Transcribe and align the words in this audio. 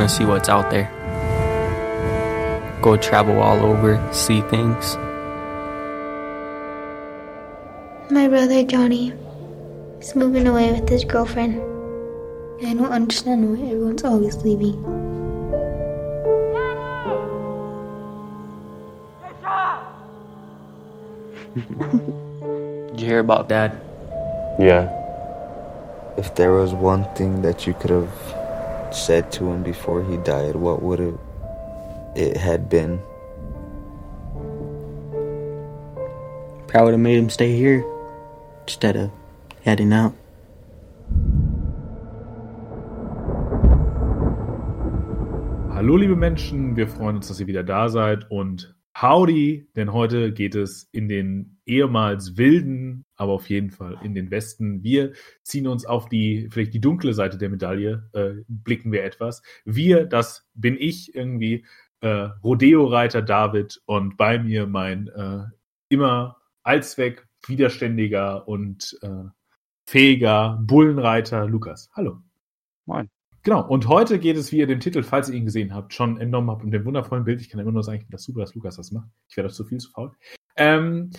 want 0.00 0.10
to 0.10 0.16
see 0.16 0.24
what's 0.24 0.48
out 0.48 0.70
there. 0.70 0.88
Go 2.80 2.96
travel 2.96 3.42
all 3.42 3.60
over, 3.62 4.00
see 4.14 4.40
things. 4.48 4.96
My 8.10 8.26
brother 8.26 8.64
Johnny 8.64 9.12
is 10.00 10.16
moving 10.16 10.46
away 10.46 10.72
with 10.72 10.88
his 10.88 11.04
girlfriend. 11.04 11.60
I 12.66 12.72
don't 12.72 12.90
understand 12.90 13.44
why 13.44 13.60
everyone's 13.68 14.02
always 14.02 14.36
leaving. 14.36 14.80
Did 22.90 23.00
you 23.00 23.06
hear 23.06 23.18
about 23.18 23.50
Dad? 23.50 23.78
Yeah. 24.58 24.88
If 26.16 26.34
there 26.36 26.52
was 26.52 26.72
one 26.72 27.04
thing 27.14 27.42
that 27.42 27.66
you 27.66 27.74
could 27.74 27.90
have 27.90 28.39
said 28.94 29.30
to 29.32 29.50
him 29.50 29.62
before 29.62 30.02
he 30.02 30.16
died, 30.18 30.56
what 30.56 30.82
would 30.82 31.00
it, 31.00 31.14
it 32.16 32.36
had 32.36 32.68
been? 32.68 33.00
Probably 36.66 36.84
would 36.84 36.92
have 36.92 37.00
made 37.00 37.18
him 37.18 37.30
stay 37.30 37.56
here 37.56 37.84
instead 38.66 38.96
of 38.96 39.10
heading 39.64 39.92
out. 39.92 40.14
Hallo 45.72 45.96
liebe 45.96 46.14
Menschen, 46.14 46.76
wir 46.76 46.86
freuen 46.86 47.16
uns, 47.16 47.28
dass 47.28 47.40
ihr 47.40 47.46
wieder 47.46 47.64
da 47.64 47.88
seid 47.88 48.30
und 48.30 48.74
howdy, 48.94 49.66
denn 49.76 49.92
heute 49.92 50.32
geht 50.32 50.54
es 50.54 50.88
in 50.92 51.08
den 51.08 51.59
ehemals 51.70 52.36
wilden, 52.36 53.04
aber 53.16 53.32
auf 53.32 53.48
jeden 53.48 53.70
Fall 53.70 53.98
in 54.02 54.14
den 54.14 54.30
Westen. 54.30 54.82
Wir 54.82 55.12
ziehen 55.42 55.66
uns 55.66 55.86
auf 55.86 56.08
die, 56.08 56.48
vielleicht 56.50 56.74
die 56.74 56.80
dunkle 56.80 57.14
Seite 57.14 57.38
der 57.38 57.48
Medaille, 57.48 58.10
äh, 58.12 58.42
blicken 58.48 58.92
wir 58.92 59.04
etwas. 59.04 59.42
Wir, 59.64 60.04
das 60.04 60.48
bin 60.54 60.76
ich 60.78 61.14
irgendwie, 61.14 61.64
äh, 62.00 62.28
Rodeo-Reiter 62.42 63.22
David 63.22 63.80
und 63.86 64.16
bei 64.16 64.38
mir 64.38 64.66
mein 64.66 65.08
äh, 65.08 65.44
immer 65.88 66.36
allzweck 66.62 67.26
widerständiger 67.46 68.48
und 68.48 68.98
äh, 69.02 69.24
fähiger 69.86 70.58
Bullenreiter 70.62 71.46
Lukas. 71.46 71.90
Hallo. 71.94 72.18
Moin. 72.86 73.08
Genau, 73.42 73.66
und 73.66 73.88
heute 73.88 74.18
geht 74.18 74.36
es, 74.36 74.52
wie 74.52 74.58
ihr 74.58 74.66
den 74.66 74.80
Titel, 74.80 75.02
falls 75.02 75.30
ihr 75.30 75.34
ihn 75.34 75.46
gesehen 75.46 75.74
habt, 75.74 75.94
schon 75.94 76.20
entnommen 76.20 76.50
habt, 76.50 76.62
um 76.62 76.70
dem 76.70 76.84
wundervollen 76.84 77.24
Bild. 77.24 77.40
Ich 77.40 77.48
kann 77.48 77.60
immer 77.60 77.72
nur 77.72 77.82
sagen, 77.82 77.96
ich 77.96 78.02
finde 78.02 78.16
das 78.16 78.24
super, 78.24 78.40
dass 78.40 78.54
Lukas 78.54 78.76
das 78.76 78.92
macht. 78.92 79.08
Ich 79.28 79.36
werde 79.36 79.48
das 79.48 79.56
zu 79.56 79.64
viel 79.64 79.78
zu 79.78 79.90
faul. 79.90 80.12
Ähm, 80.56 81.10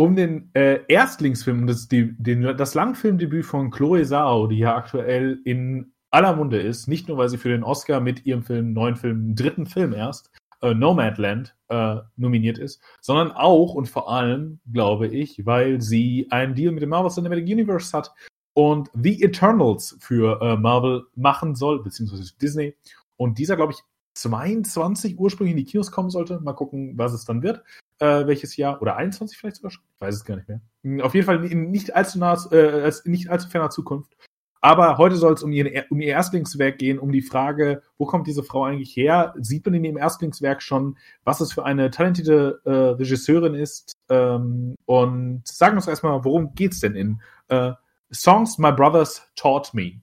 um 0.00 0.16
den 0.16 0.50
äh, 0.54 0.80
Erstlingsfilm, 0.88 1.66
das, 1.66 1.86
die, 1.86 2.16
den, 2.16 2.56
das 2.56 2.74
Langfilmdebüt 2.74 3.44
von 3.44 3.70
Chloe 3.70 4.04
Zhao, 4.04 4.46
die 4.46 4.58
ja 4.58 4.74
aktuell 4.74 5.40
in 5.44 5.92
aller 6.10 6.34
Munde 6.34 6.58
ist, 6.58 6.88
nicht 6.88 7.06
nur, 7.06 7.18
weil 7.18 7.28
sie 7.28 7.36
für 7.36 7.50
den 7.50 7.62
Oscar 7.62 8.00
mit 8.00 8.24
ihrem 8.24 8.42
Film, 8.42 8.72
neuen 8.72 8.96
Film, 8.96 9.34
dritten 9.34 9.66
Film 9.66 9.92
erst, 9.92 10.30
äh, 10.62 10.72
Nomadland, 10.72 11.54
äh, 11.68 11.96
nominiert 12.16 12.56
ist, 12.56 12.82
sondern 13.02 13.32
auch 13.32 13.74
und 13.74 13.90
vor 13.90 14.10
allem, 14.10 14.60
glaube 14.72 15.06
ich, 15.06 15.44
weil 15.44 15.82
sie 15.82 16.26
einen 16.30 16.54
Deal 16.54 16.72
mit 16.72 16.82
dem 16.82 16.88
Marvel 16.88 17.10
Cinematic 17.10 17.44
Universe 17.44 17.94
hat 17.96 18.10
und 18.54 18.90
The 18.94 19.22
Eternals 19.22 19.98
für 20.00 20.40
äh, 20.40 20.56
Marvel 20.56 21.04
machen 21.14 21.54
soll, 21.54 21.82
beziehungsweise 21.82 22.32
Disney. 22.40 22.74
Und 23.16 23.38
dieser, 23.38 23.56
glaube 23.56 23.74
ich, 23.74 23.80
22 24.14 25.18
ursprünglich 25.18 25.52
in 25.52 25.64
die 25.64 25.70
Kinos 25.70 25.90
kommen 25.92 26.10
sollte. 26.10 26.40
Mal 26.40 26.52
gucken, 26.52 26.96
was 26.96 27.12
es 27.12 27.24
dann 27.24 27.42
wird. 27.42 27.62
Äh, 27.98 28.26
welches 28.26 28.56
Jahr? 28.56 28.80
Oder 28.82 28.96
21 28.96 29.38
vielleicht 29.38 29.56
sogar 29.56 29.70
schon? 29.70 29.84
Ich 29.94 30.00
weiß 30.00 30.14
es 30.14 30.24
gar 30.24 30.36
nicht 30.36 30.48
mehr. 30.48 30.60
Hm, 30.82 31.00
Auf 31.00 31.14
jeden 31.14 31.26
Fall 31.26 31.44
in 31.44 31.70
nicht 31.70 31.94
allzu 31.94 32.18
nah, 32.18 32.34
äh, 32.50 32.90
nicht 33.04 33.28
allzu 33.28 33.48
ferner 33.48 33.70
Zukunft. 33.70 34.16
Aber 34.62 34.98
heute 34.98 35.16
soll 35.16 35.32
es 35.32 35.42
um, 35.42 35.50
um 35.50 36.00
ihr 36.00 36.12
Erstlingswerk 36.12 36.78
gehen, 36.78 36.98
um 36.98 37.12
die 37.12 37.22
Frage, 37.22 37.82
wo 37.96 38.04
kommt 38.04 38.26
diese 38.26 38.42
Frau 38.42 38.64
eigentlich 38.64 38.94
her? 38.94 39.34
Sieht 39.38 39.64
man 39.64 39.74
in 39.74 39.84
ihrem 39.84 39.96
Erstlingswerk 39.96 40.62
schon, 40.62 40.98
was 41.24 41.40
es 41.40 41.52
für 41.52 41.64
eine 41.64 41.90
talentierte 41.90 42.60
äh, 42.64 42.70
Regisseurin 42.70 43.54
ist? 43.54 43.96
Ähm, 44.10 44.74
und 44.84 45.42
sagen 45.46 45.76
uns 45.76 45.88
erstmal, 45.88 46.24
worum 46.24 46.54
geht's 46.54 46.80
denn 46.80 46.94
in 46.94 47.22
äh, 47.48 47.72
Songs 48.12 48.58
My 48.58 48.72
Brothers 48.72 49.30
Taught 49.34 49.72
Me? 49.72 50.00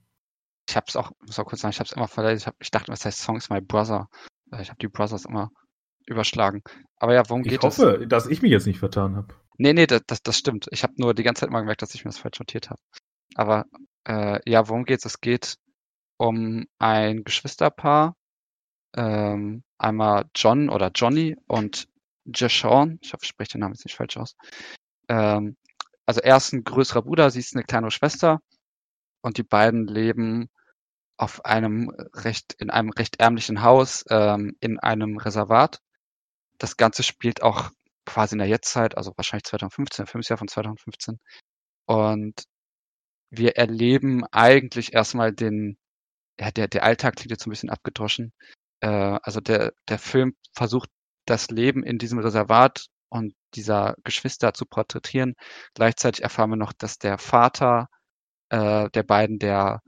Ich 0.68 0.76
hab's 0.76 0.96
auch, 0.96 1.10
muss 1.26 1.38
auch 1.38 1.46
kurz 1.46 1.62
sagen, 1.62 1.72
ich 1.72 1.80
hab's 1.80 1.92
immer 1.92 2.08
verletzt. 2.08 2.42
Ich, 2.42 2.46
hab, 2.46 2.56
ich 2.60 2.70
dachte, 2.70 2.92
was 2.92 3.04
heißt 3.04 3.20
Songs 3.20 3.48
My 3.50 3.60
Brother? 3.60 4.08
Äh, 4.52 4.62
Ich 4.62 4.68
habe 4.68 4.78
die 4.78 4.88
Brothers 4.88 5.24
immer 5.24 5.50
überschlagen. 6.06 6.62
Aber 6.96 7.14
ja, 7.14 7.28
worum 7.28 7.42
Ich 7.42 7.48
geht 7.50 7.64
es? 7.64 7.78
hoffe, 7.78 8.06
dass 8.06 8.26
ich 8.26 8.42
mich 8.42 8.50
jetzt 8.50 8.66
nicht 8.66 8.78
vertan 8.78 9.16
habe. 9.16 9.34
Nee, 9.56 9.72
nee, 9.72 9.86
das, 9.86 10.02
das, 10.06 10.22
das 10.22 10.38
stimmt. 10.38 10.68
Ich 10.70 10.82
habe 10.82 10.94
nur 10.98 11.14
die 11.14 11.22
ganze 11.22 11.40
Zeit 11.40 11.50
mal 11.50 11.60
gemerkt, 11.60 11.82
dass 11.82 11.94
ich 11.94 12.04
mir 12.04 12.10
das 12.10 12.18
falsch 12.18 12.38
notiert 12.38 12.70
habe. 12.70 12.80
Aber 13.34 13.64
äh, 14.06 14.38
ja, 14.50 14.68
worum 14.68 14.84
geht's? 14.84 15.04
Es 15.04 15.20
geht 15.20 15.56
um 16.16 16.66
ein 16.78 17.24
Geschwisterpaar. 17.24 18.14
Ähm, 18.96 19.64
einmal 19.78 20.26
John 20.34 20.68
oder 20.70 20.90
Johnny 20.94 21.36
und 21.46 21.88
Jashawn. 22.26 22.98
Ich 23.02 23.12
hoffe, 23.12 23.24
ich 23.24 23.28
spreche 23.28 23.52
den 23.52 23.60
Namen 23.60 23.74
jetzt 23.74 23.84
nicht 23.84 23.96
falsch 23.96 24.16
aus. 24.16 24.34
Ähm, 25.08 25.56
also 26.06 26.20
er 26.20 26.36
ist 26.36 26.52
ein 26.52 26.64
größerer 26.64 27.02
Bruder, 27.02 27.30
sie 27.30 27.40
ist 27.40 27.54
eine 27.54 27.64
kleinere 27.64 27.90
Schwester. 27.90 28.40
Und 29.20 29.36
die 29.36 29.42
beiden 29.42 29.86
leben 29.86 30.48
auf 31.18 31.44
einem 31.44 31.90
recht, 32.14 32.54
in 32.58 32.70
einem 32.70 32.90
recht 32.90 33.20
ärmlichen 33.20 33.62
Haus, 33.62 34.04
ähm, 34.10 34.56
in 34.60 34.78
einem 34.78 35.18
Reservat. 35.18 35.80
Das 36.58 36.76
Ganze 36.76 37.02
spielt 37.02 37.42
auch 37.42 37.70
quasi 38.06 38.34
in 38.34 38.38
der 38.38 38.48
Jetztzeit, 38.48 38.96
also 38.96 39.12
wahrscheinlich 39.16 39.44
2015, 39.44 40.06
Filmsjahr 40.06 40.38
von 40.38 40.48
2015. 40.48 41.18
Und 41.86 42.44
wir 43.30 43.56
erleben 43.56 44.24
eigentlich 44.32 44.94
erstmal 44.94 45.32
den, 45.32 45.78
ja, 46.40 46.50
der, 46.50 46.68
der 46.68 46.84
Alltag 46.84 47.16
klingt 47.16 47.32
jetzt 47.32 47.46
ein 47.46 47.50
bisschen 47.50 47.70
abgedroschen. 47.70 48.32
Äh, 48.80 49.18
also 49.22 49.40
der, 49.40 49.72
der 49.88 49.98
Film 49.98 50.34
versucht, 50.54 50.90
das 51.26 51.50
Leben 51.50 51.82
in 51.84 51.98
diesem 51.98 52.18
Reservat 52.20 52.86
und 53.10 53.34
dieser 53.54 53.96
Geschwister 54.04 54.54
zu 54.54 54.66
porträtieren. 54.66 55.34
Gleichzeitig 55.74 56.22
erfahren 56.22 56.50
wir 56.50 56.56
noch, 56.56 56.72
dass 56.72 56.98
der 56.98 57.18
Vater 57.18 57.88
äh, 58.50 58.88
der 58.90 59.02
beiden, 59.02 59.38
der 59.38 59.80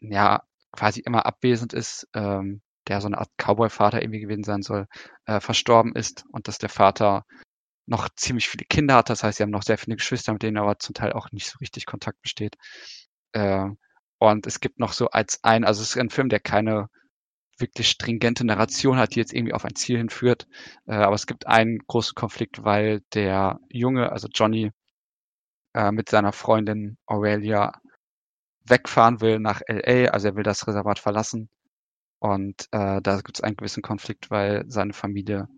ja 0.00 0.42
quasi 0.72 1.00
immer 1.00 1.26
abwesend 1.26 1.72
ist, 1.72 2.08
ähm, 2.14 2.62
der 2.88 3.00
so 3.00 3.06
eine 3.06 3.18
Art 3.18 3.30
Cowboy-Vater 3.36 4.02
irgendwie 4.02 4.20
gewesen 4.20 4.44
sein 4.44 4.62
soll, 4.62 4.86
äh, 5.26 5.40
verstorben 5.40 5.94
ist 5.94 6.24
und 6.32 6.48
dass 6.48 6.58
der 6.58 6.68
Vater 6.68 7.24
noch 7.86 8.08
ziemlich 8.16 8.48
viele 8.48 8.64
Kinder 8.64 8.96
hat. 8.96 9.10
Das 9.10 9.22
heißt, 9.22 9.38
sie 9.38 9.42
haben 9.42 9.50
noch 9.50 9.62
sehr 9.62 9.78
viele 9.78 9.96
Geschwister, 9.96 10.32
mit 10.32 10.42
denen 10.42 10.56
aber 10.56 10.78
zum 10.78 10.94
Teil 10.94 11.12
auch 11.12 11.30
nicht 11.32 11.46
so 11.46 11.58
richtig 11.60 11.86
Kontakt 11.86 12.20
besteht. 12.22 12.56
Äh, 13.32 13.66
und 14.18 14.46
es 14.46 14.60
gibt 14.60 14.78
noch 14.78 14.92
so 14.92 15.08
als 15.08 15.42
ein, 15.42 15.64
also 15.64 15.82
es 15.82 15.90
ist 15.90 15.98
ein 15.98 16.10
Film, 16.10 16.28
der 16.28 16.40
keine 16.40 16.88
wirklich 17.58 17.88
stringente 17.90 18.44
Narration 18.46 18.96
hat, 18.96 19.14
die 19.14 19.20
jetzt 19.20 19.32
irgendwie 19.32 19.54
auf 19.54 19.64
ein 19.64 19.74
Ziel 19.74 19.98
hinführt. 19.98 20.46
Äh, 20.86 20.94
aber 20.94 21.14
es 21.14 21.26
gibt 21.26 21.46
einen 21.46 21.78
großen 21.86 22.14
Konflikt, 22.14 22.64
weil 22.64 23.02
der 23.14 23.58
Junge, 23.68 24.12
also 24.12 24.28
Johnny, 24.32 24.70
äh, 25.74 25.92
mit 25.92 26.08
seiner 26.08 26.32
Freundin 26.32 26.98
Aurelia 27.06 27.72
wegfahren 28.64 29.20
will 29.20 29.38
nach 29.38 29.60
LA, 29.68 30.10
also 30.10 30.28
er 30.28 30.36
will 30.36 30.42
das 30.44 30.66
Reservat 30.66 30.98
verlassen. 30.98 31.48
Und 32.20 32.68
äh, 32.72 33.02
da 33.02 33.16
gibt 33.16 33.38
es 33.38 33.42
einen 33.42 33.56
gewissen 33.56 33.82
Konflikt, 33.82 34.30
weil 34.30 34.64
seine 34.68 34.92
Familie 34.92 35.48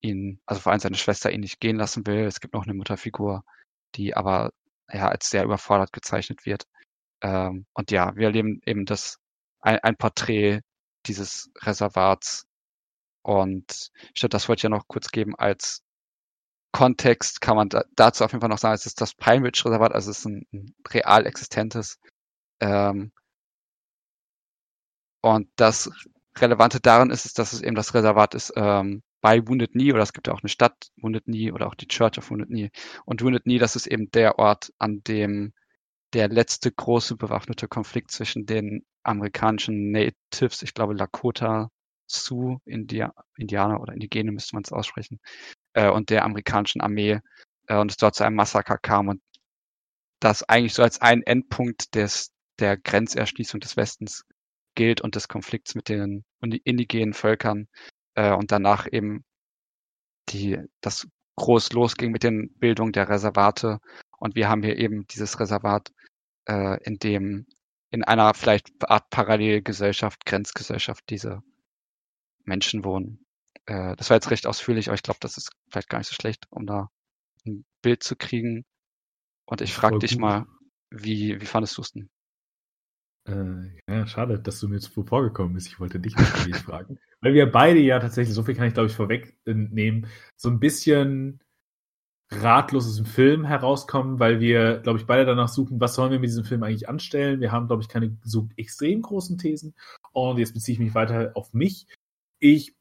ihn, 0.00 0.40
also 0.46 0.62
vor 0.62 0.72
allem 0.72 0.80
seine 0.80 0.96
Schwester 0.96 1.32
ihn 1.32 1.40
nicht 1.40 1.60
gehen 1.60 1.76
lassen 1.76 2.06
will. 2.06 2.24
Es 2.24 2.40
gibt 2.40 2.54
noch 2.54 2.64
eine 2.64 2.74
Mutterfigur, 2.74 3.44
die 3.94 4.16
aber 4.16 4.52
ja 4.92 5.08
als 5.08 5.30
sehr 5.30 5.44
überfordert 5.44 5.92
gezeichnet 5.92 6.46
wird. 6.46 6.64
Ähm, 7.22 7.66
und 7.74 7.90
ja, 7.90 8.16
wir 8.16 8.26
erleben 8.26 8.60
eben 8.66 8.86
das 8.86 9.18
ein, 9.60 9.78
ein 9.80 9.96
Porträt 9.96 10.60
dieses 11.06 11.50
Reservats. 11.62 12.46
Und 13.22 13.90
glaube, 14.14 14.30
das 14.30 14.48
wollte 14.48 14.60
ich 14.60 14.64
ja 14.64 14.70
noch 14.70 14.88
kurz 14.88 15.10
geben 15.10 15.36
als 15.36 15.82
Kontext 16.72 17.40
kann 17.42 17.56
man 17.56 17.68
da, 17.68 17.84
dazu 17.96 18.24
auf 18.24 18.32
jeden 18.32 18.40
Fall 18.40 18.48
noch 18.48 18.58
sagen, 18.58 18.74
es 18.74 18.86
ist 18.86 19.00
das 19.00 19.14
Pine 19.14 19.44
Ridge 19.44 19.62
Reservat, 19.66 19.92
also 19.92 20.10
es 20.10 20.20
ist 20.20 20.24
ein, 20.24 20.46
ein 20.52 20.74
real 20.88 21.26
existentes. 21.26 21.98
Ähm, 22.62 23.12
und 25.20 25.48
das 25.56 25.90
Relevante 26.38 26.80
daran 26.80 27.10
ist, 27.10 27.26
ist, 27.26 27.38
dass 27.38 27.52
es 27.52 27.62
eben 27.62 27.74
das 27.76 27.94
Reservat 27.94 28.34
ist 28.34 28.52
ähm, 28.56 29.02
bei 29.20 29.46
Wounded 29.46 29.72
Knee 29.72 29.92
oder 29.92 30.02
es 30.02 30.12
gibt 30.12 30.26
ja 30.28 30.34
auch 30.34 30.42
eine 30.42 30.48
Stadt 30.48 30.90
Wounded 30.96 31.24
Knee 31.24 31.52
oder 31.52 31.66
auch 31.66 31.74
die 31.74 31.88
Church 31.88 32.18
of 32.18 32.30
Wounded 32.30 32.48
Knee. 32.48 32.70
Und 33.04 33.22
Wounded 33.22 33.44
Knee, 33.44 33.58
das 33.58 33.76
ist 33.76 33.86
eben 33.86 34.10
der 34.12 34.38
Ort, 34.38 34.72
an 34.78 35.02
dem 35.04 35.52
der 36.14 36.28
letzte 36.28 36.70
große 36.72 37.16
bewaffnete 37.16 37.68
Konflikt 37.68 38.10
zwischen 38.10 38.46
den 38.46 38.84
amerikanischen 39.02 39.90
Natives, 39.92 40.62
ich 40.62 40.74
glaube 40.74 40.94
Lakota, 40.94 41.70
Sioux, 42.06 42.58
India, 42.64 43.12
Indianer 43.36 43.80
oder 43.80 43.94
Indigene 43.94 44.32
müsste 44.32 44.54
man 44.56 44.64
es 44.64 44.72
aussprechen, 44.72 45.20
äh, 45.74 45.90
und 45.90 46.10
der 46.10 46.24
amerikanischen 46.24 46.80
Armee 46.82 47.20
äh, 47.68 47.76
und 47.76 47.90
es 47.90 47.96
dort 47.96 48.14
zu 48.14 48.24
einem 48.24 48.36
Massaker 48.36 48.78
kam 48.78 49.08
und 49.08 49.22
das 50.20 50.42
eigentlich 50.44 50.74
so 50.74 50.82
als 50.82 51.00
ein 51.00 51.22
Endpunkt 51.22 51.94
des, 51.94 52.32
der 52.62 52.76
Grenzerschließung 52.76 53.60
des 53.60 53.76
Westens 53.76 54.24
gilt 54.74 55.00
und 55.02 55.16
des 55.16 55.28
Konflikts 55.28 55.74
mit 55.74 55.88
den 55.88 56.24
indigenen 56.40 57.12
Völkern 57.12 57.68
äh, 58.14 58.32
und 58.32 58.52
danach 58.52 58.86
eben 58.90 59.24
die, 60.30 60.58
das 60.80 61.06
groß 61.36 61.72
losging 61.72 62.12
mit 62.12 62.22
den 62.22 62.54
Bildung 62.58 62.92
der 62.92 63.08
Reservate 63.08 63.80
und 64.18 64.34
wir 64.36 64.48
haben 64.48 64.62
hier 64.62 64.78
eben 64.78 65.06
dieses 65.08 65.40
Reservat, 65.40 65.92
äh, 66.48 66.82
in 66.84 66.98
dem 66.98 67.46
in 67.90 68.04
einer 68.04 68.32
vielleicht 68.32 68.70
Art 68.88 69.10
Parallelgesellschaft, 69.10 70.24
Grenzgesellschaft 70.24 71.04
diese 71.10 71.42
Menschen 72.44 72.84
wohnen. 72.84 73.26
Äh, 73.66 73.96
das 73.96 74.08
war 74.08 74.16
jetzt 74.16 74.30
recht 74.30 74.46
ausführlich, 74.46 74.88
aber 74.88 74.94
ich 74.94 75.02
glaube, 75.02 75.20
das 75.20 75.36
ist 75.36 75.50
vielleicht 75.68 75.90
gar 75.90 75.98
nicht 75.98 76.08
so 76.08 76.14
schlecht, 76.14 76.46
um 76.48 76.66
da 76.66 76.88
ein 77.44 77.66
Bild 77.82 78.02
zu 78.02 78.16
kriegen. 78.16 78.64
Und 79.44 79.60
ich 79.60 79.74
frage 79.74 79.98
dich 79.98 80.16
mal, 80.16 80.46
wie, 80.88 81.38
wie 81.40 81.46
fandest 81.46 81.76
du 81.76 81.82
es 81.82 81.92
denn? 81.92 82.08
Äh, 83.28 83.70
ja, 83.88 84.06
schade, 84.06 84.38
dass 84.38 84.58
du 84.60 84.68
mir 84.68 84.76
jetzt 84.76 84.88
vorgekommen 84.88 85.54
bist. 85.54 85.68
Ich 85.68 85.78
wollte 85.78 86.00
dich 86.00 86.16
natürlich 86.16 86.56
fragen. 86.58 86.98
Weil 87.20 87.34
wir 87.34 87.50
beide 87.50 87.78
ja 87.78 88.00
tatsächlich, 88.00 88.34
so 88.34 88.42
viel 88.42 88.54
kann 88.54 88.66
ich 88.66 88.74
glaube 88.74 88.88
ich 88.88 88.96
vorwegnehmen, 88.96 90.06
so 90.36 90.48
ein 90.48 90.60
bisschen 90.60 91.40
ratlos 92.30 92.86
aus 92.86 92.96
dem 92.96 93.06
Film 93.06 93.44
herauskommen, 93.44 94.18
weil 94.18 94.40
wir, 94.40 94.78
glaube 94.78 94.98
ich, 94.98 95.06
beide 95.06 95.26
danach 95.26 95.48
suchen, 95.48 95.80
was 95.80 95.94
sollen 95.94 96.12
wir 96.12 96.18
mit 96.18 96.30
diesem 96.30 96.44
Film 96.44 96.62
eigentlich 96.62 96.88
anstellen. 96.88 97.40
Wir 97.40 97.52
haben, 97.52 97.66
glaube 97.66 97.82
ich, 97.82 97.88
keine 97.88 98.16
so 98.22 98.48
extrem 98.56 99.02
großen 99.02 99.38
Thesen. 99.38 99.74
Und 100.12 100.38
jetzt 100.38 100.54
beziehe 100.54 100.74
ich 100.74 100.80
mich 100.80 100.94
weiter 100.94 101.32
auf 101.34 101.52
mich. 101.52 101.86
Ich 102.38 102.74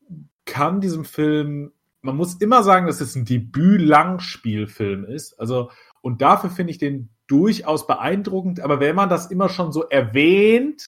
kann 0.45 0.81
diesem 0.81 1.05
Film, 1.05 1.71
man 2.01 2.15
muss 2.15 2.35
immer 2.35 2.63
sagen, 2.63 2.87
dass 2.87 3.01
es 3.01 3.15
ein 3.15 3.25
Debüt-Langspielfilm 3.25 5.05
ist. 5.05 5.39
Also, 5.39 5.69
und 6.01 6.21
dafür 6.21 6.49
finde 6.49 6.71
ich 6.71 6.77
den 6.77 7.09
durchaus 7.31 7.87
beeindruckend. 7.87 8.59
Aber 8.59 8.79
wenn 8.79 8.95
man 8.95 9.09
das 9.09 9.31
immer 9.31 9.49
schon 9.49 9.71
so 9.71 9.83
erwähnt, 9.83 10.85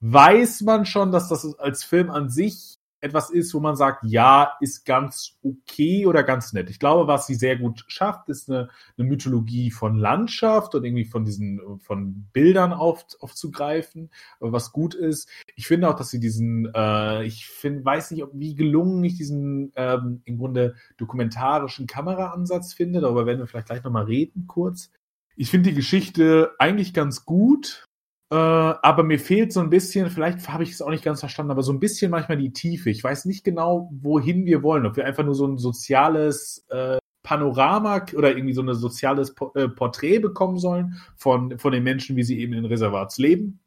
weiß 0.00 0.62
man 0.62 0.86
schon, 0.86 1.12
dass 1.12 1.28
das 1.28 1.58
als 1.58 1.84
Film 1.84 2.10
an 2.10 2.28
sich 2.28 2.78
etwas 3.00 3.30
ist, 3.30 3.54
wo 3.54 3.60
man 3.60 3.76
sagt, 3.76 4.02
ja, 4.04 4.54
ist 4.60 4.84
ganz 4.84 5.38
okay 5.42 6.06
oder 6.06 6.24
ganz 6.24 6.52
nett. 6.52 6.68
Ich 6.68 6.80
glaube, 6.80 7.06
was 7.06 7.26
sie 7.26 7.36
sehr 7.36 7.56
gut 7.56 7.84
schafft, 7.86 8.28
ist 8.28 8.50
eine, 8.50 8.70
eine 8.96 9.06
Mythologie 9.06 9.70
von 9.70 9.96
Landschaft 9.96 10.74
und 10.74 10.84
irgendwie 10.84 11.04
von 11.04 11.24
diesen, 11.24 11.60
von 11.78 12.26
Bildern 12.32 12.72
auf, 12.72 13.06
aufzugreifen, 13.20 14.10
was 14.40 14.72
gut 14.72 14.94
ist. 14.94 15.28
Ich 15.54 15.66
finde 15.66 15.88
auch, 15.88 15.94
dass 15.94 16.10
sie 16.10 16.18
diesen, 16.18 16.72
äh, 16.74 17.24
ich 17.24 17.46
finde, 17.46 17.84
weiß 17.84 18.10
nicht, 18.10 18.24
ob, 18.24 18.30
wie 18.34 18.56
gelungen 18.56 19.04
ich 19.04 19.16
diesen 19.16 19.72
ähm, 19.76 20.22
im 20.24 20.38
Grunde 20.38 20.74
dokumentarischen 20.96 21.86
Kameraansatz 21.86 22.74
finde. 22.74 23.00
Darüber 23.00 23.26
werden 23.26 23.38
wir 23.38 23.46
vielleicht 23.46 23.68
gleich 23.68 23.84
nochmal 23.84 24.04
reden, 24.04 24.46
kurz. 24.48 24.90
Ich 25.38 25.50
finde 25.50 25.70
die 25.70 25.76
Geschichte 25.76 26.52
eigentlich 26.58 26.92
ganz 26.92 27.24
gut. 27.24 27.86
Äh, 28.30 28.34
aber 28.34 29.04
mir 29.04 29.20
fehlt 29.20 29.52
so 29.52 29.60
ein 29.60 29.70
bisschen, 29.70 30.10
vielleicht 30.10 30.48
habe 30.48 30.64
ich 30.64 30.72
es 30.72 30.82
auch 30.82 30.90
nicht 30.90 31.04
ganz 31.04 31.20
verstanden, 31.20 31.52
aber 31.52 31.62
so 31.62 31.72
ein 31.72 31.78
bisschen 31.78 32.10
manchmal 32.10 32.38
die 32.38 32.52
Tiefe. 32.52 32.90
Ich 32.90 33.02
weiß 33.02 33.24
nicht 33.24 33.44
genau, 33.44 33.88
wohin 34.02 34.44
wir 34.44 34.64
wollen. 34.64 34.84
Ob 34.84 34.96
wir 34.96 35.06
einfach 35.06 35.24
nur 35.24 35.36
so 35.36 35.46
ein 35.46 35.56
soziales 35.56 36.66
äh, 36.70 36.98
Panorama 37.22 38.04
oder 38.16 38.30
irgendwie 38.30 38.52
so 38.52 38.62
ein 38.62 38.74
soziales 38.74 39.34
äh, 39.54 39.68
Porträt 39.68 40.18
bekommen 40.18 40.58
sollen 40.58 41.00
von, 41.16 41.56
von 41.58 41.72
den 41.72 41.84
Menschen, 41.84 42.16
wie 42.16 42.24
sie 42.24 42.40
eben 42.40 42.52
in 42.52 42.64
Reservats 42.64 43.16
leben 43.18 43.60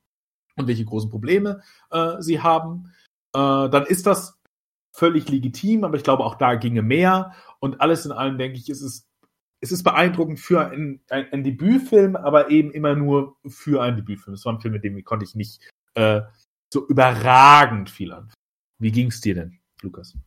und 0.58 0.68
welche 0.68 0.84
großen 0.86 1.10
Probleme 1.10 1.62
äh, 1.90 2.18
sie 2.20 2.42
haben. 2.42 2.92
Äh, 3.34 3.70
dann 3.70 3.86
ist 3.86 4.06
das 4.06 4.38
völlig 4.94 5.30
legitim, 5.30 5.86
aber 5.86 5.96
ich 5.96 6.04
glaube, 6.04 6.26
auch 6.26 6.36
da 6.36 6.56
ginge 6.56 6.82
mehr. 6.82 7.32
Und 7.60 7.80
alles 7.80 8.06
in 8.06 8.12
allem, 8.12 8.38
denke 8.38 8.58
ich, 8.58 8.70
ist 8.70 8.82
es 8.82 9.11
es 9.62 9.72
ist 9.72 9.84
beeindruckend 9.84 10.40
für 10.40 10.70
ein, 10.70 11.02
ein, 11.10 11.32
ein, 11.32 11.44
Debütfilm, 11.44 12.16
aber 12.16 12.50
eben 12.50 12.72
immer 12.72 12.96
nur 12.96 13.38
für 13.48 13.82
einen 13.82 13.96
Debütfilm. 13.96 14.34
Es 14.34 14.44
war 14.46 14.54
ein 14.54 14.60
Film, 14.60 14.74
mit 14.74 14.84
dem 14.84 15.02
konnte 15.04 15.24
ich 15.24 15.36
nicht 15.36 15.62
äh, 15.94 16.22
so 16.74 16.88
überragend 16.88 17.90
viel 17.90 18.12
anfangen. 18.12 18.34
Wie 18.80 18.92
ging 18.92 19.08
es 19.08 19.22
dir 19.22 19.36
denn, 19.36 19.60
Lukas? 19.84 20.18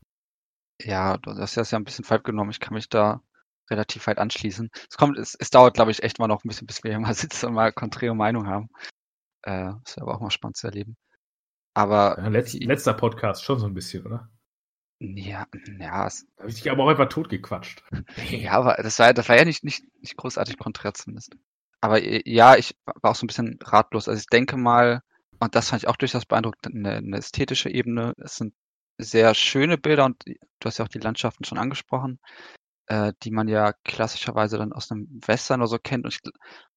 Ja, 0.80 1.18
du 1.18 1.32
hast 1.32 1.56
das 1.56 1.72
ja 1.72 1.78
ein 1.78 1.84
bisschen 1.84 2.04
falsch 2.04 2.22
genommen. 2.22 2.50
Ich 2.50 2.60
kann 2.60 2.74
mich 2.74 2.88
da 2.88 3.22
relativ 3.70 4.06
weit 4.06 4.18
anschließen. 4.18 4.70
Es 4.88 4.96
kommt, 4.96 5.18
es, 5.18 5.34
es 5.34 5.50
dauert, 5.50 5.74
glaube 5.74 5.90
ich, 5.90 6.02
echt 6.02 6.20
mal 6.20 6.28
noch 6.28 6.44
ein 6.44 6.48
bisschen, 6.48 6.66
bis 6.66 6.84
wir 6.84 6.92
hier 6.92 7.00
mal 7.00 7.14
sitzen 7.14 7.46
und 7.46 7.54
mal 7.54 7.72
konträre 7.72 8.14
Meinung 8.14 8.46
haben. 8.46 8.68
Äh, 9.42 9.72
ist 9.84 10.00
aber 10.00 10.14
auch 10.14 10.20
mal 10.20 10.30
spannend 10.30 10.56
zu 10.56 10.68
erleben. 10.68 10.96
Aber 11.74 12.16
ja, 12.18 12.28
letzt, 12.28 12.54
letzter 12.54 12.94
Podcast 12.94 13.42
schon 13.42 13.58
so 13.58 13.66
ein 13.66 13.74
bisschen, 13.74 14.06
oder? 14.06 14.30
Ja, 15.16 15.46
ja. 15.78 16.06
Es, 16.06 16.26
da 16.36 16.42
habe 16.42 16.50
ich 16.50 16.62
dich 16.62 16.70
aber 16.70 16.84
auch 16.84 16.88
einfach 16.88 17.08
totgequatscht. 17.08 17.82
Ja, 18.30 18.52
aber 18.52 18.76
das 18.82 18.98
war, 18.98 19.12
das 19.12 19.28
war 19.28 19.36
ja 19.36 19.44
nicht, 19.44 19.64
nicht, 19.64 19.84
nicht 20.00 20.16
großartig 20.16 20.58
konträr 20.58 20.94
zumindest. 20.94 21.36
Aber 21.80 22.02
ja, 22.02 22.56
ich 22.56 22.74
war 22.84 23.10
auch 23.10 23.14
so 23.14 23.24
ein 23.24 23.26
bisschen 23.26 23.58
ratlos. 23.62 24.08
Also 24.08 24.18
ich 24.20 24.26
denke 24.26 24.56
mal, 24.56 25.02
und 25.38 25.54
das 25.54 25.68
fand 25.68 25.82
ich 25.82 25.88
auch 25.88 25.96
durchaus 25.96 26.24
beeindruckend, 26.24 26.74
eine, 26.74 26.96
eine 26.96 27.18
ästhetische 27.18 27.68
Ebene. 27.68 28.14
Es 28.16 28.36
sind 28.36 28.54
sehr 28.98 29.34
schöne 29.34 29.76
Bilder 29.76 30.06
und 30.06 30.24
du 30.24 30.36
hast 30.64 30.78
ja 30.78 30.84
auch 30.84 30.88
die 30.88 30.98
Landschaften 30.98 31.44
schon 31.44 31.58
angesprochen, 31.58 32.20
äh, 32.86 33.12
die 33.22 33.30
man 33.30 33.48
ja 33.48 33.72
klassischerweise 33.84 34.56
dann 34.58 34.72
aus 34.72 34.90
einem 34.90 35.08
Western 35.26 35.60
oder 35.60 35.68
so 35.68 35.78
kennt. 35.78 36.04
Und 36.04 36.14
ich 36.14 36.20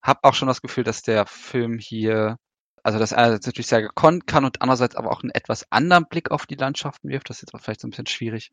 habe 0.02 0.20
auch 0.24 0.34
schon 0.34 0.48
das 0.48 0.62
Gefühl, 0.62 0.84
dass 0.84 1.02
der 1.02 1.26
Film 1.26 1.78
hier 1.80 2.38
also 2.84 3.00
das 3.00 3.14
einerseits 3.14 3.46
natürlich 3.46 3.68
sehr 3.68 3.82
gekonnt 3.82 4.28
kann 4.28 4.46
und 4.46 4.62
andererseits 4.62 4.96
aber 4.96 5.12
auch 5.12 5.24
einen 5.24 5.32
etwas 5.32 5.72
anderen 5.72 6.08
Blick 6.08 6.32
auf 6.32 6.46
die 6.46 6.56
Landschaften 6.56 7.10
wirft. 7.10 7.30
Das 7.30 7.38
ist 7.38 7.42
jetzt 7.44 7.54
auch 7.54 7.62
vielleicht 7.62 7.82
so 7.82 7.88
ein 7.88 7.92
bisschen 7.92 8.08
schwierig 8.08 8.52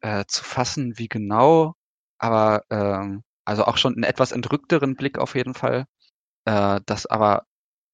äh, 0.00 0.24
zu 0.26 0.44
fassen, 0.44 0.98
wie 0.98 1.08
genau, 1.08 1.74
aber 2.18 2.64
ähm, 2.70 3.22
also 3.44 3.64
auch 3.64 3.76
schon 3.78 3.94
einen 3.94 4.04
etwas 4.04 4.32
entrückteren 4.32 4.96
Blick 4.96 5.18
auf 5.18 5.34
jeden 5.34 5.54
Fall, 5.54 5.86
äh, 6.44 6.80
das 6.86 7.06
aber 7.06 7.44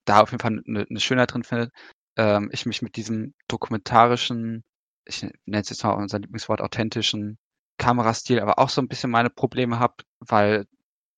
da 0.05 0.21
auf 0.21 0.31
jeden 0.33 0.43
Fall 0.43 0.63
eine, 0.67 0.87
eine 0.89 1.01
Schönheit 1.01 1.33
drin 1.33 1.45
findet. 1.45 1.73
Ähm, 2.17 2.51
ich 2.53 2.67
mich 2.67 2.83
mit 2.83 2.97
diesem 2.97 3.35
dokumentarischen, 3.49 4.65
ich 5.07 5.23
nenne 5.23 5.63
es 5.63 5.71
jetzt 5.71 5.85
mal 5.85 5.93
unser 5.93 6.19
Lieblingswort, 6.19 6.61
authentischen 6.61 7.39
Kamerastil, 7.79 8.41
aber 8.41 8.59
auch 8.59 8.69
so 8.69 8.81
ein 8.81 8.89
bisschen 8.89 9.11
meine 9.11 9.31
Probleme 9.31 9.79
habe, 9.79 9.97
weil 10.21 10.67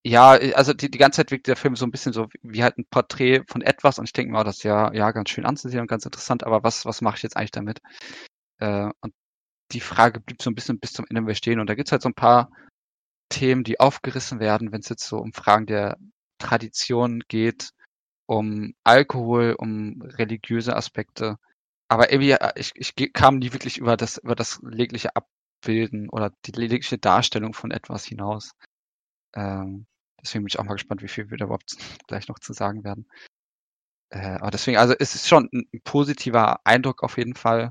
ja, 0.05 0.37
äh, 0.37 0.55
also 0.55 0.73
die, 0.73 0.91
die 0.91 0.99
ganze 0.99 1.19
Zeit 1.19 1.31
wirkt 1.31 1.47
der 1.49 1.57
Film 1.57 1.77
so 1.77 1.87
ein 1.87 1.91
bisschen 1.91 2.13
so 2.13 2.29
wie 2.43 2.63
halt 2.63 2.79
ein 2.79 2.87
Porträt 2.91 3.43
von 3.49 3.63
etwas 3.63 3.99
und 3.99 4.05
ich 4.07 4.13
denke 4.13 4.33
mir, 4.33 4.41
oh, 4.41 4.45
das 4.45 4.59
ist 4.59 4.63
ja, 4.65 4.93
ja 4.93 5.11
ganz 5.13 5.31
schön 5.31 5.47
anzusehen 5.47 5.81
und 5.81 5.89
ganz 5.89 6.05
interessant, 6.05 6.45
aber 6.45 6.63
was, 6.63 6.85
was 6.87 7.03
mache 7.03 7.17
ich 7.17 7.23
jetzt 7.23 7.37
eigentlich 7.37 7.51
damit? 7.53 7.81
Äh, 8.59 8.91
und 9.01 9.15
die 9.73 9.81
Frage 9.81 10.21
blieb 10.21 10.43
so 10.43 10.51
ein 10.51 10.55
bisschen 10.55 10.79
bis 10.79 10.93
zum 10.93 11.07
Ende 11.09 11.23
bestehen 11.23 11.61
und 11.61 11.69
da 11.69 11.75
gibt's 11.75 11.93
halt 11.93 12.03
so 12.03 12.09
ein 12.09 12.15
paar 12.15 12.51
Themen, 13.29 13.65
die 13.65 13.81
aufgerissen 13.81 14.41
werden, 14.41 14.73
wenn 14.73 14.81
es 14.81 14.89
jetzt 14.89 15.07
so 15.07 15.19
um 15.19 15.33
Fragen 15.33 15.67
der 15.67 15.99
Tradition 16.39 17.23
geht, 17.29 17.71
um 18.27 18.75
Alkohol, 18.85 19.55
um 19.59 20.03
religiöse 20.03 20.77
Aspekte. 20.77 21.37
Aber 21.89 22.13
irgendwie, 22.13 22.33
äh, 22.33 22.53
ich, 22.57 22.73
ich 22.75 22.95
kam 23.13 23.39
nie 23.39 23.53
wirklich 23.53 23.79
über 23.79 23.97
das, 23.97 24.19
über 24.19 24.35
das 24.35 24.61
legliche 24.63 25.11
Abbilden 25.17 26.09
oder 26.11 26.33
die 26.47 26.53
ledigliche 26.53 26.99
Darstellung 26.99 27.55
von 27.55 27.71
etwas 27.71 28.05
hinaus. 28.05 28.53
Ähm, 29.37 29.87
Deswegen 30.27 30.45
bin 30.45 30.49
ich 30.49 30.59
auch 30.59 30.65
mal 30.65 30.75
gespannt, 30.75 31.03
wie 31.03 31.09
viel 31.09 31.31
wir 31.31 31.39
da 31.39 31.45
überhaupt 31.45 31.77
gleich 32.09 32.29
noch 32.29 32.41
zu 32.41 32.53
sagen 32.53 32.85
werden. 32.85 33.09
Äh, 34.11 34.39
aber 34.41 34.51
deswegen, 34.51 34.79
also 34.79 34.95
es 34.99 35.15
ist 35.15 35.29
schon 35.29 35.49
ein 35.53 35.81
positiver 35.85 36.61
Eindruck 36.65 37.03
auf 37.03 37.17
jeden 37.17 37.35
Fall. 37.35 37.71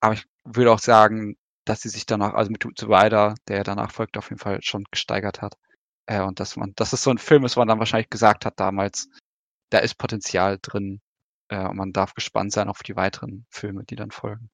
Aber 0.00 0.14
ich 0.14 0.24
würde 0.44 0.72
auch 0.72 0.78
sagen, 0.78 1.36
dass 1.64 1.82
sie 1.82 1.88
sich 1.88 2.06
danach, 2.06 2.34
also 2.34 2.50
mit 2.50 2.66
Zubeida, 2.76 3.34
der 3.48 3.64
danach 3.64 3.92
folgt, 3.92 4.16
auf 4.16 4.30
jeden 4.30 4.40
Fall 4.40 4.60
schon 4.62 4.84
gesteigert 4.90 5.42
hat. 5.42 5.56
Äh, 6.06 6.22
und 6.22 6.40
dass 6.40 6.56
man, 6.56 6.72
dass 6.76 6.92
es 6.92 7.02
so 7.02 7.10
ein 7.10 7.18
Film 7.18 7.44
ist, 7.44 7.56
wo 7.56 7.60
man 7.60 7.68
dann 7.68 7.78
wahrscheinlich 7.78 8.10
gesagt 8.10 8.44
hat 8.44 8.58
damals, 8.58 9.08
da 9.70 9.78
ist 9.78 9.94
Potenzial 9.94 10.58
drin. 10.62 11.00
Äh, 11.48 11.66
und 11.66 11.76
man 11.76 11.92
darf 11.92 12.14
gespannt 12.14 12.52
sein 12.52 12.68
auf 12.68 12.82
die 12.82 12.96
weiteren 12.96 13.46
Filme, 13.50 13.84
die 13.84 13.96
dann 13.96 14.10
folgen. 14.10 14.50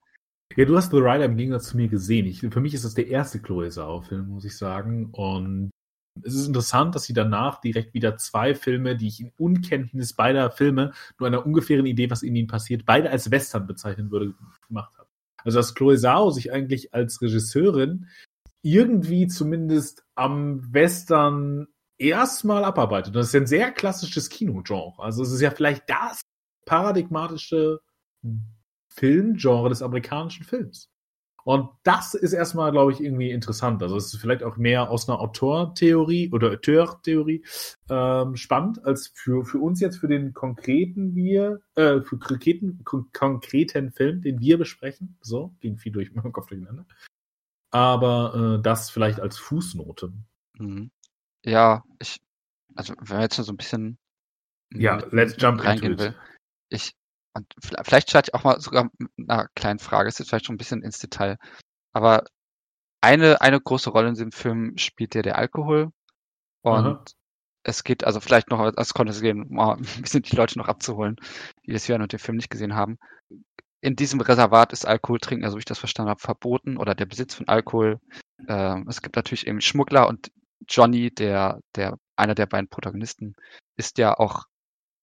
Ja, 0.56 0.64
du 0.64 0.76
hast 0.76 0.90
The 0.90 0.98
Rider 0.98 1.26
im 1.26 1.36
Gegensatz 1.36 1.68
zu 1.68 1.76
mir 1.76 1.88
gesehen. 1.88 2.26
Ich, 2.26 2.40
für 2.40 2.60
mich 2.60 2.74
ist 2.74 2.84
das 2.84 2.94
der 2.94 3.08
erste 3.08 3.40
Chloe 3.40 3.68
Zhao-Film, 3.68 4.28
muss 4.28 4.44
ich 4.44 4.56
sagen. 4.56 5.10
Und 5.12 5.70
es 6.24 6.34
ist 6.34 6.46
interessant, 6.46 6.94
dass 6.94 7.04
sie 7.04 7.12
danach 7.12 7.60
direkt 7.60 7.94
wieder 7.94 8.16
zwei 8.16 8.54
Filme, 8.54 8.96
die 8.96 9.08
ich 9.08 9.20
in 9.20 9.32
Unkenntnis 9.38 10.12
beider 10.12 10.50
Filme, 10.50 10.92
nur 11.18 11.26
einer 11.26 11.44
ungefähren 11.44 11.86
Idee, 11.86 12.10
was 12.10 12.22
in 12.22 12.36
ihnen 12.36 12.48
passiert, 12.48 12.84
beide 12.86 13.10
als 13.10 13.30
Western 13.30 13.66
bezeichnen 13.66 14.10
würde, 14.10 14.34
gemacht 14.66 14.92
haben. 14.98 15.08
Also 15.44 15.58
dass 15.58 15.74
Chloe 15.74 15.96
Zhao 15.96 16.30
sich 16.30 16.52
eigentlich 16.52 16.94
als 16.94 17.22
Regisseurin 17.22 18.08
irgendwie 18.62 19.28
zumindest 19.28 20.04
am 20.14 20.72
Western 20.72 21.68
erstmal 21.96 22.64
abarbeitet. 22.64 23.14
das 23.14 23.28
ist 23.28 23.34
ein 23.34 23.46
sehr 23.46 23.70
klassisches 23.72 24.28
Kinogenre. 24.28 24.94
Also 24.98 25.22
es 25.22 25.32
ist 25.32 25.40
ja 25.40 25.50
vielleicht 25.50 25.88
das 25.88 26.22
paradigmatische 26.64 27.80
Filmgenre 28.88 29.68
des 29.68 29.82
amerikanischen 29.82 30.44
Films. 30.44 30.90
Und 31.44 31.70
das 31.82 32.14
ist 32.14 32.32
erstmal, 32.32 32.72
glaube 32.72 32.92
ich, 32.92 33.00
irgendwie 33.00 33.30
interessant. 33.30 33.82
Also 33.82 33.96
es 33.96 34.12
ist 34.12 34.20
vielleicht 34.20 34.42
auch 34.42 34.56
mehr 34.56 34.90
aus 34.90 35.08
einer 35.08 35.20
Autortheorie 35.20 36.30
oder 36.30 36.52
Auteurtheorie 36.52 37.44
ähm, 37.88 38.36
spannend, 38.36 38.84
als 38.84 39.12
für, 39.14 39.44
für 39.44 39.58
uns 39.58 39.80
jetzt 39.80 39.98
für 39.98 40.08
den 40.08 40.34
konkreten 40.34 41.14
wir, 41.14 41.60
äh, 41.74 42.00
für 42.02 42.18
konkreten, 42.18 42.82
kon 42.84 43.10
konkreten 43.12 43.92
Film, 43.92 44.20
den 44.20 44.40
wir 44.40 44.58
besprechen. 44.58 45.16
So, 45.22 45.54
ging 45.60 45.78
viel 45.78 45.92
durch 45.92 46.12
meinen 46.14 46.32
Kopf 46.32 46.48
durcheinander. 46.48 46.86
Aber 47.70 48.58
äh, 48.58 48.62
das 48.62 48.90
vielleicht 48.90 49.20
als 49.20 49.38
Fußnote. 49.38 50.12
Mhm. 50.58 50.90
Ja, 51.44 51.84
ich, 51.98 52.18
also 52.74 52.94
wenn 53.00 53.18
wir 53.18 53.22
jetzt 53.22 53.36
so 53.36 53.52
ein 53.52 53.56
bisschen 53.56 53.98
ja, 54.74 55.02
let's 55.10 55.34
jump 55.38 55.64
reingehen 55.64 55.98
will. 55.98 56.14
Ich, 56.68 56.92
und 57.38 57.54
vielleicht 57.86 58.10
starte 58.10 58.30
ich 58.30 58.34
auch 58.34 58.44
mal 58.44 58.60
sogar 58.60 58.90
mit 58.98 59.30
einer 59.30 59.48
kleinen 59.54 59.78
Frage, 59.78 60.08
ist 60.08 60.18
jetzt 60.18 60.28
vielleicht 60.28 60.46
schon 60.46 60.54
ein 60.54 60.58
bisschen 60.58 60.82
ins 60.82 60.98
Detail. 60.98 61.38
Aber 61.92 62.24
eine, 63.00 63.40
eine 63.40 63.60
große 63.60 63.90
Rolle 63.90 64.08
in 64.08 64.14
diesem 64.14 64.32
Film 64.32 64.76
spielt 64.76 65.14
ja 65.14 65.22
der 65.22 65.38
Alkohol. 65.38 65.90
Und 66.62 66.74
Aha. 66.74 67.04
es 67.62 67.84
geht 67.84 68.04
also 68.04 68.20
vielleicht 68.20 68.50
noch 68.50 68.60
als 68.60 68.94
Kontext 68.94 69.22
gehen, 69.22 69.44
um 69.44 69.58
ein 69.58 69.82
bisschen 70.02 70.22
die 70.22 70.36
Leute 70.36 70.58
noch 70.58 70.68
abzuholen, 70.68 71.16
die 71.66 71.72
das 71.72 71.88
hören 71.88 72.02
und 72.02 72.12
den 72.12 72.18
Film 72.18 72.36
nicht 72.36 72.50
gesehen 72.50 72.74
haben. 72.74 72.98
In 73.80 73.94
diesem 73.94 74.20
Reservat 74.20 74.72
ist 74.72 74.86
Alkohol 74.86 75.20
trinken, 75.20 75.44
also 75.44 75.56
wie 75.56 75.60
ich 75.60 75.64
das 75.64 75.78
verstanden 75.78 76.10
habe, 76.10 76.20
verboten 76.20 76.76
oder 76.76 76.96
der 76.96 77.06
Besitz 77.06 77.34
von 77.34 77.46
Alkohol. 77.46 78.00
Ähm, 78.48 78.86
es 78.88 79.02
gibt 79.02 79.14
natürlich 79.14 79.46
eben 79.46 79.60
Schmuggler 79.60 80.08
und 80.08 80.32
Johnny, 80.68 81.12
der, 81.12 81.60
der, 81.76 81.96
einer 82.16 82.34
der 82.34 82.46
beiden 82.46 82.68
Protagonisten, 82.68 83.36
ist 83.76 83.98
ja 83.98 84.18
auch 84.18 84.44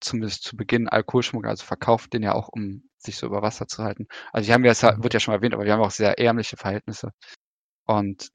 zumindest 0.05 0.43
zu 0.43 0.55
Beginn 0.57 0.88
Alkoholschmuggler, 0.89 1.50
also 1.50 1.65
verkauft 1.65 2.13
den 2.13 2.24
ja 2.24 2.33
auch, 2.33 2.50
um 2.50 2.83
sich 2.97 3.17
so 3.17 3.27
über 3.27 3.41
Wasser 3.41 3.67
zu 3.67 3.83
halten. 3.83 4.07
Also 4.33 4.47
die 4.47 4.53
haben 4.53 4.65
ja, 4.65 4.71
es 4.71 4.83
wird 4.83 5.13
ja 5.13 5.19
schon 5.19 5.33
erwähnt, 5.33 5.53
aber 5.53 5.65
die 5.65 5.71
haben 5.71 5.81
auch 5.81 5.91
sehr 5.91 6.19
ärmliche 6.19 6.57
Verhältnisse. 6.57 7.12
Und 7.85 8.29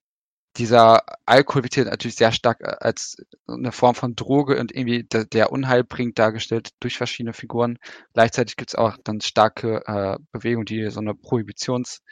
dieser 0.56 1.02
Alkohol 1.26 1.62
wird 1.62 1.74
hier 1.74 1.84
natürlich 1.84 2.16
sehr 2.16 2.32
stark 2.32 2.60
äh, 2.60 2.76
als 2.80 3.16
eine 3.46 3.72
Form 3.72 3.94
von 3.94 4.16
Droge 4.16 4.58
und 4.58 4.74
irgendwie 4.74 5.04
der, 5.04 5.24
der 5.24 5.52
Unheil 5.52 5.84
bringt 5.84 6.18
dargestellt 6.18 6.70
durch 6.80 6.96
verschiedene 6.96 7.32
Figuren. 7.32 7.78
Gleichzeitig 8.14 8.56
gibt 8.56 8.70
es 8.70 8.74
auch 8.74 8.96
dann 9.04 9.20
starke 9.20 9.82
äh, 9.86 10.18
Bewegungen, 10.32 10.66
die 10.66 10.90
so 10.90 11.00
eine 11.00 11.14
Prohibitionsrichtung 11.14 12.02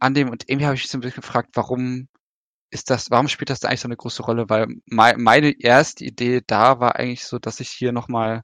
annehmen. 0.00 0.30
Und 0.30 0.48
irgendwie 0.48 0.66
habe 0.66 0.76
ich 0.76 0.82
mich 0.82 0.90
so 0.90 0.98
ein 0.98 1.02
bisschen 1.02 1.22
gefragt, 1.22 1.50
warum 1.54 2.08
ist 2.70 2.90
das, 2.90 3.10
warum 3.10 3.28
spielt 3.28 3.50
das 3.50 3.60
da 3.60 3.68
eigentlich 3.68 3.80
so 3.80 3.88
eine 3.88 3.96
große 3.96 4.22
Rolle? 4.22 4.48
Weil 4.48 4.68
mein, 4.86 5.20
meine 5.20 5.58
erste 5.60 6.04
Idee 6.04 6.42
da 6.46 6.80
war 6.80 6.96
eigentlich 6.96 7.24
so, 7.24 7.38
dass 7.38 7.60
ich 7.60 7.70
hier 7.70 7.92
nochmal 7.92 8.42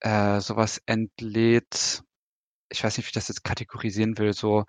äh, 0.00 0.40
sowas 0.40 0.82
entlädt. 0.86 2.02
Ich 2.70 2.82
weiß 2.82 2.96
nicht, 2.96 3.06
wie 3.06 3.10
ich 3.10 3.14
das 3.14 3.28
jetzt 3.28 3.44
kategorisieren 3.44 4.18
will, 4.18 4.32
so 4.32 4.64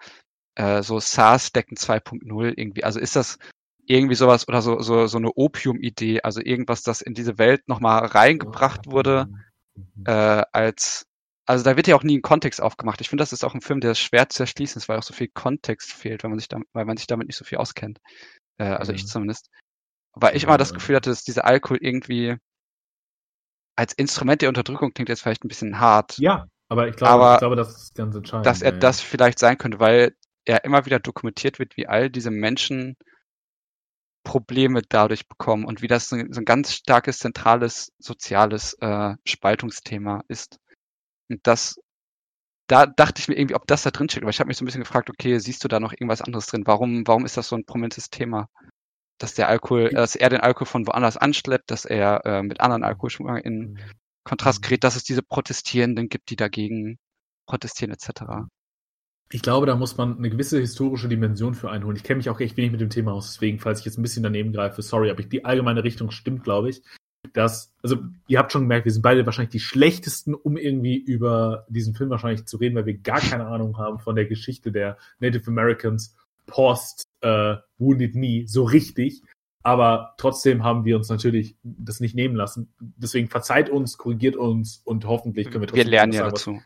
äh, 0.58 0.84
so 0.84 1.00
SaaS-Decken 1.00 1.78
2.0 1.78 2.54
irgendwie. 2.58 2.84
Also 2.84 3.00
ist 3.00 3.16
das 3.16 3.38
irgendwie 3.86 4.16
sowas 4.16 4.48
oder 4.48 4.62
so, 4.62 4.82
so, 4.82 5.08
so 5.08 5.18
eine 5.18 5.32
Opium-Idee, 5.34 6.22
also 6.22 6.42
irgendwas, 6.42 6.84
das 6.84 7.02
in 7.02 7.14
diese 7.14 7.38
Welt 7.38 7.68
nochmal 7.68 8.06
reingebracht 8.06 8.88
wurde, 8.88 9.28
mhm. 9.76 10.04
äh, 10.06 10.44
als, 10.52 11.07
also 11.48 11.64
da 11.64 11.78
wird 11.78 11.88
ja 11.88 11.96
auch 11.96 12.04
nie 12.04 12.18
ein 12.18 12.22
Kontext 12.22 12.62
aufgemacht. 12.62 13.00
Ich 13.02 13.10
finde, 13.10 13.22
das 13.22 13.32
ist 13.32 13.44
auch 13.44 13.54
ein 13.54 13.62
Film, 13.62 13.80
der 13.80 13.96
schwer 13.96 14.28
zu 14.30 14.44
erschließen 14.44 14.80
ist, 14.80 14.90
weil 14.90 15.00
auch 15.00 15.04
so 15.04 15.14
viel 15.14 15.30
Kontext 15.30 15.94
fehlt, 15.94 16.24
wenn 16.24 16.30
man 16.30 16.40
sich 16.40 16.50
damit, 16.50 16.68
weil 16.74 16.86
man 16.86 16.98
sich 16.98 17.08
damit 17.08 17.28
nicht 17.28 17.38
so 17.38 17.46
viel 17.46 17.58
auskennt. 17.58 18.00
Äh, 18.58 18.66
also 18.66 18.92
ja. 18.92 18.98
ich 18.98 19.08
zumindest. 19.08 19.50
Weil 20.14 20.36
ich 20.36 20.44
immer 20.44 20.58
das 20.58 20.74
Gefühl 20.74 20.96
hatte, 20.96 21.10
dass 21.10 21.24
dieser 21.24 21.46
Alkohol 21.46 21.78
irgendwie 21.80 22.36
als 23.78 23.94
Instrument 23.94 24.42
der 24.42 24.50
Unterdrückung 24.50 24.94
klingt 24.94 25.10
jetzt 25.10 25.22
vielleicht 25.22 25.46
ein 25.46 25.48
bisschen 25.48 25.80
hart. 25.80 26.18
Ja, 26.18 26.48
aber 26.70 26.88
ich 26.88 26.96
glaube, 26.96 27.14
aber 27.14 27.34
ich 27.36 27.40
glaube 27.40 27.56
das 27.56 27.78
ist 27.78 27.96
ganz 27.96 28.16
entscheidend. 28.16 28.46
Dass 28.46 28.62
er 28.62 28.74
ja. 28.74 28.80
das 28.80 29.00
vielleicht 29.00 29.40
sein 29.40 29.58
könnte, 29.58 29.80
weil 29.80 30.16
er 30.44 30.66
immer 30.66 30.86
wieder 30.86 31.00
dokumentiert 31.00 31.60
wird, 31.60 31.78
wie 31.78 31.88
all 31.88 32.10
diese 32.10 32.32
Menschen 32.32 32.98
Probleme 34.24 34.82
dadurch 34.90 35.28
bekommen 35.28 35.64
und 35.64 35.82
wie 35.82 35.88
das 35.88 36.10
so, 36.10 36.18
ein 36.18 36.46
ganz 36.46 36.74
starkes 36.74 37.20
zentrales 37.20 37.94
soziales 38.00 38.74
äh, 38.82 39.16
Spaltungsthema 39.24 40.24
ist. 40.28 40.60
Und 41.30 41.40
das, 41.44 41.80
da 42.68 42.86
dachte 42.86 43.22
ich 43.22 43.28
mir 43.28 43.38
irgendwie, 43.38 43.56
ob 43.56 43.68
das 43.68 43.84
da 43.84 43.92
drin 43.92 44.10
steht. 44.10 44.24
Aber 44.24 44.30
ich 44.30 44.40
habe 44.40 44.48
mich 44.48 44.58
so 44.58 44.64
ein 44.64 44.68
bisschen 44.68 44.82
gefragt, 44.82 45.10
okay, 45.10 45.40
siehst 45.40 45.64
du 45.64 45.68
da 45.68 45.80
noch 45.80 45.94
irgendwas 45.94 46.22
anderes 46.22 46.48
drin? 46.48 46.64
Warum, 46.66 47.08
warum 47.08 47.26
ist 47.26 47.38
das 47.38 47.50
so 47.50 47.56
ein 47.56 47.66
prominentes 47.66 48.10
Thema? 48.10 48.50
Dass 49.20 49.34
der 49.34 49.48
Alkohol, 49.50 49.90
dass 49.90 50.16
er 50.16 50.30
den 50.30 50.42
Alkohol 50.42 50.68
von 50.68 50.88
woanders 50.88 51.18
anschleppt, 51.18 51.72
dass 51.72 51.86
er 51.86 52.26
äh, 52.26 52.44
mit 52.44 52.62
anderen 52.62 52.84
Alkoholschmuggern 52.84 53.38
in 53.38 53.60
mhm. 53.72 53.80
Kontrast 54.24 54.62
gerät, 54.62 54.84
dass 54.84 54.96
es 54.96 55.04
diese 55.04 55.24
Protestierenden 55.24 56.10
gibt, 56.10 56.30
die 56.30 56.36
dagegen 56.36 57.00
protestieren 57.48 57.94
etc. 57.94 58.48
Ich 59.32 59.42
glaube, 59.42 59.66
da 59.66 59.76
muss 59.76 59.98
man 59.98 60.18
eine 60.18 60.30
gewisse 60.30 60.60
historische 60.60 61.10
Dimension 61.10 61.54
für 61.54 61.70
einholen. 61.70 61.98
Ich 61.98 62.04
kenne 62.04 62.18
mich 62.18 62.30
auch 62.30 62.40
echt 62.40 62.56
wenig 62.56 62.72
mit 62.72 62.82
dem 62.82 62.90
Thema 62.90 63.14
aus, 63.14 63.34
deswegen, 63.34 63.60
falls 63.60 63.80
ich 63.80 63.86
jetzt 63.86 63.98
ein 63.98 64.02
bisschen 64.02 64.24
daneben 64.24 64.54
greife, 64.54 64.82
sorry, 64.82 65.10
aber 65.10 65.24
die 65.24 65.44
allgemeine 65.44 65.84
Richtung 65.84 66.12
stimmt, 66.12 66.44
glaube 66.44 66.70
ich. 66.70 66.82
Dass, 67.34 67.74
also 67.82 67.98
ihr 68.28 68.40
habt 68.40 68.52
schon 68.52 68.64
gemerkt, 68.64 68.86
wir 68.86 68.92
sind 68.92 69.02
beide 69.02 69.26
wahrscheinlich 69.26 69.52
die 69.52 69.60
schlechtesten, 69.60 70.34
um 70.34 70.58
irgendwie 70.58 70.98
über 70.98 71.66
diesen 71.70 71.94
Film 71.94 72.10
wahrscheinlich 72.10 72.46
zu 72.46 72.58
reden, 72.58 72.76
weil 72.76 72.86
wir 72.86 72.98
gar 72.98 73.20
keine 73.20 73.48
Ahnung 73.48 73.78
haben 73.78 74.00
von 74.00 74.16
der 74.16 74.26
Geschichte 74.26 74.72
der 74.72 74.98
Native 75.20 75.48
Americans 75.48 76.16
post 76.46 77.08
äh, 77.22 77.56
Wounded 77.78 78.14
Knee 78.14 78.46
so 78.48 78.64
richtig. 78.64 79.22
Aber 79.64 80.14
trotzdem 80.18 80.64
haben 80.64 80.86
wir 80.86 80.96
uns 80.96 81.10
natürlich 81.10 81.58
das 81.64 82.00
nicht 82.00 82.16
nehmen 82.16 82.36
lassen. 82.36 82.74
Deswegen 82.80 83.28
verzeiht 83.28 83.70
uns, 83.70 83.98
korrigiert 83.98 84.38
uns 84.38 84.82
und 84.86 85.06
hoffentlich 85.06 85.48
können 85.50 85.62
wir 85.62 85.68
trotzdem. 85.68 85.86
Wir 85.86 85.92
lernen 85.92 86.14
ja 86.14 86.30
dazu 86.30 86.62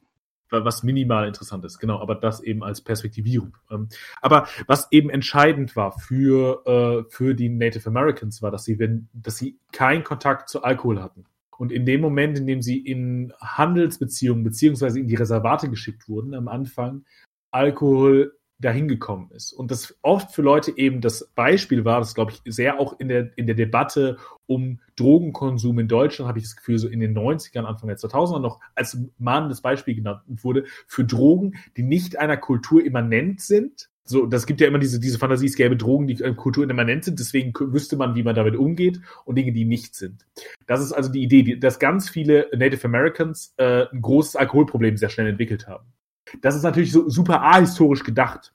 was 0.51 0.83
minimal 0.83 1.27
interessant 1.27 1.65
ist, 1.65 1.79
genau, 1.79 1.99
aber 1.99 2.15
das 2.15 2.41
eben 2.41 2.63
als 2.63 2.81
Perspektivierung. 2.81 3.57
Ähm, 3.71 3.87
aber 4.21 4.47
was 4.67 4.91
eben 4.91 5.09
entscheidend 5.09 5.75
war 5.75 5.93
für, 5.93 6.65
äh, 6.65 7.09
für 7.09 7.33
die 7.33 7.49
Native 7.49 7.87
Americans 7.87 8.41
war, 8.41 8.51
dass 8.51 8.65
sie, 8.65 8.77
wenn, 8.79 9.07
dass 9.13 9.37
sie 9.37 9.57
keinen 9.71 10.03
Kontakt 10.03 10.49
zu 10.49 10.63
Alkohol 10.63 11.01
hatten. 11.01 11.25
Und 11.57 11.71
in 11.71 11.85
dem 11.85 12.01
Moment, 12.01 12.37
in 12.39 12.47
dem 12.47 12.61
sie 12.61 12.79
in 12.79 13.33
Handelsbeziehungen 13.39 14.43
beziehungsweise 14.43 14.99
in 14.99 15.07
die 15.07 15.15
Reservate 15.15 15.69
geschickt 15.69 16.09
wurden, 16.09 16.33
am 16.33 16.47
Anfang 16.47 17.05
Alkohol 17.51 18.33
dahin 18.61 18.87
gekommen 18.87 19.29
ist. 19.31 19.51
Und 19.53 19.71
das 19.71 19.97
oft 20.01 20.31
für 20.31 20.41
Leute 20.41 20.77
eben 20.77 21.01
das 21.01 21.29
Beispiel 21.35 21.83
war, 21.83 21.99
das 21.99 22.15
glaube 22.15 22.31
ich 22.31 22.41
sehr 22.45 22.79
auch 22.79 22.99
in 22.99 23.07
der, 23.07 23.35
in 23.37 23.47
der 23.47 23.55
Debatte 23.55 24.17
um 24.45 24.79
Drogenkonsum 24.95 25.79
in 25.79 25.87
Deutschland, 25.87 26.27
habe 26.27 26.39
ich 26.39 26.45
das 26.45 26.55
Gefühl, 26.55 26.77
so 26.77 26.87
in 26.87 26.99
den 26.99 27.17
90ern, 27.17 27.63
Anfang 27.63 27.87
der 27.87 27.97
2000er 27.97 28.39
noch 28.39 28.59
als 28.75 28.97
mahnendes 29.17 29.61
Beispiel 29.61 29.95
genannt 29.95 30.21
wurde, 30.27 30.65
für 30.87 31.03
Drogen, 31.03 31.55
die 31.77 31.83
nicht 31.83 32.19
einer 32.19 32.37
Kultur 32.37 32.83
immanent 32.83 33.41
sind. 33.41 33.89
So, 34.03 34.25
das 34.25 34.45
gibt 34.45 34.59
ja 34.61 34.67
immer 34.67 34.79
diese, 34.79 34.99
diese 34.99 35.19
Fantasie, 35.19 35.45
es 35.45 35.55
gäbe 35.55 35.77
Drogen, 35.77 36.07
die 36.07 36.21
äh, 36.21 36.33
kulturimmanent 36.33 37.05
sind, 37.05 37.19
deswegen 37.19 37.53
wüsste 37.55 37.95
man, 37.95 38.15
wie 38.15 38.23
man 38.23 38.35
damit 38.35 38.55
umgeht 38.55 38.99
und 39.25 39.37
Dinge, 39.37 39.53
die 39.53 39.63
nicht 39.63 39.95
sind. 39.95 40.25
Das 40.65 40.81
ist 40.81 40.91
also 40.91 41.11
die 41.11 41.21
Idee, 41.21 41.55
dass 41.55 41.79
ganz 41.79 42.09
viele 42.09 42.49
Native 42.55 42.85
Americans 42.85 43.53
äh, 43.57 43.85
ein 43.91 44.01
großes 44.01 44.35
Alkoholproblem 44.35 44.97
sehr 44.97 45.09
schnell 45.09 45.27
entwickelt 45.27 45.67
haben. 45.67 45.85
Das 46.41 46.55
ist 46.55 46.63
natürlich 46.63 46.91
so 46.91 47.09
super 47.09 47.41
ahistorisch 47.41 48.03
gedacht, 48.03 48.53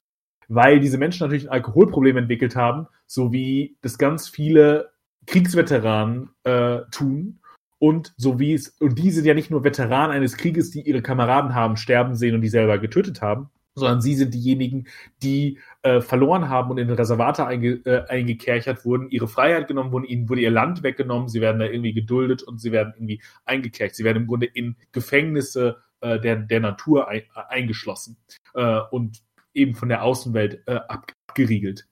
weil 0.49 0.81
diese 0.81 0.99
Menschen 0.99 1.25
natürlich 1.25 1.47
ein 1.49 1.53
Alkoholproblem 1.53 2.17
entwickelt 2.17 2.57
haben, 2.57 2.87
so 3.07 3.33
wie 3.33 3.77
das 3.83 3.99
ganz 3.99 4.29
viele 4.29 4.91
Kriegsveteranen 5.27 6.31
äh, 6.45 6.81
tun. 6.91 7.41
Und 7.79 8.15
so 8.17 8.39
wie 8.39 8.55
es, 8.55 8.71
und 8.81 8.99
die 8.99 9.11
sind 9.11 9.27
ja 9.27 9.35
nicht 9.35 9.51
nur 9.51 9.63
Veteranen 9.63 10.11
eines 10.17 10.39
Krieges, 10.39 10.71
die 10.71 10.81
ihre 10.81 11.03
Kameraden 11.03 11.55
haben 11.55 11.77
sterben 11.77 12.15
sehen 12.15 12.35
und 12.35 12.41
die 12.41 12.49
selber 12.49 12.79
getötet 12.79 13.21
haben, 13.21 13.51
sondern 13.77 14.01
sie 14.01 14.15
sind 14.15 14.33
diejenigen, 14.33 14.87
die 15.23 15.59
äh, 15.83 16.01
verloren 16.01 16.49
haben 16.49 16.71
und 16.71 16.79
in 16.79 16.91
Reservate 16.91 17.47
einge, 17.47 17.81
äh, 17.85 18.07
eingekerchert 18.09 18.87
wurden, 18.87 19.11
ihre 19.11 19.29
Freiheit 19.29 19.69
genommen 19.69 19.93
wurden, 19.93 20.07
ihnen 20.07 20.29
wurde 20.29 20.41
ihr 20.41 20.51
Land 20.51 20.83
weggenommen, 20.83 21.29
sie 21.29 21.43
werden 21.43 21.59
da 21.59 21.67
irgendwie 21.67 21.93
geduldet 21.93 22.43
und 22.43 22.59
sie 22.59 22.73
werden 22.73 22.95
irgendwie 22.97 23.21
eingekercht. 23.45 23.95
Sie 23.95 24.05
werden 24.05 24.23
im 24.23 24.27
Grunde 24.27 24.47
in 24.47 24.77
Gefängnisse 24.93 25.83
äh, 26.07 26.21
der, 26.21 26.37
der 26.37 26.61
Natur 26.61 27.09
ein, 27.09 27.23
äh, 27.35 27.41
eingeschlossen 27.49 28.17
äh, 28.55 28.81
und 28.91 29.23
eben 29.55 29.75
von 29.75 29.89
der 29.89 30.03
Außenwelt 30.03 30.63
äh, 30.67 30.81
abgeriegelt. 30.89 31.87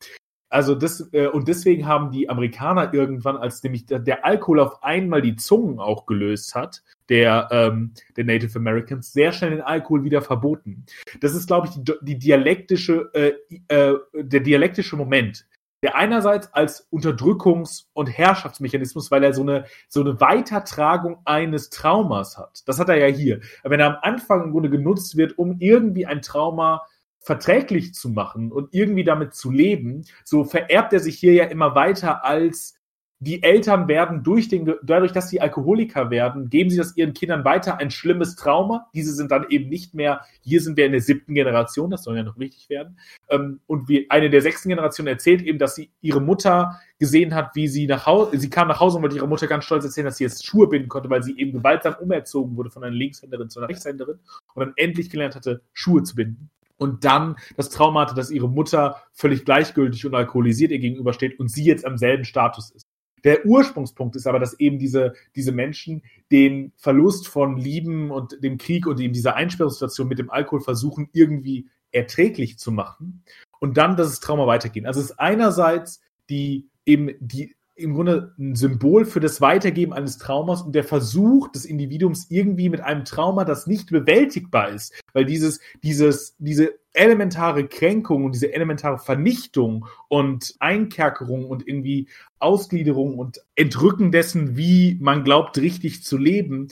Also 0.55 0.77
das, 0.77 1.13
äh, 1.13 1.27
und 1.27 1.49
deswegen 1.49 1.87
haben 1.87 2.13
die 2.13 2.29
Amerikaner 2.29 2.95
irgendwann, 2.95 3.37
als 3.37 3.63
nämlich 3.65 3.87
der, 3.87 4.25
Alkohol 4.25 4.61
auf 4.61 4.85
einmal 4.85 5.21
die 5.21 5.35
Zungen 5.35 5.81
auch 5.81 6.07
gelöst 6.07 6.55
hat, 6.55 6.85
der, 7.09 7.49
ähm, 7.51 7.93
der 8.17 8.25
Native 8.25 8.57
Americans, 8.57 9.13
sehr 9.13 9.33
schnell 9.33 9.51
den 9.51 9.63
Alkohol 9.63 10.05
wieder 10.05 10.23
verboten. 10.23 10.87
Das 11.21 11.35
ist, 11.35 11.49
glaube 11.49 11.67
ich, 11.67 11.75
die, 11.83 11.93
die 12.03 12.19
dialektische, 12.21 13.11
äh, 13.15 13.33
äh, 13.67 13.99
der 14.15 14.41
dialektische 14.41 14.95
Moment 14.97 15.45
der 15.85 15.97
einerseits 15.97 16.53
als 16.55 16.91
Unterdrückungs- 16.91 17.89
und 17.93 18.07
Herrschaftsmechanismus, 18.07 19.11
weil 19.11 19.23
er 19.23 19.35
so 19.35 19.43
eine, 19.43 19.67
so 19.89 20.01
eine 20.01 20.19
Weitertragung 20.19 21.19
eines 21.27 21.69
Traumas 21.69 22.39
hat. 22.39 22.63
Das 22.67 22.79
hat 22.79 22.89
er 22.89 22.97
ja 22.97 23.15
hier. 23.15 23.41
Wenn 23.63 23.81
er 23.81 23.89
am 23.89 23.99
Anfang 24.01 24.45
im 24.45 24.53
Grunde 24.53 24.71
genutzt 24.71 25.19
wird, 25.19 25.37
um 25.37 25.57
irgendwie 25.59 26.07
ein 26.07 26.23
Trauma 26.23 26.87
verträglich 27.19 27.93
zu 27.93 28.09
machen 28.09 28.51
und 28.51 28.73
irgendwie 28.73 29.05
damit 29.05 29.35
zu 29.35 29.51
leben, 29.51 30.07
so 30.25 30.45
vererbt 30.45 30.95
er 30.95 31.01
sich 31.01 31.19
hier 31.19 31.35
ja 31.35 31.45
immer 31.45 31.75
weiter 31.75 32.25
als 32.25 32.77
die 33.25 33.43
Eltern 33.43 33.89
werden 33.89 34.23
durch 34.23 34.49
den, 34.49 34.75
dadurch, 34.83 35.13
dass 35.13 35.31
sie 35.31 35.41
Alkoholiker 35.41 36.11
werden, 36.11 36.51
geben 36.51 36.71
sie 36.71 36.77
das 36.77 36.97
ihren 36.97 37.15
Kindern 37.15 37.45
weiter 37.45 37.79
ein 37.79 37.91
schlimmes 37.91 38.37
Trauma. 38.37 38.89
Diese 38.95 39.13
sind 39.13 39.31
dann 39.31 39.47
eben 39.49 39.69
nicht 39.69 39.95
mehr, 39.95 40.21
hier 40.43 40.61
sind 40.61 40.77
wir 40.77 40.87
in 40.87 40.93
der 40.93 41.01
siebten 41.01 41.35
Generation, 41.35 41.91
das 41.91 42.05
soll 42.05 42.17
ja 42.17 42.23
noch 42.23 42.39
wichtig 42.39 42.69
werden. 42.69 42.99
Ähm, 43.31 43.61
und 43.67 43.89
wie 43.89 44.11
eine 44.11 44.31
der 44.31 44.43
sechsten 44.43 44.69
Generation 44.69 45.07
erzählt 45.07 45.43
eben, 45.43 45.59
dass 45.59 45.75
sie 45.75 45.91
ihre 46.01 46.21
Mutter 46.21 46.81
gesehen 46.99 47.35
hat, 47.35 47.55
wie 47.55 47.67
sie 47.67 47.87
nach 47.87 48.07
Hause, 48.07 48.39
sie 48.39 48.51
kam 48.51 48.69
nach 48.69 48.81
Hause 48.81 48.97
und 48.99 49.03
wollte 49.03 49.17
ihrer 49.17 49.27
Mutter 49.27 49.47
ganz 49.47 49.65
stolz 49.65 49.85
erzählen, 49.85 50.07
dass 50.07 50.19
sie 50.19 50.25
jetzt 50.25 50.47
Schuhe 50.47 50.69
binden 50.69 50.89
konnte, 50.89 51.09
weil 51.09 51.23
sie 51.23 51.39
eben 51.39 51.53
gewaltsam 51.53 51.97
umerzogen 52.01 52.57
wurde 52.57 52.71
von 52.71 52.85
einer 52.85 52.95
Linkshänderin 52.95 53.49
zu 53.49 53.59
einer 53.59 53.69
Rechtshänderin 53.69 54.19
und 54.55 54.61
dann 54.61 54.73
endlich 54.77 55.11
gelernt 55.11 55.35
hatte, 55.35 55.63
Schuhe 55.73 56.03
zu 56.03 56.15
binden 56.15 56.51
und 56.77 57.05
dann 57.05 57.37
das 57.57 57.71
Trauma 57.71 58.03
hatte, 58.03 58.15
dass 58.15 58.31
ihre 58.31 58.49
Mutter 58.49 59.03
völlig 59.13 59.45
gleichgültig 59.45 60.05
und 60.07 60.15
alkoholisiert 60.15 60.73
ihr 60.73 60.79
gegenübersteht 60.79 61.39
und 61.39 61.49
sie 61.49 61.65
jetzt 61.65 61.85
am 61.87 61.97
selben 61.97 62.25
Status 62.25 62.71
ist. 62.71 62.87
Der 63.25 63.45
Ursprungspunkt 63.47 64.17
ist 64.17 64.27
aber, 64.27 64.39
dass 64.39 64.59
eben 64.61 64.79
diese, 64.79 65.15
diese 65.35 65.53
Menschen 65.53 66.03
den 66.31 66.73
Verlust 66.77 67.27
von 67.27 67.57
Lieben 67.57 68.11
und 68.11 68.43
dem 68.43 68.59
Krieg 68.59 68.87
und 68.87 69.01
eben 69.01 69.13
dieser 69.13 69.35
Einsperrungssituation 69.35 70.09
mit 70.09 70.19
dem 70.19 70.31
Alkohol 70.31 70.61
versuchen, 70.61 71.09
irgendwie 71.13 71.67
erträglich 71.91 72.59
zu 72.59 72.71
machen 72.71 73.23
und 73.61 73.77
dann, 73.77 73.97
dass 73.97 74.11
das 74.11 74.21
Trauma 74.21 74.47
weitergehen. 74.47 74.87
Also 74.87 75.01
es 75.01 75.11
ist 75.11 75.19
einerseits 75.19 76.01
die 76.31 76.69
eben 76.87 77.11
die 77.21 77.55
im 77.77 77.95
Grunde 77.95 78.35
ein 78.39 78.55
Symbol 78.55 79.05
für 79.05 79.21
das 79.21 79.41
Weitergeben 79.41 79.93
eines 79.93 80.19
Traumas 80.19 80.63
und 80.63 80.75
der 80.75 80.85
Versuch 80.85 81.49
des 81.49 81.65
Individuums 81.65 82.27
irgendwie 82.31 82.69
mit 82.69 82.81
einem 82.81 83.05
Trauma, 83.05 83.45
das 83.45 83.67
nicht 83.67 83.91
bewältigbar 83.91 84.69
ist, 84.69 84.95
weil 85.13 85.25
dieses, 85.25 85.61
dieses, 85.83 86.37
diese 86.39 86.75
elementare 86.93 87.67
Kränkung 87.67 88.25
und 88.25 88.33
diese 88.33 88.53
elementare 88.53 88.99
Vernichtung 88.99 89.87
und 90.09 90.55
Einkerkerung 90.61 91.47
und 91.47 91.67
irgendwie 91.67 92.09
Ausgliederung 92.39 93.19
und 93.19 93.41
Entrücken 93.57 94.13
dessen, 94.13 94.57
wie 94.57 94.97
man 95.01 95.25
glaubt, 95.25 95.59
richtig 95.59 96.05
zu 96.05 96.17
leben, 96.17 96.69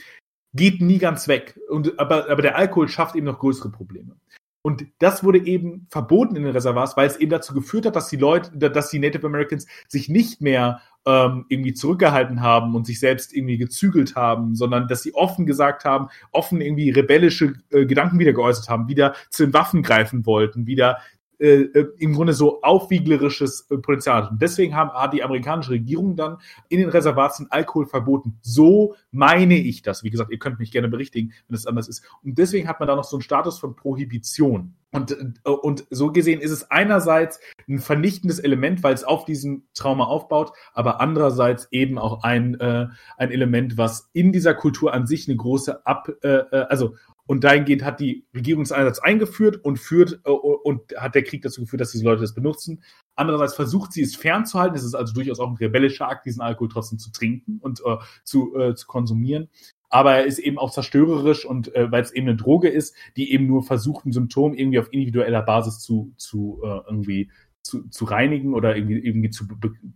geht 0.55 0.81
nie 0.81 0.99
ganz 0.99 1.27
weg. 1.27 1.59
Und, 1.69 1.99
aber, 1.99 2.31
aber 2.31 2.43
der 2.43 2.57
Alkohol 2.57 2.89
schafft 2.89 3.17
eben 3.17 3.27
noch 3.27 3.41
größere 3.41 3.71
Probleme. 3.71 4.17
Und 4.65 4.87
das 5.01 5.25
wurde 5.25 5.45
eben 5.45 5.89
verboten 5.91 6.37
in 6.37 6.45
den 6.45 6.53
Reservoirs, 6.53 6.97
weil 6.97 7.09
es 7.09 7.17
eben 7.17 7.33
dazu 7.33 7.53
geführt 7.53 7.85
hat, 7.85 7.97
dass 7.97 8.09
die 8.09 8.17
Leute, 8.17 8.57
dass 8.57 8.91
die 8.91 9.01
Native 9.01 9.27
Americans 9.27 9.67
sich 9.89 10.09
nicht 10.09 10.41
mehr 10.41 10.81
ähm, 11.07 11.47
irgendwie 11.49 11.75
zurückgehalten 11.75 12.41
haben 12.43 12.75
und 12.75 12.87
sich 12.87 13.01
selbst 13.01 13.35
irgendwie 13.35 13.59
gezügelt 13.59 14.15
haben, 14.15 14.55
sondern 14.55 14.89
dass 14.89 15.03
sie 15.03 15.15
offen 15.15 15.47
gesagt 15.47 15.85
haben, 15.85 16.09
offen 16.31 16.61
irgendwie 16.61 16.91
rebellische 16.91 17.55
äh, 17.71 17.87
Gedanken 17.87 18.19
wieder 18.19 18.33
geäußert 18.33 18.69
haben, 18.69 18.89
wieder 18.89 19.15
zu 19.31 19.45
den 19.45 19.53
Waffen 19.53 19.83
greifen 19.83 20.27
wollten, 20.27 20.67
wieder 20.67 20.99
äh, 21.43 21.63
äh, 21.63 21.93
im 21.99 22.15
Grunde 22.15 22.35
so 22.35 22.63
aufwieglerisches 22.63 23.69
äh, 23.69 23.79
Potenzial 23.79 24.23
hat. 24.23 24.31
Und 24.31 24.41
deswegen 24.41 24.77
haben, 24.77 24.91
die 25.11 25.25
amerikanische 25.25 25.73
Regierung 25.73 26.15
dann 26.15 26.39
in 26.69 26.79
den 26.79 26.89
Reservaten 26.89 27.49
Alkohol 27.51 27.87
verboten. 27.87 28.39
So 28.43 28.95
meine 29.11 29.59
ich 29.59 29.83
das. 29.83 30.05
Wie 30.05 30.11
gesagt, 30.11 30.31
ihr 30.31 30.39
könnt 30.39 30.61
mich 30.61 30.71
gerne 30.71 30.89
berichtigen, 30.89 31.33
wenn 31.49 31.57
es 31.57 31.67
anders 31.67 31.89
ist. 31.89 32.05
Und 32.23 32.39
deswegen 32.39 32.69
hat 32.69 32.79
man 32.79 32.87
da 32.87 32.95
noch 32.95 33.03
so 33.03 33.17
einen 33.17 33.23
Status 33.23 33.59
von 33.59 33.75
Prohibition. 33.75 34.77
Und, 34.93 35.13
äh, 35.13 35.51
und 35.51 35.87
so 35.91 36.13
gesehen 36.13 36.41
ist 36.41 36.51
es 36.51 36.71
einerseits 36.71 37.41
ein 37.69 37.79
vernichtendes 37.79 38.39
Element, 38.39 38.83
weil 38.83 38.95
es 38.95 39.05
auf 39.05 39.25
diesem 39.25 39.65
Trauma 39.75 40.05
aufbaut, 40.05 40.53
aber 40.75 41.01
andererseits 41.01 41.69
eben 41.71 41.99
auch 41.99 42.23
ein, 42.23 42.61
äh, 42.61 42.89
ein 43.17 43.31
Element, 43.31 43.79
was 43.79 44.11
in 44.13 44.33
dieser 44.33 44.55
Kultur 44.55 44.93
an 44.93 45.07
sich 45.07 45.29
eine 45.29 45.37
große 45.37 45.87
Ab, 45.87 46.11
äh, 46.23 46.43
also 46.69 46.95
und 47.27 47.45
dahingehend 47.45 47.85
hat 47.85 48.01
die 48.01 48.27
Regierung 48.35 48.65
den 48.65 48.75
Einsatz 48.75 48.99
eingeführt 48.99 49.65
und 49.65 49.79
führt 49.79 50.21
äh, 50.25 50.31
und 50.31 50.95
hat 50.97 51.15
der 51.15 51.23
Krieg 51.23 51.43
dazu 51.43 51.63
geführt, 51.63 51.81
dass 51.81 51.93
diese 51.93 52.05
Leute 52.05 52.21
das 52.21 52.35
benutzen. 52.35 52.83
Andererseits 53.15 53.55
versucht 53.55 53.93
sie 53.93 54.03
es 54.03 54.17
fernzuhalten. 54.17 54.77
Es 54.77 54.85
ist 54.85 54.95
also 54.95 55.15
durchaus 55.15 55.39
auch 55.39 55.49
ein 55.49 55.57
rebellischer 55.57 56.09
Akt, 56.09 56.27
diesen 56.27 56.43
Alkohol 56.43 56.69
trotzdem 56.69 56.99
zu 56.99 57.13
trinken 57.13 57.59
und 57.63 57.81
äh, 57.87 57.97
zu, 58.25 58.57
äh, 58.59 58.75
zu 58.75 58.87
konsumieren. 58.87 59.49
Aber 59.93 60.15
er 60.15 60.25
ist 60.25 60.39
eben 60.39 60.59
auch 60.59 60.71
zerstörerisch 60.71 61.45
und 61.45 61.75
äh, 61.75 61.93
weil 61.93 62.03
es 62.03 62.13
eben 62.13 62.27
eine 62.27 62.37
Droge 62.37 62.69
ist, 62.69 62.97
die 63.17 63.33
eben 63.33 63.47
nur 63.47 63.63
versucht, 63.63 64.07
ein 64.07 64.13
Symptom 64.13 64.55
irgendwie 64.55 64.79
auf 64.79 64.93
individueller 64.93 65.43
Basis 65.43 65.79
zu, 65.81 66.13
zu 66.17 66.61
äh, 66.65 66.81
irgendwie 66.89 67.31
zu, 67.63 67.89
zu 67.91 68.07
reinigen 68.07 68.55
oder 68.55 68.75
irgendwie, 68.75 68.99
irgendwie 68.99 69.31
zu 69.31 69.45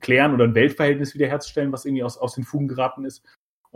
klären 0.00 0.34
oder 0.34 0.44
ein 0.44 0.54
Weltverhältnis 0.54 1.14
wiederherzustellen, 1.14 1.72
was 1.72 1.84
irgendwie 1.84 2.04
aus, 2.04 2.18
aus 2.18 2.34
den 2.34 2.44
Fugen 2.44 2.68
geraten 2.68 3.04
ist 3.04 3.24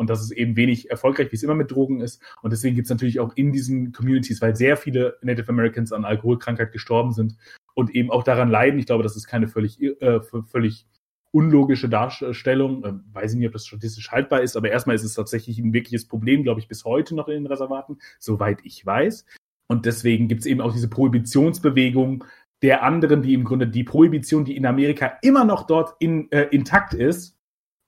und 0.01 0.09
das 0.09 0.23
ist 0.23 0.31
eben 0.31 0.57
wenig 0.57 0.91
erfolgreich, 0.91 1.31
wie 1.31 1.37
es 1.37 1.43
immer 1.43 1.55
mit 1.55 1.71
Drogen 1.71 2.01
ist. 2.01 2.23
Und 2.41 2.55
deswegen 2.55 2.75
gibt 2.75 2.87
es 2.87 2.91
natürlich 2.91 3.21
auch 3.21 3.37
in 3.37 3.53
diesen 3.53 3.93
Communities, 3.93 4.41
weil 4.41 4.57
sehr 4.57 4.79
viele 4.79 5.19
Native 5.21 5.51
Americans 5.51 5.93
an 5.93 6.07
Alkoholkrankheit 6.07 6.73
gestorben 6.73 7.13
sind 7.13 7.37
und 7.75 7.95
eben 7.95 8.11
auch 8.11 8.23
daran 8.23 8.49
leiden. 8.49 8.81
Ich 8.81 8.87
glaube, 8.87 9.03
das 9.03 9.15
ist 9.15 9.27
keine 9.27 9.47
völlig, 9.47 9.79
äh, 9.79 10.21
völlig 10.47 10.87
unlogische 11.33 11.89
Darstellung. 11.89 12.85
Äh, 12.85 12.93
weiß 13.13 13.33
ich 13.33 13.39
nicht, 13.39 13.47
ob 13.47 13.53
das 13.53 13.67
statistisch 13.67 14.11
haltbar 14.11 14.43
ist, 14.43 14.57
aber 14.57 14.71
erstmal 14.71 14.97
ist 14.97 15.05
es 15.05 15.15
tatsächlich 15.15 15.59
ein 15.59 15.73
wirkliches 15.73 16.07
Problem, 16.07 16.43
glaube 16.43 16.61
ich, 16.61 16.69
bis 16.69 16.85
heute 16.85 17.15
noch 17.15 17.29
in 17.29 17.35
den 17.35 17.47
Reservaten, 17.47 17.99
soweit 18.19 18.59
ich 18.65 18.85
weiß. 18.85 19.25
Und 19.69 19.87
deswegen 19.87 20.29
gibt 20.29 20.41
es 20.41 20.47
eben 20.47 20.61
auch 20.61 20.73
diese 20.73 20.91
Prohibitionsbewegung 20.91 22.25
der 22.63 22.83
anderen, 22.83 23.23
die 23.23 23.35
im 23.35 23.45
Grunde 23.45 23.69
die 23.69 23.85
Prohibition, 23.85 24.45
die 24.45 24.57
in 24.57 24.67
Amerika 24.67 25.19
immer 25.23 25.45
noch 25.45 25.67
dort 25.67 25.95
in, 26.01 26.31
äh, 26.33 26.43
intakt 26.51 26.93
ist, 26.93 27.39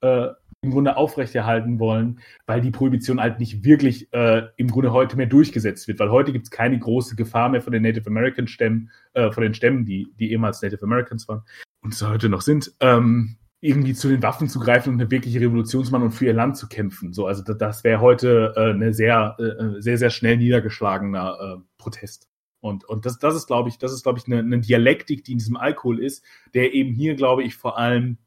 äh, 0.01 0.29
im 0.61 0.71
Grunde 0.71 0.95
aufrechterhalten 0.95 1.77
wollen, 1.79 2.21
weil 2.47 2.61
die 2.61 2.71
Prohibition 2.71 3.19
halt 3.19 3.39
nicht 3.39 3.65
wirklich 3.65 4.11
äh, 4.13 4.43
im 4.55 4.69
Grunde 4.69 4.93
heute 4.93 5.17
mehr 5.17 5.25
durchgesetzt 5.25 5.89
wird, 5.89 5.99
weil 5.99 6.09
heute 6.09 6.31
gibt 6.31 6.45
es 6.45 6.51
keine 6.51 6.79
große 6.79 7.17
Gefahr 7.17 7.49
mehr 7.49 7.61
von 7.61 7.73
den 7.73 7.83
Native 7.83 8.07
American 8.07 8.47
Stämmen, 8.47 8.89
äh, 9.13 9.29
von 9.31 9.43
den 9.43 9.53
Stämmen, 9.53 9.85
die, 9.85 10.07
die 10.17 10.31
ehemals 10.31 10.61
Native 10.61 10.83
Americans 10.83 11.27
waren 11.27 11.43
und 11.83 11.93
es 11.93 12.01
heute 12.01 12.29
noch 12.29 12.41
sind, 12.41 12.73
ähm, 12.79 13.37
irgendwie 13.59 13.93
zu 13.93 14.09
den 14.09 14.23
Waffen 14.23 14.49
zu 14.49 14.59
greifen 14.59 14.89
und 14.89 15.01
eine 15.01 15.11
wirkliche 15.11 15.39
Revolutionsmann 15.39 16.01
und 16.01 16.11
für 16.11 16.25
ihr 16.25 16.33
Land 16.33 16.57
zu 16.57 16.67
kämpfen. 16.67 17.13
So, 17.13 17.27
also 17.27 17.43
das, 17.43 17.57
das 17.57 17.83
wäre 17.83 18.01
heute 18.01 18.53
äh, 18.57 18.71
eine 18.71 18.93
sehr, 18.93 19.37
äh, 19.39 19.81
sehr, 19.81 19.97
sehr 19.97 20.09
schnell 20.09 20.37
niedergeschlagener 20.37 21.37
äh, 21.39 21.61
Protest. 21.77 22.29
Und, 22.59 22.85
und 22.85 23.05
das, 23.05 23.19
das 23.19 23.35
ist, 23.35 23.47
glaube 23.47 23.69
ich, 23.69 23.77
das 23.77 23.93
ist, 23.93 24.03
glaube 24.03 24.19
ich, 24.19 24.25
eine, 24.25 24.39
eine 24.39 24.59
Dialektik, 24.59 25.23
die 25.23 25.33
in 25.33 25.37
diesem 25.37 25.57
Alkohol 25.57 25.99
ist, 25.99 26.23
der 26.53 26.73
eben 26.73 26.93
hier, 26.93 27.15
glaube 27.15 27.43
ich, 27.43 27.55
vor 27.55 27.77
allem 27.77 28.17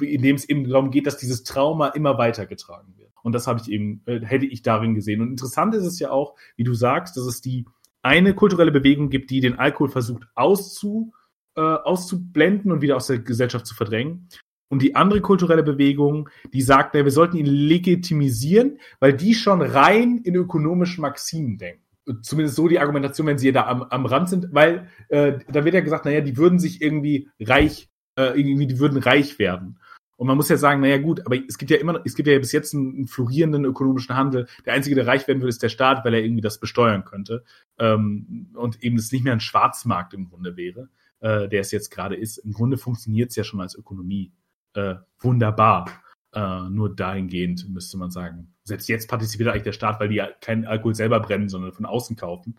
in 0.00 0.22
dem 0.22 0.36
es 0.36 0.48
eben 0.48 0.68
darum 0.68 0.90
geht, 0.90 1.06
dass 1.06 1.18
dieses 1.18 1.44
Trauma 1.44 1.88
immer 1.88 2.16
weitergetragen 2.18 2.96
wird. 2.96 3.12
Und 3.22 3.32
das 3.32 3.46
habe 3.46 3.60
ich 3.60 3.70
eben, 3.70 4.02
äh, 4.06 4.20
hätte 4.20 4.46
ich 4.46 4.62
darin 4.62 4.94
gesehen. 4.94 5.20
Und 5.20 5.30
interessant 5.30 5.74
ist 5.74 5.84
es 5.84 5.98
ja 5.98 6.10
auch, 6.10 6.34
wie 6.56 6.64
du 6.64 6.74
sagst, 6.74 7.16
dass 7.16 7.24
es 7.24 7.40
die 7.40 7.66
eine 8.02 8.34
kulturelle 8.34 8.72
Bewegung 8.72 9.08
gibt, 9.08 9.30
die 9.30 9.40
den 9.40 9.58
Alkohol 9.58 9.88
versucht 9.88 10.26
auszu, 10.34 11.12
äh, 11.56 11.60
auszublenden 11.60 12.72
und 12.72 12.82
wieder 12.82 12.96
aus 12.96 13.06
der 13.06 13.18
Gesellschaft 13.18 13.66
zu 13.66 13.74
verdrängen. 13.74 14.28
Und 14.68 14.82
die 14.82 14.96
andere 14.96 15.20
kulturelle 15.20 15.62
Bewegung, 15.62 16.28
die 16.52 16.62
sagt, 16.62 16.94
ja, 16.94 17.04
wir 17.04 17.12
sollten 17.12 17.36
ihn 17.36 17.46
legitimisieren, 17.46 18.78
weil 18.98 19.12
die 19.12 19.34
schon 19.34 19.62
rein 19.62 20.18
in 20.24 20.34
ökonomischen 20.34 21.02
Maximen 21.02 21.58
denken. 21.58 21.82
Zumindest 22.22 22.56
so 22.56 22.68
die 22.68 22.80
Argumentation, 22.80 23.26
wenn 23.26 23.38
sie 23.38 23.52
da 23.52 23.66
am, 23.66 23.82
am 23.82 24.06
Rand 24.06 24.28
sind, 24.28 24.48
weil 24.52 24.88
äh, 25.08 25.38
da 25.48 25.64
wird 25.64 25.74
ja 25.74 25.80
gesagt, 25.80 26.04
naja, 26.04 26.20
die 26.20 26.36
würden 26.36 26.58
sich 26.58 26.82
irgendwie 26.82 27.28
reich 27.40 27.88
äh, 28.16 28.38
irgendwie, 28.38 28.66
die 28.66 28.78
würden 28.78 28.98
reich 28.98 29.38
werden. 29.38 29.78
Und 30.16 30.28
man 30.28 30.36
muss 30.36 30.48
ja 30.48 30.56
sagen, 30.56 30.80
naja 30.80 30.98
gut, 30.98 31.26
aber 31.26 31.36
es 31.48 31.58
gibt 31.58 31.70
ja 31.70 31.76
immer, 31.76 32.00
es 32.04 32.14
gibt 32.14 32.28
ja 32.28 32.38
bis 32.38 32.52
jetzt 32.52 32.74
einen, 32.74 32.94
einen 32.94 33.06
florierenden 33.08 33.64
ökonomischen 33.64 34.16
Handel. 34.16 34.46
Der 34.64 34.74
einzige, 34.74 34.94
der 34.94 35.06
reich 35.06 35.26
werden 35.26 35.40
würde, 35.40 35.48
ist 35.48 35.62
der 35.62 35.68
Staat, 35.68 36.04
weil 36.04 36.14
er 36.14 36.22
irgendwie 36.22 36.40
das 36.40 36.60
besteuern 36.60 37.04
könnte. 37.04 37.44
Ähm, 37.78 38.48
und 38.54 38.82
eben 38.82 38.96
es 38.96 39.10
nicht 39.10 39.24
mehr 39.24 39.32
ein 39.32 39.40
Schwarzmarkt 39.40 40.14
im 40.14 40.28
Grunde 40.28 40.56
wäre, 40.56 40.88
äh, 41.24 41.48
der 41.48 41.62
es 41.62 41.72
jetzt 41.72 41.90
gerade 41.90 42.14
ist. 42.16 42.36
Im 42.36 42.52
Grunde 42.52 42.76
funktioniert 42.76 43.30
es 43.30 43.36
ja 43.36 43.44
schon 43.44 43.62
als 43.62 43.74
Ökonomie 43.74 44.32
äh, 44.74 44.96
wunderbar. 45.18 45.90
Äh, 46.34 46.68
nur 46.68 46.94
dahingehend 46.94 47.66
müsste 47.70 47.96
man 47.96 48.10
sagen, 48.10 48.54
selbst 48.64 48.88
jetzt 48.88 49.08
partizipiert 49.08 49.48
eigentlich 49.48 49.62
der 49.62 49.72
Staat, 49.72 50.00
weil 50.00 50.08
die 50.08 50.16
ja 50.16 50.28
keinen 50.42 50.66
Alkohol 50.66 50.94
selber 50.94 51.20
brennen, 51.20 51.48
sondern 51.48 51.72
von 51.72 51.86
außen 51.86 52.16
kaufen. 52.16 52.56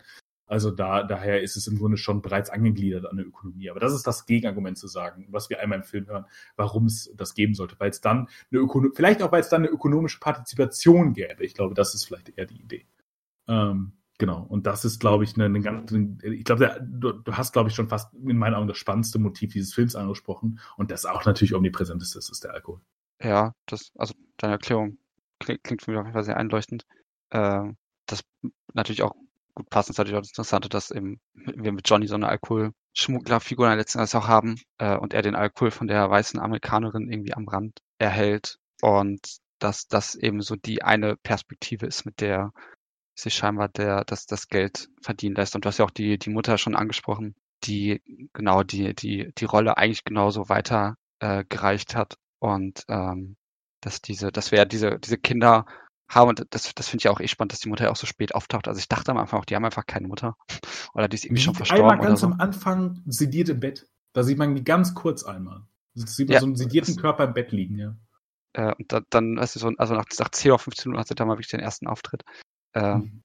Also 0.48 0.72
da, 0.72 1.04
daher 1.04 1.42
ist 1.42 1.56
es 1.56 1.68
im 1.68 1.78
Grunde 1.78 1.96
schon 1.96 2.22
bereits 2.22 2.50
angegliedert 2.50 3.06
an 3.06 3.16
der 3.16 3.26
Ökonomie. 3.26 3.70
Aber 3.70 3.78
das 3.78 3.92
ist 3.92 4.06
das 4.06 4.26
Gegenargument 4.26 4.78
zu 4.78 4.88
sagen, 4.88 5.26
was 5.30 5.48
wir 5.48 5.60
einmal 5.60 5.78
im 5.78 5.84
Film 5.84 6.06
hören, 6.08 6.26
warum 6.56 6.86
es 6.86 7.12
das 7.16 7.34
geben 7.34 7.54
sollte. 7.54 7.76
Weil 7.78 7.90
es 7.90 8.00
dann 8.00 8.28
eine 8.50 8.60
Ökonom 8.60 8.92
vielleicht 8.94 9.22
auch, 9.22 9.30
weil 9.30 9.40
es 9.40 9.48
dann 9.48 9.62
eine 9.62 9.70
ökonomische 9.70 10.18
Partizipation 10.18 11.12
gäbe. 11.12 11.44
Ich 11.44 11.54
glaube, 11.54 11.74
das 11.74 11.94
ist 11.94 12.04
vielleicht 12.04 12.36
eher 12.36 12.46
die 12.46 12.60
Idee. 12.60 12.86
Ähm, 13.48 13.92
genau. 14.18 14.42
Und 14.42 14.66
das 14.66 14.84
ist, 14.84 15.00
glaube 15.00 15.24
ich, 15.24 15.34
eine, 15.34 15.44
eine 15.44 15.60
ganz, 15.60 15.92
ich 16.22 16.44
glaube, 16.44 16.80
du, 16.82 17.12
du 17.12 17.32
hast, 17.36 17.52
glaube 17.52 17.68
ich, 17.68 17.74
schon 17.74 17.88
fast 17.88 18.14
in 18.14 18.38
meinen 18.38 18.54
Augen 18.54 18.68
das 18.68 18.78
spannendste 18.78 19.18
Motiv 19.18 19.52
dieses 19.52 19.74
Films 19.74 19.96
angesprochen. 19.96 20.60
Und 20.76 20.90
das 20.90 21.06
auch 21.06 21.24
natürlich 21.24 21.54
omnipräsent 21.54 22.02
ist, 22.02 22.16
das 22.16 22.30
ist 22.30 22.44
der 22.44 22.54
Alkohol. 22.54 22.80
Ja, 23.22 23.54
das, 23.66 23.92
also 23.96 24.14
deine 24.36 24.54
Erklärung 24.54 24.98
klingt, 25.38 25.64
klingt 25.64 25.82
für 25.82 25.90
mich 25.90 26.00
auf 26.00 26.06
jeden 26.06 26.14
Fall 26.14 26.24
sehr 26.24 26.36
einleuchtend. 26.36 26.86
Äh, 27.30 27.72
das 28.06 28.22
natürlich 28.74 29.02
auch 29.02 29.14
gut 29.56 29.70
passend 29.70 29.94
ist 29.94 29.98
natürlich 29.98 30.18
auch 30.18 30.22
das 30.22 30.30
Interessante, 30.30 30.68
dass 30.68 30.90
eben 30.90 31.18
wir 31.34 31.72
mit 31.72 31.88
Johnny 31.88 32.06
so 32.06 32.14
eine 32.14 32.28
Alkoholschmugglerfigur 32.28 33.66
in 33.66 33.70
der 33.70 33.78
letzten 33.78 33.98
Jahr 33.98 34.22
auch 34.22 34.28
haben 34.28 34.60
äh, 34.78 34.96
und 34.96 35.14
er 35.14 35.22
den 35.22 35.34
Alkohol 35.34 35.70
von 35.70 35.88
der 35.88 36.08
weißen 36.08 36.38
Amerikanerin 36.38 37.10
irgendwie 37.10 37.34
am 37.34 37.48
Rand 37.48 37.80
erhält 37.98 38.58
und 38.82 39.38
dass 39.58 39.88
das 39.88 40.14
eben 40.14 40.42
so 40.42 40.54
die 40.56 40.82
eine 40.82 41.16
Perspektive 41.16 41.86
ist, 41.86 42.04
mit 42.04 42.20
der 42.20 42.52
sich 43.18 43.34
scheinbar 43.34 43.68
der, 43.68 44.04
dass 44.04 44.26
das 44.26 44.48
Geld 44.48 44.88
verdienen 45.00 45.36
lässt. 45.36 45.54
Und 45.54 45.64
du 45.64 45.68
hast 45.68 45.78
ja 45.78 45.84
auch 45.84 45.90
die, 45.90 46.18
die 46.18 46.30
Mutter 46.30 46.58
schon 46.58 46.76
angesprochen, 46.76 47.34
die 47.64 48.02
genau 48.32 48.62
die, 48.62 48.94
die, 48.94 49.32
die 49.36 49.44
Rolle 49.44 49.76
eigentlich 49.76 50.04
genauso 50.04 50.48
weiter 50.48 50.96
äh, 51.20 51.44
gereicht 51.48 51.96
hat. 51.96 52.18
Und 52.38 52.84
ähm, 52.88 53.36
dass 53.80 54.02
diese, 54.02 54.30
dass 54.30 54.52
wir 54.52 54.64
diese, 54.66 54.98
diese 54.98 55.18
Kinder 55.18 55.64
haben. 56.08 56.28
Und 56.28 56.46
das, 56.50 56.72
das 56.74 56.88
finde 56.88 57.02
ich 57.02 57.08
auch 57.08 57.20
eh 57.20 57.28
spannend, 57.28 57.52
dass 57.52 57.60
die 57.60 57.68
Mutter 57.68 57.84
ja 57.84 57.90
auch 57.90 57.96
so 57.96 58.06
spät 58.06 58.34
auftaucht. 58.34 58.68
Also 58.68 58.78
ich 58.78 58.88
dachte 58.88 59.10
am 59.10 59.18
Anfang 59.18 59.40
auch, 59.40 59.44
die 59.44 59.56
haben 59.56 59.64
einfach 59.64 59.86
keine 59.86 60.08
Mutter. 60.08 60.36
Oder 60.94 61.08
die 61.08 61.16
ist 61.16 61.24
irgendwie 61.24 61.42
schon 61.42 61.54
verstorben. 61.54 61.90
Einmal 61.90 62.06
ganz 62.06 62.20
so. 62.20 62.26
am 62.26 62.40
Anfang 62.40 63.02
sediert 63.06 63.48
im 63.48 63.60
Bett. 63.60 63.88
Da 64.12 64.22
sieht 64.22 64.38
man 64.38 64.54
die 64.54 64.64
ganz 64.64 64.94
kurz 64.94 65.24
einmal. 65.24 65.62
Da 65.94 66.06
sieht 66.06 66.28
man 66.28 66.34
ja, 66.34 66.40
so 66.40 66.46
einen 66.46 66.56
sedierten 66.56 66.96
Körper 66.96 67.24
im 67.24 67.34
Bett 67.34 67.52
liegen, 67.52 67.78
ja. 67.78 67.96
Äh, 68.52 68.74
und 68.74 68.90
da, 68.92 69.00
dann, 69.10 69.36
weißt 69.36 69.56
du, 69.56 69.60
so, 69.60 69.72
also 69.76 69.94
nach, 69.94 70.06
nach 70.18 70.30
10 70.30 70.52
oder 70.52 70.58
15 70.58 70.90
Minuten 70.90 71.00
hat 71.00 71.08
sie 71.08 71.14
da 71.14 71.24
mal 71.24 71.34
wirklich 71.34 71.48
den 71.48 71.60
ersten 71.60 71.86
Auftritt. 71.86 72.24
Äh, 72.76 72.96
mhm. 72.96 73.22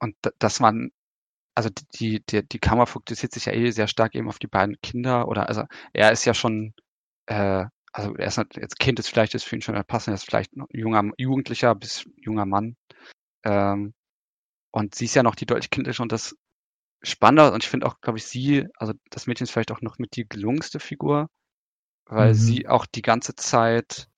Und 0.00 0.16
dass 0.38 0.60
man, 0.60 0.90
also 1.54 1.70
die, 1.94 2.24
die, 2.26 2.46
die 2.46 2.58
Kamera 2.58 2.86
fokussiert 2.86 3.32
sich 3.32 3.46
ja 3.46 3.52
eh 3.52 3.70
sehr 3.70 3.88
stark 3.88 4.14
eben 4.14 4.28
auf 4.28 4.38
die 4.38 4.46
beiden 4.46 4.80
Kinder 4.82 5.28
oder 5.28 5.48
also 5.48 5.64
er 5.92 6.12
ist 6.12 6.24
ja 6.24 6.34
schon 6.34 6.74
äh, 7.26 7.66
also 7.92 8.14
er 8.16 8.26
ist 8.26 8.36
jetzt 8.54 8.78
Kind 8.78 8.98
ist 8.98 9.08
vielleicht 9.08 9.34
ist 9.34 9.44
für 9.44 9.56
ihn 9.56 9.62
schon 9.62 9.82
passend, 9.84 10.12
er 10.12 10.14
ist 10.14 10.24
vielleicht 10.24 10.56
noch 10.56 10.68
junger 10.70 11.10
Jugendlicher 11.16 11.74
bis 11.74 12.08
junger 12.16 12.46
Mann. 12.46 12.76
Ähm, 13.44 13.94
und 14.72 14.94
sie 14.94 15.06
ist 15.06 15.14
ja 15.14 15.22
noch 15.22 15.34
die 15.34 15.46
deutlich 15.46 15.70
kindliche 15.70 16.02
und 16.02 16.12
das 16.12 16.36
Spannende 17.02 17.52
und 17.52 17.62
ich 17.62 17.70
finde 17.70 17.86
auch, 17.86 18.00
glaube 18.00 18.18
ich, 18.18 18.26
sie, 18.26 18.66
also 18.74 18.92
das 19.10 19.26
Mädchen 19.28 19.44
ist 19.44 19.52
vielleicht 19.52 19.70
auch 19.70 19.80
noch 19.80 19.98
mit 19.98 20.16
die 20.16 20.28
gelungenste 20.28 20.80
Figur, 20.80 21.28
weil 22.06 22.30
mhm. 22.30 22.34
sie 22.34 22.68
auch 22.68 22.86
die 22.86 23.02
ganze 23.02 23.36
Zeit 23.36 24.08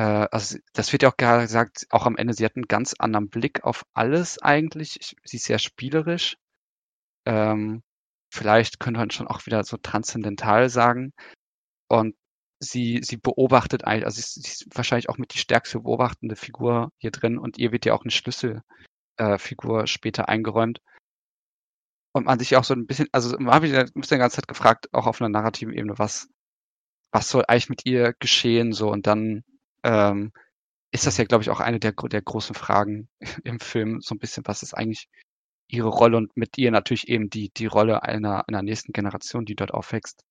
also 0.00 0.58
das 0.72 0.92
wird 0.92 1.02
ja 1.02 1.10
auch 1.10 1.16
gesagt, 1.16 1.86
auch 1.90 2.06
am 2.06 2.16
Ende, 2.16 2.34
sie 2.34 2.44
hat 2.44 2.56
einen 2.56 2.68
ganz 2.68 2.94
anderen 2.98 3.28
Blick 3.28 3.64
auf 3.64 3.84
alles 3.94 4.40
eigentlich. 4.40 4.98
Sie 5.24 5.36
ist 5.36 5.44
sehr 5.44 5.58
spielerisch. 5.58 6.36
Ähm, 7.26 7.82
vielleicht 8.32 8.80
könnte 8.80 9.00
man 9.00 9.10
schon 9.10 9.28
auch 9.28 9.44
wieder 9.46 9.64
so 9.64 9.76
transzendental 9.76 10.70
sagen. 10.70 11.12
Und 11.88 12.16
sie, 12.62 13.00
sie 13.02 13.16
beobachtet 13.16 13.84
eigentlich, 13.84 14.06
also 14.06 14.20
sie 14.20 14.40
ist, 14.40 14.66
wahrscheinlich 14.76 15.08
auch 15.08 15.18
mit 15.18 15.34
die 15.34 15.38
stärkste 15.38 15.80
beobachtende 15.80 16.36
Figur 16.36 16.90
hier 16.98 17.10
drin 17.10 17.38
und 17.38 17.58
ihr 17.58 17.72
wird 17.72 17.84
ja 17.84 17.94
auch 17.94 18.02
eine 18.02 18.10
Schlüsselfigur 18.10 19.82
äh, 19.82 19.86
später 19.86 20.28
eingeräumt. 20.28 20.80
Und 22.14 22.26
man 22.26 22.38
sich 22.38 22.56
auch 22.56 22.64
so 22.64 22.74
ein 22.74 22.86
bisschen, 22.86 23.08
also 23.12 23.36
man 23.38 23.54
habe 23.54 23.66
ich 23.66 23.94
mich 23.94 24.08
die 24.08 24.16
ganze 24.16 24.36
Zeit 24.36 24.48
gefragt, 24.48 24.92
auch 24.92 25.06
auf 25.06 25.20
einer 25.20 25.30
narrativen 25.30 25.74
Ebene, 25.74 25.98
was, 25.98 26.28
was 27.10 27.28
soll 27.28 27.44
eigentlich 27.48 27.70
mit 27.70 27.86
ihr 27.86 28.14
geschehen, 28.18 28.72
so, 28.72 28.90
und 28.90 29.06
dann, 29.06 29.44
ähm, 29.84 30.32
ist 30.92 31.06
das 31.06 31.16
ja, 31.16 31.24
glaube 31.24 31.42
ich, 31.42 31.50
auch 31.50 31.60
eine 31.60 31.80
der, 31.80 31.92
der 31.92 32.22
großen 32.22 32.54
Fragen 32.54 33.08
im 33.44 33.60
Film, 33.60 34.00
so 34.00 34.14
ein 34.14 34.18
bisschen, 34.18 34.44
was 34.46 34.62
ist 34.62 34.74
eigentlich 34.74 35.08
ihre 35.68 35.88
Rolle 35.88 36.18
und 36.18 36.36
mit 36.36 36.58
ihr 36.58 36.70
natürlich 36.70 37.08
eben 37.08 37.30
die, 37.30 37.50
die 37.50 37.66
Rolle 37.66 38.02
einer, 38.02 38.46
einer 38.48 38.62
nächsten 38.62 38.92
Generation, 38.92 39.46
die 39.46 39.56
dort 39.56 39.72
aufwächst. 39.72 40.22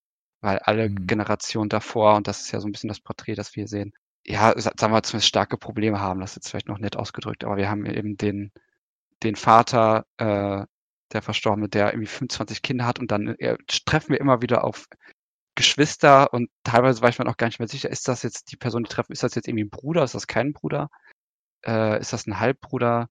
Weil 0.42 0.60
alle 0.60 0.90
mhm. 0.90 1.08
Generationen 1.08 1.70
davor, 1.70 2.16
und 2.16 2.28
das 2.28 2.42
ist 2.42 2.52
ja 2.52 2.60
so 2.60 2.68
ein 2.68 2.72
bisschen 2.72 2.90
das 2.90 3.00
Porträt, 3.00 3.36
das 3.36 3.56
wir 3.56 3.68
sehen, 3.68 3.94
ja, 4.26 4.54
sagen 4.60 4.94
wir 4.94 5.04
zumindest 5.04 5.30
starke 5.30 5.58
Probleme 5.58 6.00
haben, 6.00 6.20
das 6.20 6.32
ist 6.32 6.36
jetzt 6.38 6.50
vielleicht 6.50 6.68
noch 6.68 6.78
nett 6.78 6.96
ausgedrückt, 6.96 7.44
aber 7.44 7.58
wir 7.58 7.70
haben 7.70 7.86
eben 7.88 8.18
den, 8.18 8.52
den 9.24 9.36
Vater, 9.36 10.06
äh, 10.18 10.64
der 11.14 11.22
Verstorbene, 11.22 11.70
der 11.70 11.88
irgendwie 11.88 12.08
25 12.08 12.62
Kinder 12.62 12.86
hat 12.86 13.00
und 13.00 13.12
dann 13.12 13.36
äh, 13.40 13.58
treffen 13.86 14.12
wir 14.12 14.20
immer 14.22 14.42
wieder 14.42 14.64
auf 14.64 14.88
Geschwister 15.62 16.34
und 16.34 16.50
teilweise 16.63 17.04
weiß 17.04 17.19
man 17.19 17.28
auch 17.28 17.38
gar 17.38 17.45
nicht 17.45 17.60
mehr 17.60 17.67
sicher, 17.67 17.91
ist 17.91 18.08
das 18.08 18.24
jetzt 18.24 18.52
die 18.52 18.58
Person, 18.58 18.84
die 18.84 18.89
treffen, 18.89 19.12
ist 19.12 19.21
das 19.21 19.36
jetzt 19.36 19.47
irgendwie 19.47 19.65
ein 19.65 19.69
Bruder, 19.69 20.04
ist 20.04 20.15
das 20.15 20.26
kein 20.26 20.54
Bruder, 20.54 20.89
äh, 21.63 22.00
ist 22.00 22.13
das 22.13 22.26
ein 22.26 22.39
Halbbruder? 22.39 23.10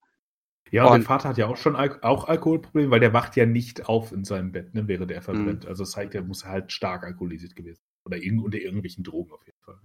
Ja, 0.72 0.86
und, 0.86 0.92
und 0.94 1.00
der 1.00 1.06
Vater 1.06 1.28
hat 1.28 1.38
ja 1.38 1.46
auch 1.46 1.56
schon 1.56 1.76
Al 1.76 2.00
auch 2.02 2.24
Alkoholprobleme, 2.24 2.90
weil 2.90 2.98
der 2.98 3.12
wacht 3.12 3.36
ja 3.36 3.46
nicht 3.46 3.88
auf 3.88 4.10
in 4.10 4.24
seinem 4.24 4.50
Bett, 4.50 4.74
ne, 4.74 4.88
während 4.88 5.12
er 5.12 5.22
verbrennt. 5.22 5.62
Mhm. 5.62 5.68
Also 5.68 5.84
das 5.84 5.92
zeigt, 5.92 6.16
er 6.16 6.22
muss 6.22 6.44
halt 6.44 6.72
stark 6.72 7.04
alkoholisiert 7.04 7.54
gewesen 7.54 7.82
Oder 8.04 8.18
irg 8.18 8.42
unter 8.42 8.58
irgendwelchen 8.58 9.04
Drogen 9.04 9.32
auf 9.32 9.46
jeden 9.46 9.60
Fall. 9.60 9.78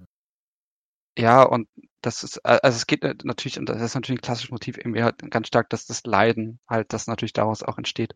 Ja. 1.17 1.23
ja, 1.23 1.43
und 1.43 1.67
das 2.01 2.23
ist, 2.23 2.43
also 2.43 2.75
es 2.75 2.87
geht 2.87 3.03
natürlich, 3.03 3.59
und 3.59 3.69
das 3.69 3.79
ist 3.79 3.93
natürlich 3.93 4.19
ein 4.19 4.23
klassisches 4.23 4.51
Motiv, 4.51 4.77
irgendwie 4.79 5.03
halt 5.03 5.19
ganz 5.29 5.47
stark, 5.47 5.69
dass 5.69 5.85
das 5.85 6.03
Leiden 6.05 6.59
halt, 6.67 6.93
das 6.93 7.05
natürlich 7.05 7.33
daraus 7.33 7.61
auch 7.61 7.77
entsteht. 7.77 8.15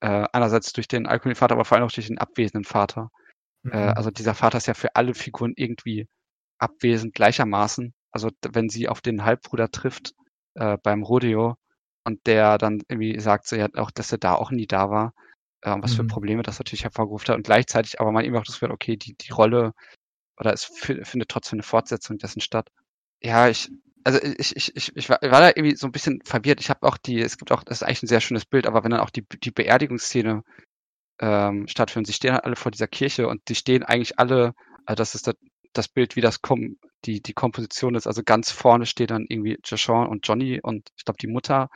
Äh, 0.00 0.26
einerseits 0.32 0.72
durch 0.72 0.88
den 0.88 1.06
Alkoholvater, 1.06 1.54
aber 1.54 1.64
vor 1.64 1.76
allem 1.76 1.86
auch 1.86 1.92
durch 1.92 2.08
den 2.08 2.18
abwesenden 2.18 2.64
Vater. 2.64 3.10
Äh, 3.64 3.68
mhm. 3.68 3.72
Äh, 3.72 3.92
also 3.92 4.10
dieser 4.10 4.34
Vater 4.34 4.58
ist 4.58 4.66
ja 4.66 4.74
für 4.74 4.96
alle 4.96 5.14
Figuren 5.14 5.52
irgendwie 5.56 6.08
abwesend 6.58 7.14
gleichermaßen. 7.14 7.94
Also 8.12 8.30
wenn 8.52 8.68
sie 8.68 8.88
auf 8.88 9.00
den 9.00 9.24
Halbbruder 9.24 9.70
trifft 9.70 10.14
äh, 10.54 10.78
beim 10.82 11.02
Rodeo, 11.02 11.56
und 12.04 12.26
der 12.26 12.58
dann 12.58 12.82
irgendwie 12.88 13.18
sagt 13.18 13.46
so, 13.46 13.56
ja, 13.56 13.68
auch, 13.74 13.90
dass 13.90 14.12
er 14.12 14.18
da 14.18 14.34
auch 14.34 14.50
nie 14.50 14.66
da 14.66 14.90
war, 14.90 15.14
äh, 15.62 15.74
was 15.80 15.92
mhm. 15.92 15.96
für 15.96 16.04
Probleme 16.04 16.42
das 16.42 16.58
natürlich 16.58 16.84
hervorgerufen 16.84 17.28
hat 17.28 17.36
und 17.36 17.46
gleichzeitig 17.46 18.00
aber 18.00 18.12
man 18.12 18.24
eben 18.24 18.36
auch 18.36 18.44
das 18.44 18.54
Gefühl, 18.54 18.70
okay, 18.70 18.96
die, 18.96 19.14
die 19.14 19.32
Rolle 19.32 19.72
oder 20.38 20.52
es 20.52 20.64
findet 20.64 21.28
trotzdem 21.28 21.56
eine 21.56 21.62
Fortsetzung 21.62 22.18
dessen 22.18 22.40
statt. 22.40 22.68
Ja, 23.22 23.48
ich, 23.48 23.70
also 24.02 24.20
ich, 24.22 24.54
ich, 24.56 24.76
ich, 24.76 24.96
ich 24.96 25.08
war, 25.08 25.18
war 25.22 25.40
da 25.40 25.48
irgendwie 25.48 25.76
so 25.76 25.86
ein 25.86 25.92
bisschen 25.92 26.20
verwirrt. 26.24 26.60
Ich 26.60 26.70
habe 26.70 26.86
auch 26.86 26.98
die, 26.98 27.20
es 27.20 27.38
gibt 27.38 27.52
auch, 27.52 27.62
das 27.62 27.78
ist 27.78 27.82
eigentlich 27.84 28.02
ein 28.02 28.08
sehr 28.08 28.20
schönes 28.20 28.44
Bild, 28.44 28.66
aber 28.66 28.84
wenn 28.84 28.90
dann 28.90 29.00
auch 29.00 29.10
die, 29.10 29.24
die 29.42 29.52
Beerdigungsszene 29.52 30.42
ähm, 31.20 31.66
stattfindet, 31.68 32.08
sie 32.08 32.12
stehen 32.12 32.32
halt 32.32 32.44
alle 32.44 32.56
vor 32.56 32.72
dieser 32.72 32.88
Kirche 32.88 33.28
und 33.28 33.48
die 33.48 33.54
stehen 33.54 33.82
eigentlich 33.82 34.18
alle, 34.18 34.54
also 34.86 34.96
das 34.96 35.14
ist 35.14 35.26
das, 35.26 35.34
das 35.72 35.88
Bild, 35.88 36.16
wie 36.16 36.20
das 36.20 36.42
kom 36.42 36.76
die, 37.04 37.20
die 37.20 37.34
Komposition 37.34 37.94
ist. 37.94 38.06
Also 38.06 38.22
ganz 38.24 38.50
vorne 38.50 38.86
steht 38.86 39.10
dann 39.10 39.26
irgendwie 39.28 39.58
Joshua 39.64 40.04
und 40.04 40.26
Johnny 40.26 40.60
und 40.62 40.88
ich 40.96 41.04
glaube 41.04 41.18
die 41.20 41.26
Mutter 41.26 41.68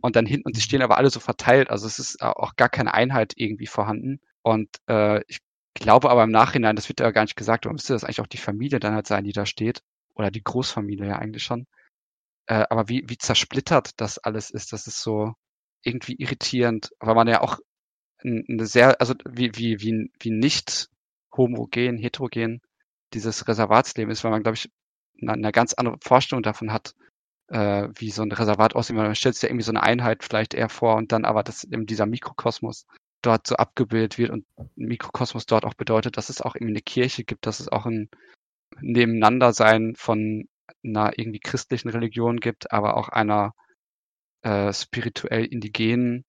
und 0.00 0.16
dann 0.16 0.26
hinten, 0.26 0.46
und 0.46 0.56
die 0.56 0.60
stehen 0.60 0.82
aber 0.82 0.98
alle 0.98 1.10
so 1.10 1.20
verteilt. 1.20 1.70
Also 1.70 1.86
es 1.86 1.98
ist 1.98 2.22
auch 2.22 2.56
gar 2.56 2.68
keine 2.68 2.94
Einheit 2.94 3.32
irgendwie 3.36 3.66
vorhanden. 3.66 4.20
Und 4.42 4.68
äh, 4.88 5.22
ich 5.26 5.40
glaube 5.74 6.10
aber 6.10 6.24
im 6.24 6.30
Nachhinein, 6.30 6.76
das 6.76 6.88
wird 6.88 7.00
ja 7.00 7.10
gar 7.10 7.22
nicht 7.22 7.36
gesagt, 7.36 7.66
aber 7.66 7.72
müsste 7.72 7.94
das 7.94 8.04
eigentlich 8.04 8.20
auch 8.20 8.26
die 8.26 8.36
Familie 8.38 8.78
dann 8.80 8.94
halt 8.94 9.06
sein, 9.06 9.24
die 9.24 9.32
da 9.32 9.46
steht. 9.46 9.82
Oder 10.14 10.30
die 10.30 10.42
Großfamilie 10.42 11.08
ja 11.08 11.18
eigentlich 11.18 11.42
schon. 11.42 11.66
Äh, 12.46 12.64
aber 12.70 12.88
wie, 12.88 13.04
wie 13.08 13.18
zersplittert 13.18 14.00
das 14.00 14.18
alles 14.18 14.50
ist, 14.50 14.72
das 14.72 14.86
ist 14.86 15.02
so 15.02 15.34
irgendwie 15.82 16.16
irritierend, 16.18 16.90
weil 17.00 17.14
man 17.14 17.28
ja 17.28 17.40
auch 17.42 17.58
eine 18.26 18.66
sehr, 18.66 19.00
also 19.00 19.14
wie, 19.28 19.52
wie, 19.54 19.80
wie, 19.80 20.10
wie 20.20 20.30
nicht 20.30 20.88
homogen, 21.36 21.98
heterogen 21.98 22.60
dieses 23.14 23.46
Reservatsleben 23.46 24.10
ist, 24.10 24.24
weil 24.24 24.32
man, 24.32 24.42
glaube 24.42 24.56
ich, 24.56 24.70
eine, 25.22 25.32
eine 25.32 25.52
ganz 25.52 25.74
andere 25.74 25.98
Vorstellung 26.02 26.42
davon 26.42 26.72
hat, 26.72 26.94
äh, 27.48 27.88
wie 27.94 28.10
so 28.10 28.22
ein 28.22 28.32
Reservat 28.32 28.74
aussieht. 28.74 28.96
Man 28.96 29.14
stellt 29.14 29.34
sich 29.34 29.42
ja 29.42 29.48
irgendwie 29.48 29.64
so 29.64 29.72
eine 29.72 29.82
Einheit 29.82 30.24
vielleicht 30.24 30.54
eher 30.54 30.68
vor 30.68 30.96
und 30.96 31.12
dann 31.12 31.24
aber, 31.24 31.42
dass 31.42 31.64
eben 31.64 31.86
dieser 31.86 32.06
Mikrokosmos 32.06 32.86
dort 33.22 33.46
so 33.46 33.56
abgebildet 33.56 34.18
wird 34.18 34.30
und 34.30 34.46
Mikrokosmos 34.76 35.46
dort 35.46 35.64
auch 35.64 35.74
bedeutet, 35.74 36.16
dass 36.16 36.28
es 36.28 36.40
auch 36.40 36.54
irgendwie 36.54 36.72
eine 36.72 36.82
Kirche 36.82 37.24
gibt, 37.24 37.46
dass 37.46 37.60
es 37.60 37.68
auch 37.68 37.86
ein 37.86 38.08
Nebeneinandersein 38.80 39.94
von 39.96 40.48
einer 40.84 41.18
irgendwie 41.18 41.40
christlichen 41.40 41.88
Religion 41.88 42.38
gibt, 42.38 42.72
aber 42.72 42.96
auch 42.96 43.08
einer 43.08 43.54
äh, 44.42 44.72
spirituell 44.72 45.44
indigenen. 45.44 46.24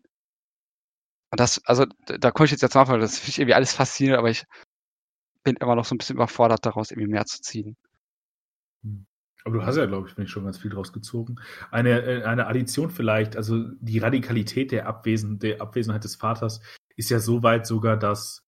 Und 1.29 1.39
das, 1.39 1.61
also 1.65 1.85
da 2.05 2.31
komme 2.31 2.45
ich 2.45 2.51
jetzt 2.51 2.61
jetzt 2.61 2.75
weil 2.75 2.99
das 2.99 3.19
finde 3.19 3.29
ich 3.29 3.39
irgendwie 3.39 3.53
alles 3.53 3.73
faszinierend, 3.73 4.19
aber 4.19 4.29
ich 4.29 4.45
bin 5.43 5.55
immer 5.57 5.75
noch 5.75 5.85
so 5.85 5.95
ein 5.95 5.97
bisschen 5.97 6.15
überfordert, 6.15 6.65
daraus 6.65 6.91
irgendwie 6.91 7.09
mehr 7.09 7.25
zu 7.25 7.41
ziehen. 7.41 7.75
Hm. 8.83 9.05
Aber 9.43 9.59
du 9.59 9.65
hast 9.65 9.77
ja, 9.77 9.85
glaube 9.85 10.09
ich, 10.09 10.29
schon 10.29 10.43
ganz 10.43 10.57
viel 10.57 10.71
draus 10.71 10.91
gezogen. 10.91 11.37
Eine, 11.71 12.01
äh, 12.01 12.23
eine 12.23 12.47
Addition 12.47 12.89
vielleicht, 12.89 13.37
also 13.37 13.63
die 13.79 13.99
Radikalität 13.99 14.73
der, 14.73 14.87
Abwesen, 14.87 15.39
der 15.39 15.61
Abwesenheit 15.61 16.03
des 16.03 16.17
Vaters 16.17 16.59
ist 16.97 17.09
ja 17.09 17.19
so 17.19 17.43
weit 17.43 17.65
sogar, 17.65 17.95
dass 17.95 18.43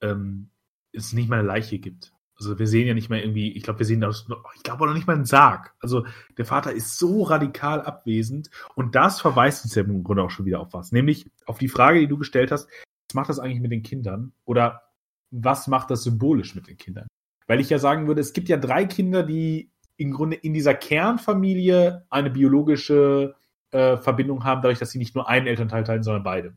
ähm, 0.00 0.50
es 0.92 1.12
nicht 1.12 1.28
mal 1.28 1.40
eine 1.40 1.48
Leiche 1.48 1.80
gibt. 1.80 2.12
Also 2.38 2.58
wir 2.58 2.68
sehen 2.68 2.86
ja 2.86 2.94
nicht 2.94 3.10
mal 3.10 3.18
irgendwie, 3.18 3.52
ich 3.52 3.64
glaube, 3.64 3.80
wir 3.80 3.86
sehen 3.86 4.00
das, 4.00 4.26
ich 4.54 4.62
glaube 4.62 4.86
noch 4.86 4.94
nicht 4.94 5.06
mal 5.06 5.16
einen 5.16 5.24
Sarg. 5.24 5.74
Also 5.80 6.06
der 6.36 6.44
Vater 6.44 6.72
ist 6.72 6.96
so 6.98 7.24
radikal 7.24 7.82
abwesend 7.82 8.48
und 8.76 8.94
das 8.94 9.20
verweist 9.20 9.64
uns 9.64 9.74
ja 9.74 9.82
im 9.82 10.04
Grunde 10.04 10.22
auch 10.22 10.30
schon 10.30 10.46
wieder 10.46 10.60
auf 10.60 10.72
was. 10.72 10.92
Nämlich 10.92 11.28
auf 11.46 11.58
die 11.58 11.68
Frage, 11.68 11.98
die 11.98 12.06
du 12.06 12.16
gestellt 12.16 12.52
hast, 12.52 12.68
was 13.08 13.14
macht 13.14 13.28
das 13.28 13.38
eigentlich 13.40 13.60
mit 13.60 13.72
den 13.72 13.82
Kindern? 13.82 14.32
Oder 14.44 14.82
was 15.30 15.66
macht 15.66 15.90
das 15.90 16.04
symbolisch 16.04 16.54
mit 16.54 16.68
den 16.68 16.76
Kindern? 16.76 17.08
Weil 17.46 17.60
ich 17.60 17.70
ja 17.70 17.78
sagen 17.78 18.06
würde, 18.06 18.20
es 18.20 18.32
gibt 18.32 18.48
ja 18.48 18.56
drei 18.56 18.84
Kinder, 18.84 19.22
die 19.22 19.70
im 19.96 20.12
Grunde 20.12 20.36
in 20.36 20.54
dieser 20.54 20.74
Kernfamilie 20.74 22.06
eine 22.08 22.30
biologische 22.30 23.34
äh, 23.72 23.96
Verbindung 23.96 24.44
haben, 24.44 24.62
dadurch, 24.62 24.78
dass 24.78 24.90
sie 24.90 24.98
nicht 24.98 25.14
nur 25.14 25.28
einen 25.28 25.46
Elternteil 25.46 25.84
teilen, 25.84 26.02
sondern 26.02 26.22
beide. 26.22 26.56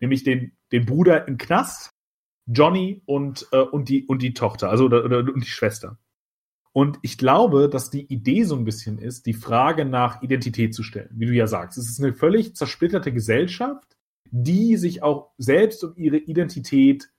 Nämlich 0.00 0.24
den, 0.24 0.56
den 0.72 0.86
Bruder 0.86 1.28
im 1.28 1.36
Knast, 1.36 1.90
Johnny 2.48 3.02
und, 3.04 3.46
äh, 3.52 3.60
und, 3.60 3.88
die, 3.88 4.06
und 4.06 4.22
die 4.22 4.34
Tochter, 4.34 4.70
also 4.70 4.86
oder, 4.86 5.04
oder, 5.04 5.18
und 5.18 5.44
die 5.44 5.50
Schwester. 5.50 5.98
Und 6.72 6.98
ich 7.02 7.18
glaube, 7.18 7.68
dass 7.68 7.90
die 7.90 8.06
Idee 8.12 8.44
so 8.44 8.54
ein 8.54 8.64
bisschen 8.64 8.98
ist, 8.98 9.26
die 9.26 9.34
Frage 9.34 9.84
nach 9.84 10.22
Identität 10.22 10.74
zu 10.74 10.82
stellen, 10.82 11.10
wie 11.12 11.26
du 11.26 11.32
ja 11.32 11.46
sagst. 11.46 11.78
Es 11.78 11.88
ist 11.88 12.02
eine 12.02 12.14
völlig 12.14 12.54
zersplitterte 12.56 13.12
Gesellschaft, 13.12 13.96
die 14.30 14.76
sich 14.76 15.02
auch 15.02 15.32
selbst 15.38 15.82
um 15.84 15.94
ihre 15.96 16.18
Identität 16.18 17.10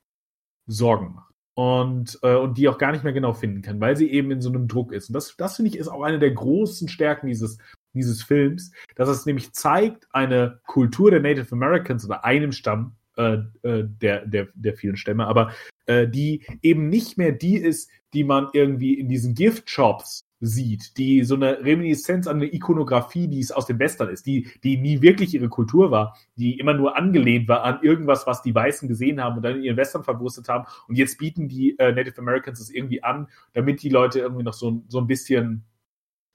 Sorgen 0.68 1.16
macht. 1.16 1.34
Und, 1.56 2.20
äh, 2.22 2.38
und 2.38 2.58
die 2.58 2.70
auch 2.70 2.78
gar 2.78 2.94
nicht 2.94 3.04
mehr 3.04 3.12
genau 3.12 3.34
finden 3.34 3.62
kann, 3.62 3.82
weil 3.82 3.98
sie 3.98 4.10
eben 4.10 4.32
in 4.32 4.40
so 4.40 4.48
einem 4.48 4.70
Druck 4.70 4.94
ist. 4.94 5.10
Und 5.10 5.14
das, 5.14 5.36
das 5.36 5.58
finde 5.58 5.72
ich, 5.72 5.78
ist 5.78 5.90
auch 5.90 6.04
eine 6.04 6.18
der 6.18 6.32
großen 6.32 6.88
Stärken 6.88 7.28
dieses, 7.28 7.58
dieses 7.94 8.24
Films, 8.24 8.72
dass 8.96 9.10
es 9.10 9.26
nämlich 9.26 9.52
zeigt, 9.52 10.08
eine 10.12 10.62
Kultur 10.68 11.12
der 11.12 11.20
Native 11.20 11.52
Americans 11.52 12.06
oder 12.06 12.24
einem 12.24 12.54
Stamm 12.54 12.96
äh, 13.20 13.68
äh, 13.68 13.84
der, 14.02 14.26
der, 14.26 14.48
der 14.54 14.74
vielen 14.76 14.96
Stämme, 14.96 15.28
aber 15.28 15.52
äh, 15.88 16.08
die 16.08 16.46
eben 16.62 16.88
nicht 16.88 17.18
mehr 17.18 17.34
die 17.34 17.58
ist, 17.58 17.90
die 18.14 18.24
man 18.24 18.48
irgendwie 18.54 18.94
in 18.94 19.10
diesen 19.10 19.36
Gift-Shops 19.36 20.22
sieht, 20.40 20.98
die 20.98 21.26
so 21.26 21.36
eine 21.36 21.60
Reminiszenz 21.60 22.28
an 22.28 22.38
eine 22.38 22.54
Ikonografie, 22.54 23.28
die 23.28 23.42
es 23.42 23.52
aus 23.52 23.66
dem 23.66 23.78
Western 23.78 24.08
ist, 24.08 24.26
die, 24.26 24.50
die 24.64 24.78
nie 24.78 25.02
wirklich 25.02 25.34
ihre 25.34 25.50
Kultur 25.50 25.92
war, 25.92 26.16
die 26.38 26.58
immer 26.58 26.74
nur 26.74 26.96
angelehnt 26.96 27.50
war 27.50 27.64
an 27.64 27.80
irgendwas, 27.82 28.26
was 28.26 28.42
die 28.42 28.56
Weißen 28.56 28.88
gesehen 28.88 29.22
haben 29.22 29.36
und 29.36 29.44
dann 29.44 29.58
in 29.58 29.64
ihren 29.64 29.78
Western 29.78 30.06
verwurstet 30.06 30.48
haben. 30.48 30.66
Und 30.88 30.96
jetzt 30.96 31.18
bieten 31.18 31.50
die 31.50 31.78
äh, 31.78 31.92
Native 31.92 32.20
Americans 32.20 32.62
es 32.62 32.70
irgendwie 32.70 33.04
an, 33.04 33.28
damit 33.52 33.84
die 33.84 33.90
Leute 33.90 34.20
irgendwie 34.20 34.44
noch 34.44 34.54
so, 34.54 34.82
so 34.88 35.00
ein 35.00 35.08
bisschen 35.08 35.66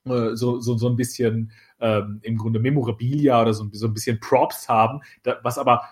äh, 0.07 0.37
so, 0.37 0.61
so, 0.61 0.77
so 0.77 0.89
ein 0.89 0.97
bisschen 0.97 1.51
ähm, 1.81 2.21
im 2.23 2.37
Grunde 2.37 2.61
Memorabilia 2.61 3.41
oder 3.41 3.55
so, 3.55 3.71
so 3.73 3.87
ein 3.87 3.95
bisschen 3.95 4.21
Props 4.21 4.69
haben, 4.69 5.01
da, 5.23 5.39
was 5.43 5.57
aber 5.57 5.83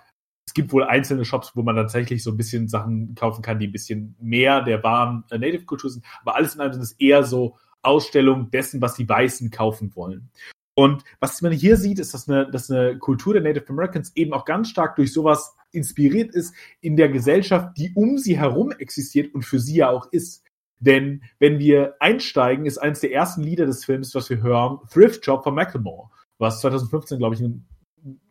es 0.46 0.54
gibt 0.54 0.72
wohl 0.72 0.84
einzelne 0.84 1.24
Shops, 1.24 1.52
wo 1.54 1.62
man 1.62 1.76
tatsächlich 1.76 2.22
so 2.22 2.30
ein 2.30 2.36
bisschen 2.36 2.68
Sachen 2.68 3.14
kaufen 3.14 3.42
kann, 3.42 3.58
die 3.58 3.68
ein 3.68 3.72
bisschen 3.72 4.16
mehr 4.20 4.62
der 4.62 4.82
wahren 4.82 5.24
äh, 5.30 5.38
Native-Kultur 5.38 5.90
sind. 5.90 6.04
Aber 6.22 6.36
alles 6.36 6.54
in 6.54 6.60
allem 6.60 6.72
sind 6.72 6.82
es 6.82 6.92
eher 6.92 7.22
so 7.22 7.56
Ausstellung 7.82 8.50
dessen, 8.50 8.80
was 8.80 8.94
die 8.94 9.08
Weißen 9.08 9.50
kaufen 9.50 9.94
wollen. 9.94 10.30
Und 10.74 11.04
was 11.20 11.42
man 11.42 11.52
hier 11.52 11.76
sieht, 11.76 11.98
ist, 11.98 12.14
dass 12.14 12.28
eine, 12.28 12.50
dass 12.50 12.70
eine 12.70 12.98
Kultur 12.98 13.34
der 13.34 13.42
Native 13.42 13.68
Americans 13.68 14.12
eben 14.14 14.32
auch 14.32 14.44
ganz 14.44 14.68
stark 14.68 14.96
durch 14.96 15.12
sowas 15.12 15.54
inspiriert 15.70 16.34
ist 16.34 16.54
in 16.80 16.96
der 16.96 17.08
Gesellschaft, 17.08 17.76
die 17.76 17.92
um 17.94 18.18
sie 18.18 18.38
herum 18.38 18.72
existiert 18.72 19.34
und 19.34 19.42
für 19.42 19.58
sie 19.58 19.76
ja 19.76 19.90
auch 19.90 20.10
ist. 20.12 20.44
Denn 20.80 21.22
wenn 21.38 21.58
wir 21.58 21.94
einsteigen, 22.00 22.66
ist 22.66 22.78
eines 22.78 23.00
der 23.00 23.12
ersten 23.12 23.42
Lieder 23.42 23.66
des 23.66 23.84
Films, 23.84 24.14
was 24.14 24.28
wir 24.30 24.42
hören, 24.42 24.78
Thrift 24.90 25.24
Job 25.26 25.44
von 25.44 25.54
Macklemore, 25.54 26.08
was 26.38 26.60
2015, 26.60 27.18
glaube 27.18 27.36
ich, 27.36 27.42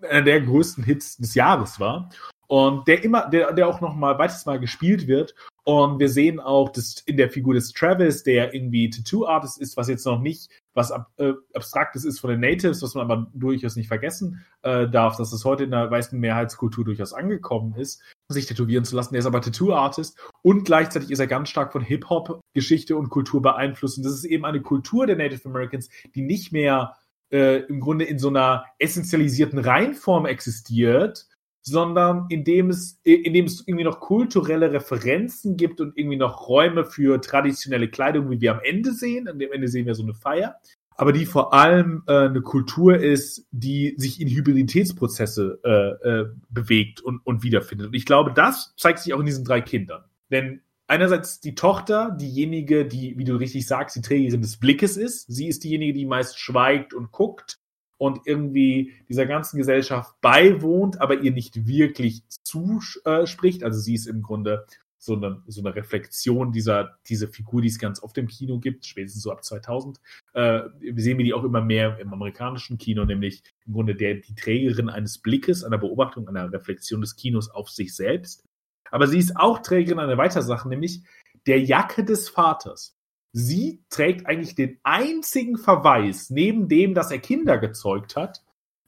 einer 0.02 0.24
der 0.24 0.42
größten 0.42 0.84
Hits 0.84 1.18
des 1.18 1.36
Jahres 1.36 1.80
war. 1.80 2.10
Und 2.48 2.86
der 2.90 3.04
immer, 3.04 3.30
der, 3.30 3.54
der 3.54 3.68
auch 3.68 3.80
noch 3.80 3.96
mal 3.96 4.20
weiteres 4.20 4.46
Mal 4.46 4.60
gespielt 4.60 5.08
wird. 5.08 5.36
Und 5.64 6.00
wir 6.00 6.10
sehen 6.10 6.40
auch 6.40 6.70
dass 6.70 7.02
in 7.06 7.16
der 7.16 7.30
Figur 7.30 7.54
des 7.54 7.72
Travis, 7.72 8.24
der 8.24 8.54
irgendwie 8.54 8.90
Tattoo-Artist 8.90 9.62
ist, 9.62 9.78
was 9.78 9.88
jetzt 9.88 10.06
noch 10.06 10.20
nicht 10.20 10.50
was 10.74 10.92
ab, 10.92 11.12
äh, 11.18 11.34
Abstraktes 11.54 12.06
ist 12.06 12.20
von 12.20 12.30
den 12.30 12.40
Natives, 12.40 12.82
was 12.82 12.96
man 12.96 13.10
aber 13.10 13.30
durchaus 13.34 13.76
nicht 13.76 13.88
vergessen 13.88 14.44
äh, 14.64 14.88
darf, 14.88 15.18
dass 15.18 15.34
es 15.34 15.46
heute 15.46 15.66
in 15.66 15.72
der 15.72 15.90
weißen 15.92 16.20
Mehrheitskultur 16.20 16.86
durchaus 16.86 17.14
angekommen 17.14 17.76
ist, 17.76 18.02
sich 18.30 18.46
tätowieren 18.46 18.86
zu 18.86 18.96
lassen. 18.96 19.14
Der 19.14 19.20
ist 19.20 19.26
aber 19.26 19.42
Tattoo-Artist 19.42 20.18
und 20.42 20.64
gleichzeitig 20.66 21.12
ist 21.12 21.20
er 21.20 21.28
ganz 21.28 21.50
stark 21.50 21.72
von 21.72 21.82
Hip-Hop-Geschichte 21.82 22.96
und 22.96 23.10
Kultur 23.10 23.42
beeinflusst. 23.42 23.98
Und 23.98 24.06
das 24.06 24.14
ist 24.14 24.26
eben 24.26 24.46
eine 24.46 24.62
Kultur 24.62 25.08
der 25.08 25.16
Native 25.18 25.48
Americans, 25.48 25.90
die 26.16 26.22
nicht 26.22 26.52
mehr 26.52 26.96
äh, 27.32 27.64
im 27.66 27.80
Grunde 27.80 28.06
in 28.06 28.20
so 28.20 28.30
einer 28.30 28.66
essentialisierten 28.80 29.60
Reihenform 29.60 30.26
existiert, 30.26 31.28
sondern 31.62 32.26
indem 32.30 32.70
es, 32.70 33.00
indem 33.04 33.46
es 33.46 33.64
irgendwie 33.68 33.84
noch 33.84 34.00
kulturelle 34.00 34.72
Referenzen 34.72 35.58
gibt 35.58 35.80
und 35.80 35.98
irgendwie 35.98 36.18
noch 36.18 36.48
Räume 36.48 36.86
für 36.86 37.22
traditionelle 37.22 37.88
Kleidung, 37.88 38.30
wie 38.32 38.42
wir 38.42 38.52
am 38.52 38.62
Ende 38.64 38.94
sehen. 38.94 39.28
Am 39.28 39.40
Ende 39.40 39.68
sehen 39.68 39.86
wir 39.86 39.96
so 39.96 40.04
eine 40.04 40.14
Feier. 40.14 40.56
Aber 40.96 41.14
die 41.14 41.26
vor 41.26 41.54
allem 41.54 42.04
äh, 42.08 42.14
eine 42.14 42.42
Kultur 42.42 42.98
ist, 42.98 43.48
die 43.52 43.96
sich 43.98 44.22
in 44.22 44.28
Hybriditätsprozesse 44.28 45.60
äh, 45.64 46.10
äh, 46.10 46.26
bewegt 46.50 47.02
und, 47.02 47.26
und 47.26 47.44
wiederfindet. 47.44 47.88
Und 47.88 47.96
ich 47.96 48.06
glaube, 48.06 48.34
das 48.34 48.74
zeigt 48.78 49.00
sich 49.00 49.14
auch 49.14 49.20
in 49.20 49.26
diesen 49.26 49.46
drei 49.46 49.62
Kindern. 49.62 50.04
Denn 50.30 50.62
einerseits 50.92 51.40
die 51.40 51.56
Tochter, 51.56 52.12
diejenige, 52.20 52.86
die, 52.86 53.18
wie 53.18 53.24
du 53.24 53.38
richtig 53.38 53.66
sagst, 53.66 53.96
die 53.96 54.02
Trägerin 54.02 54.42
des 54.42 54.58
Blickes 54.58 54.98
ist. 54.98 55.26
Sie 55.32 55.48
ist 55.48 55.64
diejenige, 55.64 55.94
die 55.94 56.06
meist 56.06 56.38
schweigt 56.38 56.94
und 56.94 57.14
guckt 57.14 57.60
und 57.98 58.20
irgendwie 58.26 58.92
dieser 59.08 59.26
ganzen 59.26 59.58
Gesellschaft 59.58 60.20
beiwohnt, 60.20 61.00
aber 61.00 61.22
ihr 61.22 61.32
nicht 61.32 61.66
wirklich 61.66 62.24
zuspricht. 62.44 63.64
Also 63.64 63.80
sie 63.80 63.94
ist 63.94 64.06
im 64.06 64.22
Grunde 64.22 64.66
so 64.98 65.16
eine, 65.16 65.42
so 65.48 65.62
eine 65.62 65.74
Reflexion 65.74 66.52
dieser, 66.52 66.98
dieser 67.08 67.30
Figur, 67.30 67.62
die 67.62 67.70
es 67.70 67.80
ganz 67.80 68.04
oft 68.04 68.18
im 68.18 68.28
Kino 68.28 68.60
gibt, 68.60 68.86
spätestens 68.86 69.24
so 69.24 69.32
ab 69.32 69.46
2000. 69.46 70.00
Äh, 70.34 70.62
sehen 70.98 71.18
wir 71.18 71.26
die 71.26 71.34
auch 71.34 71.46
immer 71.46 71.62
mehr 71.62 72.00
im 72.00 72.12
amerikanischen 72.12 72.78
Kino, 72.78 73.06
nämlich 73.06 73.44
im 73.66 73.74
Grunde 73.74 73.96
der, 73.96 74.16
die 74.16 74.36
Trägerin 74.36 74.90
eines 74.90 75.20
Blickes, 75.20 75.64
einer 75.64 75.78
Beobachtung, 75.78 76.28
einer 76.28 76.52
Reflexion 76.52 77.00
des 77.00 77.16
Kinos 77.16 77.50
auf 77.50 77.70
sich 77.70 77.96
selbst. 77.96 78.44
Aber 78.92 79.08
sie 79.08 79.18
ist 79.18 79.38
auch 79.38 79.60
Trägerin 79.60 80.00
einer 80.00 80.18
weiteren 80.18 80.44
Sache, 80.44 80.70
nämlich 80.70 81.02
der 81.48 81.60
Jacke 81.62 82.04
des 82.04 82.30
Vaters 82.30 82.96
sie 83.34 83.84
trägt 83.90 84.28
eigentlich 84.28 84.56
den 84.56 84.80
einzigen 84.84 85.58
Verweis, 85.58 86.30
neben 86.30 86.68
dem, 86.68 86.94
dass 86.94 87.12
er 87.12 87.20
Kinder 87.20 87.58
gezeugt 87.58 88.16
hat, 88.16 88.44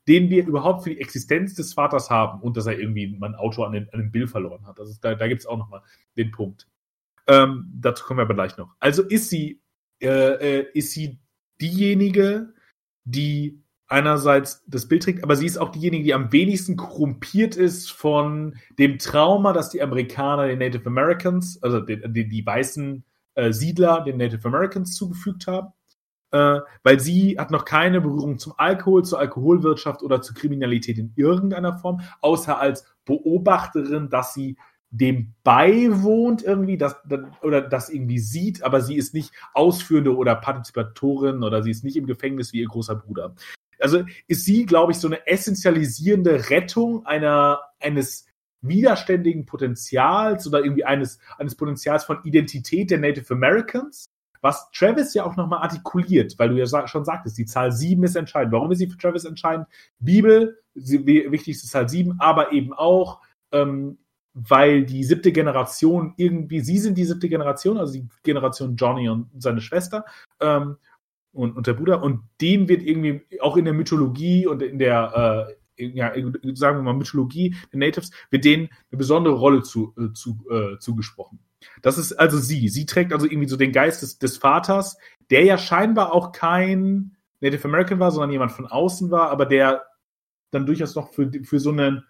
den 0.08 0.30
wir 0.30 0.46
überhaupt 0.46 0.84
für 0.84 0.89
die 0.89 1.00
Existenz 1.00 1.56
des 1.56 1.74
Vaters 1.74 2.10
haben 2.10 2.42
und 2.42 2.58
dass 2.58 2.66
er 2.66 2.78
irgendwie 2.78 3.18
ein 3.22 3.36
Auto 3.36 3.63
an, 3.63 3.72
den, 3.72 3.89
an 3.94 4.00
den 4.00 4.12
Bill 4.12 4.28
verloren 4.28 4.66
hat. 4.68 4.80
Also 4.80 4.94
da, 5.02 5.16
da 5.16 5.28
gibt 5.28 5.42
es 5.42 5.48
auch 5.48 5.58
nochmal 5.58 5.82
den 6.18 6.32
Punkt. 6.32 6.68
Ähm, 7.28 7.72
dazu 7.76 8.04
kommen 8.04 8.18
wir 8.18 8.24
aber 8.24 8.34
gleich 8.34 8.58
noch. 8.58 8.76
Also 8.80 9.02
ist 9.04 9.30
sie, 9.30 9.62
äh, 10.02 10.60
äh, 10.60 10.68
ist 10.74 10.92
sie 10.92 11.20
diejenige, 11.62 12.54
die 13.06 13.62
einerseits 13.93 14.63
das 14.67 14.88
Bild 14.88 15.03
trägt, 15.03 15.23
aber 15.23 15.36
sie 15.36 15.45
ist 15.45 15.58
auch 15.58 15.69
diejenige, 15.69 16.03
die 16.03 16.13
am 16.15 16.32
wenigsten 16.32 16.75
korrumpiert 16.75 17.56
ist 17.56 17.91
von 17.91 18.56
dem 18.79 18.97
Trauma, 18.97 19.53
dass 19.53 19.69
die 19.69 19.84
Amerikaner 19.84 20.47
den 20.47 20.60
Native 20.60 20.88
Americans, 20.88 21.62
also 21.62 21.79
die, 21.79 22.01
die, 22.12 22.27
die 22.27 22.45
weißen 22.45 23.06
äh, 23.36 23.53
Siedler 23.53 24.01
den 24.01 24.17
Native 24.17 24.47
Americans 24.47 24.95
zugefügt 24.95 25.45
haben, 25.45 25.73
äh, 26.32 26.62
weil 26.82 26.99
sie 26.99 27.38
hat 27.38 27.51
noch 27.51 27.65
keine 27.65 28.01
Berührung 28.01 28.39
zum 28.39 28.53
Alkohol, 28.58 29.06
zur 29.06 29.19
Alkoholwirtschaft 29.19 30.01
oder 30.01 30.23
zur 30.23 30.36
Kriminalität 30.36 30.97
in 30.97 31.13
irgendeiner 31.15 31.77
Form, 31.77 32.01
außer 32.21 32.60
als 32.60 32.86
Beobachterin, 33.06 34.10
dass 34.10 34.34
sie 34.34 34.58
dem 34.89 35.36
beiwohnt 35.43 36.43
irgendwie, 36.43 36.77
dass, 36.77 36.95
oder 37.41 37.62
das 37.62 37.89
irgendwie 37.89 38.19
sieht, 38.19 38.63
aber 38.63 38.82
sie 38.82 38.95
ist 38.95 39.13
nicht 39.13 39.32
Ausführende 39.53 40.15
oder 40.15 40.36
Partizipatorin 40.36 41.43
oder 41.43 41.62
sie 41.62 41.71
ist 41.71 41.84
nicht 41.84 41.95
im 41.95 42.08
Gefängnis 42.08 42.53
wie 42.53 42.62
ihr 42.62 42.67
großer 42.67 42.95
Bruder. 42.95 43.36
Also 43.84 44.06
ist 44.28 44.46
sie, 44.46 44.65
glaube 44.65 44.93
ich, 44.93 44.98
so 44.98 45.08
eine 45.08 45.28
essentialisierende 45.28 46.50
Rettung 46.50 47.06
einer, 47.06 47.60
eines 47.82 48.26
widerständigen 48.62 49.46
Potenzials 49.46 50.48
oder 50.48 50.63
irgendwie 50.63 50.86
eines, 50.86 51.19
eines 51.38 51.56
Potenzials 51.56 52.06
von 52.06 52.24
Identität 52.24 52.91
der 52.91 53.00
Native 53.00 53.34
Americans, 53.34 54.06
was 54.41 54.72
Travis 54.72 55.13
ja 55.13 55.26
auch 55.26 55.36
nochmal 55.36 55.63
artikuliert, 55.63 56.39
weil 56.39 56.50
du 56.50 56.56
ja 56.56 56.88
schon 56.88 57.04
sagtest, 57.04 57.38
die 57.38 57.46
Zahl 57.46 57.74
sieben 57.74 58.06
ist 58.06 58.15
entscheidend. 58.15 58.54
Warum 58.54 58.72
ist 58.72 58.80
sie 58.80 58.88
für 58.88 58.98
Travis 58.98 59.26
entscheidend? 59.26 59.67
Bibel, 60.00 60.60
wichtigste 60.76 61.67
Zahl 61.67 61.89
sieben, 61.89 62.15
aber 62.19 62.54
eben 62.54 62.74
auch, 62.74 63.22
ähm, 63.52 63.98
weil 64.34 64.86
die 64.86 65.04
siebte 65.04 65.32
Generation 65.32 66.13
irgendwie, 66.15 66.62
sie 66.62 66.78
sind 66.80 66.98
die 66.98 67.06
siebte 67.06 67.30
Generation, 67.30 67.78
also 67.78 67.93
die 67.93 68.08
Generation 68.24 68.78
Johnny 68.78 69.10
und 69.10 69.30
seine 69.38 69.62
Schwester, 69.62 70.06
ähm, 70.39 70.78
und, 71.34 71.58
und 71.58 71.67
der 71.67 71.74
Bruder, 71.74 72.02
und 72.02 72.22
dem 72.39 72.69
wird 72.69 72.84
irgendwie 72.84 73.26
auch 73.41 73.58
in 73.58 73.65
der 73.65 73.74
Mythologie 73.74 74.48
und 74.48 74.62
in 74.62 74.80
der 74.80 75.48
äh, 75.50 75.54
ja, 75.78 76.13
sagen 76.54 76.78
wir 76.78 76.84
mal, 76.84 76.93
Mythologie 76.93 77.56
der 77.72 77.80
Natives, 77.80 78.12
wird 78.30 78.46
denen 78.46 78.69
eine 78.91 78.98
besondere 78.98 79.34
Rolle 79.34 79.63
zu, 79.63 79.93
äh, 79.98 80.13
zu, 80.13 80.46
äh, 80.50 80.78
zugesprochen. 80.80 81.39
Das 81.82 81.98
ist 81.98 82.13
also 82.13 82.38
sie. 82.38 82.69
Sie 82.69 82.86
trägt 82.86 83.13
also 83.13 83.26
irgendwie 83.26 83.48
so 83.48 83.58
den 83.58 83.72
Geist 83.72 84.02
des, 84.02 84.19
des 84.19 84.38
Vaters, 84.38 84.98
der 85.30 85.43
ja 85.43 85.58
scheinbar 85.58 86.13
auch 86.13 86.32
kein 86.32 87.15
Native 87.39 87.67
American 87.67 88.00
war, 88.00 88.12
sondern 88.12 88.32
jemand 88.32 88.52
von 88.52 88.67
außen 88.67 89.12
war, 89.12 89.30
aber 89.30 89.46
der 89.46 89.84
dann 90.52 90.65
durchaus 90.65 90.96
noch 90.96 91.13
für, 91.13 91.32
für 91.43 91.60
so 91.60 91.72
einen, 91.72 92.04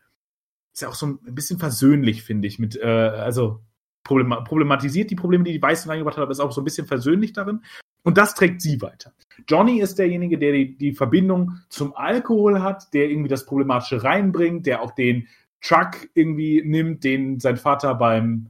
ist 0.73 0.81
ja 0.81 0.89
auch 0.89 0.95
so 0.95 1.05
ein 1.05 1.35
bisschen 1.35 1.59
versöhnlich, 1.59 2.23
finde 2.23 2.47
ich, 2.47 2.59
mit, 2.59 2.75
äh, 2.75 2.85
also 2.85 3.61
problematisiert 4.03 5.09
die 5.09 5.15
Probleme, 5.15 5.45
die 5.45 5.53
die 5.53 5.61
Weißen 5.61 5.89
reingebracht 5.89 6.17
haben, 6.17 6.23
aber 6.23 6.31
ist 6.31 6.41
auch 6.41 6.51
so 6.51 6.59
ein 6.59 6.65
bisschen 6.65 6.87
versöhnlich 6.87 7.31
darin. 7.31 7.61
Und 8.03 8.17
das 8.17 8.35
trägt 8.35 8.61
sie 8.61 8.81
weiter. 8.81 9.13
Johnny 9.47 9.79
ist 9.79 9.97
derjenige, 9.97 10.37
der 10.37 10.51
die, 10.51 10.77
die 10.77 10.93
Verbindung 10.93 11.59
zum 11.69 11.95
Alkohol 11.95 12.61
hat, 12.61 12.93
der 12.93 13.09
irgendwie 13.09 13.29
das 13.29 13.45
Problematische 13.45 14.03
reinbringt, 14.03 14.65
der 14.65 14.81
auch 14.81 14.91
den 14.91 15.27
Truck 15.61 16.09
irgendwie 16.13 16.61
nimmt, 16.63 17.03
den 17.03 17.39
sein 17.39 17.57
Vater 17.57 17.95
beim 17.95 18.49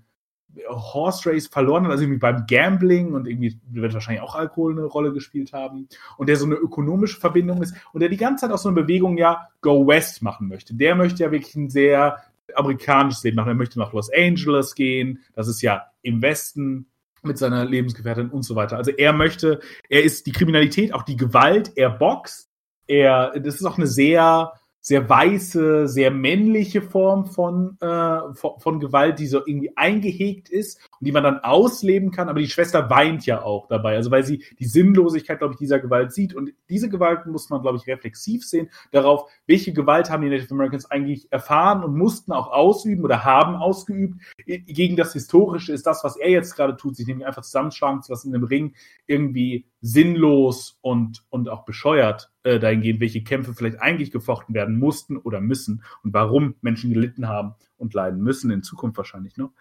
Horse 0.68 1.30
Race 1.30 1.48
verloren 1.48 1.86
hat, 1.86 1.92
also 1.92 2.04
irgendwie 2.04 2.20
beim 2.20 2.46
Gambling 2.48 3.14
und 3.14 3.28
irgendwie 3.28 3.60
wird 3.72 3.94
wahrscheinlich 3.94 4.22
auch 4.22 4.36
Alkohol 4.36 4.74
eine 4.74 4.86
Rolle 4.86 5.12
gespielt 5.12 5.54
haben 5.54 5.88
und 6.18 6.30
der 6.30 6.36
so 6.36 6.46
eine 6.46 6.56
ökonomische 6.56 7.20
Verbindung 7.20 7.62
ist 7.64 7.76
und 7.92 8.02
der 8.02 8.10
die 8.10 8.18
ganze 8.18 8.46
Zeit 8.46 8.54
auch 8.54 8.60
so 8.60 8.70
eine 8.70 8.82
Bewegung 8.82 9.18
ja 9.18 9.50
Go 9.62 9.88
West 9.88 10.22
machen 10.22 10.48
möchte. 10.48 10.76
Der 10.76 10.96
möchte 10.96 11.24
ja 11.24 11.32
wirklich 11.32 11.56
ein 11.56 11.70
sehr 11.70 12.18
amerikanisches 12.56 13.24
Leben 13.24 13.38
machen. 13.38 13.50
Er 13.50 13.56
möchte 13.56 13.80
nach 13.80 13.94
Los 13.94 14.12
Angeles 14.16 14.76
gehen. 14.76 15.20
Das 15.34 15.48
ist 15.48 15.62
ja 15.62 15.86
im 16.02 16.22
Westen 16.22 16.88
mit 17.24 17.38
seiner 17.38 17.66
Lebensgefährtin 17.66 18.30
und 18.30 18.44
so 18.44 18.56
weiter. 18.56 18.78
Also 18.78 18.92
er 18.92 19.14
möchte, 19.14 19.60
er 19.90 20.04
ist 20.04 20.26
die 20.26 20.32
Kriminalität, 20.32 20.94
auch 20.94 21.04
die 21.04 21.16
Gewalt, 21.16 21.72
er 21.76 21.90
boxt, 21.90 22.50
er, 22.88 23.40
das 23.40 23.56
ist 23.56 23.66
auch 23.66 23.78
eine 23.78 23.88
sehr 23.88 24.54
sehr 24.86 25.10
weiße, 25.10 25.88
sehr 25.88 26.12
männliche 26.12 26.82
Form 26.82 27.26
von, 27.26 27.78
äh, 27.80 28.34
von, 28.34 28.60
von, 28.60 28.80
Gewalt, 28.82 29.18
die 29.18 29.28
so 29.28 29.40
irgendwie 29.40 29.78
eingehegt 29.78 30.50
ist 30.50 30.78
und 31.00 31.08
die 31.08 31.14
man 31.14 31.24
dann 31.24 31.40
ausleben 31.40 32.12
kann. 32.12 32.28
Aber 32.28 32.42
die 32.42 32.50
Schwester 32.50 32.90
weint 32.90 33.26
ja 33.26 33.44
auch 33.44 33.68
dabei, 33.68 33.96
also 33.96 34.12
weil 34.12 34.26
sie 34.26 34.44
die 34.60 34.66
Sinnlosigkeit, 34.66 35.40
glaube 35.40 35.54
ich, 35.54 35.58
dieser 35.58 35.80
Gewalt 35.80 36.12
sieht. 36.12 36.36
Und 36.36 36.52
diese 36.70 36.90
Gewalt 36.90 37.26
muss 37.28 37.50
man, 37.50 37.62
glaube 37.62 37.78
ich, 37.78 37.88
reflexiv 37.88 38.46
sehen 38.46 38.70
darauf, 38.92 39.32
welche 39.48 39.72
Gewalt 39.72 40.10
haben 40.10 40.22
die 40.22 40.30
Native 40.30 40.54
Americans 40.54 40.92
eigentlich 40.92 41.32
erfahren 41.32 41.86
und 41.86 41.98
mussten 41.98 42.34
auch 42.34 42.52
ausüben 42.52 43.06
oder 43.06 43.24
haben 43.24 43.56
ausgeübt. 43.56 44.20
Gegen 44.46 44.98
das 44.98 45.14
Historische 45.14 45.72
ist 45.72 45.88
das, 45.88 46.04
was 46.04 46.18
er 46.18 46.30
jetzt 46.30 46.58
gerade 46.58 46.76
tut, 46.76 46.98
sich 46.98 47.08
nämlich 47.08 47.26
einfach 47.26 47.44
zusammenschlagen 47.44 48.02
zu 48.02 48.12
lassen 48.12 48.28
in 48.28 48.34
dem 48.34 48.44
Ring, 48.44 48.76
irgendwie 49.08 49.66
sinnlos 49.86 50.78
und, 50.80 51.26
und 51.30 51.50
auch 51.50 51.66
bescheuert 51.66 52.32
äh, 52.44 52.58
dahingehend, 52.58 53.02
welche 53.02 53.22
Kämpfe 53.22 53.54
vielleicht 53.54 53.82
eigentlich 53.82 54.12
gefochten 54.12 54.56
werden 54.56 54.80
mussten 54.80 55.18
oder 55.18 55.42
müssen 55.42 55.84
und 56.04 56.14
warum 56.14 56.56
Menschen 56.62 56.94
gelitten 56.94 57.28
haben 57.28 57.56
und 57.76 57.94
leiden 57.94 58.22
müssen, 58.22 58.50
in 58.50 58.64
Zukunft 58.64 58.98
wahrscheinlich 58.98 59.36
noch. 59.36 59.52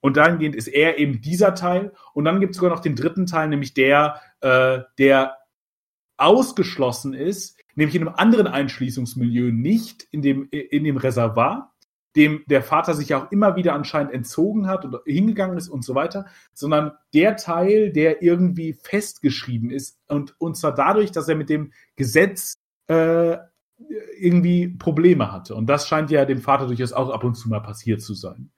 Und 0.00 0.16
dahingehend 0.16 0.56
ist 0.56 0.66
er 0.66 0.98
eben 0.98 1.20
dieser 1.20 1.54
Teil. 1.54 1.92
Und 2.12 2.24
dann 2.24 2.40
gibt 2.40 2.52
es 2.52 2.56
sogar 2.58 2.74
noch 2.74 2.82
den 2.82 2.96
dritten 2.96 3.26
Teil, 3.26 3.48
nämlich 3.48 3.72
der, 3.72 4.20
äh, 4.40 4.80
der 4.98 5.36
ausgeschlossen 6.16 7.14
ist, 7.14 7.56
nämlich 7.76 7.94
in 7.94 8.02
einem 8.02 8.16
anderen 8.16 8.48
Einschließungsmilieu, 8.48 9.52
nicht 9.52 10.08
in 10.10 10.22
dem, 10.22 10.48
in 10.50 10.82
dem 10.82 10.96
Reservat, 10.96 11.68
dem 12.18 12.42
der 12.46 12.62
Vater 12.62 12.94
sich 12.94 13.14
auch 13.14 13.30
immer 13.30 13.54
wieder 13.54 13.74
anscheinend 13.74 14.12
entzogen 14.12 14.66
hat 14.66 14.84
oder 14.84 15.00
hingegangen 15.06 15.56
ist 15.56 15.68
und 15.68 15.84
so 15.84 15.94
weiter, 15.94 16.26
sondern 16.52 16.92
der 17.14 17.36
Teil, 17.36 17.92
der 17.92 18.22
irgendwie 18.22 18.72
festgeschrieben 18.72 19.70
ist 19.70 20.00
und, 20.08 20.34
und 20.38 20.56
zwar 20.56 20.74
dadurch, 20.74 21.12
dass 21.12 21.28
er 21.28 21.36
mit 21.36 21.48
dem 21.48 21.72
Gesetz 21.94 22.54
äh, 22.88 23.36
irgendwie 24.18 24.66
Probleme 24.66 25.30
hatte. 25.30 25.54
Und 25.54 25.66
das 25.66 25.86
scheint 25.86 26.10
ja 26.10 26.24
dem 26.24 26.40
Vater 26.40 26.66
durchaus 26.66 26.92
auch 26.92 27.10
ab 27.10 27.22
und 27.22 27.36
zu 27.36 27.48
mal 27.48 27.60
passiert 27.60 28.02
zu 28.02 28.14
sein. 28.14 28.50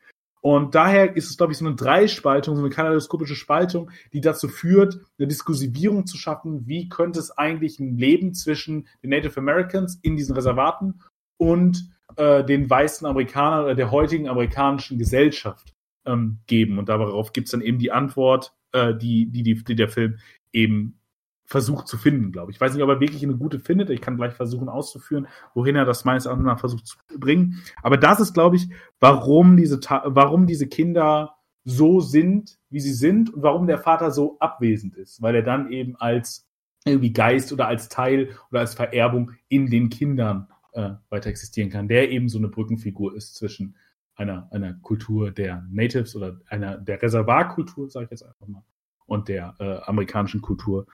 Und 0.42 0.74
daher 0.74 1.16
ist 1.16 1.28
es, 1.28 1.36
glaube 1.36 1.52
ich, 1.52 1.58
so 1.58 1.66
eine 1.66 1.74
Dreispaltung, 1.74 2.56
so 2.56 2.62
eine 2.62 2.70
kaleidoskopische 2.70 3.34
Spaltung, 3.34 3.90
die 4.14 4.22
dazu 4.22 4.48
führt, 4.48 4.98
eine 5.18 5.28
Diskursivierung 5.28 6.06
zu 6.06 6.16
schaffen, 6.16 6.66
wie 6.66 6.88
könnte 6.88 7.20
es 7.20 7.30
eigentlich 7.30 7.78
ein 7.78 7.98
Leben 7.98 8.32
zwischen 8.32 8.88
den 9.02 9.10
Native 9.10 9.38
Americans 9.38 9.98
in 10.00 10.16
diesen 10.16 10.34
Reservaten 10.34 11.00
und 11.40 11.90
äh, 12.16 12.44
den 12.44 12.68
weißen 12.68 13.06
Amerikanern 13.06 13.64
oder 13.64 13.74
der 13.74 13.90
heutigen 13.90 14.28
amerikanischen 14.28 14.98
Gesellschaft 14.98 15.74
ähm, 16.04 16.40
geben. 16.46 16.78
Und 16.78 16.90
darauf 16.90 17.32
gibt 17.32 17.46
es 17.46 17.52
dann 17.52 17.62
eben 17.62 17.78
die 17.78 17.92
Antwort, 17.92 18.52
äh, 18.72 18.94
die, 18.94 19.30
die, 19.30 19.42
die, 19.42 19.64
die 19.64 19.74
der 19.74 19.88
Film 19.88 20.18
eben 20.52 21.00
versucht 21.46 21.88
zu 21.88 21.96
finden, 21.96 22.30
glaube 22.30 22.50
ich. 22.50 22.58
Ich 22.58 22.60
weiß 22.60 22.74
nicht, 22.74 22.82
ob 22.82 22.90
er 22.90 23.00
wirklich 23.00 23.22
eine 23.24 23.36
gute 23.36 23.58
findet. 23.58 23.88
Ich 23.88 24.02
kann 24.02 24.18
gleich 24.18 24.34
versuchen 24.34 24.68
auszuführen, 24.68 25.28
wohin 25.54 25.76
er 25.76 25.86
das 25.86 26.04
meines 26.04 26.26
Erachtens 26.26 26.60
versucht 26.60 26.86
zu 26.86 26.96
bringen. 27.18 27.62
Aber 27.82 27.96
das 27.96 28.20
ist, 28.20 28.34
glaube 28.34 28.56
ich, 28.56 28.68
warum 29.00 29.56
diese, 29.56 29.80
warum 29.80 30.46
diese 30.46 30.68
Kinder 30.68 31.36
so 31.64 32.00
sind, 32.00 32.58
wie 32.68 32.80
sie 32.80 32.92
sind 32.92 33.32
und 33.32 33.42
warum 33.42 33.66
der 33.66 33.78
Vater 33.78 34.10
so 34.10 34.38
abwesend 34.40 34.94
ist, 34.94 35.22
weil 35.22 35.34
er 35.34 35.42
dann 35.42 35.72
eben 35.72 35.96
als 35.96 36.46
irgendwie 36.84 37.12
Geist 37.12 37.50
oder 37.52 37.66
als 37.66 37.88
Teil 37.88 38.28
oder 38.50 38.60
als 38.60 38.74
Vererbung 38.74 39.32
in 39.48 39.70
den 39.70 39.88
Kindern 39.88 40.48
äh, 40.72 40.90
weiter 41.08 41.30
existieren 41.30 41.70
kann, 41.70 41.88
der 41.88 42.10
eben 42.10 42.28
so 42.28 42.38
eine 42.38 42.48
Brückenfigur 42.48 43.14
ist 43.16 43.34
zwischen 43.34 43.76
einer, 44.14 44.48
einer 44.52 44.74
Kultur 44.74 45.30
der 45.30 45.66
Natives 45.70 46.14
oder 46.14 46.40
einer 46.46 46.76
der 46.78 47.00
Reservarkultur, 47.00 47.88
sage 47.88 48.04
ich 48.04 48.10
jetzt 48.10 48.22
einfach 48.22 48.46
mal, 48.46 48.64
und 49.06 49.28
der 49.28 49.56
äh, 49.58 49.78
amerikanischen 49.88 50.42
Kultur 50.42 50.86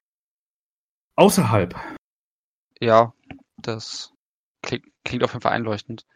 außerhalb. 1.17 1.75
Ja, 2.81 3.15
das 3.57 4.13
klingt, 4.63 4.87
klingt 5.05 5.25
auf 5.25 5.33
jeden 5.33 5.43
Fall 5.43 5.53
einleuchtend. 5.53 6.07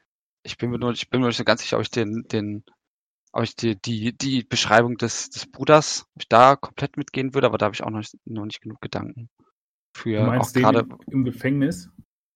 Ich 0.42 0.56
bin 0.56 0.70
mir 0.70 0.78
nur, 0.78 0.92
ich 0.92 1.10
bin 1.10 1.20
mir 1.20 1.28
nicht 1.28 1.36
so 1.36 1.44
ganz 1.44 1.62
sicher, 1.62 1.76
ob 1.76 1.82
ich 1.82 1.90
den, 1.90 2.24
den, 2.28 2.64
ob 3.32 3.42
ich 3.42 3.56
die, 3.56 3.76
die, 3.80 4.16
die 4.16 4.44
Beschreibung 4.44 4.96
des, 4.96 5.30
des 5.30 5.46
Bruders, 5.46 6.06
ob 6.14 6.22
ich 6.22 6.28
da 6.28 6.56
komplett 6.56 6.96
mitgehen 6.96 7.34
würde, 7.34 7.46
aber 7.46 7.58
da 7.58 7.66
habe 7.66 7.74
ich 7.74 7.82
auch 7.82 7.90
noch 7.90 7.98
nicht, 7.98 8.16
noch 8.24 8.44
nicht 8.44 8.60
genug 8.60 8.80
Gedanken 8.80 9.28
für. 9.94 10.20
Du 10.20 10.26
meinst 10.26 10.56
auch 10.56 10.60
gerade 10.60 10.86
im 11.10 11.24
Gefängnis? 11.24 11.90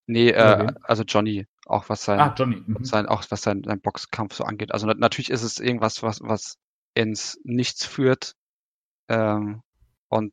Nee, 0.06 0.30
äh, 0.30 0.72
also 0.82 1.02
Johnny, 1.02 1.46
auch 1.66 1.88
was 1.88 2.04
sein, 2.04 2.20
ah, 2.20 2.34
Johnny. 2.36 2.62
Mhm. 2.66 2.84
sein, 2.84 3.06
auch 3.06 3.24
was 3.30 3.42
sein, 3.42 3.62
sein 3.64 3.80
Boxkampf 3.80 4.34
so 4.34 4.44
angeht. 4.44 4.72
Also 4.72 4.86
natürlich 4.86 5.30
ist 5.30 5.42
es 5.42 5.58
irgendwas, 5.58 6.02
was, 6.02 6.20
was 6.22 6.56
ins 6.94 7.38
Nichts 7.44 7.86
führt. 7.86 8.34
Ähm, 9.08 9.62
und 10.08 10.32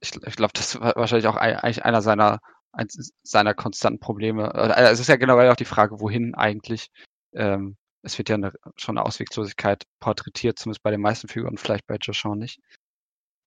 ich, 0.00 0.12
ich 0.26 0.36
glaube, 0.36 0.52
das 0.54 0.80
war 0.80 0.96
wahrscheinlich 0.96 1.28
auch 1.28 1.36
eigentlich 1.36 1.84
einer 1.84 2.02
seiner, 2.02 2.40
eins 2.72 3.12
seiner 3.22 3.54
konstanten 3.54 4.00
Probleme. 4.00 4.52
Äh, 4.54 4.90
es 4.90 5.00
ist 5.00 5.08
ja 5.08 5.16
generell 5.16 5.50
auch 5.50 5.56
die 5.56 5.64
Frage, 5.64 6.00
wohin 6.00 6.34
eigentlich. 6.34 6.88
Ähm, 7.32 7.76
es 8.02 8.18
wird 8.18 8.28
ja 8.28 8.34
eine, 8.34 8.52
schon 8.76 8.98
eine 8.98 9.06
Ausweglosigkeit 9.06 9.84
porträtiert, 10.00 10.58
zumindest 10.58 10.82
bei 10.82 10.90
den 10.90 11.00
meisten 11.00 11.28
Figuren, 11.28 11.56
vielleicht 11.56 11.86
bei 11.86 11.96
Joshua 11.96 12.34
nicht. 12.34 12.60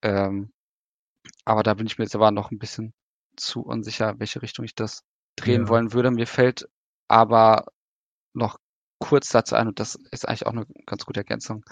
Ähm, 0.01 0.51
aber 1.45 1.63
da 1.63 1.73
bin 1.73 1.87
ich 1.87 1.97
mir 1.97 2.05
jetzt 2.05 2.15
aber 2.15 2.31
noch 2.31 2.51
ein 2.51 2.59
bisschen 2.59 2.93
zu 3.35 3.61
unsicher, 3.61 4.19
welche 4.19 4.41
Richtung 4.41 4.65
ich 4.65 4.73
das 4.73 5.03
drehen 5.37 5.63
ja. 5.63 5.69
wollen 5.69 5.93
würde. 5.93 6.11
Mir 6.11 6.27
fällt 6.27 6.67
aber 7.07 7.65
noch 8.33 8.59
kurz 8.99 9.29
dazu 9.29 9.55
ein, 9.55 9.67
und 9.67 9.79
das 9.79 9.95
ist 10.11 10.27
eigentlich 10.27 10.45
auch 10.45 10.51
eine 10.51 10.65
ganz 10.85 11.05
gute 11.05 11.21
Ergänzung. 11.21 11.63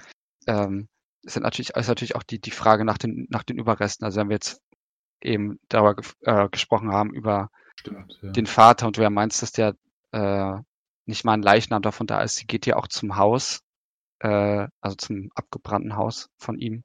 Ähm, 0.48 0.88
sind 1.24 1.44
natürlich, 1.44 1.72
ist 1.72 1.88
natürlich 1.88 2.16
auch 2.16 2.24
die, 2.24 2.40
die 2.40 2.52
Frage 2.52 2.86
nach 2.86 2.98
den, 2.98 3.28
nach 3.30 3.44
den 3.44 3.58
Überresten. 3.58 4.06
Also 4.06 4.20
wenn 4.20 4.30
wir 4.30 4.36
jetzt 4.36 4.62
eben 5.22 5.60
darüber 5.70 6.02
äh, 6.22 6.48
gesprochen 6.50 6.92
haben, 6.92 7.14
über 7.14 7.50
Stimmt, 7.76 8.18
ja. 8.22 8.32
den 8.32 8.46
Vater 8.46 8.88
und 8.88 8.98
du 8.98 9.02
ja 9.02 9.10
meinst, 9.10 9.42
dass 9.42 9.52
der 9.52 9.76
äh, 10.12 10.54
nicht 11.06 11.26
mal 11.26 11.34
ein 11.34 11.42
Leichnam 11.42 11.82
davon 11.82 12.08
da 12.08 12.22
ist. 12.22 12.36
Sie 12.36 12.48
geht 12.48 12.66
ja 12.66 12.76
auch 12.76 12.88
zum 12.88 13.16
Haus, 13.16 13.62
äh, 14.20 14.68
also 14.82 14.96
zum 14.98 15.30
abgebrannten 15.36 15.96
Haus 15.96 16.30
von 16.38 16.60
ihm 16.60 16.84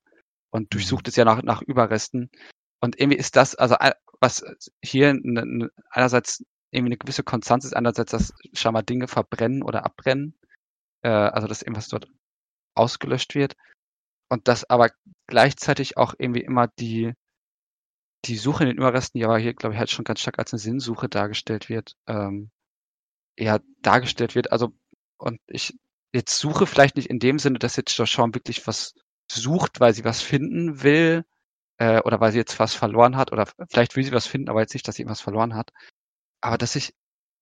und 0.50 0.72
durchsucht 0.74 1.06
mhm. 1.06 1.10
es 1.10 1.16
ja 1.16 1.24
nach, 1.24 1.42
nach 1.42 1.62
Überresten. 1.62 2.30
Und 2.80 2.98
irgendwie 2.98 3.18
ist 3.18 3.36
das, 3.36 3.54
also 3.54 3.76
was 4.20 4.44
hier 4.82 5.18
einerseits 5.90 6.44
irgendwie 6.70 6.90
eine 6.90 6.98
gewisse 6.98 7.24
Konstanz 7.24 7.64
ist, 7.64 7.74
einerseits, 7.74 8.12
dass 8.12 8.34
scheinbar 8.52 8.82
Dinge 8.82 9.08
verbrennen 9.08 9.62
oder 9.62 9.84
abbrennen, 9.84 10.34
äh, 11.02 11.08
also 11.08 11.48
dass 11.48 11.62
irgendwas 11.62 11.88
dort 11.88 12.08
ausgelöscht 12.74 13.34
wird. 13.34 13.56
Und 14.30 14.48
dass 14.48 14.68
aber 14.70 14.90
gleichzeitig 15.26 15.96
auch 15.96 16.14
irgendwie 16.18 16.42
immer 16.42 16.68
die, 16.68 17.14
die 18.26 18.36
Suche 18.36 18.64
in 18.64 18.70
den 18.70 18.78
Überresten, 18.78 19.18
die 19.18 19.24
aber 19.24 19.38
hier, 19.38 19.54
glaube 19.54 19.74
ich, 19.74 19.78
halt 19.78 19.90
schon 19.90 20.04
ganz 20.04 20.20
stark 20.20 20.38
als 20.38 20.52
eine 20.52 20.60
Sinnsuche 20.60 21.08
dargestellt 21.08 21.68
wird, 21.68 21.96
ähm, 22.06 22.50
eher 23.36 23.60
dargestellt 23.82 24.34
wird. 24.34 24.52
Also, 24.52 24.72
und 25.18 25.40
ich 25.46 25.76
jetzt 26.12 26.38
suche 26.38 26.66
vielleicht 26.66 26.96
nicht 26.96 27.08
in 27.10 27.18
dem 27.18 27.38
Sinne, 27.38 27.58
dass 27.58 27.76
jetzt 27.76 27.96
Joshua 27.96 28.28
wirklich 28.32 28.66
was 28.66 28.94
sucht, 29.30 29.80
weil 29.80 29.94
sie 29.94 30.04
was 30.04 30.22
finden 30.22 30.82
will, 30.82 31.24
äh, 31.78 32.00
oder 32.02 32.20
weil 32.20 32.32
sie 32.32 32.38
jetzt 32.38 32.58
was 32.58 32.74
verloren 32.74 33.16
hat, 33.16 33.32
oder 33.32 33.46
vielleicht 33.70 33.96
will 33.96 34.04
sie 34.04 34.12
was 34.12 34.26
finden, 34.26 34.48
aber 34.50 34.60
jetzt 34.60 34.74
nicht, 34.74 34.86
dass 34.86 34.96
sie 34.96 35.02
irgendwas 35.02 35.20
verloren 35.20 35.54
hat. 35.54 35.70
Aber 36.40 36.58
dass 36.58 36.72
sich 36.74 36.94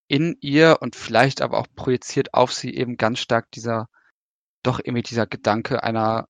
in 0.09 0.37
ihr 0.41 0.79
und 0.81 0.97
vielleicht 0.97 1.43
aber 1.43 1.59
auch 1.59 1.67
projiziert 1.75 2.35
auf 2.35 2.53
sie 2.53 2.75
eben 2.75 2.97
ganz 2.97 3.21
stark 3.21 3.51
dieser, 3.53 3.89
doch 4.63 4.81
irgendwie 4.81 5.03
dieser 5.03 5.27
Gedanke 5.27 5.83
einer, 5.83 6.29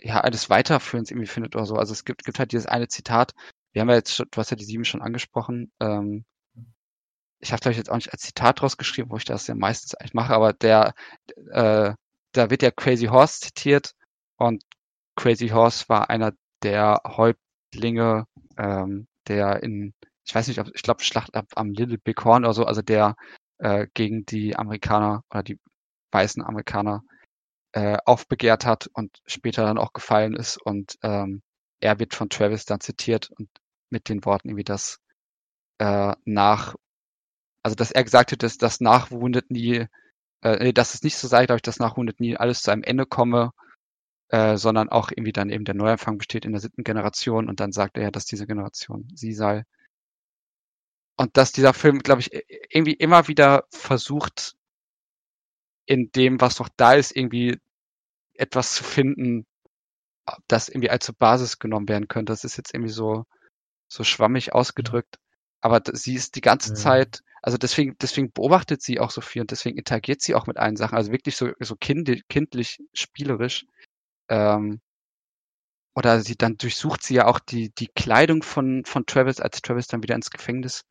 ja, 0.00 0.20
eines 0.22 0.50
Weiterführens 0.50 1.10
irgendwie 1.10 1.28
findet 1.28 1.56
oder 1.56 1.66
so. 1.66 1.76
Also 1.76 1.92
es 1.92 2.04
gibt, 2.04 2.24
gibt 2.24 2.38
halt 2.38 2.52
dieses 2.52 2.66
eine 2.66 2.88
Zitat, 2.88 3.32
wir 3.72 3.82
haben 3.82 3.90
ja 3.90 3.96
jetzt, 3.96 4.18
du 4.18 4.26
hast 4.36 4.50
ja 4.50 4.56
die 4.56 4.64
sieben 4.64 4.84
schon 4.84 5.02
angesprochen. 5.02 5.70
Ähm, 5.80 6.24
ich 7.40 7.52
habe 7.52 7.70
ich 7.70 7.76
jetzt 7.76 7.90
auch 7.90 7.96
nicht 7.96 8.12
als 8.12 8.22
Zitat 8.22 8.62
rausgeschrieben, 8.62 9.10
wo 9.10 9.16
ich 9.16 9.24
das 9.24 9.46
ja 9.46 9.54
meistens 9.54 9.94
eigentlich 9.94 10.14
mache, 10.14 10.34
aber 10.34 10.52
der, 10.52 10.94
äh, 11.50 11.94
da 12.32 12.50
wird 12.50 12.62
ja 12.62 12.70
Crazy 12.70 13.06
Horse 13.06 13.40
zitiert 13.40 13.94
und 14.36 14.62
Crazy 15.16 15.48
Horse 15.48 15.88
war 15.88 16.10
einer 16.10 16.32
der 16.62 17.00
Häuptlinge, 17.06 18.26
ähm, 18.56 19.06
der 19.28 19.62
in, 19.62 19.94
ich 20.26 20.34
weiß 20.34 20.48
nicht, 20.48 20.58
ob, 20.58 20.68
ich 20.74 20.82
glaube 20.82 21.02
Schlacht 21.02 21.30
am 21.34 21.70
Little 21.72 21.98
Big 21.98 22.24
Horn 22.24 22.44
oder 22.44 22.54
so, 22.54 22.64
also 22.64 22.82
der 22.82 23.14
äh, 23.58 23.86
gegen 23.94 24.26
die 24.26 24.56
Amerikaner 24.56 25.22
oder 25.30 25.42
die 25.42 25.58
weißen 26.12 26.42
Amerikaner 26.44 27.02
äh, 27.72 27.98
aufbegehrt 28.04 28.66
hat 28.66 28.88
und 28.94 29.20
später 29.26 29.64
dann 29.64 29.78
auch 29.78 29.92
gefallen 29.92 30.34
ist 30.34 30.56
und 30.56 30.96
ähm, 31.02 31.42
er 31.80 31.98
wird 31.98 32.14
von 32.14 32.28
Travis 32.30 32.64
dann 32.64 32.80
zitiert 32.80 33.30
und 33.38 33.48
mit 33.90 34.08
den 34.08 34.24
Worten 34.24 34.48
irgendwie 34.48 34.64
das 34.64 34.98
äh, 35.78 36.14
nach, 36.24 36.74
also 37.62 37.74
dass 37.76 37.92
er 37.92 38.04
gesagt 38.04 38.32
hat, 38.32 38.42
dass 38.42 38.58
das 38.58 38.80
nach 38.80 39.10
Wounded 39.10 39.50
nie, 39.50 39.86
äh, 40.42 40.72
dass 40.72 40.94
es 40.94 41.02
nicht 41.02 41.16
so 41.16 41.28
sei, 41.28 41.46
glaube 41.46 41.58
ich, 41.58 41.62
dass 41.62 41.78
nach 41.78 41.96
Wounded 41.96 42.20
nie 42.20 42.36
alles 42.36 42.62
zu 42.62 42.70
einem 42.72 42.82
Ende 42.82 43.06
komme, 43.06 43.52
äh, 44.30 44.56
sondern 44.56 44.88
auch 44.88 45.10
irgendwie 45.10 45.32
dann 45.32 45.50
eben 45.50 45.64
der 45.64 45.74
Neuanfang 45.74 46.18
besteht 46.18 46.44
in 46.44 46.52
der 46.52 46.60
siebten 46.60 46.84
Generation 46.84 47.48
und 47.48 47.60
dann 47.60 47.72
sagt 47.72 47.96
er 47.98 48.04
ja, 48.04 48.10
dass 48.10 48.26
diese 48.26 48.46
Generation 48.46 49.08
sie 49.14 49.32
sei. 49.32 49.64
Und 51.16 51.36
dass 51.36 51.52
dieser 51.52 51.72
Film, 51.72 52.00
glaube 52.00 52.20
ich, 52.20 52.30
irgendwie 52.68 52.92
immer 52.92 53.26
wieder 53.28 53.64
versucht, 53.70 54.54
in 55.86 56.10
dem, 56.12 56.40
was 56.40 56.58
noch 56.58 56.68
da 56.76 56.92
ist, 56.94 57.16
irgendwie 57.16 57.58
etwas 58.34 58.74
zu 58.74 58.84
finden, 58.84 59.46
das 60.48 60.68
irgendwie 60.68 60.90
als 60.90 61.10
Basis 61.12 61.58
genommen 61.58 61.88
werden 61.88 62.08
könnte. 62.08 62.32
Das 62.32 62.44
ist 62.44 62.56
jetzt 62.56 62.74
irgendwie 62.74 62.92
so, 62.92 63.24
so 63.88 64.04
schwammig 64.04 64.52
ausgedrückt. 64.52 65.18
Aber 65.60 65.80
sie 65.92 66.14
ist 66.14 66.36
die 66.36 66.40
ganze 66.40 66.70
ja. 66.70 66.74
Zeit, 66.74 67.22
also 67.42 67.56
deswegen, 67.56 67.96
deswegen 68.00 68.32
beobachtet 68.32 68.82
sie 68.82 69.00
auch 69.00 69.10
so 69.10 69.20
viel 69.20 69.42
und 69.42 69.50
deswegen 69.50 69.78
interagiert 69.78 70.20
sie 70.20 70.34
auch 70.34 70.46
mit 70.46 70.58
allen 70.58 70.76
Sachen. 70.76 70.96
Also 70.96 71.12
wirklich 71.12 71.36
so, 71.36 71.50
so 71.60 71.76
kindlich, 71.76 72.26
kindlich, 72.28 72.82
spielerisch. 72.92 73.64
Ähm, 74.28 74.80
oder 75.94 76.20
sie 76.20 76.36
dann 76.36 76.58
durchsucht 76.58 77.02
sie 77.02 77.14
ja 77.14 77.26
auch 77.26 77.38
die, 77.38 77.70
die 77.70 77.86
Kleidung 77.88 78.42
von, 78.42 78.84
von 78.84 79.06
Travis, 79.06 79.40
als 79.40 79.62
Travis 79.62 79.86
dann 79.86 80.02
wieder 80.02 80.14
ins 80.14 80.30
Gefängnis 80.30 80.84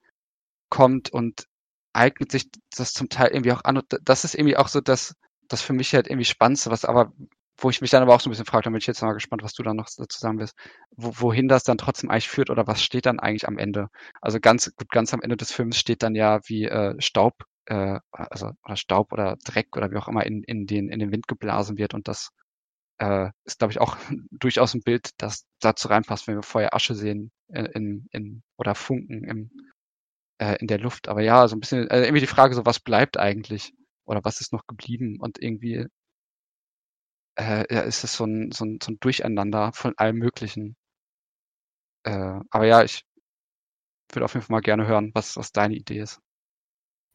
kommt 0.70 1.10
und 1.12 1.46
eignet 1.94 2.32
sich 2.32 2.50
das 2.76 2.94
zum 2.94 3.10
Teil 3.10 3.30
irgendwie 3.30 3.54
auch 3.54 3.64
an. 3.64 3.78
Und 3.78 3.86
das 4.04 4.24
ist 4.26 4.36
irgendwie 4.36 4.58
auch 4.58 4.68
so 4.68 4.82
das, 4.82 5.16
das 5.48 5.62
für 5.62 5.74
mich 5.74 5.94
halt 5.94 6.08
irgendwie 6.08 6.26
Spannendste, 6.26 6.72
was 6.72 6.86
aber 6.86 7.14
wo 7.58 7.70
ich 7.70 7.82
mich 7.82 7.90
dann 7.92 8.04
aber 8.04 8.14
auch 8.14 8.20
so 8.20 8.30
ein 8.30 8.32
bisschen 8.32 8.46
frage, 8.46 8.64
da 8.66 8.70
bin 8.70 8.80
ich 8.80 8.88
jetzt 8.88 9.02
mal 9.02 9.14
gespannt, 9.14 9.44
was 9.44 9.54
du 9.54 9.64
dann 9.64 9.78
noch 9.78 9.88
dazu 9.96 10.20
sagen 10.20 10.40
wirst, 10.40 10.56
wo, 10.92 11.14
wohin 11.18 11.48
das 11.48 11.64
dann 11.64 11.78
trotzdem 11.78 12.10
eigentlich 12.10 12.30
führt 12.30 12.50
oder 12.50 12.68
was 12.68 12.84
steht 12.84 13.06
dann 13.06 13.20
eigentlich 13.20 13.48
am 13.48 13.58
Ende? 13.58 13.88
Also 14.22 14.40
ganz 14.40 14.74
gut, 14.76 14.90
ganz 14.90 15.14
am 15.14 15.22
Ende 15.22 15.38
des 15.38 15.52
Films 15.52 15.78
steht 15.78 16.04
dann 16.04 16.16
ja 16.16 16.40
wie 16.46 16.66
äh, 16.66 16.96
Staub, 17.00 17.34
äh, 17.66 18.00
also 18.12 18.52
oder 18.66 18.76
Staub 18.76 19.14
oder 19.14 19.38
Dreck 19.46 19.76
oder 19.78 19.92
wie 19.92 19.98
auch 19.98 20.08
immer 20.08 20.26
in, 20.26 20.44
in 20.44 20.68
den 20.68 20.90
in 20.90 21.00
den 21.00 21.12
Wind 21.12 21.28
geblasen 21.28 21.78
wird 21.78 21.94
und 21.94 22.08
das 22.08 22.32
äh, 23.00 23.30
ist, 23.46 23.60
glaube 23.60 23.72
ich, 23.72 23.80
auch 23.80 23.98
durchaus 24.32 24.74
ein 24.74 24.82
Bild, 24.82 25.12
das 25.18 25.46
dazu 25.62 25.88
reinpasst, 25.88 26.28
wenn 26.28 26.36
wir 26.36 26.44
vorher 26.44 26.74
Asche 26.74 26.96
sehen 26.96 27.32
in, 27.50 27.66
in, 27.68 28.08
in 28.12 28.44
oder 28.58 28.76
Funken 28.76 29.24
im, 29.24 29.52
äh, 30.40 30.56
in 30.60 30.68
der 30.68 30.80
Luft. 30.80 31.08
Aber 31.10 31.22
ja, 31.22 31.48
so 31.48 31.56
ein 31.56 31.60
bisschen 31.60 31.90
äh, 31.90 32.02
irgendwie 32.04 32.22
die 32.22 32.28
Frage, 32.28 32.56
so 32.56 32.66
was 32.66 32.80
bleibt 32.80 33.18
eigentlich 33.20 33.74
oder 34.06 34.24
was 34.24 34.42
ist 34.42 34.54
noch 34.54 34.68
geblieben 34.68 35.18
und 35.20 35.42
irgendwie 35.42 35.88
äh, 37.38 37.66
ja, 37.74 37.82
ist 37.82 38.04
es 38.04 38.16
so 38.16 38.26
ein, 38.26 38.52
so, 38.52 38.66
ein, 38.66 38.80
so 38.84 38.92
ein 38.92 38.98
Durcheinander 39.00 39.72
von 39.74 39.94
allem 39.98 40.18
Möglichen. 40.18 40.76
Äh, 42.04 42.40
aber 42.52 42.66
ja, 42.66 42.84
ich 42.84 43.04
würde 44.12 44.26
auf 44.26 44.34
jeden 44.34 44.44
Fall 44.44 44.56
mal 44.56 44.62
gerne 44.62 44.88
hören, 44.88 45.12
was, 45.14 45.38
was 45.38 45.52
deine 45.52 45.76
Idee 45.76 46.00
ist. 46.00 46.20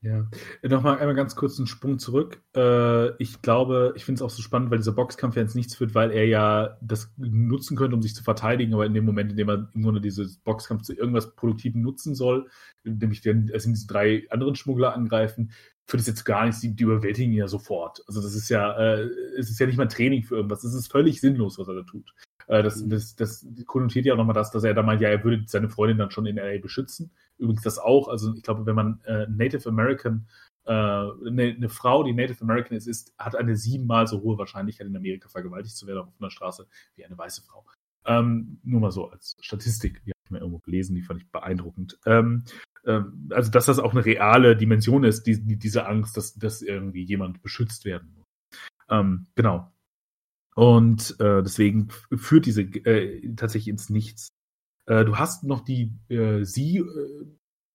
Ja, 0.03 0.27
nochmal 0.63 0.99
einmal 0.99 1.15
ganz 1.15 1.37
kurz 1.37 1.59
einen 1.59 1.67
Sprung 1.67 1.99
zurück. 1.99 2.43
Äh, 2.57 3.15
ich 3.23 3.43
glaube, 3.43 3.93
ich 3.97 4.07
finde 4.07 4.21
es 4.21 4.23
auch 4.23 4.31
so 4.31 4.41
spannend, 4.41 4.71
weil 4.71 4.79
dieser 4.79 4.93
Boxkampf 4.93 5.37
ja 5.37 5.43
ins 5.43 5.55
Nichts 5.55 5.75
führt, 5.75 5.95
weil 5.95 6.11
er 6.11 6.27
ja 6.27 6.79
das 6.81 7.13
nutzen 7.19 7.77
könnte, 7.77 7.97
um 7.97 8.01
sich 8.01 8.15
zu 8.15 8.23
verteidigen, 8.23 8.73
aber 8.73 8.87
in 8.87 8.95
dem 8.95 9.05
Moment, 9.05 9.31
in 9.31 9.37
dem 9.37 9.51
er 9.51 9.69
im 9.75 9.83
Grunde 9.83 10.01
dieses 10.01 10.39
Boxkampf 10.39 10.85
zu 10.85 10.95
irgendwas 10.95 11.35
Produktivem 11.37 11.83
nutzen 11.83 12.15
soll, 12.15 12.49
nämlich 12.83 13.27
es 13.27 13.63
sind 13.63 13.75
diese 13.75 13.87
drei 13.89 14.27
anderen 14.31 14.55
Schmuggler 14.55 14.95
angreifen, 14.95 15.53
führt 15.87 16.01
es 16.01 16.07
jetzt 16.07 16.25
gar 16.25 16.47
nichts, 16.47 16.63
die, 16.63 16.75
die 16.75 16.85
überwältigen 16.85 17.33
ihn 17.33 17.39
ja 17.39 17.49
sofort. 17.49 18.03
Also 18.07 18.23
das 18.23 18.35
ist 18.35 18.49
ja, 18.49 18.73
äh, 18.79 19.03
es 19.37 19.51
ist 19.51 19.61
ja 19.61 19.67
nicht 19.67 19.77
mal 19.77 19.87
Training 19.87 20.23
für 20.23 20.37
irgendwas, 20.37 20.65
es 20.65 20.73
ist 20.73 20.91
völlig 20.91 21.21
sinnlos, 21.21 21.59
was 21.59 21.69
er 21.69 21.75
da 21.75 21.83
tut. 21.83 22.15
Äh, 22.51 22.63
das, 22.63 22.87
das, 22.87 23.17
das 23.17 23.47
konnotiert 23.67 24.07
ja 24.07 24.13
auch 24.13 24.19
nochmal 24.19 24.35
das, 24.35 24.51
dass 24.51 24.65
er 24.65 24.75
da 24.75 24.83
meint, 24.83 25.01
ja, 25.01 25.09
er 25.09 25.25
würde 25.25 25.43
seine 25.47 25.71
Freundin 25.71 25.99
dann 25.99 26.11
schon 26.11 26.27
in 26.27 26.37
LA 26.37 26.59
beschützen 26.59 27.11
übrigens 27.41 27.63
das 27.63 27.79
auch. 27.79 28.09
Also 28.09 28.35
ich 28.35 28.43
glaube, 28.43 28.67
wenn 28.67 28.77
man 28.77 29.01
äh, 29.05 29.27
Native 29.29 29.69
American, 29.69 30.27
äh, 30.67 30.73
eine, 30.73 31.55
eine, 31.57 31.69
Frau, 31.69 32.05
die 32.05 32.13
Native 32.13 32.43
American 32.43 32.77
ist, 32.77 32.87
ist, 32.87 33.15
hat 33.19 33.35
eine 33.35 33.57
siebenmal 33.57 34.07
so 34.07 34.21
hohe 34.21 34.39
Wahrscheinlichkeit, 34.39 34.87
in 34.87 34.97
Amerika 34.97 35.29
vergewaltigt 35.29 35.77
zu 35.77 35.87
werden 35.87 36.01
auf 36.01 36.09
einer 36.21 36.31
Straße 36.31 36.67
wie 36.95 37.05
eine 37.05 37.19
weiße 37.19 37.43
Frau. 37.43 37.65
Ähm, 38.05 38.61
nur 38.63 38.81
mal 38.81 38.93
so 38.93 39.11
als 39.11 39.37
Statistik, 39.41 40.03
die 40.05 40.11
habe 40.11 40.21
ich 40.25 40.31
mir 40.31 40.39
irgendwo 40.39 40.59
gelesen, 40.59 40.95
die 40.95 41.03
fand 41.03 41.21
ich 41.21 41.31
beeindruckend. 41.31 41.99
Ähm, 42.07 42.45
ähm, 42.87 43.29
also, 43.31 43.51
dass 43.51 43.67
das 43.67 43.79
auch 43.79 43.93
eine 43.93 44.05
reale 44.05 44.57
Dimension 44.57 45.05
ist, 45.05 45.25
die, 45.25 45.43
die, 45.45 45.57
diese 45.59 45.87
Angst, 45.87 46.17
dass, 46.17 46.35
dass 46.35 46.63
irgendwie 46.63 47.03
jemand 47.03 47.43
beschützt 47.43 47.85
werden 47.85 48.15
muss. 48.17 48.27
Ähm, 48.89 49.27
genau. 49.35 49.71
Und 50.55 51.17
äh, 51.21 51.43
deswegen 51.43 51.89
führt 52.17 52.47
diese 52.47 52.63
äh, 52.63 53.35
tatsächlich 53.35 53.69
ins 53.69 53.91
Nichts. 53.91 54.29
Äh, 54.87 55.05
du 55.05 55.17
hast 55.17 55.45
noch 55.45 55.61
die 55.61 55.93
äh, 56.09 56.45
sie 56.45 56.79
äh, 56.79 57.27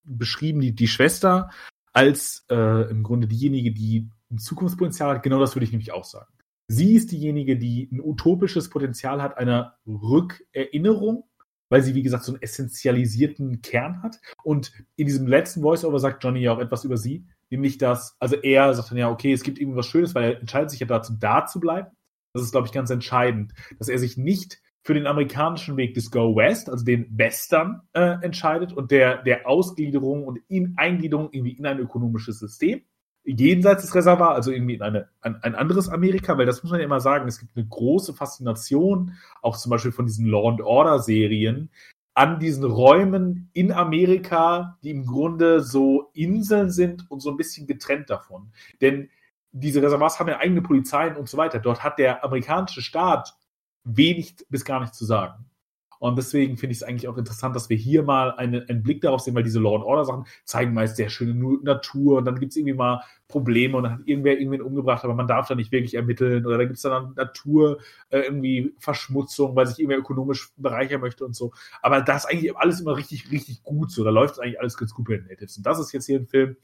beschrieben, 0.03 0.61
die, 0.61 0.73
die 0.73 0.87
Schwester, 0.87 1.49
als 1.93 2.45
äh, 2.49 2.89
im 2.89 3.03
Grunde 3.03 3.27
diejenige, 3.27 3.71
die 3.71 4.09
ein 4.29 4.37
Zukunftspotenzial 4.37 5.15
hat. 5.15 5.23
Genau 5.23 5.39
das 5.39 5.55
würde 5.55 5.65
ich 5.65 5.71
nämlich 5.71 5.93
auch 5.93 6.03
sagen. 6.03 6.31
Sie 6.67 6.95
ist 6.95 7.11
diejenige, 7.11 7.57
die 7.57 7.89
ein 7.91 8.01
utopisches 8.01 8.69
Potenzial 8.69 9.21
hat 9.21 9.37
einer 9.37 9.77
Rückerinnerung, 9.85 11.23
weil 11.69 11.83
sie, 11.83 11.95
wie 11.95 12.01
gesagt, 12.01 12.23
so 12.23 12.33
einen 12.33 12.41
essentialisierten 12.41 13.61
Kern 13.61 14.01
hat. 14.01 14.19
Und 14.43 14.71
in 14.95 15.05
diesem 15.05 15.27
letzten 15.27 15.61
Voiceover 15.61 15.99
sagt 15.99 16.23
Johnny 16.23 16.41
ja 16.41 16.53
auch 16.53 16.59
etwas 16.59 16.83
über 16.83 16.97
sie, 16.97 17.27
nämlich 17.49 17.77
dass, 17.77 18.15
also 18.19 18.35
er 18.35 18.73
sagt 18.73 18.91
dann 18.91 18.97
ja, 18.97 19.09
okay, 19.09 19.31
es 19.31 19.43
gibt 19.43 19.59
irgendwas 19.59 19.85
Schönes, 19.85 20.15
weil 20.15 20.23
er 20.23 20.39
entscheidet 20.39 20.71
sich 20.71 20.79
ja 20.79 20.87
dazu, 20.87 21.13
da 21.19 21.45
zu 21.45 21.59
bleiben. 21.59 21.89
Das 22.35 22.43
ist, 22.43 22.51
glaube 22.51 22.67
ich, 22.67 22.73
ganz 22.73 22.89
entscheidend, 22.89 23.53
dass 23.79 23.87
er 23.87 23.97
sich 23.97 24.17
nicht 24.17 24.61
für 24.83 24.93
den 24.93 25.07
amerikanischen 25.07 25.77
Weg 25.77 25.93
des 25.93 26.11
Go 26.11 26.35
West, 26.35 26.69
also 26.69 26.83
den 26.83 27.07
Western, 27.17 27.81
äh, 27.93 28.17
entscheidet 28.21 28.73
und 28.73 28.91
der, 28.91 29.23
der 29.23 29.47
Ausgliederung 29.47 30.25
und 30.25 30.39
in 30.49 30.75
Eingliederung 30.77 31.29
irgendwie 31.31 31.53
in 31.53 31.65
ein 31.65 31.79
ökonomisches 31.79 32.37
System. 32.37 32.81
Jenseits 33.23 33.83
des 33.83 33.95
Reservoirs, 33.95 34.35
also 34.35 34.51
irgendwie 34.51 34.75
in 34.75 34.81
eine, 34.81 35.07
ein, 35.21 35.37
ein 35.41 35.55
anderes 35.55 35.89
Amerika, 35.89 36.37
weil 36.37 36.45
das 36.45 36.61
muss 36.61 36.71
man 36.71 36.81
ja 36.81 36.85
immer 36.85 36.99
sagen, 36.99 37.27
es 37.27 37.39
gibt 37.39 37.55
eine 37.55 37.65
große 37.65 38.13
Faszination, 38.13 39.13
auch 39.41 39.57
zum 39.57 39.71
Beispiel 39.71 39.93
von 39.93 40.05
diesen 40.05 40.27
Law 40.27 40.49
and 40.49 40.61
Order 40.61 40.99
Serien, 40.99 41.71
an 42.13 42.39
diesen 42.39 42.65
Räumen 42.65 43.49
in 43.53 43.71
Amerika, 43.71 44.77
die 44.83 44.91
im 44.91 45.05
Grunde 45.05 45.61
so 45.61 46.11
Inseln 46.13 46.69
sind 46.69 47.09
und 47.09 47.21
so 47.21 47.31
ein 47.31 47.37
bisschen 47.37 47.65
getrennt 47.65 48.09
davon. 48.09 48.51
Denn 48.81 49.09
diese 49.57 49.81
Reservoirs 49.81 50.19
haben 50.19 50.27
ja 50.27 50.39
eigene 50.39 50.61
Polizeien 50.61 51.15
und 51.15 51.29
so 51.29 51.37
weiter. 51.37 51.59
Dort 51.59 51.83
hat 51.83 51.97
der 51.97 52.23
amerikanische 52.25 52.81
Staat 52.81 53.35
wenig 53.85 54.35
bis 54.49 54.65
gar 54.65 54.81
nichts 54.81 54.97
zu 54.97 55.05
sagen. 55.05 55.45
Und 55.97 56.17
deswegen 56.17 56.57
finde 56.57 56.73
ich 56.73 56.79
es 56.79 56.83
eigentlich 56.83 57.07
auch 57.07 57.17
interessant, 57.17 57.55
dass 57.55 57.69
wir 57.69 57.77
hier 57.77 58.03
mal 58.03 58.31
eine, 58.31 58.65
einen 58.67 58.83
Blick 58.83 58.99
darauf 59.01 59.21
sehen, 59.21 59.33
weil 59.33 59.43
diese 59.43 59.61
Law 59.61 59.75
and 59.75 59.85
Order 59.85 60.03
Sachen 60.03 60.25
zeigen 60.43 60.73
meist 60.73 60.97
sehr 60.97 61.09
schöne 61.09 61.33
Natur 61.63 62.17
und 62.17 62.25
dann 62.25 62.37
gibt 62.37 62.51
es 62.51 62.57
irgendwie 62.57 62.73
mal 62.73 63.01
Probleme 63.29 63.77
und 63.77 63.83
dann 63.83 63.93
hat 63.93 64.01
irgendwer 64.05 64.37
irgendwen 64.37 64.61
umgebracht, 64.61 65.05
aber 65.05 65.15
man 65.15 65.27
darf 65.27 65.47
da 65.47 65.55
nicht 65.55 65.71
wirklich 65.71 65.95
ermitteln 65.95 66.45
oder 66.45 66.57
da 66.57 66.65
gibt 66.65 66.75
es 66.75 66.81
dann 66.81 67.13
Natur, 67.15 67.79
äh, 68.09 68.19
irgendwie 68.19 68.75
Verschmutzung, 68.77 69.55
weil 69.55 69.67
sich 69.67 69.79
irgendwer 69.79 69.99
ökonomisch 69.99 70.51
bereichern 70.57 70.99
möchte 70.99 71.25
und 71.25 71.33
so. 71.33 71.53
Aber 71.81 72.01
das 72.01 72.25
ist 72.25 72.29
eigentlich 72.29 72.55
alles 72.57 72.81
immer 72.81 72.97
richtig, 72.97 73.31
richtig 73.31 73.63
gut 73.63 73.89
so. 73.89 74.03
Da 74.03 74.09
läuft 74.09 74.39
eigentlich 74.39 74.59
alles 74.59 74.77
ganz 74.77 74.93
gut 74.93 75.07
bei 75.07 75.15
den 75.15 75.27
Natives. 75.27 75.57
Und 75.57 75.65
das 75.65 75.79
ist 75.79 75.93
jetzt 75.93 76.07
hier 76.07 76.19
ein 76.19 76.27
Film, 76.27 76.57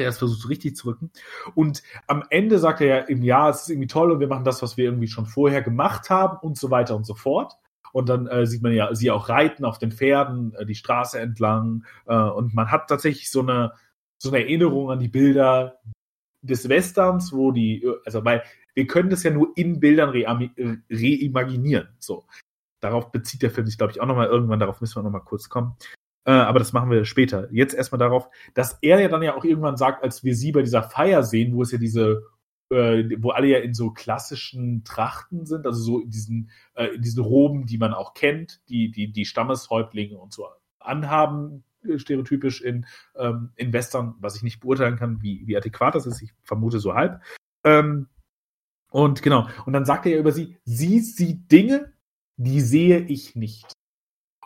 der 0.00 0.08
es 0.08 0.18
versucht, 0.18 0.48
richtig 0.48 0.76
zu 0.76 0.88
rücken. 0.88 1.10
Und 1.54 1.82
am 2.06 2.24
Ende 2.30 2.58
sagt 2.58 2.80
er 2.80 2.86
ja 2.86 2.98
im 2.98 3.22
Jahr, 3.22 3.50
es 3.50 3.62
ist 3.62 3.70
irgendwie 3.70 3.86
toll 3.86 4.10
und 4.10 4.20
wir 4.20 4.28
machen 4.28 4.44
das, 4.44 4.62
was 4.62 4.76
wir 4.76 4.86
irgendwie 4.86 5.08
schon 5.08 5.26
vorher 5.26 5.62
gemacht 5.62 6.10
haben 6.10 6.38
und 6.38 6.58
so 6.58 6.70
weiter 6.70 6.96
und 6.96 7.06
so 7.06 7.14
fort. 7.14 7.54
Und 7.92 8.08
dann 8.08 8.26
äh, 8.26 8.46
sieht 8.46 8.62
man 8.62 8.72
ja 8.72 8.94
sie 8.94 9.10
auch 9.10 9.28
reiten 9.28 9.64
auf 9.64 9.78
den 9.78 9.92
Pferden, 9.92 10.54
äh, 10.54 10.64
die 10.64 10.74
Straße 10.74 11.20
entlang. 11.20 11.84
Äh, 12.06 12.14
und 12.16 12.54
man 12.54 12.70
hat 12.70 12.88
tatsächlich 12.88 13.30
so 13.30 13.40
eine, 13.40 13.72
so 14.18 14.30
eine 14.30 14.40
Erinnerung 14.44 14.90
an 14.90 15.00
die 15.00 15.08
Bilder 15.08 15.80
des 16.42 16.68
Westerns, 16.68 17.32
wo 17.32 17.52
die, 17.52 17.86
also 18.04 18.24
weil 18.24 18.42
wir 18.74 18.86
können 18.86 19.10
das 19.10 19.22
ja 19.24 19.30
nur 19.30 19.52
in 19.56 19.80
Bildern 19.80 20.10
reimaginieren. 20.10 21.86
Re 21.86 21.94
so. 21.98 22.26
Darauf 22.80 23.12
bezieht 23.12 23.42
der 23.42 23.50
Film 23.50 23.66
sich, 23.66 23.76
glaube 23.76 23.92
ich, 23.92 24.00
auch 24.00 24.06
nochmal 24.06 24.28
irgendwann, 24.28 24.60
darauf 24.60 24.80
müssen 24.80 24.96
wir 24.96 25.02
nochmal 25.02 25.24
kurz 25.24 25.48
kommen. 25.48 25.76
Äh, 26.30 26.34
aber 26.34 26.60
das 26.60 26.72
machen 26.72 26.90
wir 26.90 27.04
später. 27.04 27.48
Jetzt 27.50 27.74
erstmal 27.74 27.98
darauf, 27.98 28.30
dass 28.54 28.78
er 28.82 29.00
ja 29.00 29.08
dann 29.08 29.22
ja 29.22 29.34
auch 29.34 29.44
irgendwann 29.44 29.76
sagt, 29.76 30.04
als 30.04 30.22
wir 30.22 30.36
sie 30.36 30.52
bei 30.52 30.62
dieser 30.62 30.84
Feier 30.84 31.24
sehen, 31.24 31.56
wo 31.56 31.62
es 31.62 31.72
ja 31.72 31.78
diese, 31.78 32.22
äh, 32.70 33.02
wo 33.18 33.30
alle 33.30 33.48
ja 33.48 33.58
in 33.58 33.74
so 33.74 33.90
klassischen 33.90 34.84
Trachten 34.84 35.44
sind, 35.44 35.66
also 35.66 35.80
so 35.80 35.98
in 35.98 36.10
diesen, 36.10 36.50
äh, 36.74 36.94
in 36.94 37.02
diesen 37.02 37.24
Roben, 37.24 37.66
die 37.66 37.78
man 37.78 37.92
auch 37.92 38.14
kennt, 38.14 38.60
die, 38.68 38.92
die, 38.92 39.10
die 39.10 39.24
Stammeshäuptlinge 39.24 40.16
und 40.16 40.32
so 40.32 40.46
anhaben, 40.78 41.64
äh, 41.82 41.98
stereotypisch 41.98 42.60
in, 42.60 42.86
ähm, 43.16 43.50
in 43.56 43.72
Western, 43.72 44.14
was 44.20 44.36
ich 44.36 44.44
nicht 44.44 44.60
beurteilen 44.60 44.94
kann, 44.94 45.20
wie, 45.22 45.48
wie 45.48 45.56
adäquat 45.56 45.96
das 45.96 46.06
ist. 46.06 46.22
Ich 46.22 46.30
vermute 46.44 46.78
so 46.78 46.94
halb. 46.94 47.20
Ähm, 47.64 48.06
und 48.92 49.22
genau, 49.22 49.48
und 49.66 49.72
dann 49.72 49.84
sagt 49.84 50.06
er 50.06 50.12
ja 50.12 50.18
über 50.18 50.30
sie, 50.30 50.58
sie 50.64 51.00
sieht 51.00 51.50
Dinge, 51.50 51.92
die 52.36 52.60
sehe 52.60 53.00
ich 53.00 53.34
nicht. 53.34 53.79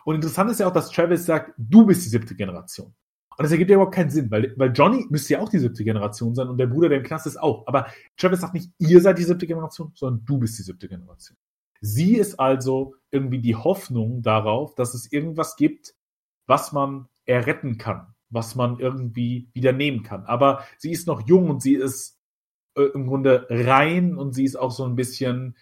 Und 0.05 0.15
interessant 0.15 0.51
ist 0.51 0.59
ja 0.59 0.67
auch, 0.67 0.73
dass 0.73 0.91
Travis 0.91 1.25
sagt, 1.25 1.53
du 1.57 1.85
bist 1.85 2.05
die 2.05 2.09
siebte 2.09 2.35
Generation. 2.35 2.93
Und 3.37 3.43
das 3.43 3.51
ergibt 3.51 3.69
ja 3.71 3.75
überhaupt 3.75 3.95
keinen 3.95 4.11
Sinn, 4.11 4.29
weil, 4.31 4.53
weil 4.55 4.71
Johnny 4.71 5.05
müsste 5.09 5.33
ja 5.33 5.39
auch 5.41 5.49
die 5.49 5.59
siebte 5.59 5.83
Generation 5.83 6.35
sein 6.35 6.47
und 6.47 6.57
der 6.57 6.67
Bruder, 6.67 6.89
der 6.89 6.99
im 6.99 7.03
Knast 7.03 7.25
ist, 7.25 7.37
auch. 7.37 7.67
Aber 7.67 7.87
Travis 8.15 8.39
sagt 8.39 8.53
nicht, 8.53 8.71
ihr 8.77 9.01
seid 9.01 9.17
die 9.17 9.23
siebte 9.23 9.47
Generation, 9.47 9.91
sondern 9.95 10.23
du 10.23 10.37
bist 10.37 10.57
die 10.59 10.63
siebte 10.63 10.87
Generation. 10.87 11.37
Sie 11.81 12.15
ist 12.15 12.39
also 12.39 12.95
irgendwie 13.11 13.39
die 13.39 13.55
Hoffnung 13.55 14.21
darauf, 14.21 14.75
dass 14.75 14.93
es 14.93 15.11
irgendwas 15.11 15.55
gibt, 15.55 15.95
was 16.45 16.71
man 16.71 17.07
erretten 17.25 17.77
kann, 17.77 18.13
was 18.29 18.55
man 18.55 18.79
irgendwie 18.79 19.49
wieder 19.53 19.73
nehmen 19.73 20.03
kann. 20.03 20.23
Aber 20.25 20.63
sie 20.77 20.91
ist 20.91 21.07
noch 21.07 21.27
jung 21.27 21.49
und 21.49 21.61
sie 21.61 21.73
ist 21.73 22.19
äh, 22.75 22.83
im 22.93 23.07
Grunde 23.07 23.47
rein 23.49 24.15
und 24.15 24.33
sie 24.33 24.45
ist 24.45 24.55
auch 24.55 24.71
so 24.71 24.85
ein 24.85 24.95
bisschen 24.95 25.57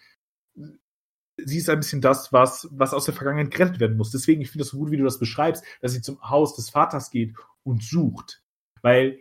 sie 1.44 1.58
ist 1.58 1.68
ein 1.68 1.80
bisschen 1.80 2.00
das, 2.00 2.32
was, 2.32 2.68
was 2.70 2.94
aus 2.94 3.04
der 3.04 3.14
Vergangenheit 3.14 3.52
gerettet 3.52 3.80
werden 3.80 3.96
muss. 3.96 4.10
Deswegen, 4.10 4.40
ich 4.40 4.50
finde 4.50 4.64
das 4.64 4.70
so 4.70 4.78
gut, 4.78 4.90
wie 4.90 4.96
du 4.96 5.04
das 5.04 5.18
beschreibst, 5.18 5.64
dass 5.80 5.92
sie 5.92 6.02
zum 6.02 6.20
Haus 6.22 6.56
des 6.56 6.70
Vaters 6.70 7.10
geht 7.10 7.34
und 7.62 7.82
sucht. 7.82 8.42
Weil 8.82 9.18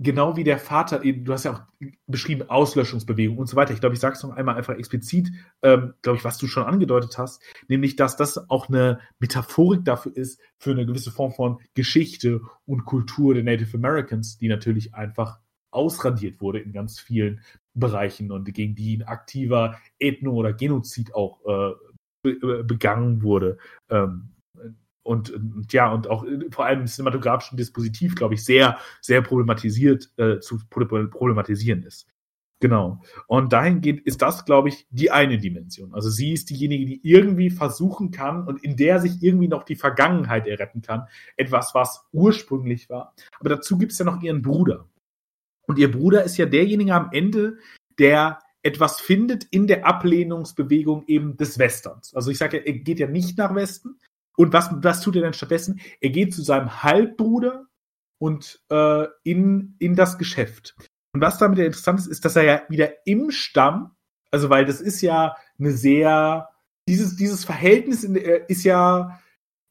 genau 0.00 0.36
wie 0.36 0.44
der 0.44 0.58
Vater, 0.58 1.00
du 1.00 1.32
hast 1.32 1.44
ja 1.44 1.52
auch 1.52 1.62
beschrieben, 2.06 2.48
Auslöschungsbewegung 2.48 3.38
und 3.38 3.48
so 3.48 3.56
weiter. 3.56 3.74
Ich 3.74 3.80
glaube, 3.80 3.94
ich 3.94 4.00
sage 4.00 4.16
es 4.16 4.22
noch 4.22 4.30
einmal 4.30 4.56
einfach 4.56 4.74
explizit, 4.74 5.30
ähm, 5.62 5.94
glaube 6.02 6.18
ich, 6.18 6.24
was 6.24 6.38
du 6.38 6.46
schon 6.46 6.64
angedeutet 6.64 7.18
hast, 7.18 7.42
nämlich, 7.68 7.96
dass 7.96 8.16
das 8.16 8.50
auch 8.50 8.68
eine 8.68 9.00
Metaphorik 9.18 9.84
dafür 9.84 10.16
ist, 10.16 10.40
für 10.58 10.70
eine 10.70 10.86
gewisse 10.86 11.10
Form 11.12 11.32
von 11.32 11.58
Geschichte 11.74 12.40
und 12.64 12.86
Kultur 12.86 13.34
der 13.34 13.44
Native 13.44 13.76
Americans, 13.76 14.38
die 14.38 14.48
natürlich 14.48 14.94
einfach 14.94 15.38
ausradiert 15.70 16.40
wurde 16.40 16.60
in 16.60 16.72
ganz 16.72 16.98
vielen 16.98 17.40
Bereichen 17.74 18.30
und 18.30 18.52
gegen 18.52 18.74
die 18.74 18.98
ein 18.98 19.02
aktiver 19.02 19.78
Ethno- 19.98 20.34
oder 20.34 20.52
Genozid 20.52 21.14
auch 21.14 21.40
äh, 21.46 21.74
be 22.22 22.64
begangen 22.64 23.22
wurde. 23.22 23.58
Ähm, 23.88 24.30
und, 25.02 25.30
und, 25.30 25.72
ja, 25.72 25.90
und 25.92 26.08
auch 26.08 26.24
vor 26.50 26.66
allem 26.66 26.80
im 26.80 26.86
cinematografischen 26.86 27.56
Dispositiv, 27.56 28.14
glaube 28.14 28.34
ich, 28.34 28.44
sehr, 28.44 28.78
sehr 29.00 29.22
problematisiert 29.22 30.10
äh, 30.18 30.40
zu 30.40 30.58
problematisieren 30.68 31.82
ist. 31.84 32.06
Genau. 32.60 33.00
Und 33.26 33.54
dahingehend 33.54 34.00
ist 34.02 34.20
das, 34.20 34.44
glaube 34.44 34.68
ich, 34.68 34.86
die 34.90 35.10
eine 35.10 35.38
Dimension. 35.38 35.94
Also 35.94 36.10
sie 36.10 36.32
ist 36.32 36.50
diejenige, 36.50 36.84
die 36.84 37.00
irgendwie 37.02 37.48
versuchen 37.48 38.10
kann 38.10 38.46
und 38.46 38.62
in 38.62 38.76
der 38.76 39.00
sich 39.00 39.22
irgendwie 39.22 39.48
noch 39.48 39.64
die 39.64 39.76
Vergangenheit 39.76 40.46
erretten 40.46 40.82
kann. 40.82 41.06
Etwas, 41.38 41.74
was 41.74 42.06
ursprünglich 42.12 42.90
war. 42.90 43.14
Aber 43.38 43.48
dazu 43.48 43.78
gibt 43.78 43.92
es 43.92 43.98
ja 43.98 44.04
noch 44.04 44.22
ihren 44.22 44.42
Bruder. 44.42 44.86
Und 45.70 45.78
ihr 45.78 45.92
Bruder 45.92 46.24
ist 46.24 46.36
ja 46.36 46.46
derjenige 46.46 46.92
am 46.92 47.10
Ende, 47.12 47.58
der 47.96 48.40
etwas 48.64 49.00
findet 49.00 49.44
in 49.52 49.68
der 49.68 49.86
Ablehnungsbewegung 49.86 51.04
eben 51.06 51.36
des 51.36 51.60
Westerns. 51.60 52.12
Also 52.12 52.32
ich 52.32 52.38
sage, 52.38 52.56
er 52.66 52.72
geht 52.72 52.98
ja 52.98 53.06
nicht 53.06 53.38
nach 53.38 53.54
Westen. 53.54 53.96
Und 54.36 54.52
was, 54.52 54.68
was 54.82 55.00
tut 55.00 55.14
er 55.14 55.22
denn 55.22 55.32
stattdessen? 55.32 55.78
Er 56.00 56.10
geht 56.10 56.34
zu 56.34 56.42
seinem 56.42 56.82
Halbbruder 56.82 57.66
und 58.18 58.60
äh, 58.68 59.06
in, 59.22 59.76
in 59.78 59.94
das 59.94 60.18
Geschäft. 60.18 60.74
Und 61.14 61.20
was 61.20 61.38
damit 61.38 61.60
interessant 61.60 62.00
ist, 62.00 62.08
ist, 62.08 62.24
dass 62.24 62.34
er 62.34 62.42
ja 62.42 62.62
wieder 62.68 63.06
im 63.06 63.30
Stamm, 63.30 63.92
also 64.32 64.50
weil 64.50 64.64
das 64.64 64.80
ist 64.80 65.02
ja 65.02 65.36
eine 65.56 65.70
sehr, 65.70 66.48
dieses, 66.88 67.14
dieses 67.14 67.44
Verhältnis 67.44 68.02
in, 68.02 68.16
ist 68.16 68.64
ja 68.64 69.20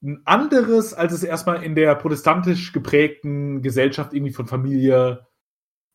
ein 0.02 0.22
anderes, 0.24 0.94
als 0.94 1.12
es 1.12 1.24
erstmal 1.24 1.62
in 1.62 1.76
der 1.76 1.94
protestantisch 1.96 2.72
geprägten 2.72 3.62
Gesellschaft 3.62 4.14
irgendwie 4.14 4.32
von 4.32 4.48
Familie 4.48 5.28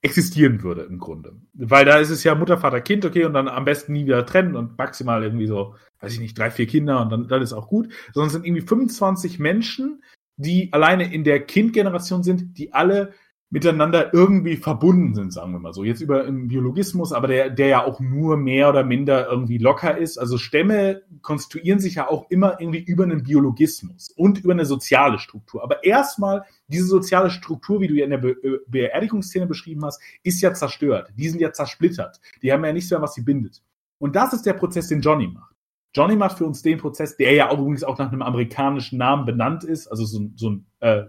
existieren 0.05 0.62
würde 0.62 0.82
im 0.82 0.98
Grunde. 0.98 1.34
Weil 1.55 1.86
da 1.86 1.98
ist 1.98 2.11
es 2.11 2.24
ja 2.24 2.34
Mutter, 2.34 2.59
Vater, 2.59 2.82
Kind, 2.82 3.05
okay, 3.07 3.24
und 3.24 3.32
dann 3.32 3.48
am 3.48 3.64
besten 3.64 3.94
nie 3.94 4.05
wieder 4.05 4.26
trennen 4.26 4.55
und 4.55 4.76
maximal 4.76 5.22
irgendwie 5.22 5.46
so, 5.46 5.74
weiß 6.00 6.12
ich 6.12 6.20
nicht, 6.20 6.38
drei, 6.38 6.50
vier 6.50 6.66
Kinder 6.66 7.00
und 7.00 7.11
dann, 7.11 7.26
dann 7.26 7.40
ist 7.40 7.55
auch 7.55 7.68
gut. 7.68 7.88
Sondern 8.12 8.26
es 8.26 8.34
sind 8.34 8.44
irgendwie 8.44 8.66
25 8.66 9.38
Menschen, 9.38 10.02
die 10.36 10.72
alleine 10.72 11.12
in 11.12 11.24
der 11.24 11.40
Kindgeneration 11.40 12.22
sind, 12.22 12.59
die 12.59 12.74
alle 12.74 13.14
miteinander 13.55 14.12
irgendwie 14.12 14.57
verbunden 14.57 15.14
sind, 15.14 15.32
sagen 15.32 15.52
wir 15.52 15.61
mal 15.61 15.72
so. 15.72 15.84
Jetzt 15.84 16.00
über 16.00 16.24
im 16.24 16.48
Biologismus, 16.48 17.12
aber 17.12 17.28
der, 17.28 17.50
der 17.50 17.68
ja 17.68 17.84
auch 17.84 18.00
nur 18.00 18.36
mehr 18.36 18.68
oder 18.68 18.82
minder 18.82 19.28
irgendwie 19.28 19.59
locker 19.59 19.96
ist. 19.96 20.18
Also 20.18 20.38
Stämme 20.38 21.02
konstituieren 21.22 21.78
sich 21.78 21.94
ja 21.94 22.11
auch 22.11 22.28
immer 22.30 22.61
irgendwie 22.61 22.80
über 22.80 23.05
einen 23.05 23.22
Biologismus 23.22 24.11
und 24.16 24.42
über 24.42 24.55
eine 24.55 24.64
soziale 24.64 25.20
Struktur. 25.20 25.62
Aber 25.62 25.84
erstmal, 25.84 26.42
diese 26.66 26.86
soziale 26.86 27.30
Struktur, 27.30 27.80
wie 27.80 27.86
du 27.86 27.94
ja 27.94 28.02
in 28.02 28.11
der 28.11 28.18
Be 28.18 28.30
äh, 28.30 28.59
Beerdigungsszene 28.66 29.46
beschrieben 29.46 29.84
hast, 29.84 30.02
ist 30.24 30.40
ja 30.40 30.52
zerstört. 30.52 31.12
Die 31.16 31.28
sind 31.28 31.40
ja 31.40 31.52
zersplittert. 31.52 32.20
Die 32.42 32.52
haben 32.52 32.64
ja 32.64 32.72
nichts 32.72 32.90
mehr, 32.90 33.02
was 33.02 33.14
sie 33.14 33.22
bindet. 33.22 33.62
Und 33.98 34.16
das 34.16 34.32
ist 34.32 34.46
der 34.46 34.55
Prozess, 34.55 34.88
den 34.88 35.00
Johnny 35.00 35.28
macht. 35.28 35.55
Johnny 35.94 36.16
macht 36.16 36.38
für 36.38 36.44
uns 36.44 36.62
den 36.62 36.78
Prozess, 36.78 37.16
der 37.16 37.32
ja 37.34 37.50
auch 37.50 37.61
übrigens 37.61 37.84
auch 37.84 37.98
nach 37.98 38.11
einem 38.11 38.22
amerikanischen 38.22 38.98
Namen 38.98 39.26
benannt 39.26 39.62
ist, 39.62 39.86
also 39.86 40.05
so, 40.05 40.28
so 40.34 40.50
ein 40.50 40.66
äh, 40.80 41.05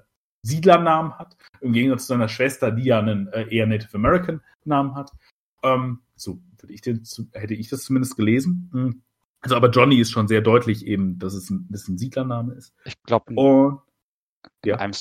Siedlernamen 0.45 1.13
hat, 1.17 1.35
im 1.61 1.73
Gegensatz 1.73 2.03
zu 2.03 2.13
seiner 2.13 2.29
Schwester, 2.29 2.71
die 2.71 2.83
ja 2.83 2.99
einen 2.99 3.27
äh, 3.27 3.47
eher 3.49 3.67
Native 3.67 3.95
American 3.95 4.41
Namen 4.63 4.95
hat. 4.95 5.11
Ähm, 5.63 5.99
so 6.15 6.39
ich 6.67 6.81
den, 6.81 7.03
hätte 7.33 7.53
ich 7.53 7.69
das 7.69 7.83
zumindest 7.83 8.15
gelesen. 8.15 8.69
Mhm. 8.73 9.01
Also, 9.41 9.55
aber 9.55 9.69
Johnny 9.69 9.99
ist 9.99 10.11
schon 10.11 10.27
sehr 10.27 10.41
deutlich 10.41 10.85
eben, 10.85 11.19
dass 11.19 11.33
es 11.33 11.49
ein, 11.49 11.67
dass 11.69 11.87
ein 11.87 11.97
Siedlername 11.97 12.53
ist. 12.53 12.73
Ich 12.85 13.01
glaube, 13.03 13.31
in, 13.31 13.77
ja. 14.65 14.77
einem, 14.77 14.93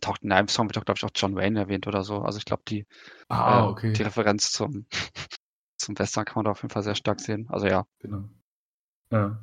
taucht 0.00 0.22
in 0.22 0.32
einem 0.32 0.48
Song 0.48 0.66
wird 0.66 0.84
glaube 0.84 0.98
ich, 0.98 1.04
auch 1.04 1.10
John 1.14 1.34
Wayne 1.34 1.58
erwähnt 1.58 1.86
oder 1.86 2.04
so. 2.04 2.22
Also 2.22 2.38
ich 2.38 2.44
glaube, 2.44 2.62
die, 2.68 2.86
ah, 3.28 3.60
äh, 3.60 3.68
okay. 3.68 3.92
die 3.92 4.02
Referenz 4.02 4.52
zum, 4.52 4.86
zum 5.78 5.98
Western 5.98 6.24
kann 6.24 6.36
man 6.36 6.44
da 6.44 6.52
auf 6.52 6.62
jeden 6.62 6.72
Fall 6.72 6.84
sehr 6.84 6.94
stark 6.94 7.20
sehen. 7.20 7.48
Also 7.48 7.66
ja. 7.66 7.86
Genau. 7.98 8.28
Ja. 9.10 9.42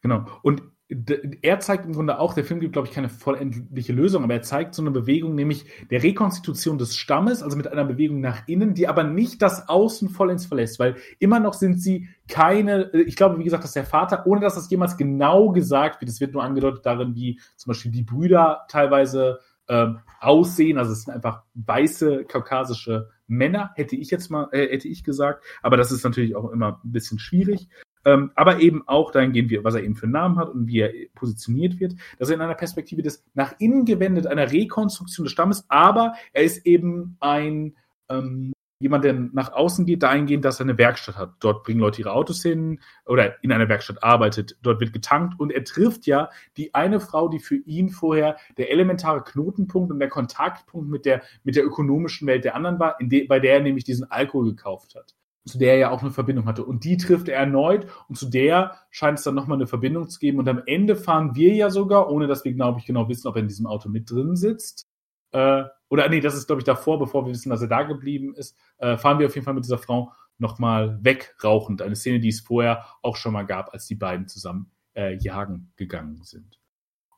Genau. 0.00 0.26
Und 0.42 0.62
er 0.88 1.58
zeigt 1.58 1.84
im 1.84 1.94
Grunde 1.94 2.20
auch, 2.20 2.34
der 2.34 2.44
Film 2.44 2.60
gibt, 2.60 2.72
glaube 2.72 2.86
ich, 2.86 2.94
keine 2.94 3.08
vollendliche 3.08 3.92
Lösung, 3.92 4.22
aber 4.22 4.34
er 4.34 4.42
zeigt 4.42 4.74
so 4.74 4.82
eine 4.82 4.92
Bewegung, 4.92 5.34
nämlich 5.34 5.64
der 5.90 6.02
Rekonstitution 6.02 6.78
des 6.78 6.96
Stammes, 6.96 7.42
also 7.42 7.56
mit 7.56 7.66
einer 7.66 7.84
Bewegung 7.84 8.20
nach 8.20 8.46
innen, 8.46 8.74
die 8.74 8.86
aber 8.86 9.02
nicht 9.02 9.42
das 9.42 9.68
Außen 9.68 10.08
vollends 10.10 10.46
verlässt, 10.46 10.78
weil 10.78 10.94
immer 11.18 11.40
noch 11.40 11.54
sind 11.54 11.80
sie 11.80 12.08
keine, 12.28 12.90
ich 12.92 13.16
glaube, 13.16 13.38
wie 13.38 13.44
gesagt, 13.44 13.64
dass 13.64 13.72
der 13.72 13.84
Vater, 13.84 14.26
ohne 14.26 14.40
dass 14.40 14.54
das 14.54 14.70
jemals 14.70 14.96
genau 14.96 15.50
gesagt 15.50 16.00
wird, 16.00 16.08
es 16.08 16.20
wird 16.20 16.34
nur 16.34 16.44
angedeutet 16.44 16.86
darin, 16.86 17.16
wie 17.16 17.40
zum 17.56 17.70
Beispiel 17.70 17.90
die 17.90 18.04
Brüder 18.04 18.64
teilweise 18.68 19.40
äh, 19.66 19.88
aussehen, 20.20 20.78
also 20.78 20.92
es 20.92 21.02
sind 21.02 21.14
einfach 21.14 21.42
weiße 21.54 22.26
kaukasische 22.26 23.10
Männer, 23.26 23.72
hätte 23.74 23.96
ich 23.96 24.12
jetzt 24.12 24.30
mal, 24.30 24.48
äh, 24.52 24.68
hätte 24.68 24.86
ich 24.86 25.02
gesagt, 25.02 25.42
aber 25.62 25.76
das 25.76 25.90
ist 25.90 26.04
natürlich 26.04 26.36
auch 26.36 26.52
immer 26.52 26.80
ein 26.84 26.92
bisschen 26.92 27.18
schwierig 27.18 27.68
ähm, 28.06 28.30
aber 28.36 28.60
eben 28.60 28.86
auch 28.86 29.10
dahingehend, 29.10 29.50
wie, 29.50 29.62
was 29.62 29.74
er 29.74 29.82
eben 29.82 29.96
für 29.96 30.04
einen 30.04 30.12
Namen 30.12 30.38
hat 30.38 30.48
und 30.48 30.68
wie 30.68 30.78
er 30.78 30.92
positioniert 31.14 31.80
wird, 31.80 31.96
dass 32.18 32.28
er 32.28 32.36
in 32.36 32.40
einer 32.40 32.54
Perspektive 32.54 33.02
des 33.02 33.24
nach 33.34 33.54
innen 33.58 33.84
gewendet, 33.84 34.28
einer 34.28 34.50
Rekonstruktion 34.50 35.24
des 35.24 35.32
Stammes, 35.32 35.66
aber 35.68 36.14
er 36.32 36.44
ist 36.44 36.64
eben 36.64 37.16
ein 37.18 37.74
ähm, 38.08 38.52
jemand, 38.78 39.04
der 39.04 39.14
nach 39.14 39.52
außen 39.52 39.86
geht, 39.86 40.02
dahingehend, 40.02 40.44
dass 40.44 40.60
er 40.60 40.66
eine 40.66 40.78
Werkstatt 40.78 41.16
hat. 41.16 41.34
Dort 41.40 41.64
bringen 41.64 41.80
Leute 41.80 42.02
ihre 42.02 42.12
Autos 42.12 42.42
hin 42.42 42.78
oder 43.06 43.42
in 43.42 43.50
einer 43.50 43.68
Werkstatt 43.68 44.04
arbeitet. 44.04 44.56
Dort 44.62 44.80
wird 44.80 44.92
getankt 44.92 45.40
und 45.40 45.50
er 45.50 45.64
trifft 45.64 46.06
ja 46.06 46.28
die 46.56 46.74
eine 46.74 47.00
Frau, 47.00 47.28
die 47.28 47.40
für 47.40 47.56
ihn 47.56 47.88
vorher 47.88 48.36
der 48.56 48.70
elementare 48.70 49.24
Knotenpunkt 49.24 49.90
und 49.90 49.98
der 49.98 50.10
Kontaktpunkt 50.10 50.88
mit 50.88 51.06
der, 51.06 51.22
mit 51.42 51.56
der 51.56 51.64
ökonomischen 51.64 52.28
Welt 52.28 52.44
der 52.44 52.54
anderen 52.54 52.78
war, 52.78 53.00
in 53.00 53.08
de, 53.08 53.26
bei 53.26 53.40
der 53.40 53.54
er 53.54 53.60
nämlich 53.62 53.84
diesen 53.84 54.08
Alkohol 54.10 54.44
gekauft 54.50 54.94
hat 54.94 55.16
zu 55.46 55.58
der 55.58 55.74
er 55.74 55.78
ja 55.78 55.90
auch 55.90 56.02
eine 56.02 56.10
Verbindung 56.10 56.46
hatte. 56.46 56.64
Und 56.64 56.84
die 56.84 56.96
trifft 56.96 57.28
er 57.28 57.38
erneut 57.38 57.86
und 58.08 58.16
zu 58.16 58.28
der 58.28 58.76
scheint 58.90 59.18
es 59.18 59.24
dann 59.24 59.34
nochmal 59.34 59.58
eine 59.58 59.66
Verbindung 59.66 60.08
zu 60.08 60.18
geben. 60.18 60.38
Und 60.38 60.48
am 60.48 60.62
Ende 60.66 60.96
fahren 60.96 61.34
wir 61.34 61.54
ja 61.54 61.70
sogar, 61.70 62.10
ohne 62.10 62.26
dass 62.26 62.44
wir, 62.44 62.52
glaube 62.52 62.80
ich, 62.80 62.86
genau 62.86 63.08
wissen, 63.08 63.28
ob 63.28 63.36
er 63.36 63.42
in 63.42 63.48
diesem 63.48 63.66
Auto 63.66 63.88
mit 63.88 64.10
drin 64.10 64.36
sitzt. 64.36 64.86
Äh, 65.32 65.64
oder 65.88 66.08
nee, 66.08 66.20
das 66.20 66.34
ist, 66.34 66.46
glaube 66.46 66.60
ich, 66.60 66.64
davor, 66.64 66.98
bevor 66.98 67.24
wir 67.26 67.32
wissen, 67.32 67.50
dass 67.50 67.62
er 67.62 67.68
da 67.68 67.84
geblieben 67.84 68.34
ist, 68.34 68.56
äh, 68.78 68.96
fahren 68.96 69.18
wir 69.18 69.26
auf 69.26 69.34
jeden 69.34 69.44
Fall 69.44 69.54
mit 69.54 69.64
dieser 69.64 69.78
Frau 69.78 70.12
nochmal 70.38 70.98
weg 71.02 71.36
rauchend. 71.42 71.80
Eine 71.80 71.96
Szene, 71.96 72.20
die 72.20 72.28
es 72.28 72.40
vorher 72.40 72.84
auch 73.02 73.16
schon 73.16 73.32
mal 73.32 73.46
gab, 73.46 73.72
als 73.72 73.86
die 73.86 73.94
beiden 73.94 74.26
zusammen 74.26 74.70
äh, 74.94 75.16
jagen 75.16 75.72
gegangen 75.76 76.22
sind. 76.22 76.58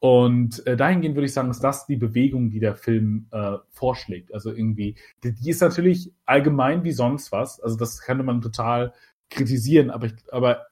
Und 0.01 0.65
äh, 0.67 0.77
dahingehend 0.77 1.17
würde 1.17 1.27
ich 1.27 1.33
sagen, 1.33 1.51
ist 1.51 1.65
das 1.65 1.87
die 1.87 1.97
Bewegung, 1.97 2.51
die 2.51 2.61
der 2.61 2.77
Film 2.77 3.27
äh, 3.33 3.57
vorschlägt. 3.71 4.33
Also 4.33 4.53
irgendwie, 4.53 4.97
die, 5.25 5.33
die, 5.33 5.51
ist 5.51 5.61
natürlich 5.61 6.13
allgemein 6.25 6.85
wie 6.85 6.93
sonst 6.93 7.33
was. 7.33 7.59
Also 7.61 7.77
das 7.77 8.01
könnte 8.01 8.23
man 8.23 8.41
total 8.41 8.95
kritisieren, 9.29 9.91
aber 9.91 10.07
ich, 10.07 10.15
aber, 10.31 10.67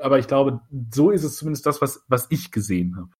aber 0.00 0.18
ich 0.20 0.28
glaube, 0.28 0.60
so 0.92 1.10
ist 1.10 1.24
es 1.24 1.36
zumindest 1.36 1.66
das, 1.66 1.82
was, 1.82 2.04
was 2.06 2.26
ich 2.30 2.52
gesehen 2.52 2.96
habe. 2.96 3.10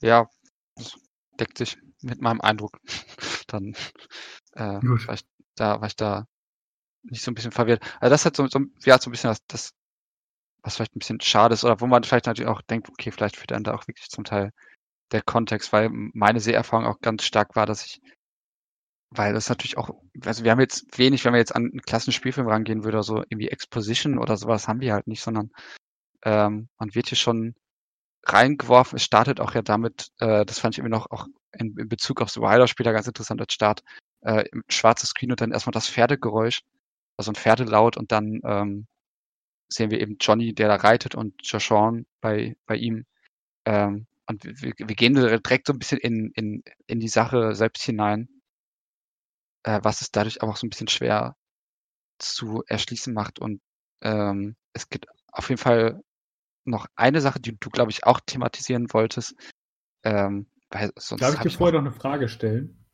Ja, 0.00 0.28
das 0.76 0.96
deckt 1.40 1.58
sich 1.58 1.76
mit 2.00 2.20
meinem 2.20 2.40
Eindruck. 2.40 2.78
Dann 3.48 3.74
äh, 4.52 4.78
war, 4.80 5.14
ich 5.14 5.24
da, 5.56 5.80
war 5.80 5.88
ich 5.88 5.96
da 5.96 6.26
nicht 7.02 7.22
so 7.22 7.32
ein 7.32 7.34
bisschen 7.34 7.52
verwirrt. 7.52 7.82
Also 8.00 8.10
das 8.10 8.24
hat 8.24 8.36
so, 8.36 8.46
so, 8.46 8.60
ja, 8.84 8.98
so 8.98 9.10
ein 9.10 9.12
bisschen 9.12 9.28
das, 9.28 9.44
das 9.48 9.72
was 10.62 10.76
vielleicht 10.76 10.96
ein 10.96 11.00
bisschen 11.00 11.20
schade 11.20 11.54
ist 11.54 11.64
oder 11.64 11.80
wo 11.80 11.86
man 11.86 12.04
vielleicht 12.04 12.26
natürlich 12.26 12.50
auch 12.50 12.62
denkt, 12.62 12.88
okay, 12.88 13.10
vielleicht 13.10 13.36
fehlt 13.36 13.50
dann 13.50 13.64
da 13.64 13.74
auch 13.74 13.86
wirklich 13.88 14.08
zum 14.08 14.24
Teil 14.24 14.52
der 15.10 15.22
Kontext, 15.22 15.72
weil 15.72 15.90
meine 15.90 16.40
Seherfahrung 16.40 16.86
auch 16.86 17.00
ganz 17.00 17.24
stark 17.24 17.56
war, 17.56 17.66
dass 17.66 17.84
ich, 17.84 18.00
weil 19.10 19.34
das 19.34 19.48
natürlich 19.48 19.76
auch, 19.76 19.90
also 20.24 20.44
wir 20.44 20.50
haben 20.50 20.60
jetzt 20.60 20.98
wenig, 20.98 21.24
wenn 21.24 21.32
wir 21.32 21.40
jetzt 21.40 21.54
an 21.54 21.64
einen 21.64 21.82
klassischen 21.82 22.12
Spielfilm 22.12 22.48
rangehen 22.48 22.84
würde, 22.84 23.02
so 23.02 23.18
irgendwie 23.18 23.48
Exposition 23.48 24.18
oder 24.18 24.36
sowas 24.36 24.68
haben 24.68 24.80
wir 24.80 24.94
halt 24.94 25.06
nicht, 25.06 25.22
sondern 25.22 25.50
ähm, 26.24 26.68
man 26.78 26.94
wird 26.94 27.08
hier 27.08 27.18
schon 27.18 27.54
reingeworfen. 28.24 28.96
Es 28.96 29.04
startet 29.04 29.40
auch 29.40 29.54
ja 29.54 29.62
damit, 29.62 30.08
äh, 30.20 30.44
das 30.46 30.58
fand 30.58 30.74
ich 30.74 30.78
irgendwie 30.78 30.96
noch 30.96 31.10
auch 31.10 31.26
in, 31.52 31.76
in 31.76 31.88
Bezug 31.88 32.22
auf 32.22 32.30
The 32.30 32.40
Rider 32.40 32.68
später 32.68 32.92
ganz 32.92 33.06
interessant 33.06 33.40
als 33.40 33.52
Start, 33.52 33.82
äh, 34.22 34.44
schwarzes 34.68 35.10
Screen 35.10 35.32
und 35.32 35.40
dann 35.40 35.52
erstmal 35.52 35.72
das 35.72 35.88
Pferdegeräusch, 35.88 36.62
also 37.16 37.32
ein 37.32 37.36
Pferdelaut 37.36 37.96
und 37.96 38.12
dann 38.12 38.40
ähm, 38.44 38.86
sehen 39.72 39.90
wir 39.90 40.00
eben 40.00 40.16
Johnny, 40.20 40.54
der 40.54 40.68
da 40.68 40.76
reitet 40.76 41.14
und 41.14 41.34
Joshawn 41.42 42.06
bei, 42.20 42.56
bei 42.66 42.76
ihm. 42.76 43.04
Ähm, 43.64 44.06
und 44.26 44.44
wir, 44.44 44.72
wir 44.76 44.96
gehen 44.96 45.14
direkt 45.14 45.66
so 45.66 45.72
ein 45.72 45.78
bisschen 45.78 45.98
in, 45.98 46.30
in, 46.34 46.62
in 46.86 47.00
die 47.00 47.08
Sache 47.08 47.54
selbst 47.54 47.82
hinein, 47.82 48.28
äh, 49.64 49.80
was 49.82 50.00
es 50.00 50.10
dadurch 50.10 50.42
aber 50.42 50.52
auch 50.52 50.56
so 50.56 50.66
ein 50.66 50.70
bisschen 50.70 50.88
schwer 50.88 51.36
zu 52.18 52.62
erschließen 52.66 53.12
macht. 53.12 53.38
Und 53.38 53.60
ähm, 54.02 54.56
es 54.72 54.88
gibt 54.88 55.06
auf 55.32 55.48
jeden 55.48 55.60
Fall 55.60 56.02
noch 56.64 56.86
eine 56.94 57.20
Sache, 57.20 57.40
die 57.40 57.56
du, 57.58 57.70
glaube 57.70 57.90
ich, 57.90 58.04
auch 58.04 58.20
thematisieren 58.24 58.92
wolltest. 58.92 59.34
Ähm, 60.04 60.46
weil 60.70 60.90
sonst 60.96 61.20
Darf 61.20 61.34
ich 61.34 61.40
dir 61.40 61.50
vorher 61.50 61.80
noch 61.80 61.86
eine 61.86 61.98
Frage 61.98 62.28
stellen? 62.28 62.86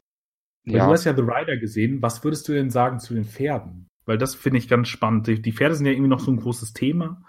Weil 0.64 0.76
ja. 0.76 0.86
du 0.86 0.92
hast 0.92 1.04
ja 1.04 1.14
The 1.14 1.22
Rider 1.22 1.56
gesehen. 1.56 2.02
Was 2.02 2.24
würdest 2.24 2.48
du 2.48 2.52
denn 2.52 2.70
sagen 2.70 2.98
zu 2.98 3.14
den 3.14 3.24
Pferden? 3.24 3.88
Weil 4.09 4.16
das 4.16 4.34
finde 4.34 4.56
ich 4.59 4.68
ganz 4.68 4.88
spannend. 4.88 5.26
Die 5.26 5.52
Pferde 5.52 5.74
sind 5.74 5.84
ja 5.84 5.92
irgendwie 5.92 6.09
noch 6.09 6.20
so 6.20 6.30
ein 6.30 6.38
großes 6.38 6.72
Thema. 6.72 7.22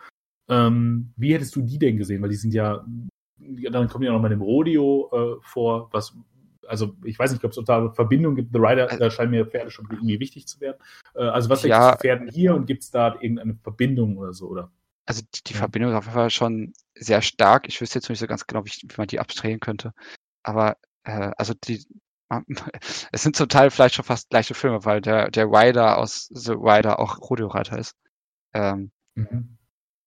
Ähm, 0.47 1.11
wie 1.17 1.34
hättest 1.34 1.57
du 1.57 1.61
die 1.61 1.77
denn 1.77 1.97
gesehen? 1.97 2.21
Weil 2.21 2.30
die 2.30 2.38
sind 2.38 2.53
ja, 2.53 2.86
dann 3.38 3.89
kommen 3.89 4.05
ja 4.05 4.13
noch 4.13 4.21
mal 4.21 4.32
im 4.32 4.41
Rodeo 4.41 5.09
äh, 5.11 5.41
vor, 5.43 5.89
was, 5.91 6.15
also 6.65 6.95
ich 7.03 7.19
weiß 7.19 7.34
nicht, 7.34 7.43
ob 7.43 7.51
es 7.51 7.61
da 7.65 7.91
Verbindung 7.91 8.36
gibt. 8.36 8.53
The 8.53 8.59
Rider, 8.59 8.88
da 8.88 9.11
scheinen 9.11 9.32
mir 9.32 9.45
Pferde 9.45 9.71
schon 9.71 9.88
irgendwie 9.91 10.21
wichtig 10.21 10.47
zu 10.47 10.61
werden. 10.61 10.77
Äh, 11.15 11.23
also 11.23 11.49
was 11.49 11.63
ja, 11.63 11.91
zu 11.91 11.97
Pferden 11.99 12.30
hier 12.30 12.55
und 12.55 12.65
gibt 12.65 12.84
es 12.84 12.91
da 12.91 13.13
irgendeine 13.19 13.55
Verbindung 13.55 14.17
oder 14.17 14.32
so, 14.32 14.47
oder? 14.47 14.71
Also 15.05 15.21
die, 15.36 15.43
die 15.47 15.53
ja. 15.53 15.59
Verbindung 15.59 15.91
ist 15.91 15.97
auf 15.97 16.05
jeden 16.05 16.15
Fall 16.15 16.30
schon 16.30 16.73
sehr 16.95 17.21
stark. 17.21 17.67
Ich 17.67 17.82
wüsste 17.82 17.99
jetzt 17.99 18.07
nicht 18.07 18.19
so 18.19 18.27
ganz 18.27 18.47
genau, 18.47 18.63
wie, 18.63 18.71
wie 18.84 18.95
man 18.97 19.07
die 19.07 19.19
abstrehen 19.19 19.59
könnte. 19.59 19.91
Aber 20.43 20.77
äh, 21.03 21.32
also 21.36 21.53
die, 21.61 21.86
es 23.11 23.23
sind 23.23 23.36
zum 23.36 23.49
Teil 23.49 23.71
vielleicht 23.71 23.95
schon 23.95 24.05
fast 24.05 24.30
gleiche 24.30 24.53
Filme, 24.53 24.86
weil 24.86 25.01
der, 25.01 25.30
der 25.32 25.47
Rider 25.47 25.97
aus 25.97 26.30
The 26.32 26.53
Rider 26.53 26.99
auch 26.99 27.19
Rodeo-Reiter 27.19 27.77
ist. 27.77 27.95
Ähm, 28.53 28.91
mhm. 29.15 29.57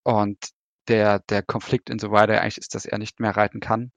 Und 0.05 0.39
der, 0.89 1.21
der 1.21 1.43
Konflikt 1.43 1.91
in 1.91 1.99
The 1.99 2.07
Rider 2.07 2.41
eigentlich 2.41 2.59
ist, 2.59 2.75
dass 2.75 2.85
er 2.85 2.99
nicht 2.99 3.21
mehr 3.21 3.37
reiten 3.37 3.61
kann. 3.61 3.93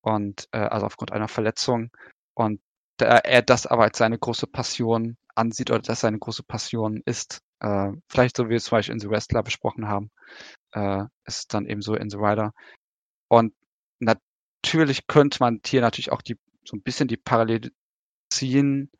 Und 0.00 0.48
äh, 0.52 0.58
also 0.58 0.86
aufgrund 0.86 1.12
einer 1.12 1.28
Verletzung. 1.28 1.90
Und 2.34 2.60
da 2.98 3.18
er 3.18 3.42
das 3.42 3.66
aber 3.66 3.84
als 3.84 3.98
seine 3.98 4.18
große 4.18 4.46
Passion 4.46 5.16
ansieht 5.34 5.70
oder 5.70 5.80
dass 5.80 6.00
seine 6.00 6.18
große 6.18 6.42
Passion 6.42 7.02
ist, 7.04 7.40
äh, 7.60 7.90
vielleicht 8.08 8.36
so 8.36 8.46
wie 8.46 8.50
wir 8.50 8.56
es 8.56 8.64
zum 8.64 8.76
Beispiel 8.76 8.94
in 8.94 9.00
The 9.00 9.10
Wrestler 9.10 9.42
besprochen 9.42 9.88
haben, 9.88 10.10
äh, 10.72 11.04
ist 11.24 11.54
dann 11.54 11.66
eben 11.66 11.82
so 11.82 11.94
in 11.94 12.10
The 12.10 12.16
Rider. 12.16 12.52
Und 13.28 13.54
natürlich 14.00 15.06
könnte 15.06 15.38
man 15.40 15.60
hier 15.64 15.80
natürlich 15.80 16.12
auch 16.12 16.22
die 16.22 16.38
so 16.68 16.76
ein 16.76 16.82
bisschen 16.82 17.08
die 17.08 17.16
Parallele 17.16 17.70
ziehen. 18.32 18.90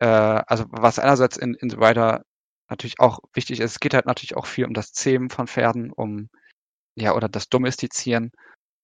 Äh, 0.00 0.06
also 0.06 0.66
was 0.70 0.98
einerseits 0.98 1.36
in, 1.36 1.54
in 1.54 1.70
The 1.70 1.76
Rider 1.76 2.24
natürlich 2.70 3.00
auch 3.00 3.20
wichtig 3.34 3.60
ist, 3.60 3.72
es 3.72 3.80
geht 3.80 3.94
halt 3.94 4.06
natürlich 4.06 4.36
auch 4.36 4.46
viel 4.46 4.66
um 4.66 4.74
das 4.74 4.92
Zähmen 4.92 5.30
von 5.30 5.46
Pferden, 5.46 5.92
um 5.92 6.28
ja, 6.96 7.14
oder 7.14 7.28
das 7.28 7.48
Domestizieren. 7.48 8.32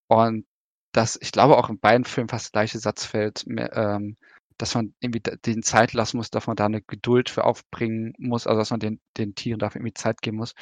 Und 0.08 0.46
dass 0.92 1.18
ich 1.20 1.32
glaube 1.32 1.56
auch 1.58 1.70
in 1.70 1.80
beiden 1.80 2.04
Filmen 2.04 2.28
fast 2.28 2.46
das 2.46 2.52
gleiche 2.52 2.78
Satz 2.78 3.04
fällt, 3.06 3.44
ähm, 3.48 4.16
dass 4.58 4.74
man 4.74 4.94
irgendwie 5.00 5.20
den 5.20 5.62
Zeit 5.62 5.92
lassen 5.94 6.18
muss, 6.18 6.30
dass 6.30 6.46
man 6.46 6.56
da 6.56 6.66
eine 6.66 6.82
Geduld 6.82 7.30
für 7.30 7.44
aufbringen 7.44 8.14
muss, 8.18 8.46
also 8.46 8.60
dass 8.60 8.70
man 8.70 8.80
den, 8.80 9.00
den 9.16 9.34
Tieren 9.34 9.58
dafür 9.58 9.80
irgendwie 9.80 9.94
Zeit 9.94 10.22
geben 10.22 10.36
muss. 10.38 10.54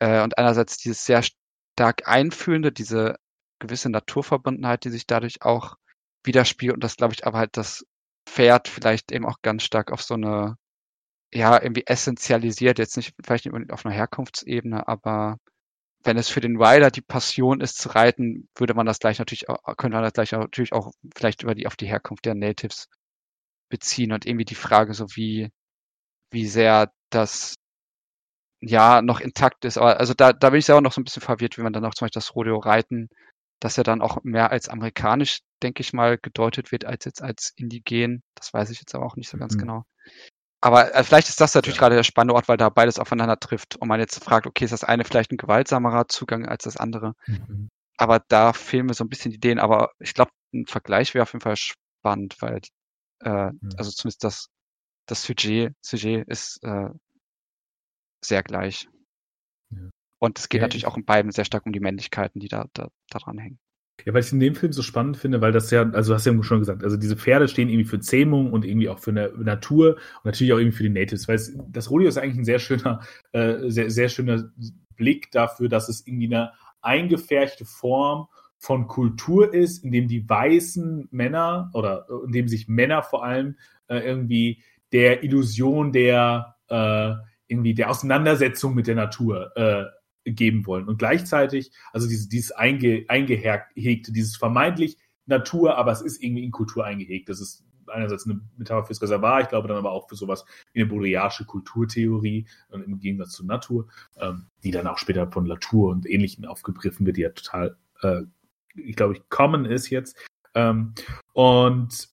Äh, 0.00 0.22
und 0.22 0.38
einerseits 0.38 0.78
dieses 0.78 1.04
sehr 1.04 1.22
stark 1.22 2.08
einfühlende, 2.08 2.72
diese 2.72 3.16
gewisse 3.60 3.90
Naturverbundenheit, 3.90 4.84
die 4.84 4.90
sich 4.90 5.06
dadurch 5.06 5.42
auch 5.42 5.76
widerspiegelt 6.24 6.76
und 6.76 6.84
das 6.84 6.96
glaube 6.96 7.14
ich 7.14 7.26
aber 7.26 7.38
halt 7.38 7.56
das 7.56 7.84
Pferd 8.26 8.68
vielleicht 8.68 9.12
eben 9.12 9.26
auch 9.26 9.42
ganz 9.42 9.64
stark 9.64 9.92
auf 9.92 10.02
so 10.02 10.14
eine, 10.14 10.56
ja, 11.32 11.60
irgendwie 11.62 11.86
essentialisiert, 11.86 12.78
jetzt 12.78 12.96
nicht 12.96 13.14
vielleicht 13.24 13.46
nicht 13.46 13.72
auf 13.72 13.86
einer 13.86 13.94
Herkunftsebene, 13.94 14.86
aber 14.88 15.38
wenn 16.04 16.18
es 16.18 16.28
für 16.28 16.40
den 16.40 16.56
Rider 16.62 16.90
die 16.90 17.02
Passion 17.02 17.60
ist 17.60 17.78
zu 17.78 17.90
reiten, 17.90 18.48
würde 18.56 18.74
man 18.74 18.86
das 18.86 18.98
gleich 18.98 19.18
natürlich, 19.18 19.46
könnte 19.76 19.96
man 19.96 20.02
das 20.04 20.12
gleich 20.14 20.32
natürlich 20.32 20.72
auch 20.72 20.92
vielleicht 21.16 21.42
über 21.42 21.54
die, 21.54 21.66
auf 21.66 21.76
die 21.76 21.86
Herkunft 21.86 22.24
der 22.24 22.34
Natives 22.34 22.88
beziehen 23.70 24.12
und 24.12 24.26
irgendwie 24.26 24.44
die 24.44 24.54
Frage 24.56 24.94
so 24.94 25.06
wie, 25.16 25.50
wie 26.32 26.46
sehr 26.46 26.92
das 27.10 27.56
ja 28.60 29.02
noch 29.02 29.20
intakt 29.20 29.64
ist. 29.64 29.78
Aber 29.78 29.98
also 30.00 30.14
da, 30.14 30.32
da 30.32 30.50
bin 30.50 30.58
ich 30.60 30.66
selber 30.66 30.80
noch 30.80 30.92
so 30.92 31.00
ein 31.00 31.04
bisschen 31.04 31.22
verwirrt, 31.22 31.58
wie 31.58 31.62
man 31.62 31.72
dann 31.72 31.84
auch 31.84 31.94
zum 31.94 32.06
Beispiel 32.06 32.20
das 32.20 32.34
Rodeo 32.34 32.58
reiten, 32.58 33.08
dass 33.60 33.78
er 33.78 33.84
dann 33.84 34.02
auch 34.02 34.22
mehr 34.24 34.50
als 34.50 34.68
amerikanisch, 34.68 35.40
denke 35.62 35.80
ich 35.80 35.92
mal, 35.92 36.18
gedeutet 36.18 36.72
wird 36.72 36.84
als 36.84 37.04
jetzt 37.04 37.22
als 37.22 37.52
indigen. 37.56 38.22
Das 38.34 38.52
weiß 38.52 38.70
ich 38.70 38.80
jetzt 38.80 38.94
aber 38.94 39.06
auch 39.06 39.16
nicht 39.16 39.28
so 39.28 39.38
ganz 39.38 39.54
mhm. 39.54 39.58
genau. 39.60 39.84
Aber 40.60 40.94
äh, 40.94 41.02
vielleicht 41.02 41.28
ist 41.28 41.40
das 41.40 41.54
natürlich 41.54 41.76
ja. 41.76 41.80
gerade 41.80 41.96
der 41.96 42.04
spannende 42.04 42.34
Ort, 42.34 42.48
weil 42.48 42.56
da 42.56 42.68
beides 42.68 42.98
aufeinander 42.98 43.38
trifft 43.38 43.76
und 43.76 43.88
man 43.88 43.98
jetzt 43.98 44.22
fragt, 44.22 44.46
okay, 44.46 44.64
ist 44.64 44.70
das 44.70 44.84
eine 44.84 45.04
vielleicht 45.04 45.32
ein 45.32 45.36
gewaltsamerer 45.36 46.06
Zugang 46.08 46.46
als 46.46 46.64
das 46.64 46.76
andere? 46.76 47.14
Mhm. 47.26 47.68
Aber 47.96 48.20
da 48.28 48.52
fehlen 48.52 48.86
mir 48.86 48.94
so 48.94 49.04
ein 49.04 49.08
bisschen 49.08 49.32
Ideen. 49.32 49.58
Aber 49.58 49.90
ich 49.98 50.14
glaube, 50.14 50.30
ein 50.54 50.66
Vergleich 50.66 51.14
wäre 51.14 51.24
auf 51.24 51.32
jeden 51.32 51.42
Fall 51.42 51.56
spannend, 51.56 52.36
weil, 52.40 52.60
äh, 53.24 53.50
mhm. 53.50 53.70
also 53.76 53.90
zumindest 53.90 54.22
das, 54.22 54.48
das 55.06 55.24
Sujet, 55.24 55.74
Sujet 55.80 56.28
ist 56.28 56.62
äh, 56.62 56.90
sehr 58.24 58.42
gleich. 58.44 58.88
Ja. 59.70 59.90
Und 60.20 60.38
es 60.38 60.48
geht 60.48 60.60
ja, 60.60 60.66
natürlich 60.66 60.86
auch 60.86 60.96
in 60.96 61.04
beiden 61.04 61.32
sehr 61.32 61.44
stark 61.44 61.66
um 61.66 61.72
die 61.72 61.80
Männlichkeiten, 61.80 62.38
die 62.38 62.46
da, 62.46 62.66
da, 62.72 62.88
da 63.10 63.18
dran 63.18 63.38
hängen. 63.38 63.58
Ja, 64.04 64.14
weil 64.14 64.22
ich 64.22 64.32
in 64.32 64.40
dem 64.40 64.54
Film 64.54 64.72
so 64.72 64.82
spannend 64.82 65.16
finde, 65.16 65.40
weil 65.40 65.52
das 65.52 65.70
ja, 65.70 65.88
also 65.90 66.14
hast 66.14 66.26
du 66.26 66.32
ja 66.32 66.42
schon 66.42 66.58
gesagt, 66.58 66.82
also 66.82 66.96
diese 66.96 67.16
Pferde 67.16 67.48
stehen 67.48 67.68
irgendwie 67.68 67.88
für 67.88 68.00
Zähmung 68.00 68.52
und 68.52 68.64
irgendwie 68.64 68.88
auch 68.88 68.98
für 68.98 69.10
eine 69.10 69.32
Natur 69.36 69.96
und 69.96 70.24
natürlich 70.24 70.52
auch 70.52 70.58
irgendwie 70.58 70.76
für 70.76 70.82
die 70.82 70.90
Natives, 70.90 71.28
weil 71.28 71.36
es, 71.36 71.56
das 71.68 71.90
Rodeo 71.90 72.08
ist 72.08 72.18
eigentlich 72.18 72.38
ein 72.38 72.44
sehr 72.44 72.58
schöner, 72.58 73.00
äh, 73.32 73.70
sehr, 73.70 73.90
sehr 73.90 74.08
schöner 74.08 74.50
Blick 74.96 75.30
dafür, 75.30 75.68
dass 75.68 75.88
es 75.88 76.06
irgendwie 76.06 76.34
eine 76.34 76.52
eingefärchte 76.80 77.64
Form 77.64 78.26
von 78.58 78.86
Kultur 78.86 79.52
ist, 79.52 79.84
in 79.84 79.90
dem 79.90 80.08
die 80.08 80.28
weißen 80.28 81.08
Männer 81.10 81.70
oder 81.74 82.06
in 82.24 82.32
dem 82.32 82.48
sich 82.48 82.68
Männer 82.68 83.02
vor 83.02 83.24
allem 83.24 83.56
äh, 83.88 83.98
irgendwie 83.98 84.62
der 84.92 85.24
Illusion 85.24 85.92
der 85.92 86.56
äh, 86.68 87.14
irgendwie 87.48 87.74
der 87.74 87.90
Auseinandersetzung 87.90 88.74
mit 88.74 88.86
der 88.86 88.94
Natur 88.94 89.56
äh, 89.56 89.84
geben 90.24 90.66
wollen. 90.66 90.88
Und 90.88 90.98
gleichzeitig, 90.98 91.72
also 91.92 92.08
dieses, 92.08 92.28
dieses 92.28 92.52
einge, 92.52 93.04
eingehegte, 93.08 94.12
dieses 94.12 94.36
vermeintlich 94.36 94.96
Natur, 95.26 95.76
aber 95.76 95.92
es 95.92 96.00
ist 96.00 96.22
irgendwie 96.22 96.44
in 96.44 96.50
Kultur 96.50 96.84
eingehegt. 96.84 97.28
Das 97.28 97.40
ist 97.40 97.64
einerseits 97.88 98.26
eine 98.26 98.40
Metapher 98.56 98.86
fürs 98.86 99.02
Reservat, 99.02 99.42
ich 99.42 99.48
glaube 99.48 99.68
dann 99.68 99.76
aber 99.76 99.92
auch 99.92 100.08
für 100.08 100.16
sowas 100.16 100.44
wie 100.72 100.80
eine 100.80 100.88
Baudrillardische 100.88 101.44
Kulturtheorie 101.44 102.46
im 102.70 102.98
Gegensatz 103.00 103.32
zur 103.32 103.46
Natur, 103.46 103.88
ähm, 104.16 104.46
die 104.62 104.70
dann 104.70 104.86
auch 104.86 104.98
später 104.98 105.30
von 105.30 105.46
Latour 105.46 105.90
und 105.90 106.08
Ähnlichen 106.08 106.46
aufgegriffen 106.46 107.06
wird, 107.06 107.16
die 107.16 107.22
ja 107.22 107.30
total, 107.30 107.76
äh, 108.02 108.22
ich 108.74 108.96
glaube, 108.96 109.14
ich 109.14 109.28
common 109.28 109.64
ist 109.64 109.90
jetzt. 109.90 110.16
Ähm, 110.54 110.94
und 111.32 112.08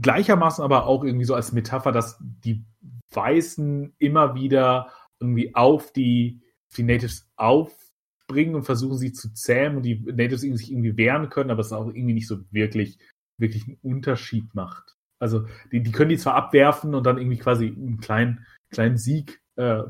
gleichermaßen 0.00 0.64
aber 0.64 0.86
auch 0.86 1.04
irgendwie 1.04 1.24
so 1.24 1.34
als 1.34 1.52
Metapher, 1.52 1.92
dass 1.92 2.18
die 2.20 2.64
Weißen 3.10 3.94
immer 3.98 4.34
wieder 4.34 4.88
irgendwie 5.20 5.54
auf 5.54 5.92
die 5.92 6.40
die 6.76 6.82
Natives 6.82 7.28
aufbringen 7.36 8.54
und 8.54 8.64
versuchen 8.64 8.98
sie 8.98 9.12
zu 9.12 9.32
zähmen 9.32 9.78
und 9.78 9.82
die 9.82 10.00
Natives 10.00 10.40
sich 10.40 10.70
irgendwie 10.70 10.96
wehren 10.96 11.28
können, 11.28 11.50
aber 11.50 11.60
es 11.60 11.72
auch 11.72 11.88
irgendwie 11.88 12.14
nicht 12.14 12.28
so 12.28 12.40
wirklich, 12.50 12.98
wirklich 13.38 13.66
einen 13.66 13.78
Unterschied 13.82 14.54
macht. 14.54 14.96
Also 15.18 15.46
die, 15.70 15.82
die 15.82 15.92
können 15.92 16.10
die 16.10 16.18
zwar 16.18 16.34
abwerfen 16.34 16.94
und 16.94 17.04
dann 17.04 17.18
irgendwie 17.18 17.38
quasi 17.38 17.68
einen 17.68 18.00
kleinen, 18.00 18.44
kleinen 18.70 18.96
Sieg 18.96 19.40
äh, 19.56 19.82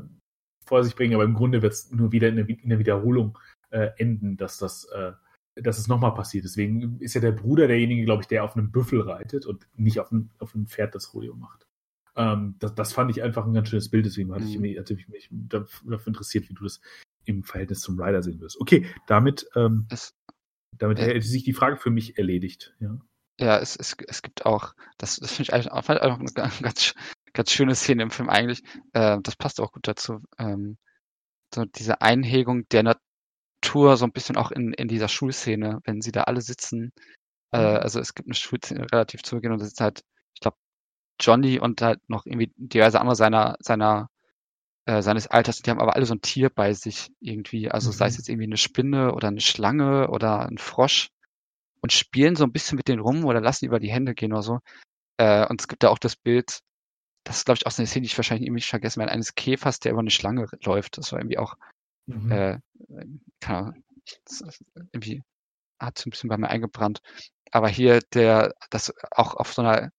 vor 0.65 0.83
sich 0.83 0.95
bringen, 0.95 1.15
aber 1.15 1.23
im 1.23 1.33
Grunde 1.33 1.61
wird 1.61 1.73
es 1.73 1.91
nur 1.91 2.11
wieder 2.11 2.29
in 2.29 2.35
der, 2.35 2.79
Wiederholung 2.79 3.37
äh, 3.71 3.89
enden, 3.97 4.37
dass 4.37 4.57
das, 4.57 4.85
äh, 4.93 5.11
dass 5.55 5.77
es 5.77 5.87
nochmal 5.87 6.13
passiert. 6.13 6.45
Deswegen 6.45 6.99
ist 6.99 7.15
ja 7.15 7.21
der 7.21 7.31
Bruder 7.31 7.67
derjenige, 7.67 8.05
glaube 8.05 8.21
ich, 8.21 8.27
der 8.27 8.43
auf 8.43 8.55
einem 8.55 8.71
Büffel 8.71 9.01
reitet 9.01 9.45
und 9.45 9.67
nicht 9.75 9.99
auf 9.99 10.11
einem, 10.11 10.29
auf 10.39 10.53
einem 10.53 10.67
Pferd 10.67 10.95
das 10.95 11.13
Rodeo 11.13 11.35
macht. 11.35 11.65
Ähm, 12.15 12.55
das, 12.59 12.75
das 12.75 12.93
fand 12.93 13.11
ich 13.11 13.23
einfach 13.23 13.45
ein 13.45 13.53
ganz 13.53 13.69
schönes 13.69 13.89
Bild, 13.89 14.05
deswegen 14.05 14.33
hatte 14.33 14.45
ich, 14.45 14.55
mhm. 14.55 14.61
mich, 14.61 14.77
hatte 14.77 14.93
ich 14.93 15.07
mich 15.07 15.29
dafür 15.31 16.07
interessiert, 16.07 16.49
wie 16.49 16.53
du 16.53 16.63
das 16.63 16.79
im 17.25 17.43
Verhältnis 17.43 17.81
zum 17.81 17.99
Rider 17.99 18.21
sehen 18.21 18.39
wirst. 18.39 18.59
Okay, 18.59 18.85
damit, 19.07 19.47
ähm, 19.55 19.87
es, 19.89 20.13
damit 20.71 20.99
äh, 20.99 21.05
hätte 21.05 21.21
sich 21.21 21.43
die 21.43 21.53
Frage 21.53 21.77
für 21.77 21.89
mich 21.89 22.17
erledigt. 22.17 22.75
Ja, 22.79 22.97
ja 23.39 23.59
es, 23.59 23.75
es, 23.75 23.95
es 24.07 24.21
gibt 24.21 24.45
auch, 24.45 24.73
das, 24.97 25.17
das 25.17 25.31
finde 25.31 25.43
ich 25.43 25.53
eigentlich 25.53 25.71
auch, 25.71 25.89
auch 25.89 26.19
eine 26.19 26.31
ganz, 26.61 26.93
ganz 27.33 27.51
schöne 27.51 27.75
Szene 27.75 28.03
im 28.03 28.11
Film 28.11 28.29
eigentlich. 28.29 28.63
Äh, 28.93 29.17
das 29.23 29.35
passt 29.35 29.59
auch 29.59 29.71
gut 29.71 29.87
dazu. 29.87 30.21
Ähm, 30.37 30.77
so 31.53 31.65
diese 31.65 32.01
Einhegung 32.01 32.67
der 32.69 32.83
Natur 32.83 33.97
so 33.97 34.05
ein 34.05 34.11
bisschen 34.11 34.37
auch 34.37 34.51
in, 34.51 34.73
in 34.73 34.87
dieser 34.87 35.07
Schulszene, 35.07 35.79
wenn 35.85 36.01
sie 36.01 36.11
da 36.11 36.23
alle 36.23 36.41
sitzen. 36.41 36.91
Äh, 37.51 37.59
mhm. 37.59 37.77
also 37.77 37.99
es 37.99 38.13
gibt 38.13 38.27
eine 38.27 38.35
Schulszene 38.35 38.91
relativ 38.91 39.23
zu 39.23 39.35
Beginn 39.35 39.51
und 39.51 39.59
da 39.59 39.65
sitzt 39.65 39.81
halt 39.81 40.03
Johnny 41.23 41.59
und 41.59 41.81
halt 41.81 41.99
noch 42.09 42.25
irgendwie 42.25 42.51
diverse 42.57 42.99
andere 42.99 43.15
seiner, 43.15 43.55
seiner, 43.59 44.09
äh, 44.85 45.01
seines 45.01 45.27
Alters, 45.27 45.61
die 45.61 45.69
haben 45.69 45.79
aber 45.79 45.95
alle 45.95 46.05
so 46.05 46.15
ein 46.15 46.21
Tier 46.21 46.49
bei 46.49 46.73
sich 46.73 47.11
irgendwie. 47.19 47.71
Also 47.71 47.89
mhm. 47.89 47.93
sei 47.93 48.07
es 48.07 48.13
mhm. 48.13 48.17
jetzt 48.19 48.29
irgendwie 48.29 48.47
eine 48.47 48.57
Spinne 48.57 49.13
oder 49.13 49.29
eine 49.29 49.41
Schlange 49.41 50.09
oder 50.09 50.45
ein 50.47 50.57
Frosch 50.57 51.09
und 51.81 51.91
spielen 51.93 52.35
so 52.35 52.43
ein 52.43 52.51
bisschen 52.51 52.77
mit 52.77 52.87
denen 52.87 53.01
rum 53.01 53.25
oder 53.25 53.41
lassen 53.41 53.65
über 53.65 53.79
die 53.79 53.91
Hände 53.91 54.13
gehen 54.13 54.33
oder 54.33 54.43
so. 54.43 54.59
Äh, 55.17 55.47
und 55.47 55.61
es 55.61 55.67
gibt 55.67 55.83
da 55.83 55.89
auch 55.89 55.99
das 55.99 56.15
Bild, 56.15 56.61
das 57.23 57.37
ist, 57.37 57.45
glaube 57.45 57.57
ich, 57.57 57.65
auch 57.65 57.71
so 57.71 57.81
eine 57.81 57.87
Szene, 57.87 58.03
die 58.03 58.07
ich 58.07 58.17
wahrscheinlich 58.17 58.47
irgendwie 58.47 58.61
vergessen 58.61 58.99
werde, 58.99 59.13
eines 59.13 59.35
Käfers, 59.35 59.79
der 59.79 59.91
über 59.91 60.01
eine 60.01 60.09
Schlange 60.09 60.47
läuft. 60.63 60.97
Das 60.97 61.11
war 61.11 61.19
irgendwie 61.19 61.37
auch, 61.37 61.55
mhm. 62.05 62.31
äh, 62.31 62.59
keine 63.39 63.57
Ahnung, 63.57 63.83
irgendwie 64.91 65.23
hat 65.79 65.97
so 65.97 66.07
ein 66.07 66.11
bisschen 66.11 66.29
bei 66.29 66.37
mir 66.37 66.49
eingebrannt. 66.49 67.01
Aber 67.51 67.69
hier 67.69 67.99
der, 68.13 68.53
das 68.69 68.93
auch 69.11 69.35
auf 69.35 69.53
so 69.53 69.61
einer 69.61 69.91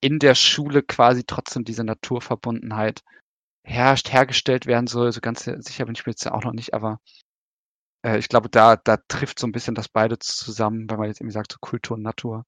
in 0.00 0.18
der 0.18 0.34
Schule 0.34 0.82
quasi 0.82 1.24
trotzdem 1.24 1.64
diese 1.64 1.84
Naturverbundenheit 1.84 3.02
herrscht, 3.64 4.12
hergestellt 4.12 4.66
werden 4.66 4.86
soll. 4.86 5.12
So 5.12 5.20
ganz 5.20 5.44
sicher 5.44 5.84
bin 5.84 5.94
ich 5.94 6.06
mir 6.06 6.12
jetzt 6.12 6.26
auch 6.26 6.44
noch 6.44 6.52
nicht, 6.52 6.74
aber 6.74 7.00
äh, 8.04 8.18
ich 8.18 8.28
glaube, 8.28 8.48
da, 8.48 8.76
da 8.76 8.96
trifft 9.08 9.38
so 9.38 9.46
ein 9.46 9.52
bisschen 9.52 9.74
das 9.74 9.88
beide 9.88 10.18
zusammen, 10.18 10.88
wenn 10.88 10.98
man 10.98 11.08
jetzt 11.08 11.20
irgendwie 11.20 11.34
sagt, 11.34 11.52
so 11.52 11.58
Kultur 11.60 11.96
und 11.96 12.02
Natur. 12.02 12.44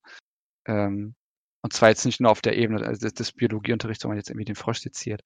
Ähm, 0.67 1.15
und 1.63 1.73
zwar 1.73 1.91
jetzt 1.91 2.07
nicht 2.07 2.21
nur 2.21 2.31
auf 2.31 2.41
der 2.41 2.57
Ebene 2.57 2.87
also 2.87 3.01
des, 3.01 3.15
des 3.15 3.33
Biologieunterrichts, 3.33 4.05
wo 4.05 4.09
man 4.09 4.17
jetzt 4.17 4.31
irgendwie 4.31 4.47
den 4.47 4.57
Frosch 4.57 4.81
seziert, 4.81 5.23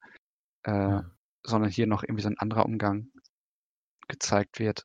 äh, 0.65 0.73
ja. 0.73 1.11
sondern 1.45 1.71
hier 1.71 1.87
noch 1.87 2.03
irgendwie 2.03 2.23
so 2.23 2.29
ein 2.29 2.39
anderer 2.39 2.67
Umgang 2.67 3.09
gezeigt 4.09 4.59
wird. 4.59 4.85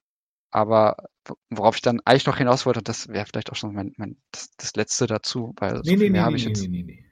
Aber 0.51 0.97
worauf 1.49 1.75
ich 1.75 1.81
dann 1.81 2.01
eigentlich 2.05 2.25
noch 2.25 2.37
hinaus 2.37 2.65
wollte, 2.65 2.79
und 2.79 2.89
das 2.89 3.07
wäre 3.07 3.25
vielleicht 3.25 3.51
auch 3.51 3.55
schon 3.55 3.73
mein, 3.73 3.93
mein 3.97 4.17
das, 4.31 4.49
das 4.57 4.75
letzte 4.75 5.07
dazu, 5.07 5.53
weil 5.57 5.81
nee, 5.83 5.95
so 5.95 6.03
nee, 6.03 6.09
nee, 6.09 6.19
habe 6.19 6.35
ich 6.35 6.45
jetzt. 6.45 6.61
Nee, 6.61 6.67
nee, 6.67 6.83
nee. 6.83 7.08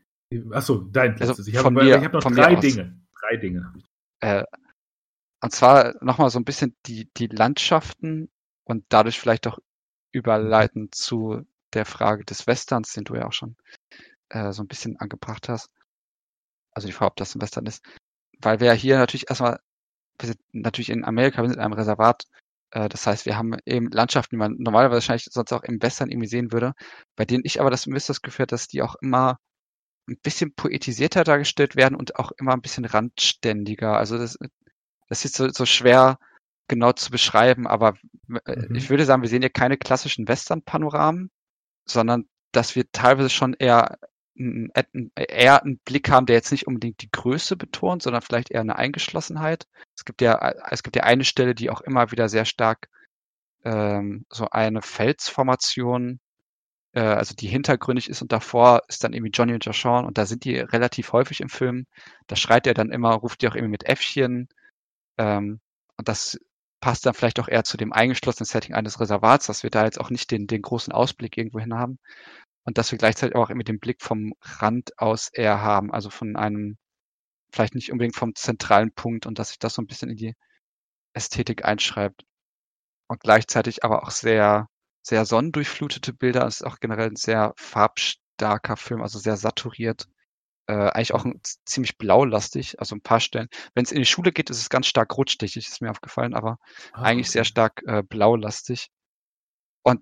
Achso, 0.51 0.79
dein 0.79 1.11
letztes. 1.11 1.39
Also 1.39 1.51
ich 1.51 1.57
habe 1.57 2.03
hab 2.03 2.13
noch 2.13 2.31
drei 2.31 2.55
Dinge. 2.55 2.99
Drei 3.19 3.37
Dinge. 3.37 3.73
Äh, 4.19 4.43
und 5.41 5.51
zwar 5.51 5.93
nochmal 6.03 6.29
so 6.29 6.39
ein 6.39 6.45
bisschen 6.45 6.75
die, 6.85 7.09
die 7.15 7.27
Landschaften 7.27 8.29
und 8.63 8.85
dadurch 8.89 9.19
vielleicht 9.19 9.47
auch 9.47 9.59
überleiten 10.11 10.89
zu 10.91 11.45
der 11.73 11.85
Frage 11.85 12.25
des 12.25 12.47
Westerns, 12.47 12.93
den 12.93 13.03
du 13.03 13.15
ja 13.15 13.27
auch 13.27 13.33
schon 13.33 13.55
äh, 14.29 14.51
so 14.51 14.63
ein 14.63 14.67
bisschen 14.67 14.97
angebracht 14.97 15.49
hast. 15.49 15.69
Also 16.71 16.87
die 16.87 16.93
Frage, 16.93 17.11
ob 17.11 17.15
das 17.17 17.35
ein 17.35 17.41
Western 17.41 17.65
ist. 17.65 17.83
Weil 18.39 18.59
wir 18.59 18.67
ja 18.67 18.73
hier 18.73 18.97
natürlich 18.97 19.29
erstmal, 19.29 19.59
wir 20.19 20.27
sind 20.27 20.39
natürlich 20.53 20.89
in 20.89 21.05
Amerika, 21.05 21.41
wir 21.41 21.49
sind 21.49 21.57
in 21.57 21.63
einem 21.63 21.73
Reservat. 21.73 22.25
Äh, 22.71 22.89
das 22.89 23.05
heißt, 23.07 23.25
wir 23.25 23.37
haben 23.37 23.55
eben 23.65 23.89
Landschaften, 23.91 24.35
die 24.35 24.39
man 24.39 24.55
normalerweise 24.57 24.95
wahrscheinlich 24.95 25.27
sonst 25.31 25.53
auch 25.53 25.63
im 25.63 25.81
Western 25.81 26.09
irgendwie 26.09 26.27
sehen 26.27 26.51
würde, 26.51 26.73
bei 27.15 27.25
denen 27.25 27.43
ich 27.45 27.61
aber 27.61 27.71
das 27.71 27.85
bisschen 27.85 28.07
das 28.07 28.21
Gefühl 28.21 28.43
dass 28.51 28.67
die 28.67 28.81
auch 28.81 28.95
immer 29.01 29.37
ein 30.07 30.17
bisschen 30.17 30.53
poetisierter 30.53 31.23
dargestellt 31.23 31.75
werden 31.75 31.95
und 31.95 32.17
auch 32.17 32.31
immer 32.31 32.53
ein 32.53 32.61
bisschen 32.61 32.85
randständiger. 32.85 33.97
Also 33.97 34.17
das, 34.17 34.37
das 35.09 35.25
ist 35.25 35.35
so, 35.35 35.49
so 35.49 35.65
schwer 35.65 36.19
genau 36.67 36.91
zu 36.93 37.11
beschreiben, 37.11 37.67
aber 37.67 37.95
äh, 38.45 38.67
mhm. 38.67 38.75
ich 38.75 38.89
würde 38.89 39.05
sagen, 39.05 39.21
wir 39.21 39.29
sehen 39.29 39.41
hier 39.41 39.49
keine 39.49 39.77
klassischen 39.77 40.27
Western-Panoramen, 40.27 41.29
sondern 41.85 42.27
dass 42.51 42.75
wir 42.75 42.91
teilweise 42.91 43.29
schon 43.29 43.53
eher 43.53 43.97
eher 45.15 45.63
einen 45.63 45.79
Blick 45.79 46.09
haben, 46.09 46.27
der 46.27 46.35
jetzt 46.35 46.51
nicht 46.51 46.67
unbedingt 46.67 47.01
die 47.01 47.09
Größe 47.09 47.57
betont, 47.57 48.03
sondern 48.03 48.21
vielleicht 48.21 48.51
eher 48.51 48.61
eine 48.61 48.75
Eingeschlossenheit. 48.75 49.67
Es 49.95 50.05
gibt 50.05 50.21
ja, 50.21 50.53
es 50.69 50.83
gibt 50.83 50.95
ja 50.95 51.03
eine 51.03 51.23
Stelle, 51.23 51.55
die 51.55 51.71
auch 51.71 51.81
immer 51.81 52.11
wieder 52.11 52.29
sehr 52.29 52.45
stark 52.45 52.87
ähm, 53.63 54.25
so 54.29 54.47
eine 54.51 54.83
Felsformation 54.83 56.19
äh, 56.97 57.01
also 57.01 57.35
die 57.35 57.47
hintergründig 57.47 58.09
ist 58.09 58.23
und 58.23 58.31
davor 58.31 58.81
ist 58.87 59.03
dann 59.03 59.13
irgendwie 59.13 59.31
Johnny 59.31 59.53
und 59.53 59.63
Joshon 59.63 60.05
und 60.05 60.17
da 60.17 60.25
sind 60.25 60.45
die 60.45 60.57
relativ 60.59 61.13
häufig 61.13 61.41
im 61.41 61.49
Film. 61.49 61.85
Da 62.27 62.35
schreit 62.35 62.65
er 62.67 62.73
dann 62.73 62.91
immer, 62.91 63.13
ruft 63.13 63.41
die 63.41 63.47
auch 63.47 63.55
irgendwie 63.55 63.71
mit 63.71 63.85
Äffchen. 63.85 64.49
Ähm, 65.17 65.61
und 65.97 66.07
das 66.07 66.39
passt 66.81 67.05
dann 67.05 67.13
vielleicht 67.13 67.39
auch 67.39 67.47
eher 67.49 67.63
zu 67.63 67.77
dem 67.77 67.93
eingeschlossenen 67.93 68.47
Setting 68.47 68.73
eines 68.75 68.99
Reservats, 68.99 69.47
dass 69.47 69.63
wir 69.63 69.69
da 69.69 69.85
jetzt 69.85 69.99
auch 69.99 70.09
nicht 70.09 70.31
den, 70.31 70.47
den 70.47 70.61
großen 70.63 70.93
Ausblick 70.93 71.37
irgendwo 71.37 71.59
hin 71.59 71.75
haben. 71.75 71.99
Und 72.65 72.77
dass 72.79 72.91
wir 72.91 72.99
gleichzeitig 72.99 73.35
auch 73.35 73.49
mit 73.49 73.67
dem 73.69 73.79
Blick 73.79 74.01
vom 74.01 74.33
Rand 74.41 74.97
aus 74.99 75.29
eher 75.33 75.61
haben, 75.61 75.91
also 75.93 76.09
von 76.09 76.35
einem, 76.35 76.77
vielleicht 77.51 77.75
nicht 77.75 77.91
unbedingt 77.91 78.15
vom 78.15 78.35
zentralen 78.35 78.91
Punkt 78.93 79.25
und 79.27 79.39
dass 79.39 79.49
sich 79.49 79.59
das 79.59 79.75
so 79.75 79.81
ein 79.81 79.87
bisschen 79.87 80.09
in 80.11 80.17
die 80.17 80.35
Ästhetik 81.13 81.65
einschreibt. 81.65 82.25
Und 83.09 83.21
gleichzeitig 83.21 83.83
aber 83.83 84.03
auch 84.03 84.11
sehr, 84.11 84.67
sehr 85.07 85.25
sonnendurchflutete 85.25 86.11
Bilder. 86.13 86.45
Es 86.45 86.57
ist 86.57 86.63
auch 86.67 86.79
generell 86.79 87.09
ein 87.09 87.15
sehr 87.15 87.53
farbstarker 87.55 88.75
Film, 88.75 89.01
also 89.01 89.19
sehr 89.19 89.37
saturiert. 89.37 90.07
Äh, 90.67 90.73
eigentlich 90.73 91.13
auch 91.13 91.23
ein, 91.23 91.39
ziemlich 91.65 91.97
blaulastig, 91.97 92.79
also 92.79 92.93
ein 92.95 93.01
paar 93.01 93.21
Stellen. 93.21 93.47
Wenn 93.73 93.85
es 93.85 93.93
in 93.93 93.99
die 93.99 94.05
Schule 94.05 94.33
geht, 94.33 94.49
ist 94.49 94.59
es 94.59 94.69
ganz 94.69 94.87
stark 94.87 95.17
rutschstichig, 95.17 95.65
ist 95.65 95.81
mir 95.81 95.91
aufgefallen, 95.91 96.33
aber 96.33 96.59
ah, 96.91 97.03
eigentlich 97.03 97.27
okay. 97.27 97.37
sehr 97.37 97.45
stark 97.45 97.83
äh, 97.85 98.03
blaulastig. 98.03 98.89
Und 99.83 100.01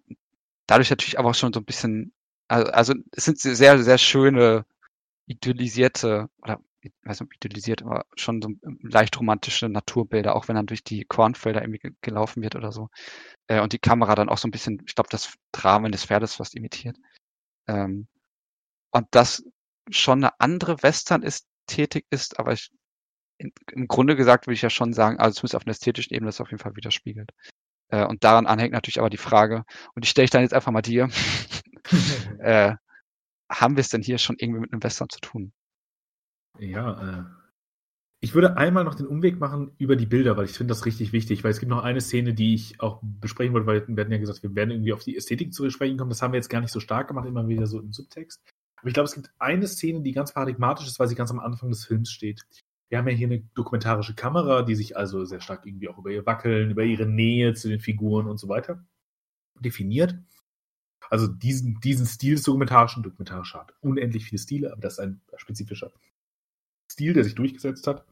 dadurch 0.66 0.90
natürlich 0.90 1.20
aber 1.20 1.30
auch 1.30 1.36
schon 1.36 1.54
so 1.54 1.60
ein 1.60 1.66
bisschen, 1.66 2.12
also, 2.48 2.72
also 2.72 2.94
es 3.12 3.26
sind 3.26 3.40
sehr, 3.40 3.84
sehr 3.84 4.00
schöne, 4.00 4.66
idyllisierte, 5.28 6.30
oder 6.42 6.60
weiß 7.04 7.22
nicht, 7.22 7.36
idealisiert, 7.36 7.84
aber 7.84 8.06
schon 8.16 8.42
so 8.42 8.50
leicht 8.82 9.20
romantische 9.20 9.70
Naturbilder, 9.70 10.36
auch 10.36 10.48
wenn 10.48 10.56
dann 10.56 10.68
durch 10.68 10.84
die 10.84 11.06
Kornfelder 11.06 11.62
irgendwie 11.62 11.96
gelaufen 12.02 12.44
wird 12.44 12.56
oder 12.56 12.72
so. 12.72 12.90
Äh, 13.48 13.62
und 13.62 13.74
die 13.74 13.80
Kamera 13.80 14.16
dann 14.16 14.30
auch 14.30 14.38
so 14.38 14.48
ein 14.48 14.52
bisschen, 14.52 14.82
ich 14.88 14.96
glaube, 14.96 15.10
das 15.12 15.36
Dramen 15.52 15.92
des 15.92 16.06
Pferdes 16.06 16.36
fast 16.36 16.56
imitiert. 16.56 16.98
Ähm, 17.68 18.08
und 18.92 19.08
das 19.12 19.44
schon 19.92 20.24
eine 20.24 20.40
andere 20.40 20.82
Western-Ästhetik 20.84 22.06
ist, 22.10 22.40
aber 22.40 22.54
ich, 22.54 22.72
in, 23.38 23.52
im 23.72 23.88
Grunde 23.88 24.16
gesagt 24.16 24.48
würde 24.48 24.56
ich 24.56 24.62
ja 24.62 24.70
schon 24.70 24.94
sagen, 24.94 25.20
also 25.20 25.36
zumindest 25.36 25.56
auf 25.56 25.64
einer 25.66 25.72
ästhetischen 25.72 26.14
Ebene 26.16 26.30
das 26.30 26.42
auf 26.42 26.52
jeden 26.52 26.62
Fall 26.64 26.76
widerspiegelt. 26.76 27.32
Äh, 27.90 28.06
und 28.06 28.24
daran 28.24 28.48
anhängt 28.48 28.74
natürlich 28.74 29.00
aber 29.00 29.10
die 29.10 29.18
Frage, 29.18 29.64
und 29.96 30.06
die 30.06 30.10
stelle 30.10 30.26
ich 30.26 30.32
dann 30.32 30.42
jetzt 30.44 30.54
einfach 30.54 30.72
mal 30.72 30.82
dir, 30.82 31.10
äh, 32.40 32.76
haben 33.50 33.76
wir 33.76 33.82
es 33.82 33.90
denn 33.90 34.02
hier 34.02 34.18
schon 34.18 34.38
irgendwie 34.40 34.62
mit 34.62 34.74
einem 34.74 34.84
Western 34.84 35.10
zu 35.10 35.20
tun? 35.20 35.54
Ja, 36.60 37.20
äh, 37.20 37.24
ich 38.22 38.34
würde 38.34 38.58
einmal 38.58 38.84
noch 38.84 38.96
den 38.96 39.06
Umweg 39.06 39.40
machen 39.40 39.72
über 39.78 39.96
die 39.96 40.08
Bilder, 40.08 40.36
weil 40.36 40.46
ich 40.46 40.54
finde 40.58 40.72
das 40.72 40.86
richtig 40.86 41.14
wichtig, 41.14 41.44
weil 41.44 41.52
es 41.52 41.60
gibt 41.60 41.70
noch 41.70 41.84
eine 41.84 42.02
Szene, 42.02 42.34
die 42.34 42.56
ich 42.56 42.82
auch 42.82 43.00
besprechen 43.04 43.54
wollte, 43.54 43.68
weil 43.68 43.88
wir 43.88 44.02
hatten 44.02 44.12
ja 44.12 44.18
gesagt, 44.18 44.42
wir 44.42 44.56
werden 44.56 44.72
irgendwie 44.72 44.94
auf 44.94 45.04
die 45.04 45.16
Ästhetik 45.16 45.54
zu 45.54 45.70
sprechen 45.70 45.98
kommen. 45.98 46.10
Das 46.10 46.22
haben 46.22 46.34
wir 46.34 46.40
jetzt 46.40 46.50
gar 46.50 46.62
nicht 46.62 46.72
so 46.72 46.80
stark 46.80 47.08
gemacht, 47.08 47.28
immer 47.28 47.48
wieder 47.48 47.68
so 47.68 47.80
im 47.80 47.94
Subtext. 47.94 48.42
Aber 48.78 48.88
ich 48.88 48.94
glaube, 48.94 49.06
es 49.06 49.16
gibt 49.16 49.32
eine 49.38 49.68
Szene, 49.68 50.02
die 50.02 50.12
ganz 50.12 50.34
paradigmatisch 50.34 50.88
ist, 50.88 51.00
weil 51.00 51.08
sie 51.08 51.16
ganz 51.16 51.30
am 51.30 51.40
Anfang 51.40 51.70
des 51.70 51.86
Films 51.86 52.12
steht. 52.12 52.42
Wir 52.90 52.98
haben 52.98 53.08
ja 53.08 53.14
hier 53.14 53.28
eine 53.28 53.44
dokumentarische 53.54 54.16
Kamera, 54.16 54.64
die 54.64 54.76
sich 54.76 54.98
also 54.98 55.26
sehr 55.26 55.42
stark 55.42 55.66
irgendwie 55.66 55.90
auch 55.90 55.98
über 55.98 56.12
ihr 56.12 56.26
Wackeln, 56.26 56.72
über 56.72 56.84
ihre 56.84 57.06
Nähe 57.06 57.54
zu 57.54 57.68
den 57.68 57.80
Figuren 57.80 58.28
und 58.28 58.38
so 58.38 58.48
weiter 58.48 58.84
definiert. 59.60 60.16
Also 61.10 61.28
diesen, 61.28 61.80
diesen 61.82 62.06
Stil 62.06 62.36
des 62.36 62.44
dokumentarischen, 62.44 63.04
dokumentarischer 63.04 63.60
hat 63.60 63.74
unendlich 63.82 64.26
viele 64.26 64.40
Stile, 64.40 64.72
aber 64.72 64.82
das 64.82 64.94
ist 64.94 65.00
ein 65.00 65.22
spezifischer 65.38 65.92
Stil, 66.96 67.14
der 67.14 67.26
sich 67.26 67.36
durchgesetzt 67.36 67.88
hat, 67.88 68.06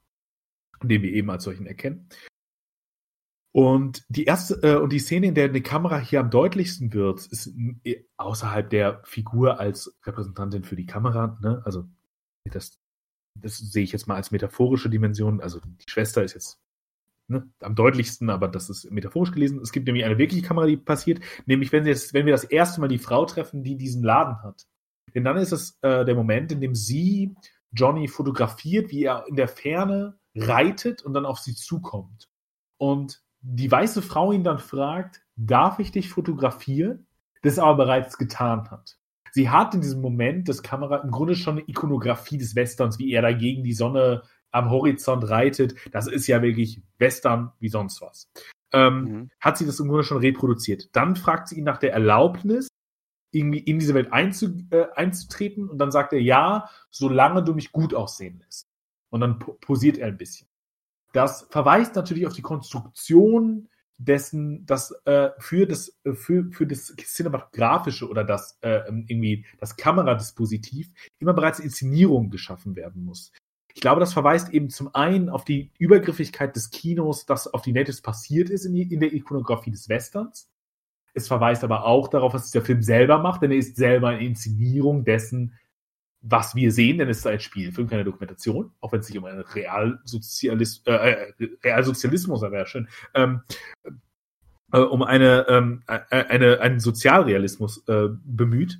den 0.83 1.01
wir 1.01 1.11
eben 1.13 1.29
als 1.29 1.45
solchen 1.45 1.65
erkennen. 1.65 2.09
Und 3.55 4.03
die 4.09 4.25
erste 4.25 4.55
äh, 4.63 4.75
und 4.77 4.91
die 4.91 4.99
Szene, 4.99 5.27
in 5.27 5.35
der 5.35 5.45
eine 5.45 5.61
Kamera 5.61 5.99
hier 5.99 6.19
am 6.19 6.29
deutlichsten 6.29 6.91
wird, 6.91 7.25
ist 7.27 7.53
äh, 7.83 8.03
außerhalb 8.17 8.69
der 8.69 9.01
Figur 9.05 9.59
als 9.59 9.95
Repräsentantin 10.03 10.63
für 10.63 10.75
die 10.75 10.87
Kamera. 10.87 11.39
Ne? 11.41 11.61
Also 11.63 11.87
das, 12.51 12.77
das 13.39 13.57
sehe 13.57 13.83
ich 13.83 13.93
jetzt 13.93 14.07
mal 14.07 14.15
als 14.15 14.31
metaphorische 14.31 14.89
Dimension. 14.89 15.39
Also 15.39 15.59
die 15.59 15.89
Schwester 15.89 16.23
ist 16.23 16.33
jetzt 16.33 16.59
ne, 17.29 17.49
am 17.61 17.75
deutlichsten, 17.75 18.29
aber 18.29 18.49
das 18.49 18.69
ist 18.69 18.91
metaphorisch 18.91 19.31
gelesen. 19.31 19.61
Es 19.61 19.71
gibt 19.71 19.85
nämlich 19.85 20.03
eine 20.03 20.17
wirkliche 20.17 20.45
Kamera, 20.45 20.65
die 20.65 20.77
passiert, 20.77 21.21
nämlich 21.45 21.71
wenn, 21.71 21.85
jetzt, 21.85 22.13
wenn 22.13 22.25
wir 22.25 22.33
das 22.33 22.43
erste 22.43 22.81
Mal 22.81 22.87
die 22.87 22.97
Frau 22.97 23.25
treffen, 23.25 23.63
die 23.63 23.77
diesen 23.77 24.03
Laden 24.03 24.41
hat. 24.43 24.65
Denn 25.13 25.23
dann 25.23 25.37
ist 25.37 25.51
es 25.51 25.77
äh, 25.81 26.05
der 26.05 26.15
Moment, 26.15 26.51
in 26.51 26.59
dem 26.59 26.75
sie 26.75 27.35
Johnny 27.73 28.07
fotografiert, 28.07 28.91
wie 28.91 29.03
er 29.03 29.25
in 29.27 29.35
der 29.35 29.47
Ferne 29.47 30.17
reitet 30.35 31.01
und 31.03 31.13
dann 31.13 31.25
auf 31.25 31.39
sie 31.39 31.55
zukommt. 31.55 32.29
Und 32.77 33.21
die 33.41 33.71
weiße 33.71 34.01
Frau 34.01 34.31
ihn 34.31 34.43
dann 34.43 34.59
fragt, 34.59 35.21
darf 35.35 35.79
ich 35.79 35.91
dich 35.91 36.09
fotografieren? 36.09 37.07
Das 37.41 37.59
aber 37.59 37.75
bereits 37.75 38.17
getan 38.17 38.71
hat. 38.71 38.97
Sie 39.31 39.49
hat 39.49 39.73
in 39.73 39.81
diesem 39.81 40.01
Moment 40.01 40.47
das 40.47 40.61
Kamera 40.61 40.97
im 40.97 41.11
Grunde 41.11 41.35
schon 41.35 41.57
eine 41.57 41.67
Ikonografie 41.67 42.37
des 42.37 42.55
Westerns, 42.55 42.99
wie 42.99 43.11
er 43.11 43.21
da 43.21 43.33
gegen 43.33 43.63
die 43.63 43.73
Sonne 43.73 44.23
am 44.51 44.69
Horizont 44.69 45.27
reitet. 45.27 45.75
Das 45.91 46.07
ist 46.07 46.27
ja 46.27 46.41
wirklich 46.41 46.81
Western 46.99 47.51
wie 47.59 47.69
sonst 47.69 48.01
was. 48.01 48.31
Ähm, 48.71 49.03
mhm. 49.03 49.29
Hat 49.39 49.57
sie 49.57 49.65
das 49.65 49.79
im 49.79 49.87
Grunde 49.87 50.03
schon 50.03 50.19
reproduziert. 50.19 50.95
Dann 50.95 51.15
fragt 51.15 51.47
sie 51.47 51.57
ihn 51.57 51.63
nach 51.63 51.79
der 51.79 51.93
Erlaubnis, 51.93 52.67
irgendwie 53.33 53.59
in 53.59 53.79
diese 53.79 53.93
Welt 53.93 54.11
einzu, 54.13 54.57
äh, 54.69 54.85
einzutreten. 54.95 55.69
Und 55.69 55.77
dann 55.77 55.91
sagt 55.91 56.13
er, 56.13 56.21
ja, 56.21 56.69
solange 56.89 57.43
du 57.43 57.53
mich 57.53 57.71
gut 57.71 57.93
aussehen 57.93 58.39
lässt. 58.39 58.67
Und 59.09 59.21
dann 59.21 59.39
posiert 59.39 59.97
er 59.97 60.07
ein 60.07 60.17
bisschen. 60.17 60.47
Das 61.13 61.47
verweist 61.49 61.95
natürlich 61.95 62.25
auf 62.25 62.33
die 62.33 62.41
Konstruktion 62.41 63.69
dessen, 63.97 64.65
das 64.65 64.91
äh, 65.05 65.29
für 65.37 65.67
das 65.67 65.95
äh, 66.03 66.13
für, 66.13 66.51
für 66.51 66.65
das 66.65 66.95
cinematografische 66.97 68.09
oder 68.09 68.23
das 68.23 68.57
äh, 68.61 68.81
irgendwie 68.87 69.45
das 69.59 69.75
Kameradispositiv 69.75 70.91
immer 71.19 71.33
bereits 71.33 71.59
Inszenierung 71.59 72.29
geschaffen 72.29 72.75
werden 72.75 73.05
muss. 73.05 73.31
Ich 73.75 73.81
glaube, 73.81 73.99
das 73.99 74.13
verweist 74.13 74.49
eben 74.49 74.69
zum 74.69 74.93
einen 74.93 75.29
auf 75.29 75.45
die 75.45 75.71
Übergriffigkeit 75.79 76.55
des 76.55 76.69
Kinos, 76.69 77.25
das 77.25 77.47
auf 77.47 77.63
die 77.63 77.73
Natives 77.73 78.01
passiert 78.01 78.49
ist 78.49 78.65
in, 78.65 78.73
die, 78.73 78.93
in 78.93 78.99
der 78.99 79.13
Ikonografie 79.13 79.71
des 79.71 79.89
Westerns. 79.89 80.47
Es 81.13 81.27
verweist 81.27 81.63
aber 81.63 81.85
auch 81.85 82.07
darauf, 82.07 82.33
was 82.33 82.51
der 82.51 82.63
Film 82.63 82.81
selber 82.81 83.19
macht, 83.19 83.41
denn 83.41 83.51
er 83.51 83.57
ist 83.57 83.75
selber 83.75 84.09
eine 84.09 84.25
Inszenierung 84.25 85.05
dessen, 85.05 85.53
was 86.21 86.55
wir 86.55 86.71
sehen, 86.71 86.97
denn 86.97 87.09
es 87.09 87.19
ist 87.19 87.27
ein 87.27 87.39
Spielfilm, 87.39 87.89
keine 87.89 88.05
Dokumentation, 88.05 88.71
auch 88.79 88.91
wenn 88.93 89.01
es 89.01 89.07
sich 89.07 89.17
um 89.17 89.25
einen 89.25 89.41
Realsozialis 89.41 90.81
äh, 90.85 90.91
äh, 90.93 91.33
Realsozialismus, 91.63 92.41
wäre 92.41 92.65
schön, 92.65 92.87
ähm, 93.13 93.41
äh, 94.71 94.79
um 94.79 95.03
eine, 95.03 95.45
ähm, 95.49 95.83
äh, 95.87 95.99
eine, 96.09 96.61
einen 96.61 96.79
Sozialrealismus 96.79 97.85
äh, 97.87 98.07
bemüht. 98.23 98.79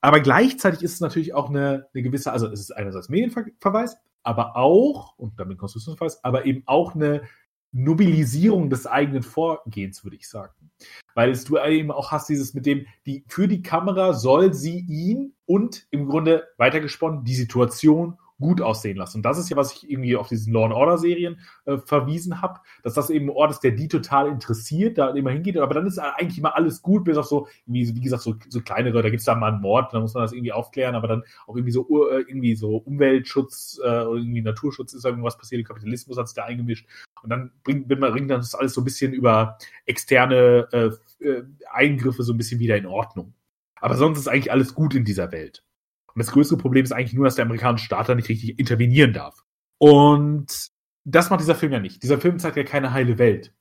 Aber 0.00 0.20
gleichzeitig 0.20 0.82
ist 0.82 0.94
es 0.94 1.00
natürlich 1.00 1.34
auch 1.34 1.48
eine, 1.48 1.88
eine 1.92 2.02
gewisse, 2.02 2.32
also 2.32 2.46
es 2.46 2.60
ist 2.60 2.70
einerseits 2.76 3.08
Medienverweis, 3.08 3.96
aber 4.22 4.54
auch, 4.56 5.18
und 5.18 5.40
damit 5.40 5.58
Konstruktionsverweis, 5.58 6.22
aber 6.22 6.44
eben 6.44 6.62
auch 6.66 6.94
eine 6.94 7.22
Nobilisierung 7.72 8.70
des 8.70 8.86
eigenen 8.86 9.22
Vorgehens, 9.22 10.04
würde 10.04 10.16
ich 10.16 10.28
sagen. 10.28 10.54
Weil 11.14 11.30
es 11.30 11.44
du 11.44 11.58
eben 11.58 11.90
auch 11.90 12.12
hast 12.12 12.28
dieses 12.28 12.54
mit 12.54 12.66
dem, 12.66 12.86
die, 13.06 13.24
für 13.28 13.48
die 13.48 13.62
Kamera 13.62 14.14
soll 14.14 14.54
sie 14.54 14.78
ihn 14.88 15.34
und 15.46 15.86
im 15.90 16.06
Grunde 16.08 16.48
weitergesponnen 16.56 17.24
die 17.24 17.34
Situation 17.34 18.18
gut 18.38 18.60
aussehen 18.60 18.96
lassen. 18.96 19.18
Und 19.18 19.22
das 19.24 19.38
ist 19.38 19.48
ja, 19.50 19.56
was 19.56 19.72
ich 19.72 19.90
irgendwie 19.90 20.16
auf 20.16 20.28
diesen 20.28 20.52
Law 20.52 20.64
and 20.64 20.74
Order 20.74 20.98
Serien 20.98 21.40
äh, 21.64 21.78
verwiesen 21.78 22.40
habe, 22.40 22.60
dass 22.82 22.94
das 22.94 23.10
eben 23.10 23.26
ein 23.26 23.36
Ort 23.36 23.50
ist, 23.50 23.60
der 23.60 23.72
die 23.72 23.88
total 23.88 24.28
interessiert, 24.28 24.98
da 24.98 25.10
immer 25.10 25.30
hingeht. 25.30 25.56
Aber 25.58 25.74
dann 25.74 25.86
ist 25.86 25.98
eigentlich 25.98 26.38
immer 26.38 26.56
alles 26.56 26.82
gut, 26.82 27.04
bis 27.04 27.16
auf 27.16 27.26
so, 27.26 27.48
wie, 27.66 27.94
wie 27.94 28.00
gesagt, 28.00 28.22
so, 28.22 28.34
so 28.48 28.60
kleinere, 28.60 29.02
da 29.02 29.10
gibt's 29.10 29.24
da 29.24 29.34
mal 29.34 29.52
einen 29.52 29.60
Mord, 29.60 29.92
da 29.92 30.00
muss 30.00 30.14
man 30.14 30.22
das 30.22 30.32
irgendwie 30.32 30.52
aufklären, 30.52 30.94
aber 30.94 31.08
dann 31.08 31.24
auch 31.46 31.56
irgendwie 31.56 31.72
so 31.72 32.10
äh, 32.10 32.20
irgendwie 32.20 32.54
so 32.54 32.76
Umweltschutz 32.76 33.80
äh, 33.82 34.02
oder 34.02 34.20
irgendwie 34.20 34.42
Naturschutz 34.42 34.92
ist 34.92 35.04
irgendwas 35.04 35.36
passiert, 35.36 35.66
Kapitalismus 35.66 36.16
hat 36.16 36.28
sich 36.28 36.36
da 36.36 36.44
eingemischt. 36.44 36.86
Und 37.22 37.30
dann 37.30 37.50
bringt, 37.64 37.88
bringt 37.88 38.30
das 38.30 38.54
alles 38.54 38.74
so 38.74 38.80
ein 38.80 38.84
bisschen 38.84 39.12
über 39.12 39.58
externe 39.86 40.68
äh, 40.72 41.24
äh, 41.24 41.42
Eingriffe 41.72 42.22
so 42.22 42.32
ein 42.32 42.36
bisschen 42.38 42.60
wieder 42.60 42.76
in 42.76 42.86
Ordnung. 42.86 43.34
Aber 43.80 43.96
sonst 43.96 44.18
ist 44.18 44.28
eigentlich 44.28 44.52
alles 44.52 44.74
gut 44.74 44.94
in 44.94 45.04
dieser 45.04 45.32
Welt. 45.32 45.64
Und 46.18 46.26
das 46.26 46.32
größere 46.32 46.58
Problem 46.58 46.82
ist 46.82 46.90
eigentlich 46.90 47.12
nur, 47.12 47.26
dass 47.26 47.36
der 47.36 47.44
amerikanische 47.44 47.84
Staat 47.84 48.08
da 48.08 48.16
nicht 48.16 48.28
richtig 48.28 48.58
intervenieren 48.58 49.12
darf. 49.12 49.44
Und 49.78 50.66
das 51.04 51.30
macht 51.30 51.38
dieser 51.38 51.54
Film 51.54 51.70
ja 51.70 51.78
nicht. 51.78 52.02
Dieser 52.02 52.18
Film 52.18 52.40
zeigt 52.40 52.56
ja 52.56 52.64
keine 52.64 52.92
heile 52.92 53.18
Welt, 53.18 53.54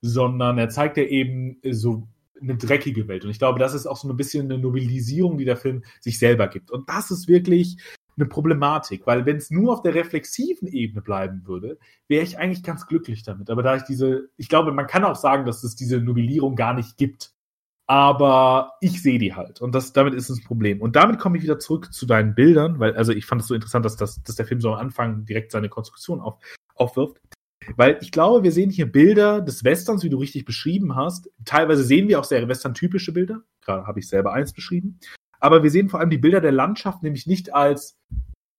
sondern 0.00 0.56
er 0.56 0.68
zeigt 0.68 0.96
ja 0.96 1.02
eben 1.02 1.58
so 1.68 2.06
eine 2.40 2.56
dreckige 2.56 3.08
Welt. 3.08 3.24
Und 3.24 3.32
ich 3.32 3.40
glaube, 3.40 3.58
das 3.58 3.74
ist 3.74 3.88
auch 3.88 3.96
so 3.96 4.08
ein 4.08 4.16
bisschen 4.16 4.44
eine 4.44 4.58
Nobilisierung, 4.60 5.38
die 5.38 5.44
der 5.44 5.56
Film 5.56 5.82
sich 6.00 6.20
selber 6.20 6.46
gibt. 6.46 6.70
Und 6.70 6.88
das 6.88 7.10
ist 7.10 7.26
wirklich 7.26 7.78
eine 8.16 8.26
Problematik, 8.26 9.08
weil 9.08 9.26
wenn 9.26 9.38
es 9.38 9.50
nur 9.50 9.72
auf 9.72 9.82
der 9.82 9.96
reflexiven 9.96 10.68
Ebene 10.68 11.02
bleiben 11.02 11.48
würde, 11.48 11.78
wäre 12.06 12.22
ich 12.22 12.38
eigentlich 12.38 12.62
ganz 12.62 12.86
glücklich 12.86 13.24
damit. 13.24 13.50
Aber 13.50 13.64
da 13.64 13.74
ich 13.74 13.82
diese, 13.82 14.28
ich 14.36 14.48
glaube, 14.48 14.70
man 14.70 14.86
kann 14.86 15.02
auch 15.02 15.16
sagen, 15.16 15.46
dass 15.46 15.64
es 15.64 15.74
diese 15.74 15.98
Nobelierung 15.98 16.54
gar 16.54 16.74
nicht 16.74 16.96
gibt 16.96 17.33
aber 17.86 18.72
ich 18.80 19.02
sehe 19.02 19.18
die 19.18 19.34
halt 19.34 19.60
und 19.60 19.74
das 19.74 19.92
damit 19.92 20.14
ist 20.14 20.30
es 20.30 20.38
ein 20.38 20.44
Problem. 20.44 20.80
Und 20.80 20.96
damit 20.96 21.18
komme 21.18 21.36
ich 21.36 21.42
wieder 21.42 21.58
zurück 21.58 21.92
zu 21.92 22.06
deinen 22.06 22.34
Bildern, 22.34 22.78
weil 22.78 22.96
also 22.96 23.12
ich 23.12 23.26
fand 23.26 23.42
es 23.42 23.48
so 23.48 23.54
interessant, 23.54 23.84
dass, 23.84 23.96
das, 23.96 24.22
dass 24.22 24.36
der 24.36 24.46
Film 24.46 24.60
so 24.60 24.72
am 24.72 24.80
Anfang 24.80 25.24
direkt 25.26 25.52
seine 25.52 25.68
Konstruktion 25.68 26.20
auf, 26.20 26.38
aufwirft. 26.74 27.20
Weil 27.76 27.98
ich 28.02 28.10
glaube, 28.10 28.42
wir 28.42 28.52
sehen 28.52 28.70
hier 28.70 28.90
Bilder 28.90 29.40
des 29.40 29.64
Westerns, 29.64 30.04
wie 30.04 30.10
du 30.10 30.18
richtig 30.18 30.44
beschrieben 30.44 30.96
hast. 30.96 31.30
Teilweise 31.44 31.82
sehen 31.82 32.08
wir 32.08 32.20
auch 32.20 32.24
sehr 32.24 32.46
western-typische 32.46 33.12
Bilder. 33.12 33.42
Gerade 33.62 33.86
habe 33.86 34.00
ich 34.00 34.08
selber 34.08 34.32
eins 34.32 34.52
beschrieben. 34.52 34.98
Aber 35.40 35.62
wir 35.62 35.70
sehen 35.70 35.88
vor 35.88 36.00
allem 36.00 36.10
die 36.10 36.18
Bilder 36.18 36.40
der 36.40 36.52
Landschaft 36.52 37.02
nämlich 37.02 37.26
nicht 37.26 37.54
als 37.54 37.98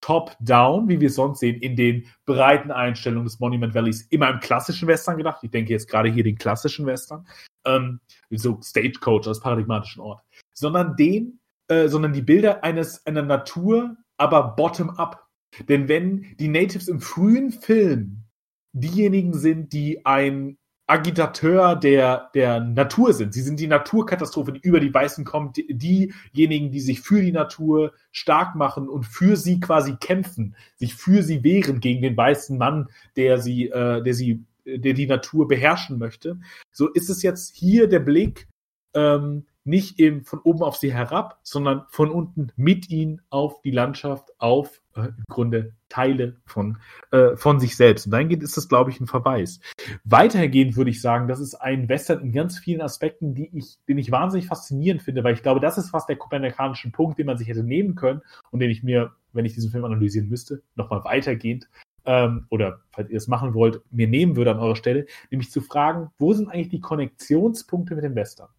top-down, 0.06 0.88
wie 0.88 1.00
wir 1.00 1.08
es 1.08 1.16
sonst 1.16 1.40
sehen, 1.40 1.60
in 1.60 1.76
den 1.76 2.06
breiten 2.28 2.70
Einstellungen 2.70 3.26
des 3.26 3.40
Monument 3.40 3.74
Valleys, 3.74 4.04
immer 4.12 4.30
im 4.30 4.40
klassischen 4.40 4.88
Western 4.88 5.18
gedacht. 5.18 5.40
Ich 5.42 5.50
denke 5.50 5.74
jetzt 5.74 5.90
gerade 5.90 6.10
hier 6.10 6.24
den 6.24 6.38
klassischen 6.38 6.86
Western, 6.86 7.26
ähm, 7.66 8.00
so 8.30 8.60
Stagecoach 8.62 9.26
als 9.26 9.40
paradigmatischen 9.40 10.04
Ort, 10.04 10.22
sondern 10.54 10.96
den, 10.96 11.40
äh, 11.70 11.88
sondern 11.88 12.14
die 12.14 12.22
Bilder 12.22 12.64
eines 12.64 13.04
einer 13.08 13.24
Natur, 13.24 13.98
aber 14.18 14.56
bottom-up. 14.56 15.26
Denn 15.68 15.88
wenn 15.88 16.36
die 16.40 16.50
Natives 16.50 16.88
im 16.88 17.00
frühen 17.00 17.50
Film 17.50 18.26
diejenigen 18.74 19.34
sind, 19.34 19.74
die 19.74 20.06
ein 20.06 20.60
Agitateur 20.88 21.76
der, 21.76 22.30
der 22.36 22.60
Natur 22.60 23.14
sind. 23.14 23.34
Sie 23.34 23.42
sind 23.42 23.60
die 23.60 23.68
Naturkatastrophe, 23.68 24.54
die 24.54 24.60
über 24.60 24.80
die 24.80 24.94
Weißen 24.94 25.26
kommt, 25.26 25.58
die, 25.58 26.14
diejenigen, 26.32 26.72
die 26.72 26.80
sich 26.80 27.02
für 27.02 27.22
die 27.22 27.32
Natur 27.32 27.94
stark 28.12 28.56
machen 28.56 28.88
und 28.88 29.04
für 29.04 29.36
sie 29.36 29.60
quasi 29.60 29.96
kämpfen, 29.96 30.56
sich 30.76 30.94
für 30.94 31.24
sie 31.24 31.44
wehren 31.44 31.80
gegen 31.80 32.02
den 32.02 32.16
weißen 32.16 32.58
Mann, 32.58 32.90
der 33.16 33.40
sie, 33.40 33.70
äh, 33.70 34.04
der 34.04 34.14
sie, 34.14 34.44
der 34.66 34.94
die 34.94 35.08
Natur 35.08 35.48
beherrschen 35.48 35.98
möchte. 35.98 36.40
So 36.72 36.88
ist 36.90 37.10
es 37.10 37.24
jetzt 37.24 37.56
hier 37.56 37.88
der 37.88 38.00
Blick 38.00 38.48
ähm, 38.94 39.46
nicht 39.66 40.00
eben 40.00 40.24
von 40.24 40.40
oben 40.40 40.62
auf 40.62 40.78
sie 40.78 40.94
herab, 40.94 41.40
sondern 41.44 41.84
von 41.90 42.10
unten 42.10 42.50
mit 42.56 42.90
ihnen 42.90 43.22
auf 43.30 43.62
die 43.62 43.72
Landschaft, 43.72 44.30
auf 44.38 44.82
äh, 44.96 45.08
im 45.08 45.24
Grunde 45.28 45.74
Teile 45.90 46.38
von, 46.46 46.78
äh, 47.12 47.36
von 47.36 47.60
sich 47.60 47.76
selbst. 47.76 48.06
Und 48.06 48.12
dahingehend 48.12 48.44
ist 48.44 48.58
das, 48.58 48.70
glaube 48.70 48.92
ich, 48.92 49.00
ein 49.00 49.08
Verweis. 49.08 49.60
Weitergehend 50.04 50.78
würde 50.78 50.92
ich 50.92 51.02
sagen, 51.02 51.28
das 51.28 51.40
ist 51.40 51.56
ein 51.56 51.90
Western 51.90 52.22
in 52.22 52.32
ganz 52.32 52.60
vielen 52.60 52.82
Aspekten, 52.82 53.34
die 53.34 53.50
ich, 53.58 53.78
den 53.88 53.98
ich 53.98 54.12
wahnsinnig 54.12 54.48
faszinierend 54.48 55.02
finde, 55.02 55.24
weil 55.24 55.34
ich 55.34 55.44
glaube, 55.44 55.60
das 55.60 55.78
ist 55.78 55.90
fast 55.90 56.08
der 56.10 56.16
kopernikanische 56.16 56.92
Punkt, 56.92 57.18
den 57.18 57.26
man 57.26 57.38
sich 57.38 57.48
hätte 57.48 57.64
nehmen 57.64 57.96
können 57.96 58.22
und 58.52 58.60
den 58.60 58.70
ich 58.70 58.84
mir, 58.84 59.14
wenn 59.34 59.46
ich 59.46 59.54
diesen 59.54 59.72
Film 59.72 59.86
analysieren 59.86 60.30
müsste, 60.30 60.62
nochmal 60.76 61.04
weitergehend 61.04 61.68
ähm, 62.06 62.46
oder 62.50 62.82
falls 62.92 63.10
ihr 63.10 63.18
es 63.18 63.28
machen 63.28 63.54
wollt, 63.54 63.82
mir 63.92 64.08
nehmen 64.08 64.36
würde 64.36 64.52
an 64.52 64.60
eurer 64.60 64.76
Stelle, 64.76 65.08
nämlich 65.32 65.52
zu 65.52 65.62
fragen, 65.62 66.12
wo 66.18 66.34
sind 66.34 66.50
eigentlich 66.50 66.70
die 66.70 66.82
Konnektionspunkte 66.82 67.96
mit 67.96 68.04
dem 68.04 68.16
Western? 68.16 68.50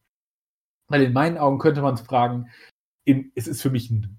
Weil 0.88 1.02
in 1.02 1.12
meinen 1.12 1.38
Augen 1.38 1.58
könnte 1.58 1.82
man 1.82 1.96
fragen, 1.96 2.50
in, 3.04 3.32
es 3.34 3.46
ist 3.46 3.62
für 3.62 3.70
mich 3.70 3.90
ein 3.90 4.18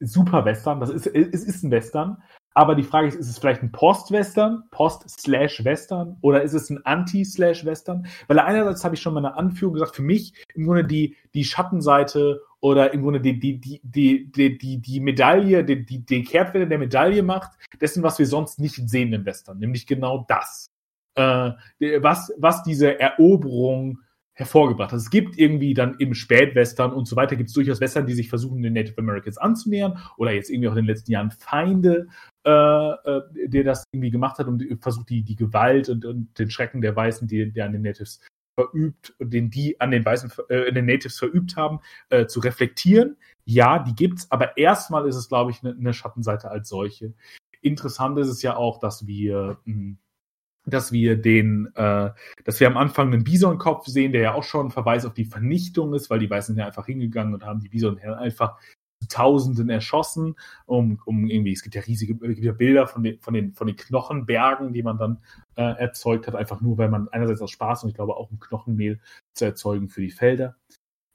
super 0.00 0.44
Western, 0.44 0.80
das 0.80 0.90
ist, 0.90 1.06
es 1.06 1.44
ist 1.44 1.62
ein 1.64 1.70
Western, 1.70 2.22
aber 2.54 2.74
die 2.74 2.82
Frage 2.82 3.08
ist, 3.08 3.14
ist 3.14 3.28
es 3.28 3.38
vielleicht 3.38 3.62
ein 3.62 3.70
Post-Western, 3.70 4.64
Post-Slash-Western 4.70 6.16
oder 6.22 6.42
ist 6.42 6.54
es 6.54 6.70
ein 6.70 6.84
Anti-Slash-Western? 6.84 8.06
Weil 8.26 8.38
einerseits 8.40 8.84
habe 8.84 8.96
ich 8.96 9.00
schon 9.00 9.14
mal 9.14 9.24
eine 9.24 9.36
Anführung 9.36 9.74
gesagt, 9.74 9.94
für 9.94 10.02
mich 10.02 10.34
im 10.54 10.66
Grunde 10.66 10.84
die, 10.84 11.16
die 11.34 11.44
Schattenseite 11.44 12.42
oder 12.60 12.92
im 12.92 13.02
Grunde 13.02 13.20
die, 13.20 13.38
die, 13.38 13.60
die, 13.60 13.80
die, 13.84 14.32
die, 14.32 14.58
die, 14.58 14.78
die 14.80 15.00
Medaille, 15.00 15.64
die, 15.64 15.84
die, 15.84 16.04
die 16.04 16.24
Kehrtwende 16.24 16.66
der 16.66 16.78
Medaille 16.78 17.22
macht, 17.22 17.52
dessen, 17.80 18.02
was 18.02 18.18
wir 18.18 18.26
sonst 18.26 18.58
nicht 18.58 18.88
sehen 18.88 19.12
im 19.12 19.24
Western, 19.24 19.58
nämlich 19.58 19.86
genau 19.86 20.24
das. 20.28 20.68
Äh, 21.14 21.52
was, 22.00 22.32
was 22.38 22.62
diese 22.64 22.98
Eroberung 22.98 24.00
hervorgebracht 24.38 24.92
hat. 24.92 24.98
Es 25.00 25.10
gibt 25.10 25.36
irgendwie 25.36 25.74
dann 25.74 25.96
im 25.98 26.14
Spätwestern 26.14 26.92
und 26.92 27.08
so 27.08 27.16
weiter, 27.16 27.34
gibt 27.34 27.48
es 27.48 27.54
durchaus 27.54 27.80
Western, 27.80 28.06
die 28.06 28.14
sich 28.14 28.28
versuchen, 28.28 28.62
den 28.62 28.72
Native 28.72 28.96
Americans 28.98 29.36
anzunähern 29.36 29.98
oder 30.16 30.30
jetzt 30.30 30.48
irgendwie 30.48 30.68
auch 30.68 30.72
in 30.72 30.84
den 30.84 30.86
letzten 30.86 31.10
Jahren 31.10 31.32
Feinde, 31.32 32.06
äh, 32.44 32.50
äh, 32.50 33.22
der 33.48 33.64
das 33.64 33.82
irgendwie 33.90 34.12
gemacht 34.12 34.38
hat 34.38 34.46
und 34.46 34.64
versucht, 34.80 35.10
die, 35.10 35.24
die 35.24 35.34
Gewalt 35.34 35.88
und, 35.88 36.04
und 36.04 36.38
den 36.38 36.50
Schrecken 36.50 36.80
der 36.80 36.94
Weißen, 36.94 37.26
die, 37.26 37.50
die 37.50 37.62
an 37.62 37.72
den 37.72 37.82
Natives 37.82 38.20
verübt 38.54 39.12
und 39.18 39.32
den 39.32 39.50
die 39.50 39.80
an 39.80 39.90
den 39.90 40.04
Weißen, 40.04 40.30
äh, 40.50 40.72
den 40.72 40.86
Natives 40.86 41.18
verübt 41.18 41.56
haben, 41.56 41.80
äh, 42.10 42.26
zu 42.26 42.38
reflektieren. 42.38 43.16
Ja, 43.44 43.80
die 43.80 43.94
gibt's, 43.96 44.30
aber 44.30 44.56
erstmal 44.56 45.08
ist 45.08 45.16
es, 45.16 45.28
glaube 45.28 45.50
ich, 45.50 45.64
eine, 45.64 45.74
eine 45.74 45.92
Schattenseite 45.92 46.48
als 46.48 46.68
solche. 46.68 47.12
Interessant 47.60 48.16
ist 48.20 48.28
es 48.28 48.42
ja 48.42 48.56
auch, 48.56 48.78
dass 48.78 49.04
wir 49.08 49.58
mh, 49.64 49.74
hm, 49.74 49.98
dass 50.70 50.92
wir 50.92 51.16
den, 51.16 51.68
äh, 51.74 52.10
dass 52.44 52.60
wir 52.60 52.66
am 52.66 52.76
Anfang 52.76 53.12
einen 53.12 53.24
Bisonkopf 53.24 53.86
sehen, 53.86 54.12
der 54.12 54.20
ja 54.20 54.34
auch 54.34 54.44
schon 54.44 54.66
ein 54.66 54.70
Verweis 54.70 55.04
auf 55.04 55.14
die 55.14 55.24
Vernichtung 55.24 55.94
ist, 55.94 56.10
weil 56.10 56.18
die 56.18 56.30
Weißen 56.30 56.54
sind 56.54 56.60
ja 56.60 56.66
einfach 56.66 56.86
hingegangen 56.86 57.34
und 57.34 57.44
haben 57.44 57.60
die 57.60 57.68
Bison 57.68 57.98
einfach 57.98 58.58
zu 59.00 59.08
Tausenden 59.08 59.70
erschossen, 59.70 60.34
um, 60.66 61.00
um 61.04 61.26
irgendwie, 61.26 61.52
es 61.52 61.62
gibt 61.62 61.74
ja 61.74 61.82
riesige 61.82 62.14
es 62.14 62.34
gibt 62.34 62.44
ja 62.44 62.52
Bilder 62.52 62.86
von 62.86 63.02
den, 63.02 63.20
von 63.20 63.34
den, 63.34 63.52
von 63.54 63.66
den 63.66 63.76
Knochenbergen, 63.76 64.72
die 64.72 64.82
man 64.82 64.98
dann 64.98 65.18
äh, 65.56 65.62
erzeugt 65.62 66.26
hat, 66.26 66.34
einfach 66.34 66.60
nur, 66.60 66.78
weil 66.78 66.88
man 66.88 67.08
einerseits 67.08 67.40
aus 67.40 67.50
Spaß 67.50 67.84
und 67.84 67.90
ich 67.90 67.94
glaube 67.94 68.16
auch 68.16 68.30
um 68.30 68.40
Knochenmehl 68.40 69.00
zu 69.34 69.44
erzeugen 69.44 69.88
für 69.88 70.00
die 70.00 70.10
Felder. 70.10 70.56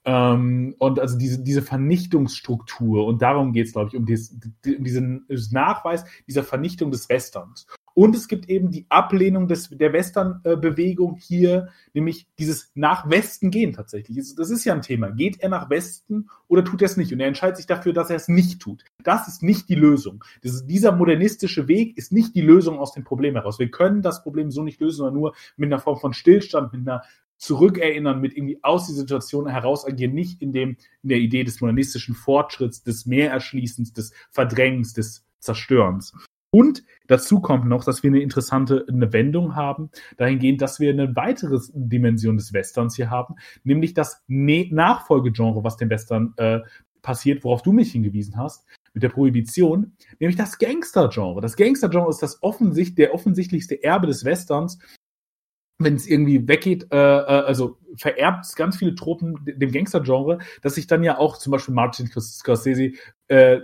Ähm, 0.06 0.74
und 0.78 1.00
also 1.00 1.18
diese, 1.18 1.42
diese 1.42 1.62
Vernichtungsstruktur, 1.62 3.06
und 3.06 3.22
darum 3.22 3.52
geht 3.52 3.66
es, 3.66 3.72
glaube 3.72 3.88
ich, 3.88 3.96
um, 3.96 4.04
dies, 4.04 4.36
um 4.66 4.84
diesen 4.84 5.26
Nachweis 5.50 6.04
dieser 6.26 6.42
Vernichtung 6.44 6.90
des 6.90 7.08
Westerns. 7.08 7.66
Und 7.94 8.16
es 8.16 8.26
gibt 8.26 8.48
eben 8.48 8.70
die 8.72 8.86
Ablehnung 8.88 9.46
des, 9.46 9.68
der 9.70 9.92
Western-Bewegung 9.92 11.16
hier, 11.16 11.68
nämlich 11.92 12.26
dieses 12.38 12.72
nach 12.74 13.08
Westen 13.08 13.52
gehen 13.52 13.72
tatsächlich. 13.72 14.34
Das 14.36 14.50
ist 14.50 14.64
ja 14.64 14.74
ein 14.74 14.82
Thema. 14.82 15.10
Geht 15.10 15.40
er 15.40 15.48
nach 15.48 15.70
Westen 15.70 16.28
oder 16.48 16.64
tut 16.64 16.82
er 16.82 16.86
es 16.86 16.96
nicht? 16.96 17.12
Und 17.12 17.20
er 17.20 17.28
entscheidet 17.28 17.56
sich 17.56 17.66
dafür, 17.66 17.92
dass 17.92 18.10
er 18.10 18.16
es 18.16 18.26
nicht 18.26 18.60
tut. 18.60 18.84
Das 19.04 19.28
ist 19.28 19.44
nicht 19.44 19.68
die 19.68 19.76
Lösung. 19.76 20.24
Ist, 20.42 20.66
dieser 20.66 20.90
modernistische 20.90 21.68
Weg 21.68 21.96
ist 21.96 22.12
nicht 22.12 22.34
die 22.34 22.40
Lösung 22.40 22.78
aus 22.78 22.92
dem 22.92 23.04
Problem 23.04 23.34
heraus. 23.34 23.60
Wir 23.60 23.70
können 23.70 24.02
das 24.02 24.24
Problem 24.24 24.50
so 24.50 24.64
nicht 24.64 24.80
lösen, 24.80 24.98
sondern 24.98 25.14
nur 25.14 25.34
mit 25.56 25.72
einer 25.72 25.80
Form 25.80 25.98
von 25.98 26.12
Stillstand, 26.12 26.72
mit 26.72 26.88
einer 26.88 27.02
zurückerinnern, 27.36 28.20
mit 28.20 28.36
irgendwie 28.36 28.58
aus 28.62 28.86
dieser 28.86 29.00
Situation 29.00 29.46
heraus 29.46 29.86
agieren, 29.86 30.14
nicht 30.14 30.42
in 30.42 30.52
dem, 30.52 30.76
in 31.02 31.08
der 31.08 31.18
Idee 31.18 31.44
des 31.44 31.60
modernistischen 31.60 32.14
Fortschritts, 32.14 32.82
des 32.82 33.06
Mehrerschließens, 33.06 33.92
des 33.92 34.12
Verdrängens, 34.30 34.94
des 34.94 35.24
Zerstörens. 35.38 36.12
Und 36.54 36.84
dazu 37.08 37.40
kommt 37.40 37.64
noch, 37.64 37.82
dass 37.82 38.04
wir 38.04 38.10
eine 38.10 38.20
interessante 38.20 38.86
eine 38.88 39.12
Wendung 39.12 39.56
haben, 39.56 39.90
dahingehend, 40.18 40.62
dass 40.62 40.78
wir 40.78 40.90
eine 40.90 41.16
weitere 41.16 41.58
Dimension 41.72 42.36
des 42.36 42.52
Westerns 42.52 42.94
hier 42.94 43.10
haben, 43.10 43.34
nämlich 43.64 43.92
das 43.92 44.22
ne 44.28 44.68
Nachfolgegenre, 44.70 45.64
was 45.64 45.78
dem 45.78 45.90
Western 45.90 46.32
äh, 46.36 46.60
passiert, 47.02 47.42
worauf 47.42 47.62
du 47.62 47.72
mich 47.72 47.90
hingewiesen 47.90 48.36
hast, 48.36 48.66
mit 48.92 49.02
der 49.02 49.08
Prohibition, 49.08 49.96
nämlich 50.20 50.36
das 50.36 50.58
Gangster-Genre. 50.58 51.40
Das 51.40 51.56
Gangster-Genre 51.56 52.08
ist 52.08 52.22
das 52.22 52.40
offensicht, 52.40 52.98
der 52.98 53.14
offensichtlichste 53.14 53.82
Erbe 53.82 54.06
des 54.06 54.24
Westerns, 54.24 54.78
wenn 55.78 55.94
es 55.94 56.06
irgendwie 56.06 56.46
weggeht, 56.46 56.86
äh, 56.92 56.96
äh, 56.96 57.44
also 57.46 57.78
vererbt 57.96 58.46
ganz 58.56 58.76
viele 58.76 58.94
Tropen 58.94 59.38
dem 59.44 59.72
Gangster-Genre, 59.72 60.38
dass 60.62 60.76
sich 60.76 60.86
dann 60.86 61.02
ja 61.02 61.18
auch 61.18 61.38
zum 61.38 61.52
Beispiel 61.52 61.74
Martin 61.74 62.08
Scorsese 62.08 62.92
äh, 63.28 63.60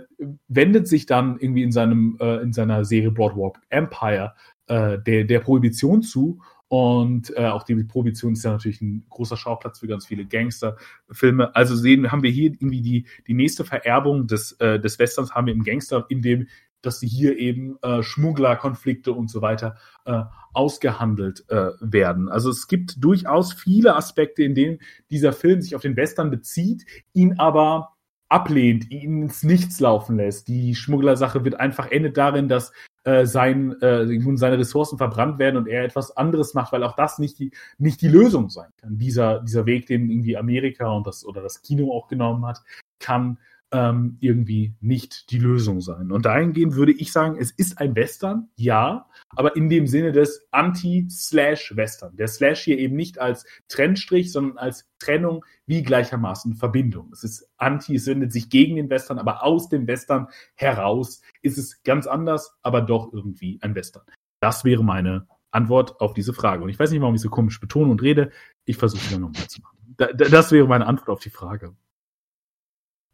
wendet 0.47 0.87
sich 0.87 1.05
dann 1.05 1.37
irgendwie 1.39 1.63
in 1.63 1.71
seinem 1.71 2.17
äh, 2.19 2.37
in 2.37 2.53
seiner 2.53 2.83
Serie 2.85 3.11
Broadwalk 3.11 3.59
Empire 3.69 4.33
äh, 4.67 4.97
der 4.99 5.23
der 5.25 5.39
Prohibition 5.39 6.01
zu 6.01 6.41
und 6.67 7.35
äh, 7.35 7.47
auch 7.47 7.63
die 7.63 7.75
Prohibition 7.83 8.31
ist 8.31 8.45
ja 8.45 8.51
natürlich 8.51 8.81
ein 8.81 9.05
großer 9.09 9.35
Schauplatz 9.35 9.79
für 9.79 9.87
ganz 9.87 10.05
viele 10.05 10.25
Gangsterfilme. 10.25 11.53
Also 11.53 11.75
sehen 11.75 12.13
haben 12.13 12.23
wir 12.23 12.31
hier 12.31 12.51
irgendwie 12.51 12.81
die 12.81 13.07
die 13.27 13.33
nächste 13.33 13.65
Vererbung 13.65 14.27
des 14.27 14.53
äh, 14.53 14.79
des 14.79 14.97
Westerns 14.97 15.31
haben 15.31 15.47
wir 15.47 15.53
im 15.53 15.63
Gangster, 15.63 16.05
in 16.07 16.21
dem 16.21 16.47
dass 16.81 16.99
sie 16.99 17.07
hier 17.07 17.37
eben 17.37 17.77
äh, 17.81 18.03
Schmugglerkonflikte 18.03 19.13
und 19.13 19.29
so 19.29 19.41
weiter 19.41 19.77
äh, 20.05 20.23
ausgehandelt 20.53 21.45
äh, 21.49 21.71
werden. 21.79 22.29
Also 22.29 22.49
es 22.49 22.67
gibt 22.67 23.03
durchaus 23.03 23.53
viele 23.53 23.95
Aspekte, 23.95 24.43
in 24.43 24.55
denen 24.55 24.79
dieser 25.09 25.33
Film 25.33 25.61
sich 25.61 25.75
auf 25.75 25.81
den 25.81 25.95
Western 25.95 26.29
bezieht, 26.29 26.85
ihn 27.13 27.39
aber 27.39 27.95
ablehnt, 28.29 28.89
ihn 28.89 29.23
ins 29.23 29.43
Nichts 29.43 29.79
laufen 29.79 30.15
lässt. 30.15 30.47
Die 30.47 30.73
Schmugglersache 30.75 31.43
wird 31.43 31.59
einfach 31.59 31.91
endet 31.91 32.17
darin, 32.17 32.47
dass 32.47 32.71
äh, 33.03 33.25
sein, 33.25 33.79
äh, 33.81 34.05
seine 34.35 34.59
Ressourcen 34.59 34.97
verbrannt 34.97 35.39
werden 35.39 35.57
und 35.57 35.67
er 35.67 35.83
etwas 35.83 36.15
anderes 36.15 36.53
macht, 36.53 36.71
weil 36.71 36.83
auch 36.83 36.95
das 36.95 37.19
nicht 37.19 37.39
die, 37.39 37.51
nicht 37.77 38.01
die 38.01 38.07
Lösung 38.07 38.49
sein 38.49 38.69
kann. 38.77 38.97
Dieser, 38.97 39.41
dieser 39.41 39.65
Weg, 39.65 39.87
den 39.87 40.09
irgendwie 40.09 40.37
Amerika 40.37 40.89
und 40.91 41.07
das 41.07 41.25
oder 41.25 41.41
das 41.41 41.61
Kino 41.61 41.91
auch 41.91 42.07
genommen 42.07 42.45
hat, 42.45 42.61
kann 42.99 43.39
ähm, 43.71 44.17
irgendwie 44.19 44.75
nicht 44.81 45.31
die 45.31 45.39
Lösung 45.39 45.79
sein. 45.81 46.11
Und 46.11 46.25
dahingehend 46.25 46.75
würde 46.75 46.91
ich 46.91 47.11
sagen, 47.11 47.37
es 47.39 47.51
ist 47.51 47.79
ein 47.79 47.95
Western, 47.95 48.49
ja, 48.55 49.07
aber 49.29 49.55
in 49.55 49.69
dem 49.69 49.87
Sinne 49.87 50.11
des 50.11 50.47
Anti-Slash-Western. 50.51 52.15
Der 52.17 52.27
Slash 52.27 52.63
hier 52.63 52.77
eben 52.77 52.95
nicht 52.95 53.19
als 53.19 53.45
Trennstrich, 53.69 54.31
sondern 54.31 54.57
als 54.57 54.89
Trennung 54.99 55.45
wie 55.65 55.83
gleichermaßen 55.83 56.55
Verbindung. 56.55 57.09
Es 57.13 57.23
ist 57.23 57.49
Anti, 57.57 57.95
es 57.95 58.07
wendet 58.07 58.33
sich 58.33 58.49
gegen 58.49 58.75
den 58.75 58.89
Western, 58.89 59.19
aber 59.19 59.43
aus 59.43 59.69
dem 59.69 59.87
Western 59.87 60.27
heraus 60.55 61.21
ist 61.41 61.57
es 61.57 61.81
ganz 61.83 62.07
anders, 62.07 62.57
aber 62.61 62.81
doch 62.81 63.13
irgendwie 63.13 63.57
ein 63.61 63.73
Western. 63.73 64.03
Das 64.41 64.65
wäre 64.65 64.83
meine 64.83 65.27
Antwort 65.51 66.01
auf 66.01 66.13
diese 66.13 66.33
Frage. 66.33 66.63
Und 66.63 66.69
ich 66.69 66.79
weiß 66.79 66.91
nicht, 66.91 67.01
warum 67.01 67.15
ich 67.15 67.21
so 67.21 67.29
komisch 67.29 67.59
betone 67.59 67.91
und 67.91 68.01
rede. 68.01 68.31
Ich 68.65 68.77
versuche 68.77 69.01
es 69.03 69.17
nochmal 69.17 69.47
zu 69.47 69.61
machen. 69.61 69.77
das 70.17 70.51
wäre 70.51 70.67
meine 70.67 70.87
Antwort 70.87 71.09
auf 71.09 71.19
die 71.19 71.29
Frage. 71.29 71.75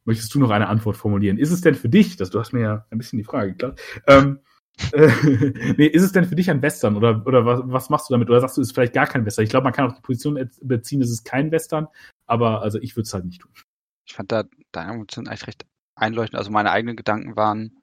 Möchtest 0.08 0.34
du 0.34 0.40
noch 0.40 0.52
eine 0.52 0.70
Antwort 0.70 0.96
formulieren? 0.96 1.38
Ist 1.38 1.52
es 1.52 1.60
denn 1.60 1.76
für 1.76 1.90
dich, 1.90 2.16
dass 2.16 2.30
du 2.30 2.40
hast 2.40 2.54
mir 2.54 2.62
ja 2.62 2.86
ein 2.92 2.98
bisschen 2.98 3.18
die 3.18 3.26
Frage 3.26 3.52
geklaut, 3.52 3.80
ähm, 4.08 4.40
nee, 4.96 5.88
ist 5.88 6.04
es 6.04 6.14
denn 6.14 6.24
für 6.24 6.36
dich 6.36 6.50
ein 6.50 6.62
Western 6.62 6.96
oder, 6.96 7.26
oder 7.26 7.46
was, 7.46 7.60
was 7.64 7.90
machst 7.90 8.10
du 8.10 8.14
damit? 8.14 8.30
Oder 8.30 8.40
sagst 8.40 8.56
du, 8.56 8.62
es 8.62 8.70
ist 8.70 8.74
vielleicht 8.74 8.94
gar 8.94 9.06
kein 9.06 9.26
Western? 9.26 9.44
Ich 9.44 9.50
glaube, 9.50 9.66
man 9.66 9.74
kann 9.74 9.90
auch 9.90 9.96
die 9.96 10.02
Position 10.02 10.50
beziehen, 10.62 11.02
es 11.02 11.12
ist 11.12 11.26
kein 11.26 11.52
Western, 11.52 11.88
aber 12.26 12.62
also 12.62 12.80
ich 12.80 12.96
würde 12.96 13.06
es 13.06 13.14
halt 13.14 13.26
nicht 13.26 13.42
tun. 13.42 13.52
Ich 14.06 14.14
fand 14.14 14.32
da 14.32 14.46
deine 14.72 14.94
Emotionen 14.94 15.28
eigentlich 15.28 15.48
recht 15.48 15.66
einleuchtend. 15.96 16.38
Also 16.38 16.52
meine 16.52 16.72
eigenen 16.72 16.96
Gedanken 16.96 17.36
waren 17.36 17.82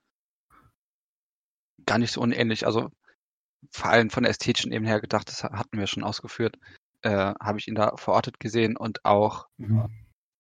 gar 1.85 1.99
nicht 1.99 2.12
so 2.12 2.22
unähnlich. 2.22 2.64
Also 2.64 2.91
vor 3.70 3.91
allem 3.91 4.09
von 4.09 4.22
der 4.22 4.31
ästhetischen 4.31 4.72
Ebene 4.72 4.89
her 4.89 5.03
gedacht, 5.03 5.29
das 5.29 5.45
hatten 5.45 5.77
wir 5.77 5.87
schon 5.87 6.05
ausgeführt, 6.05 6.57
äh, 7.03 7.35
habe 7.39 7.59
ich 7.59 7.68
ihn 7.68 7.75
da 7.75 7.97
verortet 7.97 8.41
gesehen 8.41 8.79
und 8.79 9.05
auch 9.05 9.49
mhm. 9.59 9.91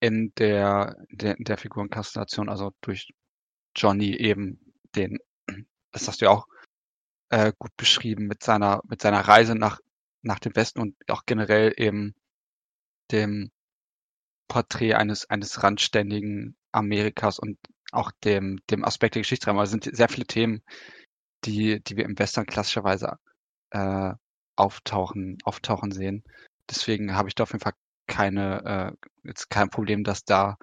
In 0.04 0.34
der, 0.36 0.96
der, 1.10 1.34
der 1.38 1.56
Figurenkonstellation, 1.56 2.50
also 2.50 2.72
durch 2.82 3.14
Johnny 3.74 4.14
eben 4.14 4.60
den, 4.94 5.18
das 5.92 6.06
hast 6.06 6.20
du 6.20 6.26
ja 6.26 6.30
auch 6.30 6.46
äh, 7.30 7.54
gut 7.58 7.74
beschrieben, 7.78 8.26
mit 8.26 8.42
seiner, 8.42 8.82
mit 8.84 9.00
seiner 9.00 9.20
Reise 9.20 9.54
nach, 9.54 9.80
nach 10.20 10.40
dem 10.40 10.54
Westen 10.56 10.80
und 10.80 10.94
auch 11.08 11.22
generell 11.24 11.72
eben 11.78 12.14
dem 13.12 13.50
Porträt 14.46 14.92
eines, 14.92 15.30
eines 15.30 15.62
randständigen 15.62 16.58
Amerikas 16.70 17.38
und 17.38 17.58
auch 17.90 18.12
dem, 18.24 18.60
dem 18.70 18.84
Aspekt 18.84 19.14
der 19.14 19.22
Geschichtsraum. 19.22 19.58
Also 19.58 19.74
es 19.74 19.84
sind 19.84 19.96
sehr 19.96 20.10
viele 20.10 20.26
Themen, 20.26 20.62
die, 21.46 21.82
die 21.82 21.96
wir 21.96 22.04
im 22.04 22.18
Western 22.18 22.44
klassischerweise 22.44 23.16
äh, 23.70 24.12
auftauchen, 24.56 25.38
auftauchen 25.44 25.92
sehen. 25.92 26.24
Deswegen 26.68 27.14
habe 27.14 27.28
ich 27.28 27.34
da 27.34 27.44
auf 27.44 27.52
jeden 27.52 27.62
Fall 27.62 27.72
keine, 28.06 28.94
äh, 28.94 29.08
jetzt 29.28 29.50
kein 29.50 29.70
Problem, 29.70 30.04
das 30.04 30.24
da 30.24 30.56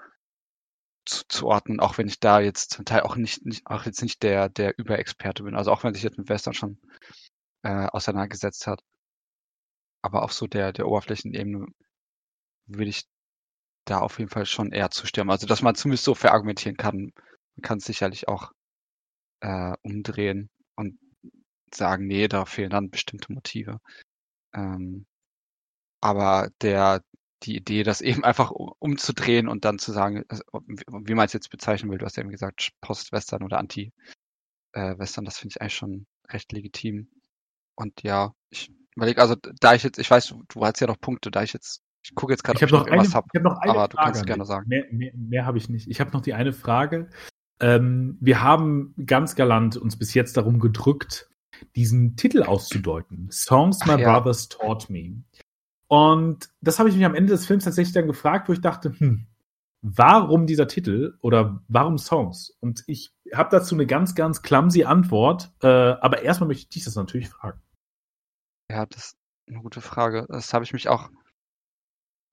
zu, 1.06 1.24
zu 1.28 1.48
ordnen, 1.48 1.80
auch 1.80 1.98
wenn 1.98 2.08
ich 2.08 2.20
da 2.20 2.40
jetzt 2.40 2.72
zum 2.72 2.86
Teil 2.86 3.02
auch 3.02 3.16
nicht, 3.16 3.46
nicht 3.46 3.66
auch 3.68 3.86
jetzt 3.86 4.02
nicht 4.02 4.24
der, 4.24 4.50
der 4.50 4.78
Überexperte 4.78 5.44
bin. 5.44 5.56
Also 5.56 5.72
auch 5.72 5.84
wenn 5.84 5.94
sich 5.94 6.04
jetzt 6.04 6.18
mit 6.18 6.30
Western 6.30 6.54
schon 6.54 6.80
äh, 7.64 7.88
auseinandergesetzt 7.88 8.68
hat. 8.68 8.84
Aber 10.04 10.24
auf 10.24 10.34
so 10.34 10.48
der, 10.48 10.74
der 10.74 10.88
Oberflächenebene 10.88 11.68
würde 12.68 12.90
ich 12.90 13.06
da 13.86 14.00
auf 14.00 14.20
jeden 14.20 14.30
Fall 14.30 14.46
schon 14.46 14.72
eher 14.72 14.92
zustimmen. 14.92 15.32
Also 15.32 15.48
dass 15.48 15.62
man 15.62 15.76
zumindest 15.76 16.06
so 16.06 16.16
verargumentieren 16.16 16.78
kann, 16.78 17.14
man 17.56 17.62
kann 17.64 17.80
es 17.80 17.86
sicherlich 17.86 18.28
auch 18.28 18.52
äh, 19.42 19.74
umdrehen 19.84 20.50
und 20.76 21.00
sagen, 21.74 22.08
nee, 22.08 22.28
da 22.28 22.46
fehlen 22.46 22.70
dann 22.70 22.90
bestimmte 22.90 23.32
Motive. 23.34 23.80
Ähm, 24.54 25.06
aber 26.02 26.50
der, 26.62 27.04
die 27.44 27.56
Idee, 27.56 27.84
das 27.84 28.02
eben 28.02 28.24
einfach 28.24 28.52
umzudrehen 28.52 29.48
und 29.48 29.66
dann 29.66 29.80
zu 29.80 29.92
sagen, 29.92 30.24
also, 30.28 30.44
wie 30.56 31.14
man 31.16 31.26
es 31.26 31.34
jetzt 31.34 31.50
bezeichnen 31.50 31.92
will, 31.92 31.98
du 31.98 32.06
hast 32.06 32.18
ja 32.18 32.22
eben 32.22 32.32
gesagt, 32.32 32.72
Post-Western 32.82 33.44
oder 33.44 33.58
Anti-Western, 33.58 35.26
das 35.26 35.38
finde 35.38 35.54
ich 35.56 35.62
eigentlich 35.62 35.76
schon 35.76 36.06
recht 36.30 36.52
legitim. 36.52 37.10
Und 37.76 38.04
ja, 38.04 38.34
ich 38.50 38.72
überlege, 38.96 39.22
also 39.22 39.36
da 39.36 39.74
ich 39.74 39.84
jetzt, 39.84 39.98
ich 39.98 40.10
weiß, 40.10 40.36
du, 40.48 40.66
hast 40.66 40.80
ja 40.80 40.88
noch 40.88 41.00
Punkte, 41.00 41.32
da 41.32 41.44
ich 41.44 41.54
jetzt, 41.54 41.82
ich 42.04 42.16
gucke 42.16 42.34
jetzt 42.34 42.44
gerade, 42.44 42.58
ob 42.58 42.64
ich 42.64 42.72
noch 42.72 42.88
irgendwas 42.88 43.16
habe, 43.16 43.28
hab 43.34 43.44
noch 43.44 43.58
eine 43.58 43.72
aber 43.72 43.80
Frage 43.80 43.90
du 43.90 43.98
kannst 43.98 44.26
gerne 44.26 44.46
sagen. 44.46 44.68
Mehr, 44.68 44.86
mehr, 44.92 45.12
mehr 45.16 45.46
habe 45.46 45.58
ich 45.58 45.70
nicht. 45.70 45.88
Ich 45.88 46.00
habe 46.00 46.12
noch 46.12 46.22
die 46.22 46.34
eine 46.34 46.54
Frage. 46.54 47.10
Ähm, 47.60 48.18
wir 48.20 48.42
haben 48.42 48.94
ganz 49.06 49.36
galant 49.36 49.78
uns 49.78 49.98
bis 49.98 50.14
jetzt 50.14 50.36
darum 50.38 50.60
gedrückt, 50.60 51.30
diesen 51.76 52.16
Titel 52.16 52.44
auszudeuten. 52.44 53.30
Songs 53.32 53.86
My 53.86 54.00
ja. 54.00 54.12
Brothers 54.12 54.50
Taught 54.50 54.90
Me. 54.90 55.24
Und 55.92 56.50
das 56.62 56.80
habe 56.80 56.88
ich 56.88 56.96
mich 56.96 57.04
am 57.04 57.16
Ende 57.16 57.34
des 57.34 57.46
Films 57.46 57.66
tatsächlich 57.66 57.94
dann 57.94 58.08
gefragt, 58.08 58.48
wo 58.48 58.54
ich 58.54 58.62
dachte, 58.62 58.98
hm, 58.98 59.28
warum 59.82 60.48
dieser 60.48 60.70
Titel 60.70 61.18
oder 61.20 61.66
warum 61.68 61.98
Songs? 61.98 62.56
Und 62.62 62.86
ich 62.88 63.14
habe 63.34 63.50
dazu 63.52 63.76
eine 63.76 63.86
ganz, 63.86 64.16
ganz 64.16 64.42
clumsy 64.42 64.86
Antwort. 64.86 65.52
Äh, 65.62 65.68
aber 65.68 66.22
erstmal 66.22 66.48
möchte 66.48 66.62
ich 66.62 66.70
dich 66.70 66.86
das 66.86 66.96
natürlich 66.96 67.28
fragen. 67.28 67.62
Ja, 68.70 68.86
das 68.86 69.08
ist 69.08 69.18
eine 69.50 69.60
gute 69.62 69.82
Frage. 69.82 70.28
Das 70.30 70.54
habe 70.54 70.64
ich 70.64 70.72
mich 70.72 70.88
auch 70.88 71.10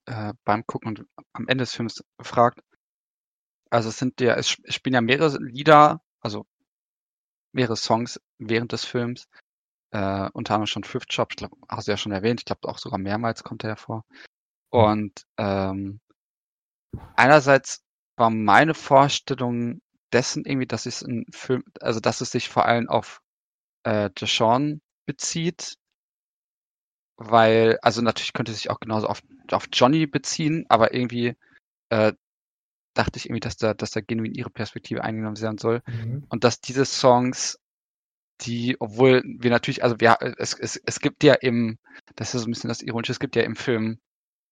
äh, 0.06 0.34
beim 0.44 0.64
Gucken 0.64 0.90
und 0.90 1.06
am 1.32 1.48
Ende 1.48 1.62
des 1.62 1.74
Films 1.74 2.04
gefragt. 2.16 2.60
Also 3.70 3.88
es 3.88 3.98
sind 3.98 4.20
ja, 4.20 4.34
es 4.36 4.50
spielen 4.50 4.94
ja 4.94 5.00
mehrere 5.00 5.36
Lieder, 5.42 6.00
also 6.20 6.46
mehrere 7.52 7.76
Songs 7.76 8.20
während 8.38 8.70
des 8.70 8.84
Films. 8.84 9.26
Äh, 9.90 10.28
unter 10.32 10.54
anderem 10.54 10.66
schon 10.66 10.84
Fifth 10.84 11.12
Shop, 11.12 11.28
ich 11.30 11.36
glaube, 11.36 11.56
hast 11.68 11.88
du 11.88 11.92
ja 11.92 11.96
schon 11.96 12.12
erwähnt, 12.12 12.40
ich 12.40 12.44
glaube 12.44 12.68
auch 12.68 12.78
sogar 12.78 12.98
mehrmals 12.98 13.42
kommt 13.42 13.64
er 13.64 13.70
hervor. 13.70 14.04
Und 14.70 15.24
ähm, 15.38 16.00
einerseits 17.16 17.82
war 18.16 18.30
meine 18.30 18.74
Vorstellung 18.74 19.80
dessen 20.12 20.44
irgendwie, 20.44 20.66
dass 20.66 20.86
es 20.86 21.02
ein 21.02 21.24
Film, 21.32 21.64
also 21.80 22.00
dass 22.00 22.20
es 22.20 22.30
sich 22.30 22.48
vor 22.48 22.66
allem 22.66 22.88
auf 22.88 23.20
äh, 23.84 24.10
Deshaun 24.10 24.80
bezieht, 25.06 25.76
weil, 27.16 27.78
also 27.82 28.02
natürlich 28.02 28.32
könnte 28.32 28.52
es 28.52 28.58
sich 28.58 28.70
auch 28.70 28.80
genauso 28.80 29.06
auf, 29.08 29.22
auf 29.50 29.68
Johnny 29.72 30.06
beziehen, 30.06 30.66
aber 30.68 30.94
irgendwie 30.94 31.36
äh, 31.90 32.12
dachte 32.94 33.18
ich 33.18 33.26
irgendwie, 33.26 33.40
dass 33.40 33.56
da, 33.56 33.74
dass 33.74 33.90
da 33.90 34.00
genuin 34.00 34.34
ihre 34.34 34.50
Perspektive 34.50 35.02
eingenommen 35.02 35.40
werden 35.40 35.58
soll. 35.58 35.82
Mhm. 35.86 36.24
Und 36.28 36.44
dass 36.44 36.60
diese 36.60 36.84
Songs 36.84 37.58
die, 38.42 38.76
obwohl 38.80 39.22
wir 39.24 39.50
natürlich, 39.50 39.82
also 39.82 39.98
wir, 40.00 40.18
es, 40.38 40.54
es, 40.54 40.76
es 40.84 41.00
gibt 41.00 41.24
ja 41.24 41.34
im, 41.34 41.78
das 42.16 42.34
ist 42.34 42.42
so 42.42 42.48
ein 42.48 42.52
bisschen 42.52 42.68
das 42.68 42.82
Ironische, 42.82 43.12
es 43.12 43.20
gibt 43.20 43.36
ja 43.36 43.42
im 43.42 43.56
Film, 43.56 43.98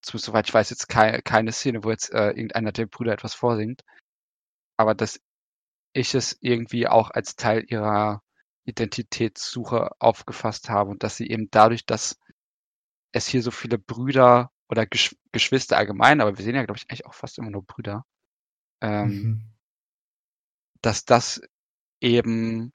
zumindest 0.02 0.26
soweit 0.26 0.48
ich 0.48 0.54
weiß, 0.54 0.70
jetzt 0.70 0.88
keine, 0.88 1.22
keine 1.22 1.52
Szene, 1.52 1.84
wo 1.84 1.90
jetzt 1.90 2.12
äh, 2.12 2.28
irgendeiner 2.30 2.72
der 2.72 2.86
Brüder 2.86 3.12
etwas 3.12 3.34
vorsingt, 3.34 3.82
aber 4.76 4.94
dass 4.94 5.20
ich 5.92 6.14
es 6.14 6.36
irgendwie 6.40 6.88
auch 6.88 7.10
als 7.10 7.36
Teil 7.36 7.64
ihrer 7.68 8.22
Identitätssuche 8.64 9.90
aufgefasst 10.00 10.68
habe 10.68 10.90
und 10.90 11.02
dass 11.02 11.16
sie 11.16 11.28
eben 11.28 11.48
dadurch, 11.50 11.86
dass 11.86 12.18
es 13.12 13.26
hier 13.26 13.42
so 13.42 13.50
viele 13.50 13.78
Brüder 13.78 14.50
oder 14.68 14.86
Gesch 14.86 15.16
Geschwister 15.32 15.76
allgemein, 15.76 16.20
aber 16.20 16.36
wir 16.36 16.44
sehen 16.44 16.56
ja, 16.56 16.64
glaube 16.64 16.78
ich, 16.78 16.90
eigentlich 16.90 17.06
auch 17.06 17.14
fast 17.14 17.38
immer 17.38 17.50
nur 17.50 17.64
Brüder, 17.64 18.04
ähm, 18.80 19.08
mhm. 19.08 19.54
dass 20.82 21.04
das 21.04 21.40
eben 22.00 22.72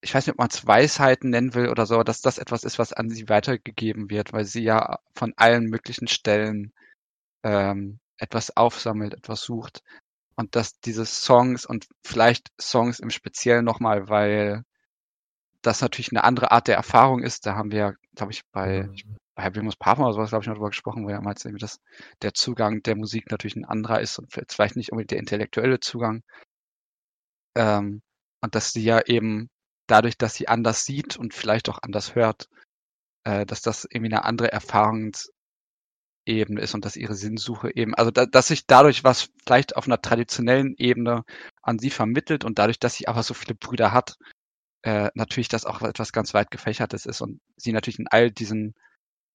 ich 0.00 0.14
weiß 0.14 0.26
nicht, 0.26 0.34
ob 0.34 0.38
man 0.38 0.48
es 0.50 0.66
Weisheiten 0.66 1.30
nennen 1.30 1.54
will 1.54 1.68
oder 1.68 1.86
so, 1.86 2.02
dass 2.02 2.20
das 2.20 2.38
etwas 2.38 2.64
ist, 2.64 2.78
was 2.78 2.92
an 2.92 3.10
sie 3.10 3.28
weitergegeben 3.28 4.10
wird, 4.10 4.32
weil 4.32 4.44
sie 4.44 4.62
ja 4.62 4.98
von 5.14 5.34
allen 5.36 5.66
möglichen 5.66 6.08
Stellen 6.08 6.72
ähm, 7.44 8.00
etwas 8.18 8.56
aufsammelt, 8.56 9.14
etwas 9.14 9.42
sucht. 9.42 9.82
Und 10.36 10.54
dass 10.56 10.78
diese 10.80 11.04
Songs 11.04 11.66
und 11.66 11.88
vielleicht 12.04 12.48
Songs 12.60 13.00
im 13.00 13.10
Speziellen 13.10 13.64
nochmal, 13.64 14.08
weil 14.08 14.64
das 15.62 15.80
natürlich 15.80 16.12
eine 16.12 16.24
andere 16.24 16.52
Art 16.52 16.68
der 16.68 16.76
Erfahrung 16.76 17.22
ist. 17.22 17.46
Da 17.46 17.56
haben 17.56 17.72
wir, 17.72 17.96
glaube 18.14 18.32
ich, 18.32 18.42
bei, 18.52 18.88
bei 19.34 19.42
Habimus 19.44 19.76
Parma 19.76 20.04
oder 20.04 20.14
sowas, 20.14 20.30
glaube 20.30 20.44
ich, 20.44 20.48
noch 20.48 20.54
drüber 20.54 20.70
gesprochen, 20.70 21.04
wo 21.04 21.10
ja 21.10 21.20
meinte, 21.20 21.48
irgendwie, 21.48 21.60
dass 21.60 21.80
der 22.22 22.34
Zugang 22.34 22.82
der 22.82 22.96
Musik 22.96 23.30
natürlich 23.30 23.56
ein 23.56 23.64
anderer 23.64 24.00
ist 24.00 24.18
und 24.18 24.32
vielleicht 24.48 24.76
nicht 24.76 24.92
unbedingt 24.92 25.10
der 25.12 25.18
intellektuelle 25.18 25.80
Zugang. 25.80 26.22
Ähm, 27.56 28.02
und 28.40 28.54
dass 28.54 28.72
sie 28.72 28.84
ja 28.84 29.00
eben 29.06 29.50
dadurch, 29.90 30.18
dass 30.18 30.34
sie 30.34 30.48
anders 30.48 30.84
sieht 30.84 31.16
und 31.16 31.34
vielleicht 31.34 31.68
auch 31.68 31.78
anders 31.82 32.14
hört, 32.14 32.48
äh, 33.24 33.46
dass 33.46 33.62
das 33.62 33.84
irgendwie 33.84 34.12
eine 34.14 34.24
andere 34.24 34.52
Erfahrungsebene 34.52 35.30
ist 36.26 36.74
und 36.74 36.84
dass 36.84 36.96
ihre 36.96 37.14
Sinnsuche 37.14 37.74
eben, 37.74 37.94
also 37.94 38.10
da, 38.10 38.26
dass 38.26 38.48
sich 38.48 38.66
dadurch 38.66 39.04
was 39.04 39.30
vielleicht 39.44 39.76
auf 39.76 39.86
einer 39.86 40.00
traditionellen 40.00 40.74
Ebene 40.78 41.24
an 41.62 41.78
sie 41.78 41.90
vermittelt 41.90 42.44
und 42.44 42.58
dadurch, 42.58 42.78
dass 42.78 42.94
sie 42.94 43.08
aber 43.08 43.22
so 43.22 43.34
viele 43.34 43.54
Brüder 43.54 43.92
hat, 43.92 44.16
äh, 44.82 45.10
natürlich 45.14 45.48
das 45.48 45.66
auch 45.66 45.82
etwas 45.82 46.12
ganz 46.12 46.34
weit 46.34 46.50
gefächertes 46.50 47.06
ist 47.06 47.20
und 47.22 47.40
sie 47.56 47.72
natürlich 47.72 47.98
in 47.98 48.08
all 48.08 48.30
diesen 48.30 48.74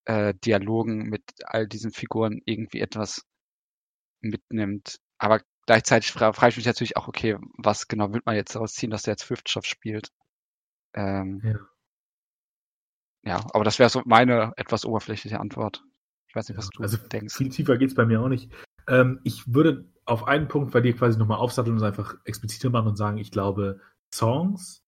äh, 0.06 0.34
Dialogen 0.46 1.10
mit 1.10 1.24
all 1.46 1.68
diesen 1.68 1.92
Figuren 1.92 2.42
irgendwie 2.46 2.82
etwas 2.82 3.24
mitnimmt. 4.22 4.98
Aber 5.20 5.42
gleichzeitig 5.66 6.12
fra 6.12 6.34
frage 6.34 6.52
ich 6.52 6.58
mich 6.58 6.66
natürlich 6.66 6.98
auch, 6.98 7.08
okay, 7.08 7.38
was 7.58 7.88
genau 7.88 8.12
will 8.14 8.22
man 8.26 8.36
jetzt 8.36 8.56
daraus 8.56 8.74
ziehen, 8.74 8.90
dass 8.92 9.04
der 9.04 9.14
jetzt 9.14 9.50
Shop 9.50 9.66
spielt? 9.66 10.10
Ähm, 10.94 11.42
ja. 11.44 11.60
ja, 13.24 13.46
aber 13.54 13.64
das 13.64 13.80
wäre 13.80 13.90
so 13.90 14.02
meine 14.06 14.54
etwas 14.58 14.86
oberflächliche 14.86 15.40
Antwort. 15.40 15.84
Ich 16.28 16.36
weiß 16.36 16.50
nicht, 16.50 16.58
was 16.58 16.66
ja, 16.66 16.72
du 16.76 16.84
also 16.84 16.98
denkst. 16.98 17.36
Viel 17.36 17.50
tiefer 17.50 17.78
geht's 17.78 17.96
bei 17.96 18.06
mir 18.06 18.22
auch 18.22 18.30
nicht. 18.30 18.52
Ähm, 18.88 19.20
ich 19.24 19.54
würde 19.54 19.86
auf 20.06 20.28
einen 20.28 20.48
Punkt 20.48 20.72
bei 20.72 20.82
dir 20.82 20.96
quasi 20.96 21.18
nochmal 21.18 21.38
aufsatteln 21.38 21.74
und 21.74 21.82
es 21.82 21.88
einfach 21.88 22.16
expliziter 22.26 22.70
machen 22.70 22.90
und 22.90 22.98
sagen, 22.98 23.18
ich 23.18 23.32
glaube, 23.32 23.80
Songs, 24.14 24.84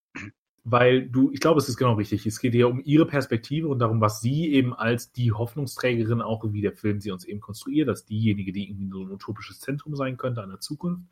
weil 0.63 1.07
du, 1.07 1.31
ich 1.31 1.39
glaube, 1.39 1.59
es 1.59 1.69
ist 1.69 1.77
genau 1.77 1.93
richtig. 1.93 2.25
Es 2.25 2.39
geht 2.39 2.55
ja 2.55 2.65
um 2.65 2.81
ihre 2.83 3.05
Perspektive 3.05 3.67
und 3.67 3.79
darum, 3.79 4.01
was 4.01 4.19
sie 4.19 4.51
eben 4.51 4.73
als 4.73 5.11
die 5.11 5.31
Hoffnungsträgerin, 5.31 6.21
auch 6.21 6.43
wie 6.51 6.61
der 6.61 6.73
Film 6.73 6.99
sie 6.99 7.11
uns 7.11 7.23
eben 7.23 7.39
konstruiert, 7.39 7.87
dass 7.87 8.05
diejenige, 8.05 8.51
die 8.51 8.69
irgendwie 8.69 8.89
so 8.89 9.03
ein 9.03 9.11
utopisches 9.11 9.59
Zentrum 9.59 9.95
sein 9.95 10.17
könnte 10.17 10.41
an 10.41 10.49
der 10.49 10.59
Zukunft, 10.59 11.03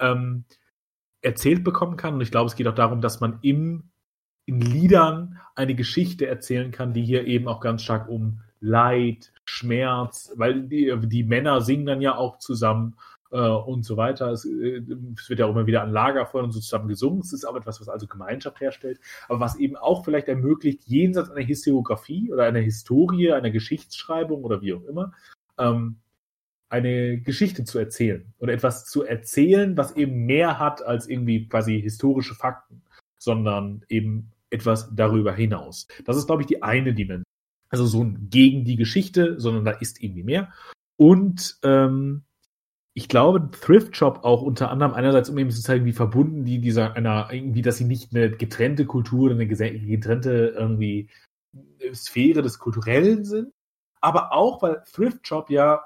ähm, 0.00 0.44
erzählt 1.22 1.62
bekommen 1.62 1.96
kann. 1.96 2.14
Und 2.14 2.20
ich 2.20 2.32
glaube, 2.32 2.48
es 2.48 2.56
geht 2.56 2.66
auch 2.66 2.74
darum, 2.74 3.00
dass 3.00 3.20
man 3.20 3.38
im 3.42 3.90
in 4.46 4.60
Liedern 4.60 5.38
eine 5.54 5.74
Geschichte 5.74 6.26
erzählen 6.26 6.70
kann, 6.70 6.92
die 6.92 7.04
hier 7.04 7.26
eben 7.26 7.48
auch 7.48 7.60
ganz 7.60 7.82
stark 7.82 8.08
um 8.08 8.40
Leid, 8.60 9.32
Schmerz, 9.44 10.32
weil 10.36 10.62
die, 10.62 10.92
die 11.04 11.24
Männer 11.24 11.60
singen 11.60 11.86
dann 11.86 12.00
ja 12.00 12.16
auch 12.16 12.38
zusammen, 12.38 12.94
äh, 13.30 13.38
und 13.38 13.84
so 13.84 13.96
weiter. 13.96 14.30
Es, 14.30 14.44
äh, 14.44 14.82
es, 15.16 15.28
wird 15.28 15.40
ja 15.40 15.46
auch 15.46 15.50
immer 15.50 15.66
wieder 15.66 15.82
an 15.82 15.92
Lagerfeuern 15.92 16.46
und 16.46 16.52
so 16.52 16.60
zusammen 16.60 16.88
gesungen. 16.88 17.20
Es 17.20 17.32
ist 17.32 17.44
auch 17.44 17.56
etwas, 17.56 17.80
was 17.80 17.88
also 17.88 18.06
Gemeinschaft 18.06 18.60
herstellt, 18.60 19.00
aber 19.28 19.40
was 19.40 19.56
eben 19.56 19.76
auch 19.76 20.04
vielleicht 20.04 20.28
ermöglicht, 20.28 20.84
jenseits 20.86 21.30
einer 21.30 21.44
Historiografie 21.44 22.32
oder 22.32 22.44
einer 22.44 22.60
Historie, 22.60 23.32
einer 23.32 23.50
Geschichtsschreibung 23.50 24.44
oder 24.44 24.62
wie 24.62 24.74
auch 24.74 24.84
immer, 24.84 25.12
ähm, 25.58 25.96
eine 26.68 27.18
Geschichte 27.18 27.64
zu 27.64 27.78
erzählen 27.78 28.32
oder 28.38 28.52
etwas 28.52 28.86
zu 28.86 29.04
erzählen, 29.04 29.76
was 29.76 29.94
eben 29.96 30.26
mehr 30.26 30.58
hat 30.58 30.84
als 30.84 31.08
irgendwie 31.08 31.46
quasi 31.48 31.80
historische 31.80 32.34
Fakten, 32.34 32.82
sondern 33.18 33.84
eben 33.88 34.32
etwas 34.50 34.94
darüber 34.94 35.32
hinaus. 35.34 35.88
Das 36.04 36.16
ist, 36.16 36.26
glaube 36.26 36.42
ich, 36.42 36.46
die 36.46 36.62
eine 36.62 36.94
Dimension. 36.94 37.24
Also 37.68 37.86
so 37.86 38.02
ein 38.02 38.28
gegen 38.30 38.64
die 38.64 38.76
Geschichte, 38.76 39.40
sondern 39.40 39.64
da 39.64 39.72
ist 39.72 40.02
irgendwie 40.02 40.22
mehr. 40.22 40.52
Und 40.96 41.58
ähm, 41.62 42.22
ich 42.94 43.08
glaube, 43.08 43.50
Thrift 43.50 43.96
Shop 43.96 44.20
auch 44.24 44.40
unter 44.40 44.70
anderem 44.70 44.94
einerseits, 44.94 45.28
um 45.28 45.36
eben 45.36 45.50
zu 45.50 45.60
zeigen, 45.60 45.84
wie 45.84 45.92
verbunden 45.92 46.44
die 46.44 46.60
dieser 46.60 46.94
einer 46.94 47.28
irgendwie, 47.30 47.62
dass 47.62 47.76
sie 47.76 47.84
nicht 47.84 48.14
eine 48.14 48.30
getrennte 48.30 48.86
Kultur, 48.86 49.30
eine 49.30 49.46
getrennte 49.46 50.54
irgendwie 50.56 51.10
Sphäre 51.92 52.42
des 52.42 52.58
Kulturellen 52.58 53.24
sind, 53.24 53.52
aber 54.00 54.32
auch, 54.32 54.62
weil 54.62 54.82
Thrift 54.90 55.26
Shop 55.26 55.50
ja 55.50 55.82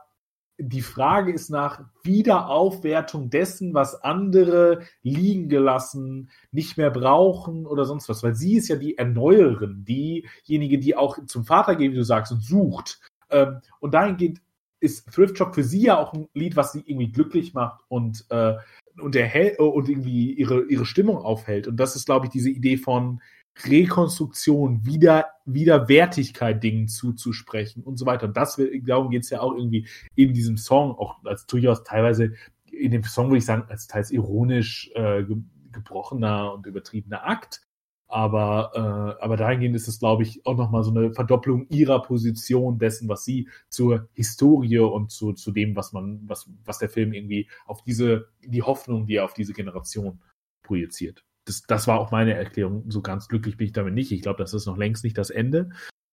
die 0.61 0.83
Frage 0.83 1.33
ist 1.33 1.51
nach 1.51 1.85
Wiederaufwertung 2.03 3.31
dessen, 3.31 3.75
was 3.75 4.03
andere 4.03 4.83
liegen 5.03 5.49
gelassen, 5.49 6.31
nicht 6.53 6.77
mehr 6.77 6.91
brauchen 6.91 7.67
oder 7.67 7.85
sonst 7.85 8.09
was. 8.09 8.23
Weil 8.23 8.35
sie 8.35 8.57
ist 8.57 8.69
ja 8.69 8.77
die 8.77 8.99
Erneuerin, 8.99 9.85
diejenige, 9.85 10.79
die 10.79 10.97
auch 10.97 11.19
zum 11.27 11.45
Vater 11.45 11.77
geht, 11.77 11.93
wie 11.93 11.97
du 11.97 12.05
sagst, 12.05 12.33
und 12.33 12.43
sucht. 12.43 13.01
Ähm, 13.31 13.61
und 13.81 13.95
dahingehend 13.95 14.41
ist 14.81 15.13
Thrift 15.13 15.39
Shop 15.39 15.55
für 15.55 15.65
sie 15.65 15.83
ja 15.83 15.99
auch 15.99 16.13
ein 16.13 16.29
Lied, 16.35 16.57
was 16.57 16.73
sie 16.73 16.83
irgendwie 16.87 17.13
glücklich 17.13 17.55
macht 17.55 17.85
und, 17.89 18.27
äh, 18.31 18.55
und, 18.99 19.15
erhält, 19.17 19.59
und 19.59 19.89
irgendwie 19.89 20.33
ihre, 20.33 20.65
ihre 20.65 20.87
Stimmung 20.87 21.19
aufhält. 21.19 21.69
Und 21.69 21.77
das 21.77 21.97
ist, 21.97 22.07
glaube 22.07 22.27
ich, 22.27 22.33
diese 22.33 22.51
Idee 22.51 22.77
von, 22.77 23.21
Rekonstruktion, 23.67 24.85
wieder, 24.85 25.27
Wiederwertigkeit 25.45 26.63
Dingen 26.63 26.89
zuzusprechen 26.89 27.83
und 27.83 27.97
so 27.97 28.07
weiter. 28.07 28.27
Und 28.27 28.37
das, 28.37 28.61
darum 28.83 29.11
geht 29.11 29.25
es 29.25 29.31
ja 29.31 29.41
auch 29.41 29.55
irgendwie 29.55 29.87
in 30.15 30.35
diesem 30.35 30.57
Song, 30.57 30.93
auch 30.93 31.25
als 31.25 31.47
durchaus 31.47 31.85
teilweise 31.85 32.33
in 32.71 32.93
dem 32.93 33.03
Song 33.05 33.29
würde 33.29 33.39
ich 33.39 33.45
sagen, 33.45 33.65
als 33.69 33.87
teils 33.87 34.11
ironisch 34.11 34.91
äh, 34.95 35.25
gebrochener 35.73 36.55
und 36.55 36.67
übertriebener 36.67 37.27
Akt. 37.27 37.63
Aber, 38.09 38.73
äh, 38.75 39.23
aber 39.23 39.37
dahingehend 39.37 39.77
ist 39.77 39.87
es, 39.87 40.01
glaube 40.01 40.25
ich, 40.25 40.45
auch 40.45 40.57
nochmal 40.57 40.83
so 40.83 40.91
eine 40.91 41.13
Verdopplung 41.13 41.69
ihrer 41.69 42.03
Position 42.03 42.79
dessen, 42.79 43.09
was 43.09 43.25
sie 43.25 43.49
zur 43.69 44.09
Historie 44.15 44.79
und 44.79 45.13
zu, 45.13 45.33
zu 45.33 45.53
dem, 45.53 45.77
was 45.77 45.93
man, 45.93 46.21
was, 46.25 46.51
was 46.65 46.79
der 46.79 46.89
Film 46.89 47.13
irgendwie 47.13 47.49
auf 47.67 47.85
diese, 47.85 48.29
die 48.45 48.63
Hoffnung, 48.63 49.07
die 49.07 49.17
er 49.17 49.25
auf 49.25 49.35
diese 49.35 49.53
Generation 49.53 50.21
projiziert 50.65 51.25
das, 51.51 51.63
das 51.63 51.87
war 51.89 51.99
auch 51.99 52.13
meine 52.13 52.35
Erklärung. 52.35 52.89
So 52.91 53.03
ganz 53.03 53.29
glücklich 53.29 53.57
bin 53.57 53.67
ich 53.67 53.73
damit 53.73 53.95
nicht. 53.95 54.13
Ich 54.13 54.23
glaube, 54.23 54.39
das 54.39 54.55
ist 54.55 54.67
noch 54.67 54.77
längst 54.77 55.03
nicht 55.03 55.19
das 55.19 55.31
Ende. 55.31 55.71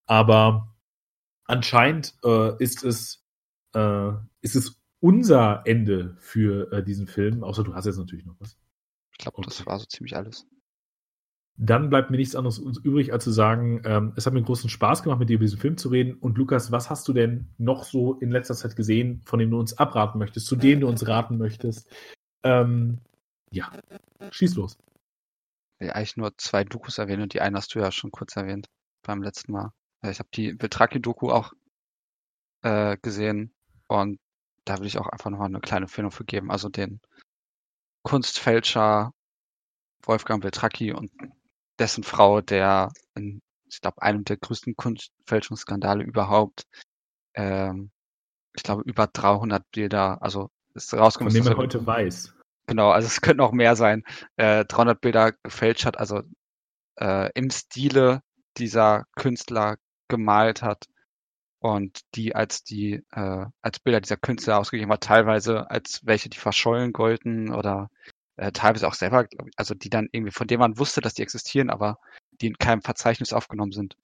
Aber 0.07 0.75
anscheinend 1.45 2.15
äh, 2.23 2.61
ist 2.61 2.83
es 2.83 3.23
äh, 3.75 4.11
ist 4.41 4.55
es 4.55 4.81
unser 4.99 5.61
Ende 5.65 6.17
für 6.19 6.71
äh, 6.71 6.83
diesen 6.83 7.05
Film. 7.05 7.43
Außer 7.43 7.63
du 7.63 7.75
hast 7.75 7.85
jetzt 7.85 7.99
natürlich 7.99 8.25
noch 8.25 8.35
was. 8.39 8.57
Ich 9.11 9.19
glaube, 9.19 9.41
das 9.43 9.65
war 9.65 9.79
so 9.79 9.85
ziemlich 9.85 10.15
alles. 10.15 10.47
Dann 11.59 11.89
bleibt 11.89 12.11
mir 12.11 12.17
nichts 12.17 12.35
anderes 12.35 12.59
übrig, 12.59 13.13
als 13.13 13.23
zu 13.23 13.31
sagen, 13.31 13.81
ähm, 13.83 14.13
es 14.15 14.25
hat 14.25 14.33
mir 14.33 14.43
großen 14.43 14.69
Spaß 14.69 15.01
gemacht, 15.01 15.19
mit 15.19 15.29
dir 15.29 15.35
über 15.35 15.45
diesen 15.45 15.59
Film 15.59 15.77
zu 15.77 15.89
reden. 15.89 16.13
Und 16.15 16.37
Lukas, 16.37 16.71
was 16.71 16.89
hast 16.89 17.07
du 17.07 17.13
denn 17.13 17.47
noch 17.57 17.83
so 17.83 18.13
in 18.15 18.31
letzter 18.31 18.55
Zeit 18.55 18.75
gesehen, 18.75 19.21
von 19.25 19.39
dem 19.39 19.51
du 19.51 19.59
uns 19.59 19.77
abraten 19.77 20.19
möchtest, 20.19 20.47
zu 20.47 20.55
dem 20.55 20.81
du 20.81 20.87
uns 20.87 21.07
raten 21.07 21.37
möchtest? 21.37 21.91
Ähm, 22.43 22.99
ja, 23.51 23.71
schieß 24.31 24.55
los 24.55 24.77
will 25.79 25.91
eigentlich 25.91 26.17
nur 26.17 26.37
zwei 26.37 26.63
Dokus 26.63 26.97
erwähnen 26.97 27.23
und 27.23 27.33
die 27.33 27.41
eine 27.41 27.57
hast 27.57 27.73
du 27.75 27.79
ja 27.79 27.91
schon 27.91 28.11
kurz 28.11 28.35
erwähnt 28.35 28.67
beim 29.03 29.21
letzten 29.21 29.51
Mal. 29.51 29.71
Ich 30.03 30.19
habe 30.19 30.29
die 30.33 30.53
Betraki-Doku 30.53 31.31
auch 31.31 31.53
äh, 32.63 32.97
gesehen 33.01 33.53
und 33.87 34.19
da 34.65 34.79
will 34.79 34.87
ich 34.87 34.97
auch 34.97 35.07
einfach 35.07 35.29
nochmal 35.29 35.47
eine 35.47 35.59
kleine 35.59 35.85
Empfehlung 35.85 36.11
für 36.11 36.25
geben. 36.25 36.51
Also 36.51 36.69
den 36.69 36.99
Kunstfälscher 38.03 39.11
Wolfgang 40.03 40.41
Beltracchi 40.41 40.93
und 40.93 41.11
dessen 41.79 42.03
Frau, 42.03 42.41
der 42.41 42.91
in, 43.15 43.41
ich 43.69 43.81
glaube, 43.81 44.01
einem 44.01 44.23
der 44.23 44.37
größten 44.37 44.75
Kunstfälschungsskandale 44.75 46.03
überhaupt, 46.03 46.63
ähm, 47.33 47.91
ich 48.55 48.63
glaube, 48.63 48.83
über 48.83 49.07
300 49.07 49.69
Bilder, 49.71 50.21
also 50.21 50.49
ist 50.73 50.93
rausgekommen. 50.93 51.33
Von 51.33 51.43
dem 51.43 51.51
er 51.51 51.57
heute 51.57 51.85
weiß. 51.85 52.33
Genau, 52.67 52.89
also 52.91 53.07
es 53.07 53.21
könnten 53.21 53.41
auch 53.41 53.53
mehr 53.53 53.75
sein. 53.75 54.03
Äh, 54.35 54.65
300 54.65 54.99
Bilder 55.01 55.31
gefälscht 55.43 55.85
hat, 55.85 55.97
also 55.97 56.21
äh, 56.99 57.31
im 57.33 57.49
Stile 57.51 58.21
dieser 58.57 59.05
Künstler 59.15 59.77
gemalt 60.09 60.63
hat 60.63 60.85
und 61.59 62.01
die 62.15 62.35
als 62.35 62.63
die 62.63 63.03
äh, 63.11 63.45
als 63.61 63.79
Bilder 63.79 64.01
dieser 64.01 64.17
Künstler 64.17 64.59
ausgegeben 64.59 64.91
hat, 64.91 65.03
teilweise 65.03 65.69
als 65.71 66.01
welche, 66.05 66.29
die 66.29 66.37
verschollen 66.39 66.93
golden 66.93 67.53
oder 67.53 67.89
äh, 68.37 68.51
teilweise 68.51 68.87
auch 68.87 68.93
selber, 68.95 69.27
also 69.57 69.73
die 69.75 69.89
dann 69.89 70.09
irgendwie 70.11 70.31
von 70.33 70.47
denen 70.47 70.61
man 70.61 70.79
wusste, 70.79 71.01
dass 71.01 71.13
die 71.15 71.23
existieren, 71.23 71.69
aber 71.69 71.99
die 72.41 72.47
in 72.47 72.57
keinem 72.57 72.81
Verzeichnis 72.81 73.33
aufgenommen 73.33 73.71
sind 73.71 73.97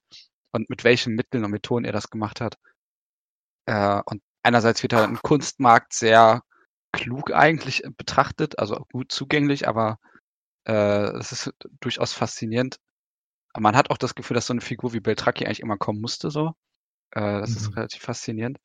und 0.52 0.70
mit 0.70 0.84
welchen 0.84 1.14
Mitteln 1.14 1.44
und 1.44 1.50
Methoden 1.52 1.84
er 1.84 1.92
das 1.92 2.10
gemacht 2.10 2.40
hat. 2.40 2.58
Äh, 3.66 4.00
und 4.06 4.22
einerseits 4.42 4.82
wird 4.82 4.92
er 4.94 5.04
im 5.04 5.20
Kunstmarkt 5.22 5.92
sehr 5.94 6.42
klug 6.94 7.32
eigentlich 7.32 7.82
betrachtet, 7.96 8.58
also 8.58 8.86
gut 8.92 9.12
zugänglich, 9.12 9.68
aber 9.68 9.98
äh, 10.66 11.10
es 11.18 11.32
ist 11.32 11.52
durchaus 11.80 12.12
faszinierend. 12.12 12.78
Aber 13.52 13.62
man 13.62 13.76
hat 13.76 13.90
auch 13.90 13.98
das 13.98 14.14
Gefühl, 14.14 14.34
dass 14.34 14.46
so 14.46 14.52
eine 14.52 14.60
Figur 14.60 14.92
wie 14.92 15.00
Beltracchi 15.00 15.46
eigentlich 15.46 15.60
immer 15.60 15.76
kommen 15.76 16.00
musste, 16.00 16.30
so. 16.30 16.52
Äh, 17.12 17.40
das 17.40 17.50
mhm. 17.50 17.56
ist 17.56 17.76
relativ 17.76 18.02
faszinierend. 18.02 18.58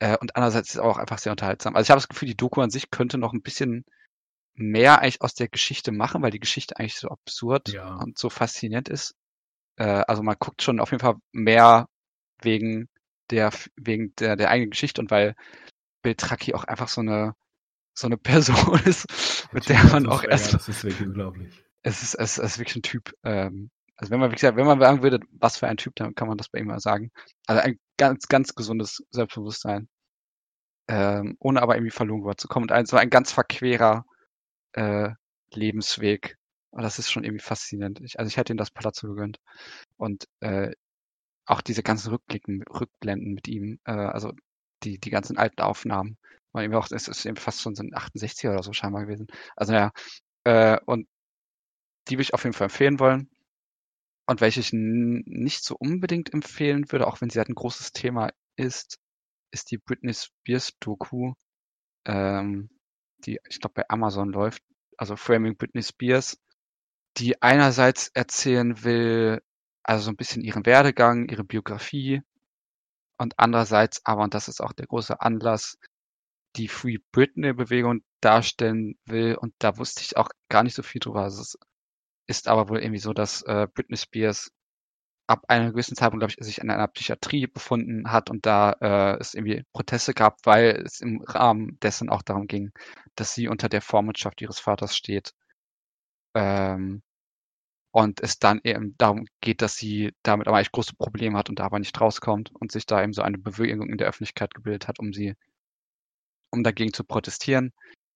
Äh, 0.00 0.16
und 0.18 0.36
andererseits 0.36 0.70
ist 0.70 0.74
es 0.76 0.80
auch 0.80 0.98
einfach 0.98 1.18
sehr 1.18 1.32
unterhaltsam. 1.32 1.76
Also 1.76 1.86
ich 1.86 1.90
habe 1.90 2.00
das 2.00 2.08
Gefühl, 2.08 2.28
die 2.28 2.36
Doku 2.36 2.60
an 2.60 2.70
sich 2.70 2.90
könnte 2.90 3.18
noch 3.18 3.32
ein 3.32 3.42
bisschen 3.42 3.84
mehr 4.54 5.00
eigentlich 5.00 5.22
aus 5.22 5.34
der 5.34 5.48
Geschichte 5.48 5.92
machen, 5.92 6.22
weil 6.22 6.30
die 6.30 6.40
Geschichte 6.40 6.78
eigentlich 6.78 6.96
so 6.96 7.08
absurd 7.08 7.68
ja. 7.70 7.96
und 7.96 8.18
so 8.18 8.30
faszinierend 8.30 8.88
ist. 8.88 9.14
Äh, 9.76 10.04
also 10.06 10.22
man 10.22 10.36
guckt 10.38 10.62
schon 10.62 10.80
auf 10.80 10.90
jeden 10.90 11.00
Fall 11.00 11.16
mehr 11.32 11.88
wegen 12.42 12.88
der, 13.30 13.52
wegen 13.76 14.14
der, 14.16 14.36
der 14.36 14.50
eigenen 14.50 14.70
Geschichte 14.70 15.00
und 15.00 15.10
weil 15.10 15.34
Beltracchi 16.02 16.54
auch 16.54 16.64
einfach 16.64 16.88
so 16.88 17.00
eine 17.00 17.34
so 18.00 18.06
eine 18.06 18.16
Person 18.16 18.80
ist, 18.84 19.06
mit 19.52 19.68
der 19.68 19.82
man 19.84 20.06
auch 20.06 20.24
erst. 20.24 20.54
Das 20.54 20.68
ist 20.68 20.84
wirklich 20.84 21.08
unglaublich. 21.08 21.64
Es 21.82 22.02
ist, 22.02 22.14
es 22.14 22.38
ist 22.38 22.58
wirklich 22.58 22.76
ein 22.76 22.82
Typ. 22.82 23.12
Ähm, 23.24 23.70
also 23.96 24.10
wenn 24.10 24.20
man, 24.20 24.30
wie 24.30 24.34
gesagt, 24.34 24.56
wenn 24.56 24.66
man 24.66 24.80
sagen 24.80 25.02
würde, 25.02 25.20
was 25.32 25.58
für 25.58 25.68
ein 25.68 25.76
Typ, 25.76 25.94
dann 25.96 26.14
kann 26.14 26.28
man 26.28 26.38
das 26.38 26.48
bei 26.48 26.58
ihm 26.58 26.66
mal 26.66 26.80
sagen. 26.80 27.10
Also 27.46 27.62
ein 27.62 27.78
ganz, 27.98 28.28
ganz 28.28 28.54
gesundes 28.54 29.02
Selbstbewusstsein. 29.10 29.88
Ähm, 30.88 31.36
ohne 31.38 31.62
aber 31.62 31.76
irgendwie 31.76 31.92
verloren 31.92 32.36
zu 32.36 32.48
kommen. 32.48 32.64
Und 32.64 32.72
ein, 32.72 32.86
so 32.86 32.96
ein 32.96 33.10
ganz 33.10 33.32
verquerer 33.32 34.04
äh, 34.72 35.10
Lebensweg. 35.52 36.36
Und 36.70 36.82
das 36.82 36.98
ist 36.98 37.10
schon 37.10 37.24
irgendwie 37.24 37.42
faszinierend. 37.42 38.00
Ich, 38.00 38.18
also 38.18 38.28
ich 38.28 38.36
hätte 38.36 38.52
ihm 38.52 38.56
das 38.56 38.70
Palazzo 38.70 39.08
gegönnt. 39.08 39.38
Und 39.96 40.26
äh, 40.40 40.72
auch 41.46 41.60
diese 41.60 41.82
ganzen 41.82 42.10
Rückblicken, 42.10 42.62
Rückblenden 42.62 43.34
mit 43.34 43.48
ihm, 43.48 43.80
äh, 43.84 43.92
also 43.92 44.32
die, 44.84 44.98
die 44.98 45.10
ganzen 45.10 45.38
alten 45.38 45.60
Aufnahmen, 45.62 46.18
weil 46.52 46.64
eben 46.64 46.74
auch, 46.74 46.88
es 46.90 47.08
ist 47.08 47.26
eben 47.26 47.36
fast 47.36 47.60
schon 47.60 47.74
so 47.74 47.82
ein 47.82 47.94
68er 47.94 48.50
oder 48.52 48.62
so 48.62 48.72
scheinbar 48.72 49.04
gewesen. 49.04 49.28
Also 49.56 49.72
ja, 49.74 49.92
äh, 50.44 50.78
und 50.86 51.08
die 52.08 52.14
würde 52.14 52.22
ich 52.22 52.34
auf 52.34 52.44
jeden 52.44 52.54
Fall 52.54 52.66
empfehlen 52.66 52.98
wollen. 53.00 53.30
Und 54.26 54.40
welche 54.40 54.60
ich 54.60 54.70
nicht 54.72 55.64
so 55.64 55.76
unbedingt 55.76 56.32
empfehlen 56.32 56.90
würde, 56.92 57.06
auch 57.06 57.20
wenn 57.20 57.30
sie 57.30 57.38
halt 57.38 57.48
ein 57.48 57.54
großes 57.54 57.92
Thema 57.92 58.30
ist, 58.56 58.98
ist 59.52 59.70
die 59.70 59.78
Britney 59.78 60.14
Spears 60.14 60.72
Doku, 60.80 61.34
ähm, 62.06 62.70
die, 63.24 63.40
ich 63.48 63.60
glaube, 63.60 63.74
bei 63.74 63.84
Amazon 63.88 64.30
läuft, 64.30 64.62
also 64.96 65.16
Framing 65.16 65.56
Britney 65.56 65.82
Spears, 65.82 66.38
die 67.18 67.42
einerseits 67.42 68.10
erzählen 68.14 68.84
will, 68.84 69.42
also 69.82 70.04
so 70.04 70.10
ein 70.10 70.16
bisschen 70.16 70.42
ihren 70.42 70.66
Werdegang, 70.66 71.28
ihre 71.28 71.44
Biografie 71.44 72.22
und 73.20 73.38
andererseits 73.38 74.00
aber, 74.04 74.22
und 74.24 74.34
das 74.34 74.48
ist 74.48 74.60
auch 74.62 74.72
der 74.72 74.86
große 74.86 75.20
Anlass, 75.20 75.76
die 76.56 76.68
Free 76.68 76.98
Britney-Bewegung 77.12 78.02
darstellen 78.20 78.98
will. 79.06 79.36
Und 79.36 79.54
da 79.58 79.76
wusste 79.78 80.02
ich 80.02 80.16
auch 80.16 80.30
gar 80.48 80.62
nicht 80.62 80.74
so 80.74 80.82
viel 80.82 81.00
drüber. 81.00 81.22
Also 81.22 81.42
es 81.42 81.58
ist 82.28 82.48
aber 82.48 82.68
wohl 82.70 82.80
irgendwie 82.80 82.98
so, 83.00 83.12
dass 83.12 83.42
äh, 83.42 83.68
Britney 83.74 83.96
Spears 83.98 84.50
ab 85.28 85.44
einem 85.48 85.72
gewissen 85.72 85.96
Zeitpunkt, 85.96 86.22
glaube 86.22 86.34
ich, 86.36 86.44
sich 86.44 86.58
in 86.60 86.70
einer 86.70 86.88
Psychiatrie 86.88 87.46
befunden 87.46 88.10
hat 88.10 88.30
und 88.30 88.46
da 88.46 88.72
äh, 88.80 89.18
es 89.20 89.34
irgendwie 89.34 89.64
Proteste 89.72 90.14
gab, 90.14 90.38
weil 90.44 90.82
es 90.84 91.00
im 91.00 91.22
Rahmen 91.22 91.78
dessen 91.80 92.10
auch 92.10 92.22
darum 92.22 92.46
ging, 92.48 92.72
dass 93.16 93.34
sie 93.34 93.48
unter 93.48 93.68
der 93.68 93.82
Vormundschaft 93.82 94.40
ihres 94.42 94.58
Vaters 94.60 94.96
steht. 94.96 95.32
Ähm, 96.34 97.02
und 97.92 98.20
es 98.22 98.38
dann 98.38 98.60
eben 98.64 98.94
darum 98.98 99.26
geht, 99.40 99.62
dass 99.62 99.76
sie 99.76 100.12
damit 100.22 100.46
aber 100.46 100.56
eigentlich 100.58 100.72
große 100.72 100.94
Probleme 100.96 101.36
hat 101.38 101.48
und 101.48 101.58
da 101.58 101.64
aber 101.64 101.78
nicht 101.78 102.00
rauskommt 102.00 102.50
und 102.54 102.72
sich 102.72 102.86
da 102.86 103.02
eben 103.02 103.12
so 103.12 103.22
eine 103.22 103.38
Bewegung 103.38 103.88
in 103.90 103.98
der 103.98 104.08
Öffentlichkeit 104.08 104.54
gebildet 104.54 104.88
hat, 104.88 104.98
um 105.00 105.12
sie 105.12 105.34
um 106.50 106.62
dagegen 106.62 106.92
zu 106.92 107.04
protestieren. 107.04 107.72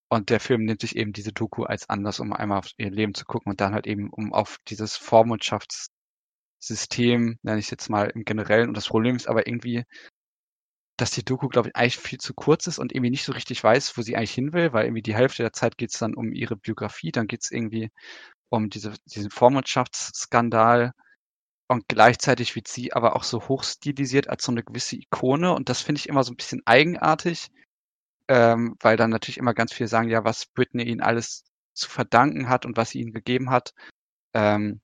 Und 0.08 0.30
der 0.30 0.40
Film 0.40 0.64
nimmt 0.64 0.80
sich 0.82 0.96
eben 0.96 1.12
diese 1.12 1.32
Doku 1.32 1.64
als 1.64 1.88
Anlass, 1.88 2.20
um 2.20 2.32
einmal 2.32 2.58
auf 2.58 2.70
ihr 2.76 2.90
Leben 2.90 3.14
zu 3.14 3.24
gucken 3.24 3.50
und 3.50 3.60
dann 3.60 3.74
halt 3.74 3.86
eben, 3.86 4.10
um 4.10 4.32
auf 4.32 4.58
dieses 4.68 4.96
Vormundschaftssystem, 4.96 5.90
nenne 7.42 7.58
ich 7.58 7.66
es 7.66 7.70
jetzt 7.70 7.88
mal 7.90 8.10
im 8.10 8.24
Generellen. 8.24 8.68
Und 8.68 8.76
das 8.76 8.88
Problem 8.88 9.16
ist 9.16 9.28
aber 9.28 9.46
irgendwie, 9.48 9.84
dass 10.96 11.10
die 11.10 11.24
Doku, 11.24 11.48
glaube 11.48 11.68
ich, 11.68 11.76
eigentlich 11.76 11.98
viel 11.98 12.18
zu 12.18 12.34
kurz 12.34 12.66
ist 12.68 12.78
und 12.78 12.92
irgendwie 12.92 13.10
nicht 13.10 13.24
so 13.24 13.32
richtig 13.32 13.62
weiß, 13.64 13.96
wo 13.98 14.02
sie 14.02 14.16
eigentlich 14.16 14.34
hin 14.34 14.52
will, 14.52 14.72
weil 14.72 14.84
irgendwie 14.84 15.02
die 15.02 15.14
Hälfte 15.14 15.42
der 15.42 15.52
Zeit 15.52 15.76
geht 15.76 15.90
es 15.92 15.98
dann 15.98 16.14
um 16.14 16.32
ihre 16.32 16.56
Biografie, 16.56 17.10
dann 17.10 17.26
geht 17.26 17.42
es 17.42 17.50
irgendwie 17.50 17.90
um 18.54 18.70
diese, 18.70 18.94
diesen 19.06 19.30
Vormundschaftsskandal 19.30 20.92
und 21.68 21.88
gleichzeitig 21.88 22.56
wird 22.56 22.68
sie 22.68 22.92
aber 22.92 23.16
auch 23.16 23.24
so 23.24 23.48
hochstilisiert 23.48 24.28
als 24.28 24.44
so 24.44 24.52
eine 24.52 24.64
gewisse 24.64 24.96
Ikone 24.96 25.54
und 25.54 25.68
das 25.68 25.82
finde 25.82 26.00
ich 26.00 26.08
immer 26.08 26.24
so 26.24 26.32
ein 26.32 26.36
bisschen 26.36 26.62
eigenartig, 26.66 27.48
ähm, 28.28 28.76
weil 28.80 28.96
dann 28.96 29.10
natürlich 29.10 29.38
immer 29.38 29.54
ganz 29.54 29.72
viele 29.72 29.88
sagen, 29.88 30.08
ja, 30.10 30.24
was 30.24 30.46
Britney 30.46 30.84
ihnen 30.84 31.02
alles 31.02 31.44
zu 31.74 31.90
verdanken 31.90 32.48
hat 32.48 32.66
und 32.66 32.76
was 32.76 32.90
sie 32.90 33.00
ihnen 33.00 33.12
gegeben 33.12 33.50
hat. 33.50 33.74
Ähm, 34.34 34.80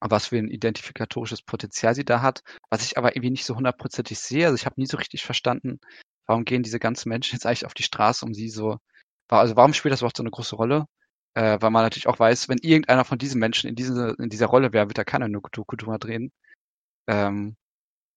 was 0.00 0.26
für 0.28 0.38
ein 0.38 0.48
identifikatorisches 0.48 1.42
Potenzial 1.42 1.94
sie 1.94 2.04
da 2.04 2.22
hat, 2.22 2.42
was 2.70 2.84
ich 2.84 2.98
aber 2.98 3.16
irgendwie 3.16 3.30
nicht 3.30 3.44
so 3.46 3.56
hundertprozentig 3.56 4.18
sehe. 4.18 4.46
Also 4.46 4.56
ich 4.56 4.66
habe 4.66 4.80
nie 4.80 4.86
so 4.86 4.96
richtig 4.98 5.24
verstanden, 5.24 5.80
warum 6.26 6.44
gehen 6.44 6.62
diese 6.62 6.78
ganzen 6.78 7.08
Menschen 7.08 7.36
jetzt 7.36 7.46
eigentlich 7.46 7.66
auf 7.66 7.74
die 7.74 7.82
Straße, 7.82 8.24
um 8.24 8.34
sie 8.34 8.48
so, 8.48 8.78
also 9.28 9.56
warum 9.56 9.74
spielt 9.74 9.92
das 9.92 10.00
überhaupt 10.00 10.16
so 10.16 10.22
eine 10.22 10.30
große 10.30 10.56
Rolle? 10.56 10.86
Äh, 11.36 11.60
weil 11.60 11.70
man 11.70 11.82
natürlich 11.82 12.06
auch 12.06 12.18
weiß, 12.18 12.48
wenn 12.48 12.56
irgendeiner 12.62 13.04
von 13.04 13.18
diesen 13.18 13.38
Menschen 13.38 13.68
in, 13.68 13.76
diese, 13.76 14.16
in 14.18 14.30
dieser 14.30 14.46
Rolle 14.46 14.72
wäre, 14.72 14.88
wird 14.88 14.96
er 14.96 15.04
keine 15.04 15.30
Doku 15.30 15.76
drüber 15.76 15.98
drehen. 15.98 16.32
Ähm, 17.08 17.56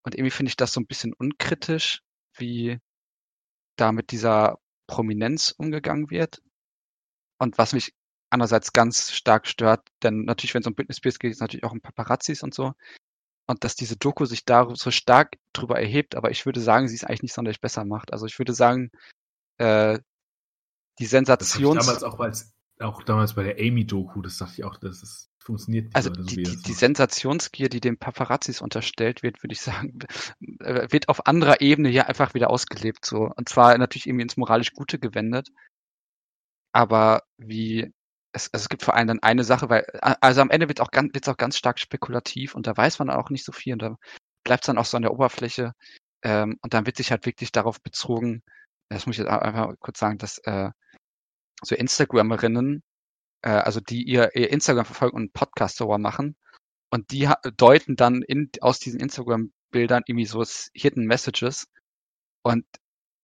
und 0.03 0.15
irgendwie 0.15 0.31
finde 0.31 0.51
ich 0.51 0.55
das 0.55 0.71
so 0.71 0.79
ein 0.79 0.87
bisschen 0.87 1.13
unkritisch, 1.13 2.01
wie 2.37 2.79
da 3.75 3.91
mit 3.91 4.11
dieser 4.11 4.57
Prominenz 4.87 5.53
umgegangen 5.57 6.09
wird. 6.09 6.41
Und 7.39 7.57
was 7.57 7.73
mich 7.73 7.93
andererseits 8.29 8.71
ganz 8.71 9.11
stark 9.11 9.47
stört, 9.47 9.85
denn 10.01 10.23
natürlich, 10.23 10.53
wenn 10.53 10.61
es 10.61 10.67
um 10.67 10.75
Britney 10.75 10.95
Spears 10.95 11.19
geht, 11.19 11.31
ist 11.31 11.37
es 11.37 11.41
natürlich 11.41 11.65
auch 11.65 11.73
um 11.73 11.81
Paparazzis 11.81 12.41
und 12.41 12.53
so. 12.53 12.71
Und 13.47 13.65
dass 13.65 13.75
diese 13.75 13.97
Doku 13.97 14.23
sich 14.23 14.45
da 14.45 14.73
so 14.75 14.91
stark 14.91 15.35
drüber 15.51 15.77
erhebt, 15.77 16.15
aber 16.15 16.31
ich 16.31 16.45
würde 16.45 16.61
sagen, 16.61 16.87
sie 16.87 16.95
es 16.95 17.03
eigentlich 17.03 17.23
nicht 17.23 17.33
sonderlich 17.33 17.59
besser 17.59 17.83
macht. 17.83 18.13
Also 18.13 18.27
ich 18.27 18.39
würde 18.39 18.53
sagen, 18.53 18.91
äh, 19.57 19.99
die 20.99 21.05
Sensation. 21.05 21.75
damals 21.75 22.03
auch 22.03 22.17
als 22.19 22.53
auch 22.79 23.03
damals 23.03 23.33
bei 23.33 23.43
der 23.43 23.57
Amy-Doku, 23.59 24.21
das 24.21 24.37
dachte 24.37 24.53
ich 24.57 24.63
auch, 24.63 24.77
dass 24.77 25.03
es 25.03 25.29
funktioniert. 25.39 25.93
Also 25.95 26.09
die, 26.09 26.43
die, 26.43 26.61
die 26.61 26.73
Sensationsgier, 26.73 27.69
die 27.69 27.81
den 27.81 27.97
Paparazzis 27.97 28.61
unterstellt 28.61 29.23
wird, 29.23 29.43
würde 29.43 29.53
ich 29.53 29.61
sagen, 29.61 29.99
äh, 30.59 30.87
wird 30.91 31.09
auf 31.09 31.27
anderer 31.27 31.61
Ebene 31.61 31.89
hier 31.89 32.07
einfach 32.07 32.33
wieder 32.33 32.49
ausgelebt. 32.49 33.05
So. 33.05 33.31
Und 33.35 33.49
zwar 33.49 33.77
natürlich 33.77 34.07
irgendwie 34.07 34.23
ins 34.23 34.37
moralisch 34.37 34.73
Gute 34.73 34.99
gewendet. 34.99 35.49
Aber 36.71 37.23
wie 37.37 37.91
es, 38.31 38.53
also 38.53 38.63
es 38.63 38.69
gibt 38.69 38.83
vor 38.83 38.95
allem 38.95 39.07
dann 39.07 39.23
eine 39.23 39.43
Sache, 39.43 39.69
weil, 39.69 39.85
also 40.01 40.41
am 40.41 40.51
Ende 40.51 40.67
wird 40.67 40.81
auch 40.81 40.91
ganz, 40.91 41.13
wird's 41.13 41.27
auch 41.27 41.37
ganz 41.37 41.57
stark 41.57 41.79
spekulativ 41.79 42.53
und 42.55 42.67
da 42.67 42.77
weiß 42.77 42.99
man 42.99 43.09
auch 43.09 43.29
nicht 43.31 43.43
so 43.43 43.51
viel 43.51 43.73
und 43.73 43.81
da 43.81 43.97
bleibt 44.43 44.63
es 44.63 44.67
dann 44.67 44.77
auch 44.77 44.85
so 44.85 44.97
an 44.97 45.03
der 45.03 45.13
Oberfläche. 45.13 45.73
Ähm, 46.21 46.57
und 46.61 46.73
dann 46.73 46.85
wird 46.85 46.97
sich 46.97 47.11
halt 47.11 47.25
wirklich 47.25 47.51
darauf 47.51 47.81
bezogen, 47.81 48.43
das 48.89 49.05
muss 49.05 49.15
ich 49.15 49.19
jetzt 49.19 49.29
einfach 49.29 49.73
kurz 49.79 49.99
sagen, 49.99 50.17
dass 50.17 50.37
äh, 50.39 50.71
so 51.63 51.75
Instagramerinnen, 51.75 52.83
äh, 53.43 53.49
also 53.49 53.79
die 53.79 54.03
ihr, 54.03 54.35
ihr 54.35 54.51
Instagram 54.51 54.85
verfolgen 54.85 55.17
und 55.17 55.33
Podcast 55.33 55.79
darüber 55.79 55.97
machen 55.97 56.35
und 56.91 57.11
die 57.11 57.29
deuten 57.57 57.95
dann 57.95 58.21
in, 58.21 58.49
aus 58.61 58.79
diesen 58.79 58.99
Instagram-Bildern 58.99 60.03
irgendwie 60.07 60.25
so 60.25 60.43
Hidden 60.73 61.05
Messages 61.05 61.67
und 62.43 62.65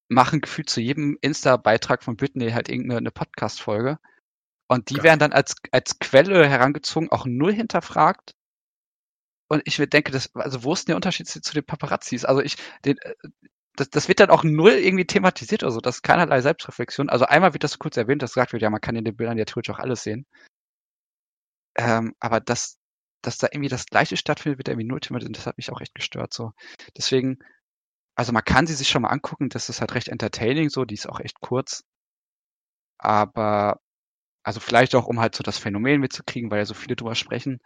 machen 0.10 0.42
gefühlt 0.42 0.70
zu 0.70 0.82
jedem 0.82 1.18
Insta-Beitrag 1.22 2.04
von 2.04 2.16
Britney 2.16 2.52
halt 2.52 2.70
irgendeine 2.70 3.12
Podcast-Folge 3.12 4.00
und 4.68 4.90
die 4.90 4.98
ja. 4.98 5.04
werden 5.04 5.20
dann 5.20 5.34
als, 5.34 5.56
als 5.72 6.00
Quelle 6.00 6.48
herangezogen, 6.48 7.12
auch 7.12 7.26
null 7.26 7.54
hinterfragt. 7.54 8.36
Und 9.48 9.62
ich 9.66 9.78
denke, 9.78 10.12
das, 10.12 10.34
also 10.36 10.64
wo 10.64 10.74
ist 10.74 10.88
denn 10.88 10.94
der 10.94 10.96
Unterschied 10.96 11.28
zu 11.28 11.54
den 11.54 11.66
Paparazzis? 11.66 12.26
Also 12.26 12.42
ich, 12.42 12.58
den, 12.84 12.98
äh, 12.98 13.14
das, 13.76 13.90
das 13.90 14.08
wird 14.08 14.20
dann 14.20 14.30
auch 14.30 14.44
null 14.44 14.72
irgendwie 14.74 15.06
thematisiert 15.06 15.64
oder 15.64 15.72
so. 15.72 15.82
Das 15.82 15.98
ist 15.98 16.02
keinerlei 16.04 16.42
Selbstreflexion. 16.42 17.10
Also 17.10 17.26
einmal 17.26 17.54
wird 17.54 17.64
das 17.64 17.80
kurz 17.80 17.98
erwähnt, 17.98 18.22
dass 18.22 18.34
gesagt 18.34 18.54
wird, 18.54 18.62
ja, 18.62 18.70
man 18.70 18.82
kann 18.82 18.96
in 18.96 19.06
den 19.06 19.16
Bildern 19.16 19.38
ja 19.38 19.46
theoretisch 19.46 19.74
auch 19.76 19.80
alles 19.80 20.04
sehen. 20.04 20.26
Ähm, 21.78 22.14
aber 22.20 22.40
dass, 22.40 22.78
dass 23.22 23.38
da 23.38 23.48
irgendwie 23.52 23.70
das 23.70 23.86
Gleiche 23.88 24.18
stattfindet, 24.18 24.60
wird 24.60 24.70
irgendwie 24.70 24.88
null 24.88 25.00
thematisiert. 25.00 25.38
Das 25.38 25.46
hat 25.48 25.58
mich 25.58 25.72
auch 25.72 25.82
echt 25.82 25.96
gestört, 25.96 26.34
so. 26.34 26.52
Deswegen, 26.98 27.40
also 28.16 28.34
man 28.34 28.44
kann 28.46 28.68
sie 28.68 28.76
sich 28.76 28.90
schon 28.90 29.04
mal 29.04 29.10
angucken. 29.10 29.50
Das 29.50 29.70
ist 29.70 29.82
halt 29.82 29.96
recht 29.96 30.10
entertaining, 30.10 30.70
so. 30.70 30.86
Die 30.86 30.96
ist 30.96 31.08
auch 31.10 31.20
echt 31.20 31.42
kurz. 31.42 31.84
Aber 32.98 33.80
also 34.44 34.60
vielleicht 34.60 34.96
auch, 34.96 35.08
um 35.08 35.20
halt 35.20 35.36
so 35.36 35.44
das 35.44 35.58
Phänomen 35.60 36.02
mitzukriegen, 36.02 36.52
weil 36.52 36.60
ja 36.60 36.66
so 36.66 36.74
viele 36.76 36.96
drüber 36.96 37.16
sprechen. 37.16 37.60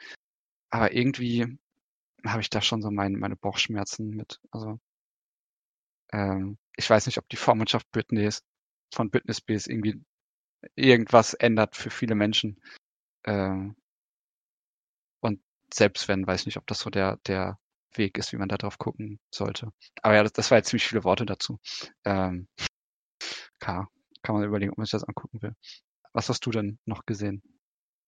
Aber 0.71 0.93
irgendwie 0.93 1.59
habe 2.25 2.41
ich 2.41 2.49
da 2.49 2.61
schon 2.61 2.81
so 2.81 2.91
mein, 2.91 3.13
meine 3.13 3.35
Bauchschmerzen 3.37 4.09
mit. 4.11 4.39
Also 4.51 4.79
ähm, 6.13 6.57
ich 6.75 6.89
weiß 6.89 7.05
nicht, 7.05 7.17
ob 7.17 7.27
die 7.29 7.37
Vormundschaft 7.37 7.89
Britney 7.91 8.29
von 8.93 9.09
Britney 9.11 9.33
Spears 9.33 9.67
irgendwie 9.67 10.01
irgendwas 10.75 11.33
ändert 11.33 11.75
für 11.75 11.89
viele 11.89 12.15
Menschen. 12.15 12.61
Ähm, 13.25 13.75
und 15.21 15.41
selbst 15.73 16.07
wenn, 16.07 16.25
weiß 16.27 16.41
ich 16.41 16.45
nicht, 16.47 16.57
ob 16.57 16.67
das 16.67 16.79
so 16.79 16.89
der, 16.89 17.17
der 17.27 17.59
Weg 17.95 18.17
ist, 18.17 18.33
wie 18.33 18.37
man 18.37 18.49
da 18.49 18.57
drauf 18.57 18.77
gucken 18.77 19.19
sollte. 19.33 19.71
Aber 20.01 20.15
ja, 20.15 20.23
das, 20.23 20.33
das 20.33 20.51
war 20.51 20.57
jetzt 20.57 20.69
ziemlich 20.69 20.87
viele 20.87 21.03
Worte 21.03 21.25
dazu. 21.25 21.59
Ähm, 22.05 22.47
klar, 23.59 23.89
kann 24.21 24.35
man 24.35 24.43
überlegen, 24.43 24.71
ob 24.71 24.77
man 24.77 24.85
sich 24.85 24.91
das 24.91 25.03
angucken 25.03 25.41
will. 25.41 25.53
Was 26.13 26.29
hast 26.29 26.45
du 26.45 26.51
denn 26.51 26.79
noch 26.85 27.05
gesehen? 27.05 27.41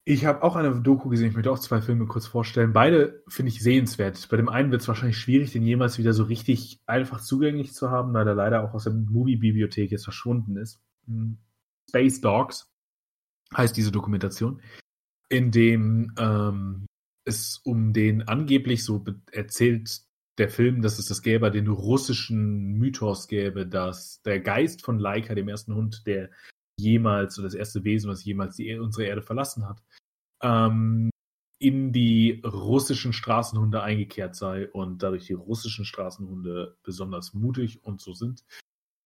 Ich 0.03 0.25
habe 0.25 0.41
auch 0.41 0.55
eine 0.55 0.81
Doku 0.81 1.09
gesehen. 1.09 1.29
Ich 1.29 1.35
möchte 1.35 1.51
auch 1.51 1.59
zwei 1.59 1.79
Filme 1.79 2.07
kurz 2.07 2.25
vorstellen. 2.25 2.73
Beide 2.73 3.23
finde 3.27 3.51
ich 3.51 3.61
sehenswert. 3.61 4.27
Bei 4.29 4.37
dem 4.37 4.49
einen 4.49 4.71
wird 4.71 4.81
es 4.81 4.87
wahrscheinlich 4.87 5.17
schwierig, 5.17 5.51
den 5.51 5.61
jemals 5.61 5.99
wieder 5.99 6.13
so 6.13 6.23
richtig 6.23 6.81
einfach 6.87 7.21
zugänglich 7.21 7.73
zu 7.73 7.91
haben, 7.91 8.13
weil 8.13 8.27
er 8.27 8.33
leider 8.33 8.63
auch 8.63 8.73
aus 8.73 8.85
der 8.85 8.93
Movie-Bibliothek 8.93 9.91
jetzt 9.91 10.05
verschwunden 10.05 10.57
ist. 10.57 10.81
Hm. 11.05 11.37
Space 11.87 12.21
Dogs 12.21 12.71
heißt 13.55 13.75
diese 13.77 13.91
Dokumentation, 13.91 14.61
in 15.29 15.51
dem 15.51 16.13
ähm, 16.17 16.87
es 17.25 17.59
um 17.63 17.93
den 17.93 18.27
angeblich 18.27 18.83
so 18.83 19.03
erzählt 19.31 20.01
der 20.37 20.49
Film, 20.49 20.81
dass 20.81 20.97
es 20.97 21.07
das 21.07 21.21
gäbe, 21.21 21.51
den 21.51 21.67
russischen 21.67 22.77
Mythos 22.79 23.27
gäbe, 23.27 23.67
dass 23.67 24.21
der 24.23 24.39
Geist 24.39 24.83
von 24.83 24.97
Laika, 24.97 25.35
dem 25.35 25.49
ersten 25.49 25.75
Hund, 25.75 26.07
der 26.07 26.29
jemals, 26.79 27.37
oder 27.37 27.47
das 27.47 27.55
erste 27.55 27.83
Wesen, 27.83 28.09
was 28.09 28.25
jemals 28.25 28.55
die, 28.55 28.77
unsere 28.77 29.07
Erde 29.07 29.21
verlassen 29.21 29.67
hat, 29.67 29.81
ähm, 30.41 31.09
in 31.59 31.91
die 31.93 32.41
russischen 32.43 33.13
Straßenhunde 33.13 33.83
eingekehrt 33.83 34.35
sei 34.35 34.69
und 34.71 35.03
dadurch 35.03 35.27
die 35.27 35.33
russischen 35.33 35.85
Straßenhunde 35.85 36.75
besonders 36.83 37.33
mutig 37.33 37.83
und 37.83 38.01
so 38.01 38.13
sind. 38.13 38.43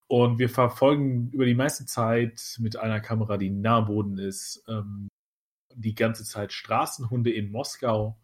Und 0.07 0.39
wir 0.39 0.49
verfolgen 0.49 1.29
über 1.31 1.45
die 1.45 1.55
meiste 1.55 1.85
Zeit 1.85 2.55
mit 2.59 2.77
einer 2.77 3.01
Kamera, 3.01 3.37
die 3.37 3.49
nah 3.49 3.79
am 3.79 3.85
Boden 3.87 4.17
ist, 4.17 4.63
ähm, 4.67 5.09
die 5.73 5.95
ganze 5.95 6.23
Zeit 6.23 6.53
Straßenhunde 6.53 7.31
in 7.31 7.51
Moskau 7.51 8.17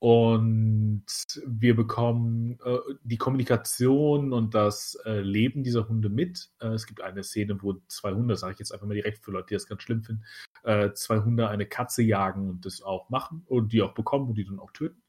und 0.00 1.04
wir 1.44 1.74
bekommen 1.74 2.58
äh, 2.64 2.78
die 3.02 3.16
Kommunikation 3.16 4.32
und 4.32 4.54
das 4.54 4.96
äh, 5.04 5.20
Leben 5.20 5.64
dieser 5.64 5.88
Hunde 5.88 6.08
mit. 6.08 6.50
Äh, 6.60 6.68
es 6.68 6.86
gibt 6.86 7.00
eine 7.00 7.24
Szene, 7.24 7.60
wo 7.60 7.74
zwei 7.88 8.12
Hunde, 8.12 8.36
sage 8.36 8.52
ich 8.52 8.58
jetzt 8.60 8.72
einfach 8.72 8.86
mal 8.86 8.94
direkt 8.94 9.24
für 9.24 9.32
Leute, 9.32 9.48
die 9.48 9.54
das 9.54 9.66
ganz 9.66 9.82
schlimm 9.82 10.04
finden, 10.04 10.24
äh, 10.62 10.92
zwei 10.92 11.18
Hunde 11.20 11.48
eine 11.48 11.66
Katze 11.66 12.02
jagen 12.02 12.48
und 12.48 12.64
das 12.64 12.80
auch 12.82 13.10
machen 13.10 13.42
und 13.46 13.72
die 13.72 13.82
auch 13.82 13.94
bekommen 13.94 14.28
und 14.28 14.38
die 14.38 14.44
dann 14.44 14.60
auch 14.60 14.70
töten. 14.70 15.02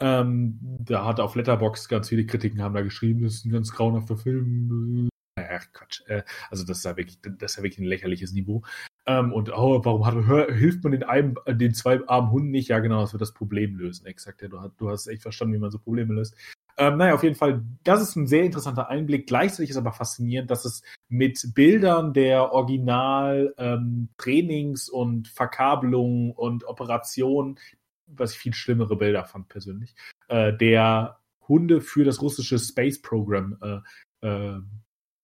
Ähm, 0.00 0.58
da 0.80 1.06
hat 1.06 1.20
auf 1.20 1.34
Letterbox 1.34 1.88
ganz 1.88 2.10
viele 2.10 2.26
Kritiken 2.26 2.62
haben 2.62 2.74
da 2.74 2.82
geschrieben, 2.82 3.22
das 3.22 3.34
ist 3.34 3.46
ein 3.46 3.52
ganz 3.52 3.72
grauenhafter 3.72 4.16
Film. 4.16 5.08
Naja, 5.36 5.60
Quatsch. 5.72 6.02
Äh, 6.06 6.22
also 6.50 6.64
das 6.64 6.78
ist 6.78 6.84
ja 6.84 6.96
wirklich, 6.96 7.18
das 7.22 7.52
ist 7.52 7.56
ja 7.56 7.62
wirklich 7.62 7.78
ein 7.78 7.84
lächerliches 7.84 8.32
Niveau. 8.32 8.62
Ähm, 9.08 9.32
und 9.32 9.50
oh, 9.56 9.80
warum 9.84 10.04
hat, 10.04 10.14
hör, 10.14 10.52
hilft 10.52 10.82
man 10.84 10.92
den, 10.92 11.02
einen, 11.02 11.34
den 11.48 11.72
zwei 11.72 12.06
armen 12.06 12.30
Hunden 12.30 12.50
nicht? 12.50 12.68
Ja, 12.68 12.80
genau, 12.80 13.00
das 13.00 13.14
wird 13.14 13.22
das 13.22 13.32
Problem 13.32 13.76
lösen. 13.76 14.04
Exakt, 14.04 14.42
ja, 14.42 14.48
du, 14.48 14.60
hast, 14.60 14.72
du 14.76 14.90
hast 14.90 15.06
echt 15.06 15.22
verstanden, 15.22 15.54
wie 15.54 15.58
man 15.58 15.70
so 15.70 15.78
Probleme 15.78 16.12
löst. 16.12 16.36
Ähm, 16.76 16.98
naja, 16.98 17.14
auf 17.14 17.22
jeden 17.22 17.34
Fall, 17.34 17.64
das 17.84 18.02
ist 18.02 18.16
ein 18.16 18.26
sehr 18.26 18.44
interessanter 18.44 18.90
Einblick. 18.90 19.26
Gleichzeitig 19.26 19.70
ist 19.70 19.78
aber 19.78 19.92
faszinierend, 19.92 20.50
dass 20.50 20.66
es 20.66 20.82
mit 21.08 21.54
Bildern 21.54 22.12
der 22.12 22.52
Original-Trainings 22.52 24.88
ähm, 24.88 24.94
und 24.94 25.28
Verkabelungen 25.28 26.32
und 26.32 26.64
Operationen, 26.64 27.58
was 28.06 28.32
ich 28.32 28.38
viel 28.38 28.52
schlimmere 28.52 28.96
Bilder 28.96 29.24
fand 29.24 29.48
persönlich, 29.48 29.94
äh, 30.28 30.54
der 30.54 31.16
Hunde 31.48 31.80
für 31.80 32.04
das 32.04 32.20
russische 32.20 32.58
Space 32.58 33.00
Program 33.00 33.56
äh, 33.62 33.78
äh, 34.26 34.60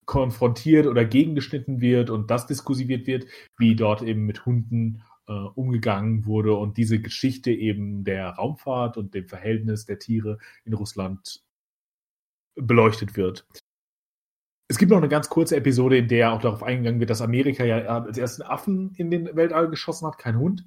konfrontiert 0.06 0.86
oder 0.86 1.04
gegengeschnitten 1.04 1.80
wird 1.80 2.10
und 2.10 2.30
das 2.30 2.46
diskursiviert 2.46 3.06
wird, 3.06 3.26
wie 3.58 3.76
dort 3.76 4.02
eben 4.02 4.26
mit 4.26 4.46
Hunden 4.46 5.02
äh, 5.26 5.32
umgegangen 5.32 6.26
wurde 6.26 6.54
und 6.54 6.76
diese 6.76 7.00
Geschichte 7.00 7.50
eben 7.50 8.04
der 8.04 8.30
Raumfahrt 8.30 8.96
und 8.96 9.14
dem 9.14 9.28
Verhältnis 9.28 9.86
der 9.86 9.98
Tiere 9.98 10.38
in 10.64 10.74
Russland 10.74 11.42
beleuchtet 12.56 13.16
wird. 13.16 13.46
es 14.68 14.78
gibt 14.78 14.90
noch 14.90 14.98
eine 14.98 15.08
ganz 15.08 15.28
kurze 15.28 15.56
Episode, 15.56 15.98
in 15.98 16.08
der 16.08 16.32
auch 16.32 16.40
darauf 16.40 16.62
eingegangen 16.62 17.00
wird, 17.00 17.10
dass 17.10 17.20
Amerika 17.22 17.64
ja 17.64 17.78
als 17.78 18.18
ersten 18.18 18.42
Affen 18.42 18.94
in 18.96 19.10
den 19.10 19.34
Weltall 19.36 19.68
geschossen 19.68 20.06
hat, 20.06 20.18
kein 20.18 20.38
Hund. 20.38 20.64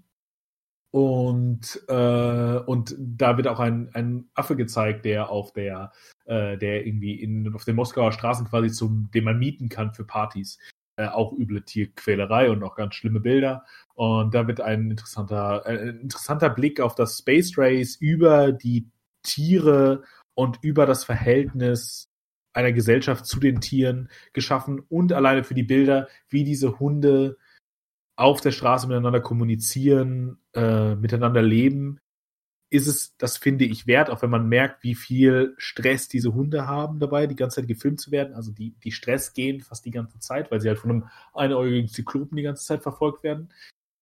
Und, 0.92 1.84
äh, 1.90 2.60
und 2.66 2.96
da 2.98 3.38
wird 3.38 3.48
auch 3.48 3.60
ein, 3.60 3.90
ein 3.94 4.30
Affe 4.34 4.56
gezeigt, 4.56 5.06
der 5.06 5.30
auf 5.30 5.52
der, 5.52 5.92
äh, 6.26 6.58
der 6.58 6.88
irgendwie 6.88 7.22
in, 7.22 7.54
auf 7.54 7.66
den 7.66 7.76
Moskauer 7.76 8.12
Straßen 8.12 8.48
quasi 8.48 8.72
zum, 8.72 9.10
den 9.14 9.26
man 9.26 9.38
mieten 9.38 9.70
kann 9.70 9.94
für 9.94 10.06
Partys. 10.06 10.58
Äh, 11.00 11.10
auch 11.10 11.32
üble 11.34 11.64
Tierquälerei 11.64 12.50
und 12.50 12.64
auch 12.64 12.76
ganz 12.76 12.96
schlimme 12.96 13.20
Bilder. 13.20 13.66
Und 13.94 14.34
da 14.34 14.48
wird 14.48 14.62
ein 14.62 14.90
interessanter, 14.90 15.64
äh, 15.66 15.90
ein 15.90 16.00
interessanter 16.00 16.50
Blick 16.50 16.80
auf 16.80 16.96
das 16.96 17.20
Space 17.20 17.56
Race 17.58 17.96
über 17.98 18.52
die 18.52 18.90
Tiere 19.22 20.04
und 20.34 20.58
über 20.64 20.88
das 20.88 21.04
Verhältnis 21.04 22.08
einer 22.54 22.72
Gesellschaft 22.72 23.28
zu 23.28 23.40
den 23.40 23.62
Tieren 23.62 24.10
geschaffen 24.34 24.80
und 24.90 25.14
alleine 25.14 25.44
für 25.44 25.54
die 25.54 25.64
Bilder, 25.64 26.08
wie 26.30 26.44
diese 26.44 26.80
Hunde 26.80 27.38
auf 28.18 28.42
der 28.42 28.52
Straße 28.52 28.88
miteinander 28.88 29.22
kommunizieren, 29.22 30.40
äh, 30.54 30.96
miteinander 30.96 31.42
leben, 31.42 32.00
ist 32.70 32.88
es, 32.88 33.16
das 33.18 33.38
finde 33.38 33.64
ich 33.64 33.88
wert, 33.88 34.10
auch 34.10 34.22
wenn 34.22 34.30
man 34.30 34.50
merkt, 34.50 34.84
wie 34.84 34.96
viel 34.96 35.54
Stress 35.58 36.10
diese 36.10 36.34
Hunde 36.34 36.68
haben 36.68 37.00
dabei, 37.00 37.28
die 37.28 37.36
ganze 37.36 37.62
Zeit 37.62 37.68
gefilmt 37.68 38.02
zu 38.02 38.12
werden. 38.12 38.34
Also 38.34 38.52
die, 38.52 38.72
die 38.84 38.92
Stress 38.92 39.34
gehen 39.34 39.62
fast 39.62 39.86
die 39.86 39.92
ganze 39.92 40.20
Zeit, 40.20 40.52
weil 40.52 40.60
sie 40.60 40.68
halt 40.68 40.80
von 40.80 40.92
einem 40.92 41.10
einäugigen 41.34 41.88
Zyklopen 41.88 42.36
die 42.36 42.44
ganze 42.44 42.66
Zeit 42.66 42.84
verfolgt 42.84 43.24
werden. 43.24 43.54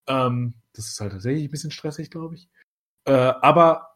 Ähm, 0.07 0.55
das 0.73 0.87
ist 0.87 0.99
halt 0.99 1.11
tatsächlich 1.11 1.43
ein 1.45 1.51
bisschen 1.51 1.71
stressig, 1.71 2.09
glaube 2.09 2.35
ich. 2.35 2.49
Äh, 3.05 3.11
aber 3.11 3.95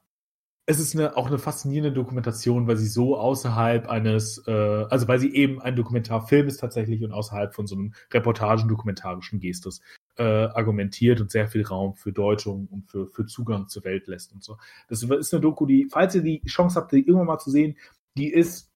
es 0.68 0.80
ist 0.80 0.96
eine, 0.96 1.18
auch 1.18 1.26
eine 1.28 1.40
faszinierende 1.40 1.92
Dokumentation, 1.92 2.68
weil 2.68 2.78
sie 2.78 2.88
so 2.88 3.18
außerhalb 3.18 3.90
eines, 3.90 4.44
äh, 4.46 4.52
also 4.52 5.08
weil 5.08 5.18
sie 5.18 5.34
eben 5.34 5.60
ein 5.60 5.76
Dokumentarfilm 5.76 6.48
ist 6.48 6.58
tatsächlich 6.58 7.04
und 7.04 7.12
außerhalb 7.12 7.56
von 7.56 7.66
so 7.66 7.76
einem 7.76 7.94
Reportagen-dokumentarischen 8.14 9.40
Gestus 9.40 9.82
äh, 10.20 10.50
argumentiert 10.54 11.22
und 11.22 11.32
sehr 11.32 11.48
viel 11.48 11.66
Raum 11.66 11.96
für 11.96 12.12
Deutung 12.12 12.68
und 12.70 12.90
für, 12.90 13.08
für 13.08 13.26
Zugang 13.26 13.70
zur 13.70 13.86
Welt 13.86 14.08
lässt 14.08 14.34
und 14.34 14.44
so. 14.44 14.58
Das 14.90 15.02
ist 15.02 15.34
eine 15.34 15.42
Doku, 15.42 15.66
die, 15.66 15.88
falls 15.90 16.14
ihr 16.14 16.22
die 16.22 16.42
Chance 16.46 16.80
habt, 16.80 16.92
die 16.92 17.08
irgendwann 17.08 17.28
mal 17.28 17.40
zu 17.40 17.50
sehen, 17.50 17.78
die 18.18 18.32
ist 18.32 18.70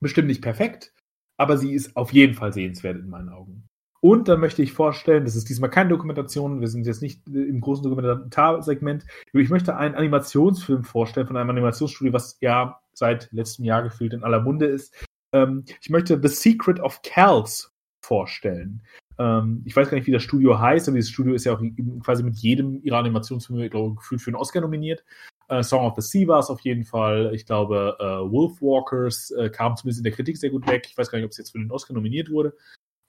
bestimmt 0.00 0.28
nicht 0.28 0.42
perfekt, 0.42 0.94
aber 1.36 1.58
sie 1.58 1.74
ist 1.74 1.94
auf 1.96 2.12
jeden 2.12 2.34
Fall 2.34 2.52
sehenswert 2.52 2.96
in 2.96 3.10
meinen 3.10 3.28
Augen. 3.28 3.68
Und 4.00 4.26
dann 4.28 4.40
möchte 4.40 4.62
ich 4.62 4.72
vorstellen, 4.72 5.24
das 5.24 5.36
ist 5.36 5.48
diesmal 5.48 5.70
keine 5.70 5.90
Dokumentation, 5.90 6.60
wir 6.60 6.68
sind 6.68 6.86
jetzt 6.86 7.02
nicht 7.02 7.24
im 7.28 7.60
großen 7.60 7.84
Dokumentarsegment, 7.84 9.04
ich 9.32 9.50
möchte 9.50 9.76
einen 9.76 9.94
Animationsfilm 9.94 10.84
vorstellen 10.84 11.26
von 11.26 11.36
einem 11.36 11.50
Animationsstudio, 11.50 12.12
was 12.12 12.38
ja 12.40 12.80
seit 12.94 13.30
letztem 13.30 13.64
Jahr 13.64 13.82
gefühlt 13.82 14.14
in 14.14 14.24
aller 14.24 14.40
Munde 14.40 14.66
ist. 14.66 14.92
Ähm, 15.32 15.64
ich 15.80 15.90
möchte 15.90 16.18
The 16.20 16.28
Secret 16.28 16.80
of 16.80 17.02
Cals 17.02 17.72
vorstellen. 18.00 18.82
Ähm, 19.18 19.62
ich 19.64 19.74
weiß 19.74 19.88
gar 19.88 19.96
nicht, 19.96 20.06
wie 20.06 20.12
das 20.12 20.22
Studio 20.22 20.58
heißt, 20.58 20.88
aber 20.88 20.96
dieses 20.96 21.10
Studio 21.10 21.34
ist 21.34 21.44
ja 21.44 21.54
auch 21.54 21.62
quasi 22.02 22.22
mit 22.22 22.36
jedem 22.36 22.82
ihrer 22.82 22.98
Animationsfilme, 22.98 23.68
glaube 23.70 23.96
gefühlt 23.96 24.20
für 24.20 24.28
einen 24.28 24.36
Oscar 24.36 24.60
nominiert. 24.60 25.04
Uh, 25.50 25.62
Song 25.62 25.84
of 25.84 25.94
the 25.96 26.02
Sea 26.02 26.26
war 26.28 26.38
es 26.38 26.48
auf 26.48 26.60
jeden 26.60 26.84
Fall. 26.84 27.34
Ich 27.34 27.44
glaube, 27.44 27.96
uh, 28.00 28.30
Wolfwalkers 28.30 29.34
uh, 29.36 29.50
kam 29.50 29.76
zumindest 29.76 29.98
in 29.98 30.04
der 30.04 30.12
Kritik 30.12 30.38
sehr 30.38 30.50
gut 30.50 30.66
weg. 30.66 30.86
Ich 30.88 30.96
weiß 30.96 31.10
gar 31.10 31.18
nicht, 31.18 31.26
ob 31.26 31.32
es 31.32 31.36
jetzt 31.36 31.50
für 31.50 31.58
den 31.58 31.70
Oscar 31.70 31.92
nominiert 31.92 32.30
wurde. 32.30 32.54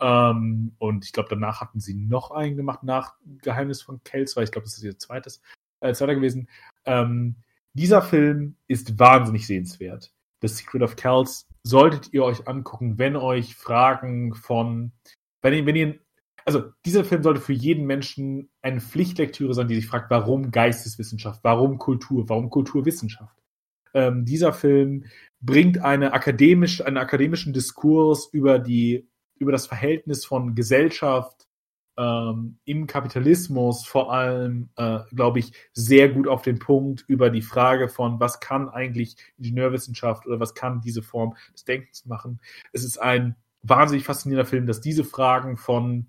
Ähm, 0.02 0.76
und 0.80 1.06
ich 1.06 1.14
glaube, 1.14 1.30
danach 1.30 1.62
hatten 1.62 1.80
sie 1.80 1.94
noch 1.94 2.32
einen 2.32 2.58
gemacht 2.58 2.84
nach 2.84 3.16
Geheimnis 3.42 3.82
von 3.82 4.04
Kells, 4.04 4.36
weil 4.36 4.44
ich 4.44 4.52
glaube, 4.52 4.66
das 4.66 4.78
ist 4.78 4.84
ihr 4.84 4.98
zweites, 4.98 5.42
äh, 5.80 5.94
zweiter 5.94 6.16
gewesen. 6.16 6.50
Ähm, 6.86 7.38
dieser 7.74 8.02
Film 8.02 8.58
ist 8.68 9.00
wahnsinnig 9.00 9.48
sehenswert. 9.48 10.12
The 10.42 10.50
Secret 10.50 10.82
of 10.82 10.98
Kells 10.98 11.48
solltet 11.64 12.12
ihr 12.12 12.24
euch 12.24 12.48
angucken, 12.48 12.98
wenn 12.98 13.16
euch 13.16 13.56
Fragen 13.56 14.36
von, 14.36 14.92
wenn 15.44 15.54
ihr, 15.54 15.66
wenn 15.66 15.76
ihr, 15.76 16.00
also 16.46 16.64
dieser 16.86 17.06
Film 17.06 17.22
sollte 17.22 17.42
für 17.42 17.54
jeden 17.54 17.86
Menschen 17.86 18.50
eine 18.62 18.82
Pflichtlektüre 18.82 19.54
sein, 19.54 19.68
die 19.68 19.76
sich 19.76 19.88
fragt, 19.88 20.10
warum 20.10 20.52
Geisteswissenschaft, 20.52 21.42
warum 21.44 21.78
Kultur, 21.78 22.28
warum 22.28 22.50
Kulturwissenschaft. 22.50 23.38
Ähm, 23.94 24.26
dieser 24.26 24.54
Film 24.54 25.06
bringt 25.40 25.78
eine 25.78 26.14
akademisch, 26.14 26.82
einen 26.84 26.98
akademischen 26.98 27.54
Diskurs 27.54 28.28
über 28.32 28.58
die 28.58 29.08
über 29.38 29.52
das 29.52 29.68
Verhältnis 29.68 30.26
von 30.26 30.56
Gesellschaft 30.56 31.48
ähm, 31.98 32.58
im 32.66 32.88
Kapitalismus 32.88 33.86
vor 33.86 34.12
allem, 34.12 34.70
äh, 34.78 35.00
glaube 35.12 35.40
ich, 35.40 35.54
sehr 35.74 36.10
gut 36.10 36.28
auf 36.28 36.42
den 36.42 36.60
Punkt 36.60 37.04
über 37.08 37.30
die 37.30 37.42
Frage 37.42 37.88
von, 37.88 38.20
was 38.20 38.40
kann 38.40 38.70
eigentlich 38.70 39.16
Ingenieurwissenschaft 39.38 40.26
oder 40.26 40.40
was 40.40 40.56
kann 40.56 40.82
diese 40.82 41.04
Form 41.04 41.36
des 41.54 41.66
Denkens 41.66 42.06
machen. 42.06 42.40
Es 42.72 42.84
ist 42.84 42.98
ein 42.98 43.36
wahnsinnig 43.64 44.06
faszinierender 44.06 44.50
Film, 44.50 44.68
dass 44.68 44.82
diese 44.82 45.04
Fragen 45.04 45.58
von, 45.58 46.08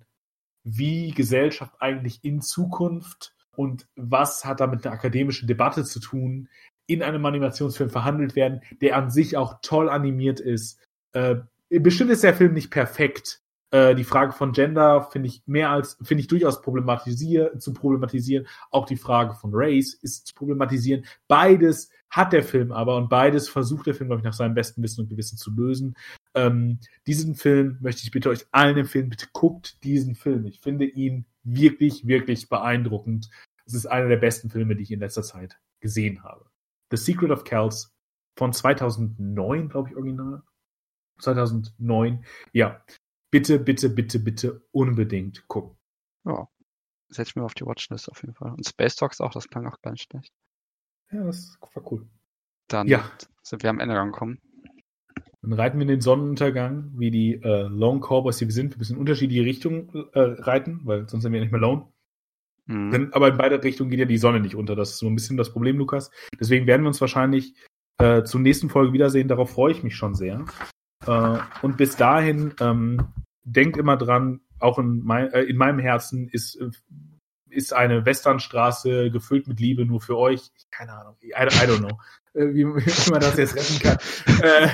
wie 0.64 1.12
Gesellschaft 1.12 1.74
eigentlich 1.80 2.24
in 2.24 2.40
Zukunft 2.40 3.34
und 3.56 3.86
was 3.96 4.44
hat 4.44 4.60
da 4.60 4.66
mit 4.66 4.84
einer 4.84 4.94
akademischen 4.94 5.46
Debatte 5.46 5.84
zu 5.84 6.00
tun, 6.00 6.48
in 6.86 7.02
einem 7.02 7.24
Animationsfilm 7.24 7.90
verhandelt 7.90 8.36
werden, 8.36 8.60
der 8.80 8.96
an 8.96 9.10
sich 9.10 9.36
auch 9.36 9.58
toll 9.62 9.88
animiert 9.88 10.40
ist, 10.40 10.80
äh, 11.12 11.36
bestimmt 11.70 12.10
ist 12.10 12.24
der 12.24 12.34
Film 12.34 12.52
nicht 12.52 12.70
perfekt. 12.70 13.40
Äh, 13.70 13.94
die 13.94 14.04
Frage 14.04 14.32
von 14.32 14.52
Gender 14.52 15.08
finde 15.10 15.28
ich 15.28 15.42
mehr 15.46 15.70
als, 15.70 15.96
finde 16.02 16.20
ich 16.20 16.26
durchaus 16.26 16.60
problematisier, 16.60 17.58
zu 17.58 17.72
problematisieren. 17.72 18.46
Auch 18.70 18.86
die 18.86 18.96
Frage 18.96 19.34
von 19.34 19.50
Race 19.54 19.94
ist 19.94 20.26
zu 20.26 20.34
problematisieren. 20.34 21.04
Beides 21.26 21.90
hat 22.10 22.32
der 22.32 22.42
Film 22.42 22.70
aber 22.70 22.96
und 22.96 23.08
beides 23.08 23.48
versucht 23.48 23.86
der 23.86 23.94
Film, 23.94 24.08
glaube 24.08 24.20
ich, 24.20 24.24
nach 24.24 24.34
seinem 24.34 24.54
besten 24.54 24.82
Wissen 24.82 25.00
und 25.00 25.08
Gewissen 25.08 25.38
zu 25.38 25.50
lösen. 25.50 25.96
Ähm, 26.34 26.80
diesen 27.06 27.34
Film 27.34 27.78
möchte 27.80 28.02
ich 28.02 28.10
bitte 28.10 28.28
euch 28.28 28.46
allen 28.50 28.76
empfehlen. 28.76 29.08
Bitte 29.08 29.28
guckt 29.32 29.82
diesen 29.84 30.14
Film. 30.14 30.46
Ich 30.46 30.60
finde 30.60 30.84
ihn 30.84 31.26
wirklich, 31.44 32.06
wirklich 32.06 32.48
beeindruckend. 32.48 33.30
Es 33.66 33.74
ist 33.74 33.86
einer 33.86 34.08
der 34.08 34.16
besten 34.16 34.50
Filme, 34.50 34.76
die 34.76 34.82
ich 34.82 34.90
in 34.90 35.00
letzter 35.00 35.22
Zeit 35.22 35.58
gesehen 35.80 36.22
habe. 36.22 36.46
The 36.90 36.96
Secret 36.96 37.30
of 37.30 37.44
Kells 37.44 37.94
von 38.36 38.52
2009, 38.52 39.68
glaube 39.68 39.90
ich, 39.90 39.96
original. 39.96 40.42
2009. 41.20 42.24
Ja, 42.52 42.84
bitte, 43.30 43.58
bitte, 43.58 43.88
bitte, 43.88 44.18
bitte 44.18 44.62
unbedingt 44.72 45.46
gucken. 45.48 45.76
Ja, 46.24 46.48
setze 47.08 47.30
ich 47.30 47.36
mir 47.36 47.44
auf 47.44 47.54
die 47.54 47.64
Watchlist 47.64 48.10
auf 48.10 48.22
jeden 48.22 48.34
Fall. 48.34 48.52
Und 48.52 48.66
Space 48.66 48.96
Talks 48.96 49.20
auch, 49.20 49.32
das 49.32 49.48
klang 49.48 49.66
auch 49.66 49.80
ganz 49.82 50.00
schlecht. 50.00 50.32
Ja, 51.12 51.22
das 51.24 51.58
war 51.74 51.92
cool. 51.92 52.06
Dann 52.68 52.88
ja. 52.88 53.08
sind 53.42 53.62
wir 53.62 53.70
am 53.70 53.78
Ende 53.78 53.98
angekommen. 53.98 54.40
Dann 55.44 55.52
reiten 55.52 55.78
wir 55.78 55.82
in 55.82 55.88
den 55.88 56.00
Sonnenuntergang, 56.00 56.92
wie 56.96 57.10
die 57.10 57.34
äh, 57.34 57.68
Lone 57.68 58.00
Cowboys, 58.00 58.38
die 58.38 58.46
wir 58.46 58.52
sind, 58.52 58.74
wir 58.74 58.78
müssen 58.78 58.94
in 58.94 59.00
unterschiedliche 59.00 59.44
Richtungen 59.44 59.88
äh, 60.12 60.20
reiten, 60.20 60.80
weil 60.84 61.08
sonst 61.08 61.22
sind 61.22 61.32
wir 61.32 61.40
nicht 61.40 61.52
mehr 61.52 61.60
Lone. 61.60 61.86
Mhm. 62.66 62.90
Denn, 62.90 63.12
aber 63.12 63.28
in 63.28 63.36
beide 63.36 63.62
Richtungen 63.62 63.90
geht 63.90 63.98
ja 64.00 64.06
die 64.06 64.18
Sonne 64.18 64.40
nicht 64.40 64.54
unter. 64.54 64.74
Das 64.74 64.90
ist 64.90 64.98
so 64.98 65.06
ein 65.06 65.14
bisschen 65.14 65.36
das 65.36 65.52
Problem, 65.52 65.78
Lukas. 65.78 66.10
Deswegen 66.40 66.66
werden 66.66 66.82
wir 66.82 66.88
uns 66.88 67.00
wahrscheinlich 67.00 67.54
äh, 67.98 68.22
zur 68.22 68.40
nächsten 68.40 68.70
Folge 68.70 68.92
wiedersehen. 68.92 69.28
Darauf 69.28 69.50
freue 69.50 69.72
ich 69.72 69.82
mich 69.82 69.96
schon 69.96 70.14
sehr. 70.14 70.44
Äh, 71.06 71.38
und 71.62 71.76
bis 71.76 71.96
dahin 71.96 72.54
ähm, 72.60 73.08
denkt 73.44 73.76
immer 73.76 73.96
dran, 73.96 74.40
auch 74.58 74.78
in, 74.78 75.02
mein, 75.04 75.30
äh, 75.32 75.42
in 75.42 75.56
meinem 75.56 75.78
Herzen 75.78 76.28
ist, 76.28 76.56
äh, 76.56 76.70
ist 77.54 77.72
eine 77.72 78.04
Westernstraße 78.04 79.10
gefüllt 79.10 79.46
mit 79.46 79.60
Liebe 79.60 79.84
nur 79.84 80.00
für 80.00 80.16
euch. 80.16 80.50
Keine 80.70 80.92
Ahnung, 80.92 81.16
I, 81.22 81.28
I 81.28 81.66
don't 81.66 81.78
know, 81.78 81.98
äh, 82.34 82.54
wie, 82.54 82.66
wie, 82.66 83.10
man 83.10 83.20
das 83.20 83.36
jetzt 83.36 83.54
retten 83.56 83.78
kann. 83.80 83.98
Äh, 84.42 84.68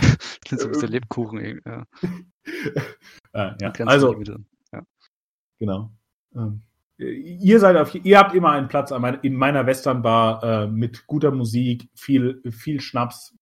das 0.49 0.61
ist 0.61 0.65
ein 0.65 0.73
bisschen 0.73 0.89
Lebkuchen. 0.89 1.61
Ja. 1.65 1.85
ah, 3.33 3.57
ja. 3.61 3.73
Also, 3.87 4.21
ja. 4.73 4.83
genau. 5.59 5.93
Ähm, 6.35 6.63
ihr 6.99 7.61
seid 7.61 7.77
auf, 7.77 7.95
ihr 7.95 8.19
habt 8.19 8.35
immer 8.35 8.53
einen 8.53 8.69
Platz 8.69 8.93
in 9.23 9.35
meiner 9.35 9.67
Westernbar 9.67 10.43
äh, 10.43 10.67
mit 10.67 11.07
guter 11.07 11.31
Musik, 11.31 11.89
viel, 11.95 12.43
viel 12.51 12.81
Schnaps 12.81 13.35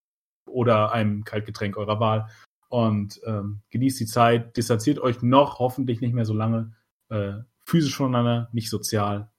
oder 0.47 0.93
einem 0.93 1.25
Kaltgetränk 1.25 1.77
eurer 1.77 2.01
Wahl 2.01 2.29
und 2.69 3.21
ähm, 3.27 3.63
genießt 3.71 4.01
die 4.01 4.07
Zeit, 4.07 4.57
distanziert 4.57 4.99
euch 4.99 5.23
noch 5.23 5.59
hoffentlich 5.59 6.01
nicht 6.01 6.15
mehr 6.15 6.25
so 6.25 6.35
lange 6.35 6.73
äh, 7.09 7.35
physisch 7.69 7.97
voneinander, 7.97 8.49
nicht 8.53 8.71
sozial. 8.71 9.31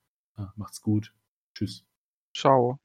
Macht's 0.56 0.82
gut. 0.82 1.14
Tschüss. 1.54 1.86
Ciao. 2.34 2.80